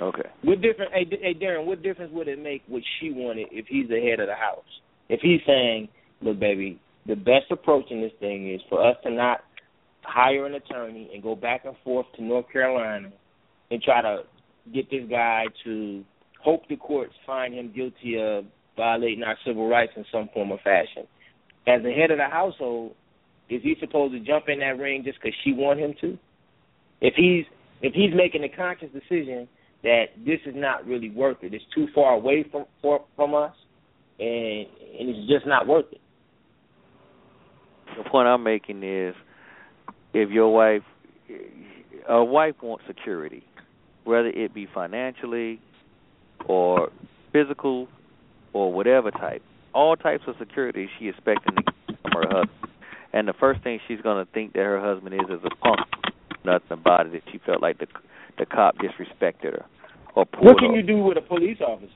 [0.00, 0.92] okay What difference?
[0.94, 4.20] Hey, hey, Darren, what difference would it make what she wanted if he's the head
[4.20, 4.64] of the house?
[5.08, 5.88] If he's saying,
[6.22, 9.44] "Look, baby, the best approach in this thing is for us to not
[10.02, 13.10] hire an attorney and go back and forth to North Carolina
[13.70, 14.22] and try to
[14.72, 16.04] get this guy to
[16.40, 18.44] hope the courts find him guilty of
[18.76, 21.06] violating our civil rights in some form or fashion."
[21.66, 22.94] As the head of the household,
[23.48, 26.18] is he supposed to jump in that ring just because she want him to?
[27.00, 27.44] If he's
[27.82, 29.48] if he's making a conscious decision
[29.82, 33.54] that this is not really worth it, it's too far away from for, from us,
[34.18, 34.66] and
[34.98, 36.00] and it's just not worth it.
[37.96, 39.14] the point I'm making is,
[40.12, 40.82] if your wife,
[42.08, 43.44] a wife wants security,
[44.04, 45.60] whether it be financially,
[46.46, 46.90] or
[47.32, 47.88] physical,
[48.52, 49.42] or whatever type,
[49.74, 52.70] all types of security she expecting to get from her husband.
[53.12, 55.80] And the first thing she's gonna think that her husband is is a punk.
[56.44, 57.12] Nothing about it.
[57.12, 57.86] That she felt like the
[58.38, 59.64] the cop disrespected her
[60.16, 60.76] or What can her.
[60.76, 61.88] you do with a police officer?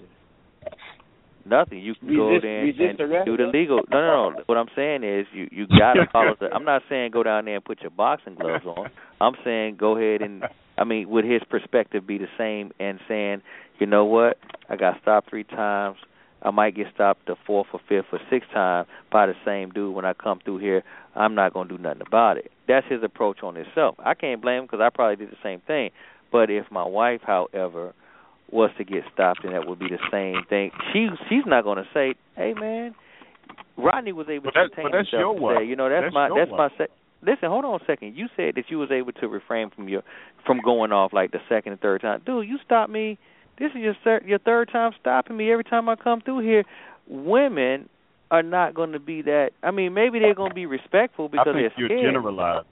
[1.44, 1.78] Nothing.
[1.80, 3.80] You can go Resist- there resist and do the legal.
[3.90, 4.42] No, no, no.
[4.46, 6.52] What I'm saying is you you gotta follow the.
[6.52, 8.90] I'm not saying go down there and put your boxing gloves on.
[9.20, 10.44] I'm saying go ahead and.
[10.78, 12.70] I mean, would his perspective be the same?
[12.78, 13.42] And saying,
[13.78, 15.96] you know what, I got stopped three times.
[16.40, 19.94] I might get stopped the fourth or fifth or sixth time by the same dude
[19.94, 20.84] when I come through here.
[21.16, 22.50] I'm not gonna do nothing about it.
[22.68, 23.96] That's his approach on himself.
[23.98, 25.90] I can't blame him because I probably did the same thing.
[26.30, 27.92] But if my wife, however,
[28.52, 30.70] was to get stopped, and that would be the same thing.
[30.92, 32.94] She she's not going to say, "Hey, man,
[33.76, 36.28] Rodney was able But to that's- contain himself your say, you know, that's, That's my
[36.28, 36.72] that's wife.
[36.78, 38.16] my se- Listen, hold on a second.
[38.16, 40.02] You said that you was able to refrain from your
[40.46, 42.22] from going off like the second and third time.
[42.24, 43.18] Dude, you stopped me.
[43.58, 46.64] This is your thir- your third time stopping me every time I come through here.
[47.08, 47.88] Women
[48.30, 49.50] are not going to be that.
[49.62, 52.12] I mean, maybe they're going to be respectful because I think they're you're scared.
[52.12, 52.68] generalizing.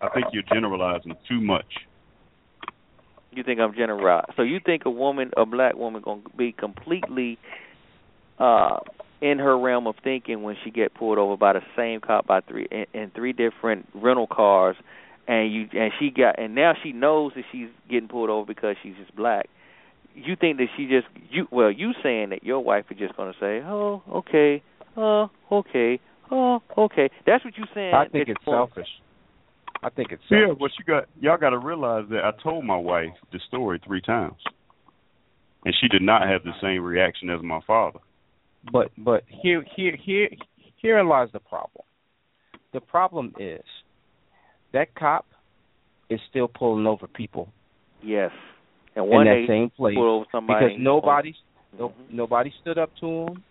[0.00, 1.66] I think you're generalizing too much.
[3.30, 4.22] You think I'm general?
[4.36, 7.38] So you think a woman, a black woman, gonna be completely
[8.38, 8.78] uh
[9.20, 12.40] in her realm of thinking when she get pulled over by the same cop by
[12.40, 14.76] three in, in three different rental cars,
[15.26, 18.76] and you and she got and now she knows that she's getting pulled over because
[18.82, 19.46] she's just black.
[20.14, 23.34] You think that she just you well you saying that your wife is just gonna
[23.40, 24.62] say oh okay
[24.96, 27.94] oh okay oh okay that's what you saying.
[27.94, 28.88] I think it's you want- selfish.
[29.80, 30.58] I think it's Yeah, selfish.
[30.58, 34.00] but you got y'all got to realize that I told my wife the story three
[34.00, 34.34] times,
[35.64, 38.00] and she did not have the same reaction as my father.
[38.72, 40.28] But but here here here
[40.82, 41.84] herein lies the problem.
[42.72, 43.64] The problem is
[44.72, 45.26] that cop
[46.10, 47.48] is still pulling over people
[48.02, 48.30] Yes,
[48.94, 51.34] and in that same place pull over somebody because nobody
[51.78, 52.10] no, Mhm.
[52.10, 53.44] nobody stood up to him.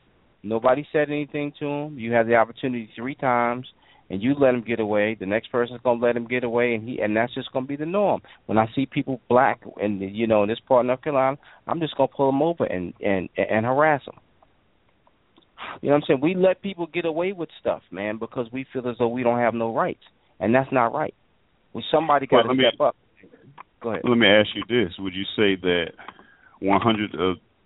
[0.44, 2.00] Nobody said anything to him.
[2.00, 3.72] You had the opportunity three times,
[4.10, 5.16] and you let him get away.
[5.16, 7.76] The next person's gonna let him get away, and he and that's just gonna be
[7.76, 8.22] the norm.
[8.46, 11.38] When I see people black and you know in this part of North Carolina,
[11.68, 14.16] I'm just gonna pull them over and and and harass them.
[15.82, 16.20] You know what I'm saying?
[16.22, 19.40] We let people get away with stuff, man, because we feel as though we don't
[19.40, 20.04] have no rights,
[20.40, 21.14] and that's not right.
[21.74, 22.96] We somebody got Well, to me- step up.
[23.82, 24.02] Go ahead.
[24.06, 25.92] Let me ask you this: Would you say that
[26.60, 27.12] 100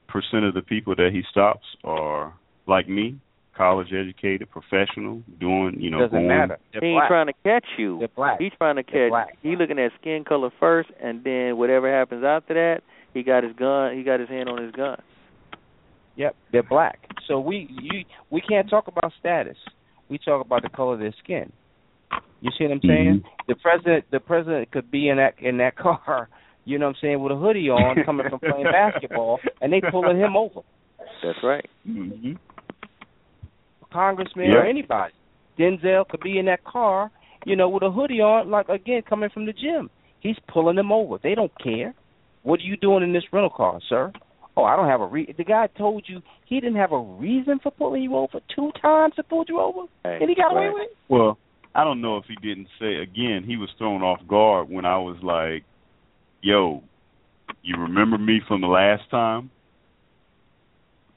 [0.08, 2.34] percent of the people that he stops are
[2.68, 3.16] like me,
[3.56, 6.28] college educated, professional, doing you know Doesn't going?
[6.28, 6.58] matter.
[6.74, 7.10] They're he ain't black.
[7.10, 8.00] trying to catch you.
[8.00, 8.40] They're black.
[8.40, 9.10] He's trying to catch.
[9.10, 9.38] black.
[9.42, 12.82] He looking at skin color first, and then whatever happens after that,
[13.14, 13.96] he got his gun.
[13.96, 15.02] He got his hand on his gun.
[16.16, 17.00] Yep, they're black.
[17.28, 19.58] So we you we can't talk about status.
[20.10, 21.52] We talk about the color of their skin.
[22.42, 23.24] You see what I'm saying?
[23.48, 26.30] The president the president could be in that in that car,
[26.66, 29.82] you know what I'm saying, with a hoodie on coming from playing basketball and they
[29.92, 30.62] pulling him over.
[31.24, 31.66] That's right.
[31.86, 32.34] hmm
[33.94, 34.58] Congressman Yeah.
[34.60, 35.14] or anybody.
[35.60, 37.12] Denzel could be in that car,
[37.46, 39.90] you know, with a hoodie on, like again coming from the gym.
[40.20, 41.18] He's pulling them over.
[41.22, 41.94] They don't care.
[42.44, 44.12] What are you doing in this rental car, sir?
[44.58, 45.34] Oh, I don't have a re.
[45.38, 49.14] The guy told you he didn't have a reason for pulling you over two times
[49.16, 50.74] to pull you over, Hey, and he got away right.
[50.74, 50.98] with it.
[51.08, 51.38] Well,
[51.74, 53.44] I don't know if he didn't say again.
[53.46, 55.64] He was thrown off guard when I was like,
[56.42, 56.84] "Yo,
[57.64, 59.50] you remember me from the last time?"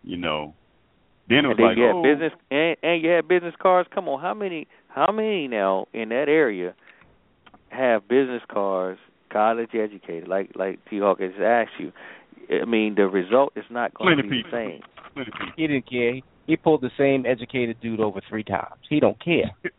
[0.05, 0.55] You know.
[1.29, 3.89] Then it was And like, you had "Oh, business and and you had business cards.
[3.93, 6.75] Come on, how many how many now in that area
[7.71, 11.93] have business cards college educated, like like T Hawk has asked you?
[12.50, 14.50] I mean, the result is not going to be people.
[14.50, 14.81] the same.
[15.14, 15.31] plenty.
[15.56, 16.14] He didn't care.
[16.14, 18.81] He, he pulled the same educated dude over three times.
[18.89, 19.52] He don't care.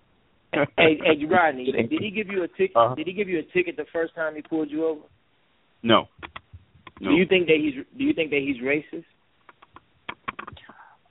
[0.53, 2.75] hey, hey, Rodney, did he give you a ticket?
[2.75, 2.95] Uh-huh.
[2.95, 5.01] Did he give you a ticket the first time he pulled you over?
[5.83, 6.07] No.
[6.99, 7.11] No.
[7.11, 9.05] Do you think that he's Do you think that he's racist?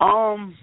[0.00, 0.56] Um,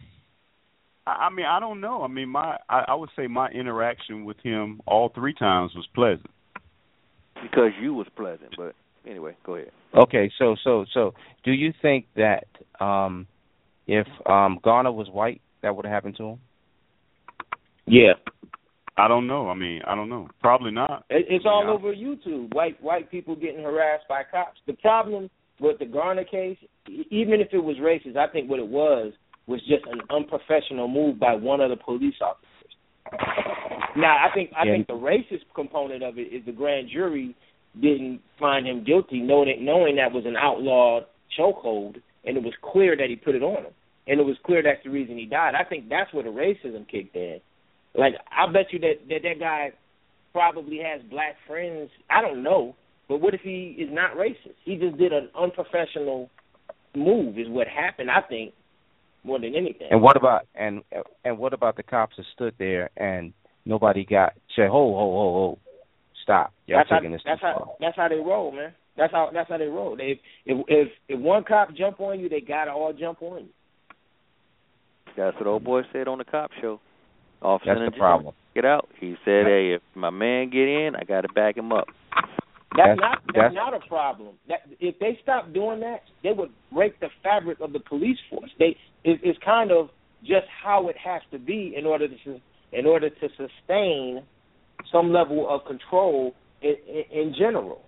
[1.06, 2.04] I I mean, I don't know.
[2.04, 5.88] I mean, my I, I would say my interaction with him all three times was
[5.94, 6.30] pleasant.
[7.42, 8.76] Because you was pleasant, but
[9.08, 9.72] anyway, go ahead.
[9.96, 11.14] Okay, so so so,
[11.44, 12.46] do you think that
[12.80, 13.28] um
[13.88, 16.40] if um Garner was white, that would have happened to him?
[17.86, 18.14] Yeah,
[18.98, 19.50] I don't know.
[19.50, 20.30] I mean, I don't know.
[20.42, 21.06] Probably not.
[21.10, 21.72] it, it's all Yeah.
[21.72, 22.54] over YouTube.
[22.54, 24.60] White white people getting harassed by cops.
[24.66, 25.30] The problem
[25.60, 26.58] with the Garner case,
[26.90, 29.14] e- even if it was racist, I think what it was
[29.48, 32.48] was just an unprofessional move by one of the police officers.
[33.98, 34.74] Now, I think I Yeah.
[34.74, 37.36] think the racist component of it is the grand jury
[37.80, 41.06] didn't find him guilty, knowing knowing that was an outlawed
[41.38, 43.74] chokehold, and it was clear that he put it on him,
[44.08, 45.54] and it was clear that's the reason he died.
[45.56, 47.40] I think that's where the racism kicked in.
[47.96, 49.72] Like I bet you that that that guy
[50.34, 51.90] probably has black friends.
[52.10, 52.76] I don't know,
[53.08, 54.56] but what if he is not racist?
[54.64, 56.30] He just did an unprofessional
[56.96, 57.38] move.
[57.38, 58.10] Is what happened.
[58.12, 58.54] I think
[59.24, 59.88] more than anything.
[59.92, 60.82] And what about and
[61.24, 63.34] and what about the cops that stood there and
[63.66, 65.60] nobody got said, "Ho, ho, ho, ho,
[66.24, 66.54] stop!
[66.68, 68.74] Y'all that's taking how, this that's too how far." that's how they roll, man.
[68.98, 69.96] That's how that's how they roll.
[69.96, 73.50] They if if if one cop jump on you, they gotta all jump on you.
[75.18, 76.80] That's what old boy said on the cop show.
[77.42, 78.36] Officer That's the jail, problem.
[78.54, 78.88] Get out.
[79.00, 81.88] He said, "Hey, if my man get in, I got to back him up."
[82.78, 84.36] That's, That's- not that's, that's- not a problem.
[84.48, 88.52] That if they stopped doing that, they would break the fabric of the police force.
[88.60, 89.90] They it, it's kind of
[90.22, 92.40] just how it has to be in order to
[92.72, 94.24] in order to sustain
[94.92, 97.82] some level of control in, in, in general.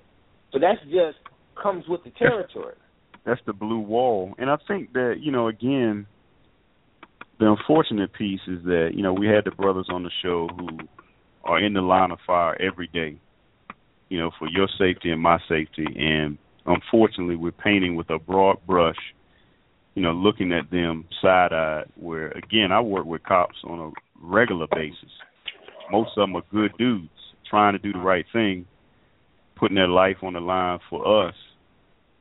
[0.51, 1.17] So that's just
[1.61, 2.75] comes with the territory.
[3.25, 4.33] That's the blue wall.
[4.37, 6.05] And I think that, you know, again,
[7.39, 10.67] the unfortunate piece is that, you know, we had the brothers on the show who
[11.43, 13.17] are in the line of fire every day,
[14.09, 15.85] you know, for your safety and my safety.
[15.95, 18.97] And unfortunately, we're painting with a broad brush,
[19.95, 21.85] you know, looking at them side eyed.
[21.95, 23.91] Where, again, I work with cops on a
[24.21, 25.11] regular basis.
[25.93, 27.09] Most of them are good dudes
[27.49, 28.65] trying to do the right thing,
[29.55, 31.35] putting their life on the line for us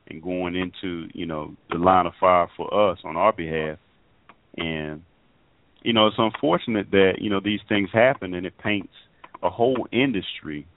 [0.07, 3.79] and going into you know the line of fire for us on our behalf.
[4.57, 5.01] And
[5.81, 8.93] you know it's unfortunate that you know these things happen and it paints
[9.41, 10.67] a whole industry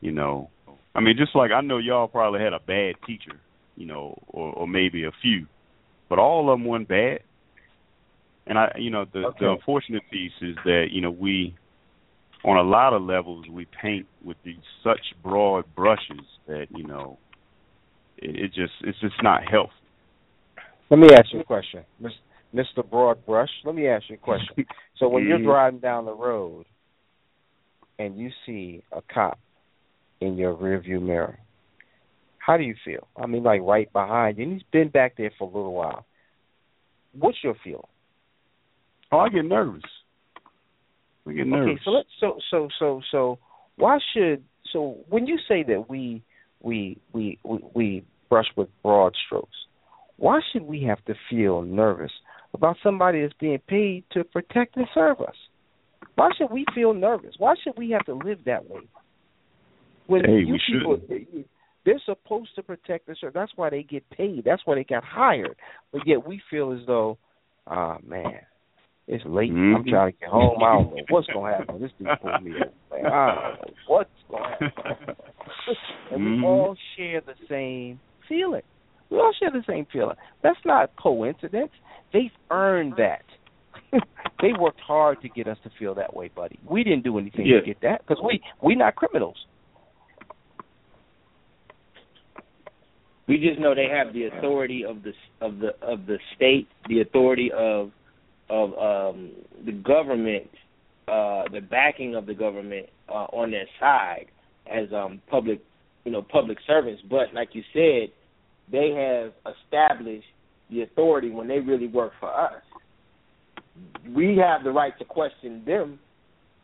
[0.00, 0.48] you know.
[0.94, 3.38] I mean just like i know y'all probably had a bad teacher
[3.76, 5.46] you know or or maybe a few
[6.08, 7.20] but all of them weren't bad.
[8.46, 9.38] And i you know the Okay.
[9.40, 11.54] the unfortunate piece is that you know we
[12.44, 17.18] on a lot of levels we paint with these such broad brushes that you know
[18.18, 19.72] it, it just it's just not healthy.
[20.90, 21.84] Let me ask you a question,
[22.54, 22.88] Mr.
[22.88, 23.50] Broadbrush.
[23.64, 24.64] Let me ask you a question.
[24.96, 25.44] So when you're Mhm.
[25.44, 26.64] driving down the road
[27.98, 29.38] and you see a cop
[30.20, 31.38] in your rearview mirror,
[32.38, 33.06] how do you feel?
[33.16, 36.06] I mean, like right behind you, and he's been back there for a little while.
[37.12, 37.82] What's your feeling?
[39.12, 39.82] Oh, I get nervous.
[41.28, 41.72] I get nervous.
[41.72, 43.38] Okay, so let's so so so so
[43.76, 44.42] why should
[44.72, 46.22] so when you say that we
[46.60, 49.56] we we we, we brush with broad strokes,
[50.16, 52.12] why should we have to feel nervous
[52.54, 55.36] about somebody that's being paid to protect and serve us?
[56.14, 57.34] Why should we feel nervous?
[57.38, 58.80] Why should we have to live that way?
[60.06, 61.00] When Hey, you we people,
[61.84, 63.34] they're supposed to protect and serve.
[63.34, 64.44] That's why they get paid.
[64.44, 65.56] That's why they got hired.
[65.92, 67.18] But yet we feel as though,
[67.66, 68.40] ah man,
[69.08, 69.50] it's late.
[69.50, 69.88] I'm Mhm.
[69.88, 70.62] trying to get home.
[70.62, 71.80] I don't know what's gonna happen.
[71.80, 72.70] This dude pulled me over.
[72.90, 75.16] Man, I don't know what's gonna happen.
[76.12, 76.44] and we Mhm.
[76.44, 78.62] all share the same feeling.
[79.10, 80.16] We all share the same feeling.
[80.42, 81.72] That's not coincidence.
[82.12, 83.24] They've earned that.
[84.42, 86.58] they worked hard to get us to feel that way, buddy.
[86.64, 87.60] We didn't do anything Yeah.
[87.60, 89.46] to get that because we we not criminals.
[93.26, 97.00] We just know they have the authority of the of the of the state, the
[97.00, 97.92] authority of
[98.50, 99.32] of um
[99.64, 100.48] the government,
[101.08, 104.26] uh the backing of the government uh on their side
[104.70, 105.60] as um public
[106.08, 107.02] you know, public servants.
[107.10, 108.10] But like you said,
[108.72, 110.26] they have established
[110.70, 112.62] the authority when they really work for us.
[114.08, 115.98] We have the right to question them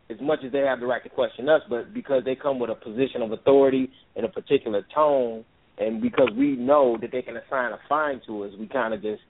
[0.08, 2.70] as much as they have the right to question us, but because they come with
[2.70, 5.44] a position of authority in a particular tone
[5.76, 9.02] and because we know that they can assign a fine to us, we kind of
[9.02, 9.20] just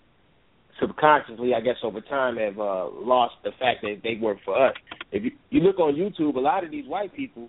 [0.80, 4.74] subconsciously, I guess, over time have uh, lost the fact that they work for us.
[5.12, 7.48] If you, you look on YouTube, a lot of these white people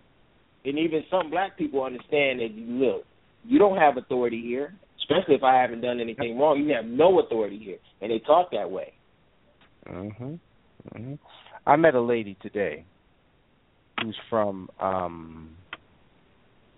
[0.65, 3.05] and even some black people understand that you look,
[3.43, 6.59] you don't have authority here, especially if I haven't done anything wrong.
[6.59, 8.93] You have no authority here, and they talk that way.
[9.87, 10.39] Mhm.
[10.93, 11.19] Mhm.
[11.67, 12.83] I met a lady today
[14.01, 15.55] who's from um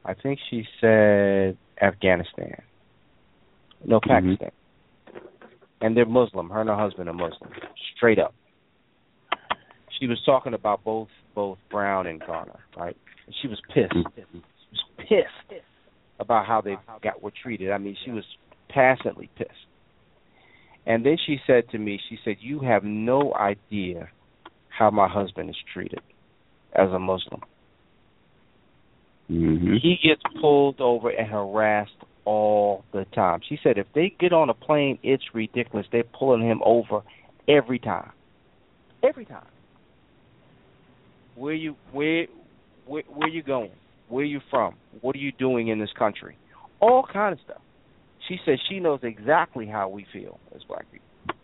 [0.03, 2.61] I think she said Afghanistan.
[3.83, 4.51] No, Pakistan.
[5.81, 6.49] And they're Muslim.
[6.49, 7.51] Her and her husband are Muslim.
[7.95, 8.33] Straight up.
[9.99, 12.97] She was talking about both both Brown and Garner, right?
[13.25, 13.93] And she was pissed.
[13.93, 14.39] She
[14.71, 15.61] was pissed
[16.19, 17.71] about how they got were treated.
[17.71, 18.23] I mean, she was
[18.69, 19.51] passionately pissed.
[20.85, 24.09] And then she said to me, she said, "You have no idea
[24.77, 25.99] how my husband is treated
[26.75, 27.41] as a Muslim.
[29.29, 29.73] Mm-hmm.
[29.81, 31.91] He gets pulled over and harassed
[32.27, 35.87] all the time." She said, "If they get on a plane, it's ridiculous.
[35.91, 37.01] They're pulling him over
[37.47, 38.11] every time,
[39.01, 39.51] every time.
[41.35, 42.27] Where you where
[42.85, 43.71] where where you going?
[44.09, 44.75] Where are you from?
[45.01, 46.35] What are you doing in this country?
[46.79, 47.61] All kind of stuff."
[48.27, 51.35] She says she knows exactly how we feel as black people.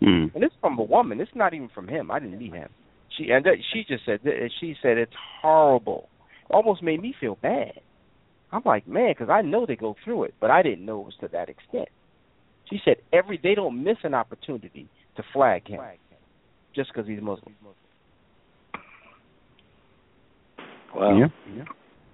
[0.00, 0.34] Mm.
[0.34, 1.20] And it's from a woman.
[1.20, 2.10] It's not even from him.
[2.10, 2.70] I didn't meet him.
[3.16, 6.08] she and that, she just said that- she said it's horrible.
[6.48, 7.80] Almost made me feel bad.
[8.52, 11.04] I'm like, man, because I know they go through it, but I didn't know it
[11.04, 11.88] was to that extent.
[12.68, 15.80] She said every they don't miss an opportunity to flag him
[16.74, 17.54] just because he's Muslim.
[20.94, 21.16] Wow.
[21.18, 21.64] Yeah.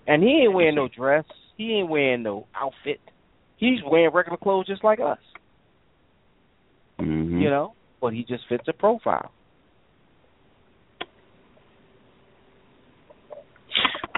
[0.06, 1.24] And he ain't wearing no dress.
[1.56, 3.00] He ain't wearing no outfit.
[3.56, 5.18] He's wearing regular clothes just like us,
[7.00, 7.40] Mm-hmm.
[7.40, 7.74] you know.
[8.00, 9.31] But he just fits a profile.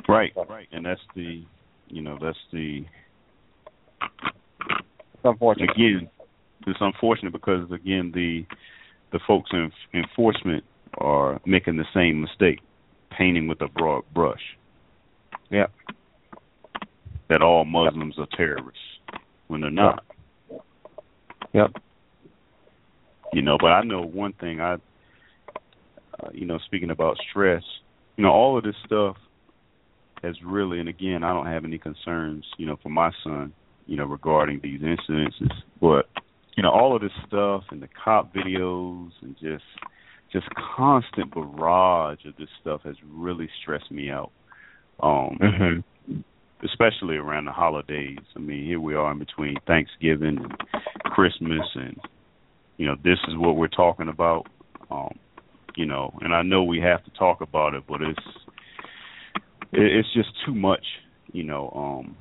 [0.08, 1.44] Right, right, and that's the,
[1.88, 2.84] you know, that's the
[4.00, 5.70] It's unfortunate.
[5.70, 6.08] again,
[6.66, 8.44] it's unfortunate because again the
[9.12, 10.64] the folks in enforcement
[10.98, 12.60] are making the same mistake,
[13.16, 14.56] painting with a broad brush.
[15.50, 15.66] Yeah.
[17.28, 18.80] That all Muslims are terrorists
[19.48, 20.04] when they're not.
[21.52, 21.72] Yep.
[23.32, 24.60] You know, but I know one thing.
[24.60, 27.62] I, uh, you know, speaking about stress,
[28.16, 29.16] you know, all of this stuff
[30.22, 33.52] has really, and again, I don't have any concerns, you know, for my son,
[33.86, 36.06] you know, regarding these incidences, but
[36.56, 39.64] you know, all of this stuff and the cop videos and just
[40.32, 44.30] just constant barrage of this stuff has really stressed me out.
[45.02, 46.20] Um Mm-hmm.
[46.64, 48.18] especially around the holidays.
[48.34, 50.58] I mean, here we are in between Thanksgiving and
[51.04, 51.96] Christmas and
[52.78, 54.46] you know, this is what we're talking about.
[54.90, 55.18] Um,
[55.76, 58.47] you know, and I know we have to talk about it, but it's it,
[59.72, 60.84] it's just too much,
[61.32, 62.16] you know, um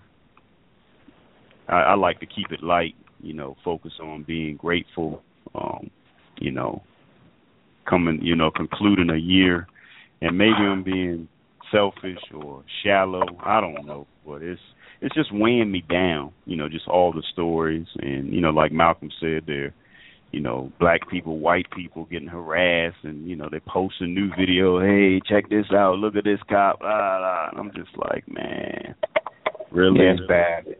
[1.68, 5.22] I, I like to keep it light, you know, focus on being grateful,
[5.56, 5.90] um,
[6.40, 6.82] you know,
[7.90, 9.68] coming, you know, concluding a year.
[10.22, 11.28] And maybe I'm being
[11.72, 14.62] selfish or shallow, I don't know, but it's
[15.00, 17.86] it's just weighing me down, you know, just all the stories.
[18.00, 19.74] And you know, like Malcolm said there,
[20.38, 24.30] you know, black people, white people getting harassed and, you know, they post a new
[24.38, 27.50] video, hey, check this out, look at this cop, blah, blah.
[27.50, 28.94] And I'm just like, man,
[29.72, 30.02] really?
[30.02, 30.76] Yeah, it's bad.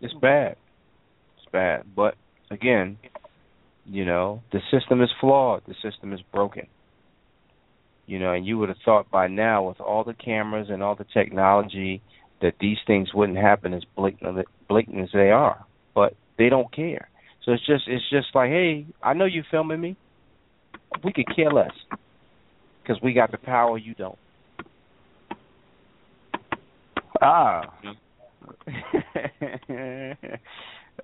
[0.00, 0.56] It's bad.
[1.36, 1.84] It's bad.
[1.94, 2.14] But
[2.50, 2.96] again,
[3.84, 5.60] you know, the system is flawed.
[5.68, 6.66] The system is broken.
[8.06, 10.94] You know, and you would have thought by now, with all the cameras and all
[10.94, 12.00] the technology,
[12.40, 15.66] that these things wouldn't happen as blatant, blatant as they are.
[15.94, 17.10] But they don't care.
[17.46, 19.96] So it's just, it's just like, hey, I know you're filming me.
[21.04, 21.70] We could care less
[22.82, 23.78] because we got the power.
[23.78, 24.18] You don't.
[27.22, 27.72] Ah.
[28.66, 28.74] that's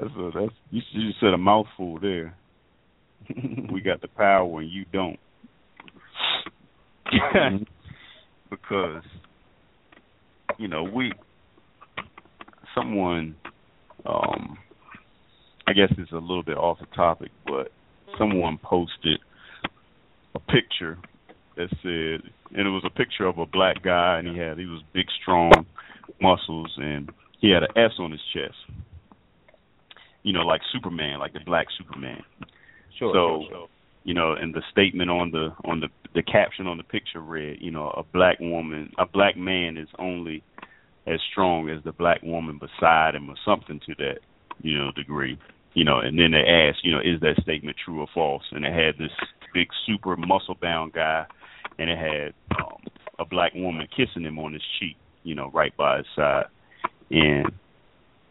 [0.00, 2.36] a, that's you, you just said a mouthful there.
[3.72, 5.18] we got the power and you don't.
[8.50, 9.02] because
[10.58, 11.12] you know, we
[12.74, 13.36] someone
[14.06, 14.58] um
[15.66, 17.70] I guess it's a little bit off the topic, but
[18.18, 19.18] someone posted
[20.34, 20.98] a picture
[21.56, 24.66] that said and it was a picture of a black guy and he had he
[24.66, 25.52] was big strong
[26.20, 27.10] muscles and
[27.40, 28.56] he had an S on his chest.
[30.22, 32.22] You know, like Superman, like the black Superman.
[32.98, 33.12] Sure.
[33.12, 33.68] so sure, sure.
[34.04, 37.58] you know, and the statement on the on the the caption on the picture read,
[37.60, 40.42] you know, a black woman, a black man is only
[41.06, 44.18] as strong as the black woman beside him, or something to that,
[44.60, 45.38] you know, degree.
[45.74, 48.42] You know, and then they asked, you know, is that statement true or false?
[48.52, 49.12] And it had this
[49.54, 51.24] big, super muscle bound guy,
[51.78, 52.82] and it had um,
[53.18, 56.44] a black woman kissing him on his cheek, you know, right by his side.
[57.10, 57.46] And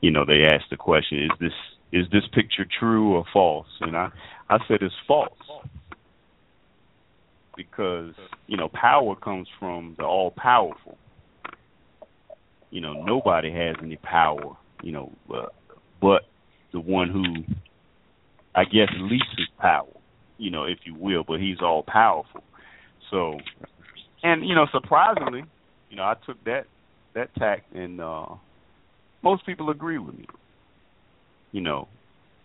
[0.01, 1.53] you know, they asked the question, is this
[1.91, 3.67] is this picture true or false?
[3.82, 4.09] And I
[4.50, 5.33] I said it's false
[7.56, 8.14] because
[8.48, 10.98] you know power comes from the all powerful.
[12.69, 14.58] You know nobody has any power.
[14.82, 15.45] You know, uh,
[16.01, 16.23] but
[16.73, 17.53] the one who
[18.55, 19.88] I guess leases power.
[20.38, 22.43] You know, if you will, but he's all powerful.
[23.11, 23.38] So,
[24.23, 25.43] and you know, surprisingly,
[25.89, 26.63] you know, I took that
[27.13, 28.25] that tact, and uh
[29.23, 30.25] most people agree with me.
[31.51, 31.88] You know,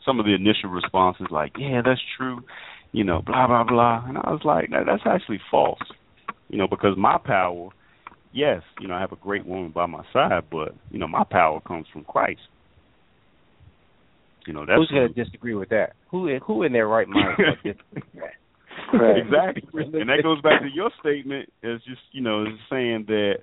[0.05, 2.41] some of the initial responses like, "Yeah, that's true,"
[2.93, 5.81] you know, blah blah blah, and I was like, no, "That's actually false,"
[6.49, 7.71] you know, because my power,
[8.33, 11.25] yes, you know, I have a great woman by my side, but you know, my
[11.25, 12.41] power comes from Christ.
[14.47, 15.95] You know, that's Who's going to disagree with that?
[16.11, 18.33] Who in, who in their right mind is going to disagree with that?
[18.93, 19.17] Right.
[19.19, 19.63] exactly,
[20.01, 23.37] and that goes back to your statement as just you know is saying that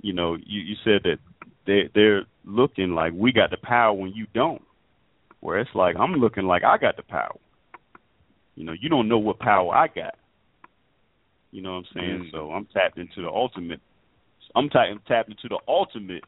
[0.00, 1.18] you know you you said that
[1.66, 4.62] they they're looking like we got the power when you don't,
[5.40, 7.36] where it's like I'm looking like I got the power.
[8.54, 10.14] You know, you don't know what power I got.
[11.50, 12.24] You know what I'm saying?
[12.26, 12.30] Mm.
[12.32, 13.80] So I'm tapped into the ultimate.
[14.54, 16.24] I'm tapped tapped into the ultimate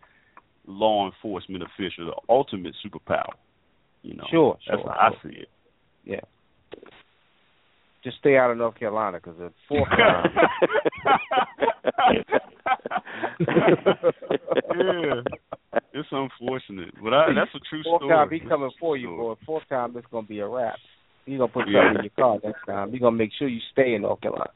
[0.66, 3.32] law enforcement official, the ultimate superpower.
[4.04, 5.30] You know, Sure, that's sure, how sure.
[5.30, 5.48] I see it.
[6.04, 6.20] Yeah.
[8.04, 10.30] just stay out of North Carolina because the fourth time.
[14.76, 15.22] yeah,
[15.94, 18.14] it's unfortunate, but I, that's a true fourth story.
[18.14, 19.34] time he coming for you, boy.
[19.46, 20.76] Fourth time it's gonna be a wrap.
[21.24, 22.92] He's gonna put something in your car next time.
[22.92, 24.50] He's gonna make sure you stay in North Carolina.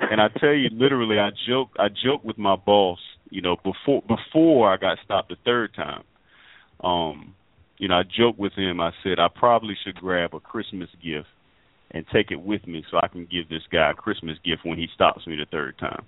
[0.00, 1.68] And I tell you, literally, I joke.
[1.78, 2.98] I joke with my boss.
[3.30, 6.02] You know, before before I got stopped the third time.
[6.82, 7.34] Um,
[7.78, 8.80] you know, I joked with him.
[8.80, 11.28] I said I probably should grab a Christmas gift
[11.90, 14.78] and take it with me so I can give this guy a Christmas gift when
[14.78, 16.04] he stops me the third time.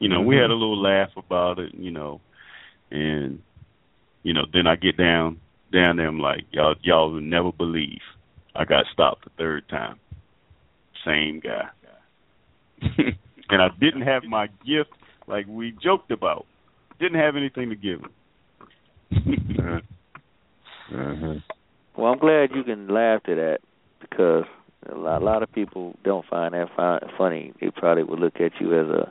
[0.00, 0.60] You know, we had a mm-hmm.
[0.60, 1.74] little laugh about it.
[1.74, 2.20] You know,
[2.90, 3.40] and
[4.22, 5.40] you know, then I get down
[5.72, 6.08] down there.
[6.08, 8.00] I'm like, y'all, y'all will never believe
[8.54, 9.98] I got stopped the third time.
[11.04, 11.68] Same guy.
[13.48, 14.90] and I didn't have my gift
[15.26, 16.46] like we joked about.
[16.98, 19.82] Didn't have anything to give him.
[20.90, 21.42] Mhm.
[21.96, 23.58] Well, I'm glad you can laugh at that
[24.00, 24.44] because
[24.88, 27.52] a lot, a lot of people don't find that fi- funny.
[27.60, 29.10] They probably would look at you as a,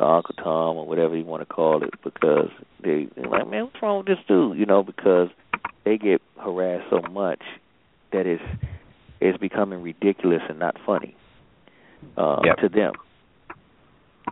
[0.00, 2.48] a Uncle Tom or whatever you want to call it because
[2.82, 4.58] they they're like, man, what's wrong with this dude?
[4.58, 5.28] You know, because
[5.84, 7.42] they get harassed so much
[8.12, 8.42] that it's
[9.20, 11.16] it's becoming ridiculous and not funny
[12.16, 12.56] uh, Yep.
[12.58, 12.92] to them.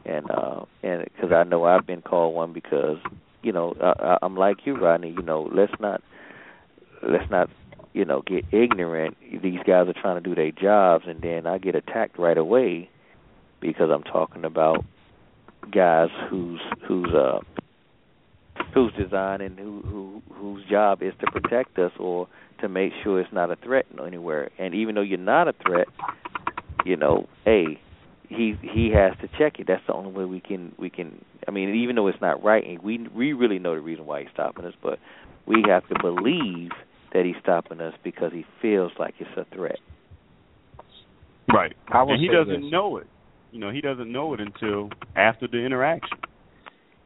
[0.05, 2.97] And uh, and because I know I've been called one because
[3.43, 5.11] you know I- I'm like you, Rodney.
[5.11, 6.03] You know, let's not
[7.03, 7.49] let's not
[7.93, 9.17] you know get ignorant.
[9.21, 12.89] These guys are trying to do their jobs and then i get attacked right away
[13.61, 14.85] because i'm talking about
[15.71, 17.41] guys who's who's uh
[18.75, 22.29] who's design and who who whose job is to protect us or
[22.61, 24.51] to make sure it's not a threat anywhere.
[24.59, 25.89] And even though you're not a threat
[26.85, 27.81] you know hey
[28.29, 29.67] he he has to check it.
[29.67, 32.67] That's the only way we can we can i mean even though it's not right
[32.67, 34.99] and we we really know the reason why he's stopping us but
[35.47, 36.71] we have to believe
[37.13, 39.79] that he's stopping us because he feels like it's a threat.
[41.53, 41.75] Right.
[41.89, 42.73] I and he doesn't this.
[42.73, 43.07] know it.
[43.51, 46.19] You know, he doesn't know it until after the interaction.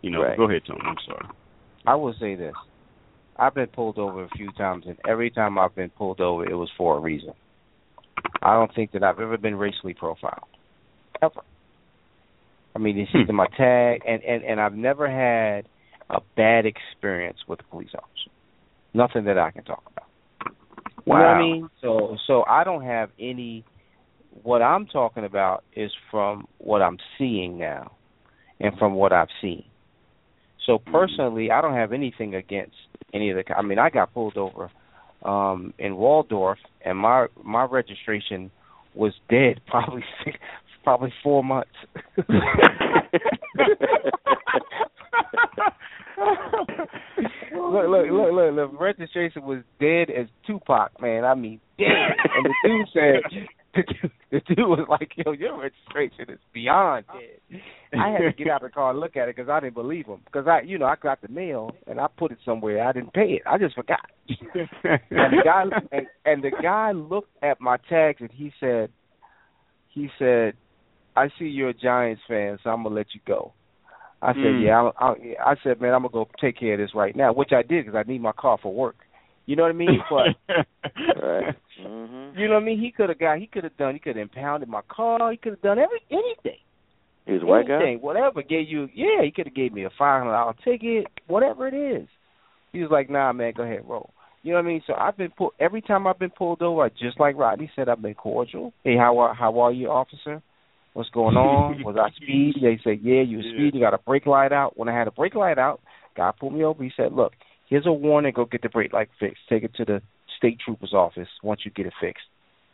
[0.03, 0.37] You know, Right.
[0.37, 0.81] go ahead, Tony.
[0.85, 1.27] I'm sorry.
[1.87, 2.55] I will say this.
[3.39, 6.55] I've been pulled over a few times, and every time I've been pulled over, it
[6.55, 7.33] was for a reason.
[8.43, 10.49] I don't think that I've ever been racially profiled,
[11.21, 11.41] ever.
[12.75, 13.35] I mean, they see Hmm.
[13.35, 15.69] my tag, and and and I've never had
[16.11, 18.31] a bad experience with a police officer.
[18.97, 20.07] Nothing that I can talk about.
[21.05, 21.39] You know what I Wow.
[21.39, 21.69] mean?
[21.83, 23.63] So so I don't have any.
[24.43, 27.93] What I'm talking about is from what I'm seeing now,
[28.59, 29.65] and from what I've seen.
[30.65, 32.77] So personally, I don't have anything against
[33.13, 33.45] any of the.
[33.55, 34.71] I mean, I got pulled over
[35.23, 38.51] um in Waldorf, and my my registration
[38.95, 40.39] was dead probably six,
[40.83, 41.77] probably four months.
[46.17, 51.25] look, look, look, look, the registration was dead as Tupac, man.
[51.25, 51.89] I mean, dead.
[52.35, 57.05] And the dude said, the dude, the dude was like, "Yo, your registration is beyond
[57.13, 57.61] dead."
[57.99, 59.75] I had to get out of the car and look at it because I didn't
[59.75, 60.21] believe him.
[60.25, 62.87] Because I, you know, I got the mail and I put it somewhere.
[62.87, 63.43] I didn't pay it.
[63.47, 64.11] I just forgot.
[64.29, 68.91] and the guy and, and the guy looked at my tags and he said,
[69.89, 70.55] he said,
[71.15, 73.53] "I see you're a Giants fan, so I'm gonna let you go."
[74.23, 74.65] I said, Mm.
[74.65, 77.33] "Yeah." I, I, I said, "Man, I'm gonna go take care of this right now,"
[77.33, 78.97] which I did because I need my car for work.
[79.47, 80.01] You know what I mean?
[80.11, 80.27] But
[81.23, 81.55] right.
[81.81, 82.37] Mhm.
[82.37, 82.81] you know what I mean?
[82.81, 83.39] He could have got.
[83.39, 83.95] He could have done.
[83.95, 85.31] He could have impounded my car.
[85.31, 86.59] He could have done every anything.
[87.27, 87.95] He was a white guy.
[87.97, 88.43] whatever.
[88.43, 89.23] Gave you, yeah.
[89.23, 92.09] He could have gave me a five hundred dollar ticket, whatever it is.
[92.73, 94.11] He was like, "Nah, man, go ahead, roll."
[94.43, 94.83] You know what I mean?
[94.87, 96.83] So I've been pulled every time I've been pulled over.
[96.83, 98.73] I, just like Rodney said, I've been cordial.
[98.85, 100.41] Hey, how are how are you, officer?
[100.97, 101.83] What's going on?
[101.85, 102.55] Was I speed?
[102.63, 103.53] They said, yeah, you Yeah.
[103.53, 103.75] speed.
[103.75, 104.79] You got a brake light out.
[104.79, 105.81] When I had a brake light out,
[106.17, 106.83] guy pulled me over.
[106.83, 107.35] He said, look,
[107.69, 108.33] here's a warning.
[108.35, 109.43] Go get the brake light fixed.
[109.47, 110.01] Take it to the
[110.39, 112.25] state trooper's office once you get it fixed,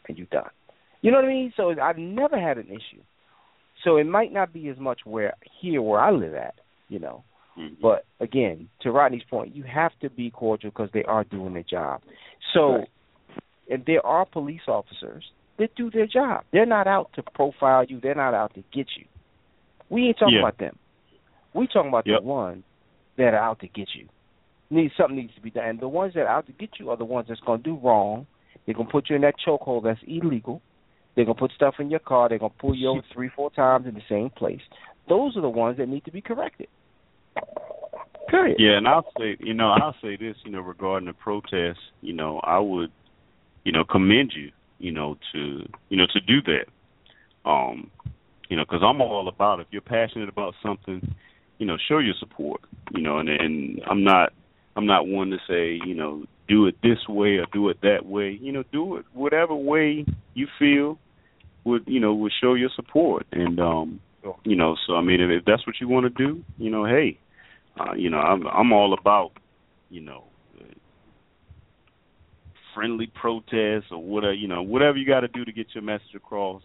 [0.06, 0.50] and you're done.
[1.00, 1.52] You know what I mean?
[1.56, 3.02] So I've never had an issue.
[3.82, 6.54] So it might not be as much where here where I live at,
[6.88, 7.24] you know.
[7.58, 7.80] Mhm.
[7.82, 11.64] But again, to Rodney's point, you have to be cordial because they are doing their
[11.64, 12.02] job.
[12.54, 12.88] So, Right.
[13.68, 15.28] and there are police officers
[15.58, 16.44] that do their job.
[16.52, 18.00] They're not out to profile you.
[18.00, 19.04] They're not out to get you.
[19.90, 20.40] We ain't talking Yeah.
[20.40, 20.78] about them.
[21.54, 22.20] We talking about Yep.
[22.20, 22.64] the ones
[23.16, 24.08] that are out to get you.
[24.70, 25.64] Need something needs to be done.
[25.66, 27.70] And the ones that are out to get you are the ones that's going to
[27.70, 28.26] do wrong.
[28.64, 30.62] They're going to put you in that chokehold that's illegal.
[31.14, 32.28] They're going to put stuff in your car.
[32.28, 34.62] They're going to pull you over three, four times in the same place.
[35.08, 36.68] Those are the ones that need to be corrected.
[38.28, 38.56] Period.
[38.58, 42.14] Yeah, and I'll say, you know, I'll say this, you know, regarding the protest, you
[42.14, 42.90] know, I would,
[43.64, 47.90] you know, commend you, you know, to, you know, to do that, um,
[48.48, 51.14] you know, because I'm all about if you're passionate about something,
[51.58, 52.60] you know, show your support,
[52.94, 54.32] you know, and and I'm not,
[54.76, 58.04] I'm not one to say, you know, do it this way or do it that
[58.04, 60.04] way, you know, do it whatever way
[60.34, 60.98] you feel
[61.64, 64.00] would you know would show your support and um
[64.44, 66.84] you know so I mean if, if that's what you want to do you know
[66.84, 67.18] hey
[67.78, 69.32] uh, you know I'm I'm all about
[69.90, 70.24] you know
[72.74, 76.14] friendly protests or whatever you know whatever you got to do to get your message
[76.14, 76.62] across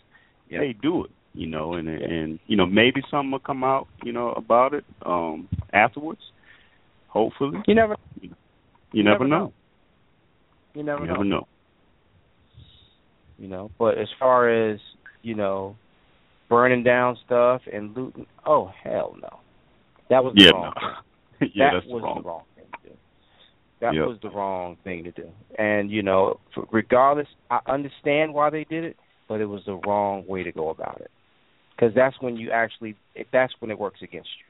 [0.50, 4.12] hey do it you know and and you know maybe something will come out you
[4.12, 6.22] know about it um afterwards
[7.08, 8.30] hopefully You never you,
[8.92, 9.46] you never, never know.
[9.46, 9.54] know.
[10.74, 11.14] you never you know.
[11.14, 11.48] never know
[13.38, 13.72] you know.
[13.78, 14.80] But as far as
[15.22, 15.76] you know,
[16.50, 19.40] burning down stuff and looting, oh hell no,
[20.10, 20.74] that was yeah wrong.
[20.82, 21.48] no.
[21.54, 22.57] yeah that that's was wrong wrong thing to do.
[23.80, 24.08] That Yep.
[24.08, 25.30] was the wrong thing to do.
[25.58, 26.40] And you know,
[26.72, 28.98] regardless, I understand why they did it,
[29.28, 31.12] but it was the wrong way to go about it.
[31.76, 32.96] Because that's when you actually,
[33.32, 34.47] that's when it works against you.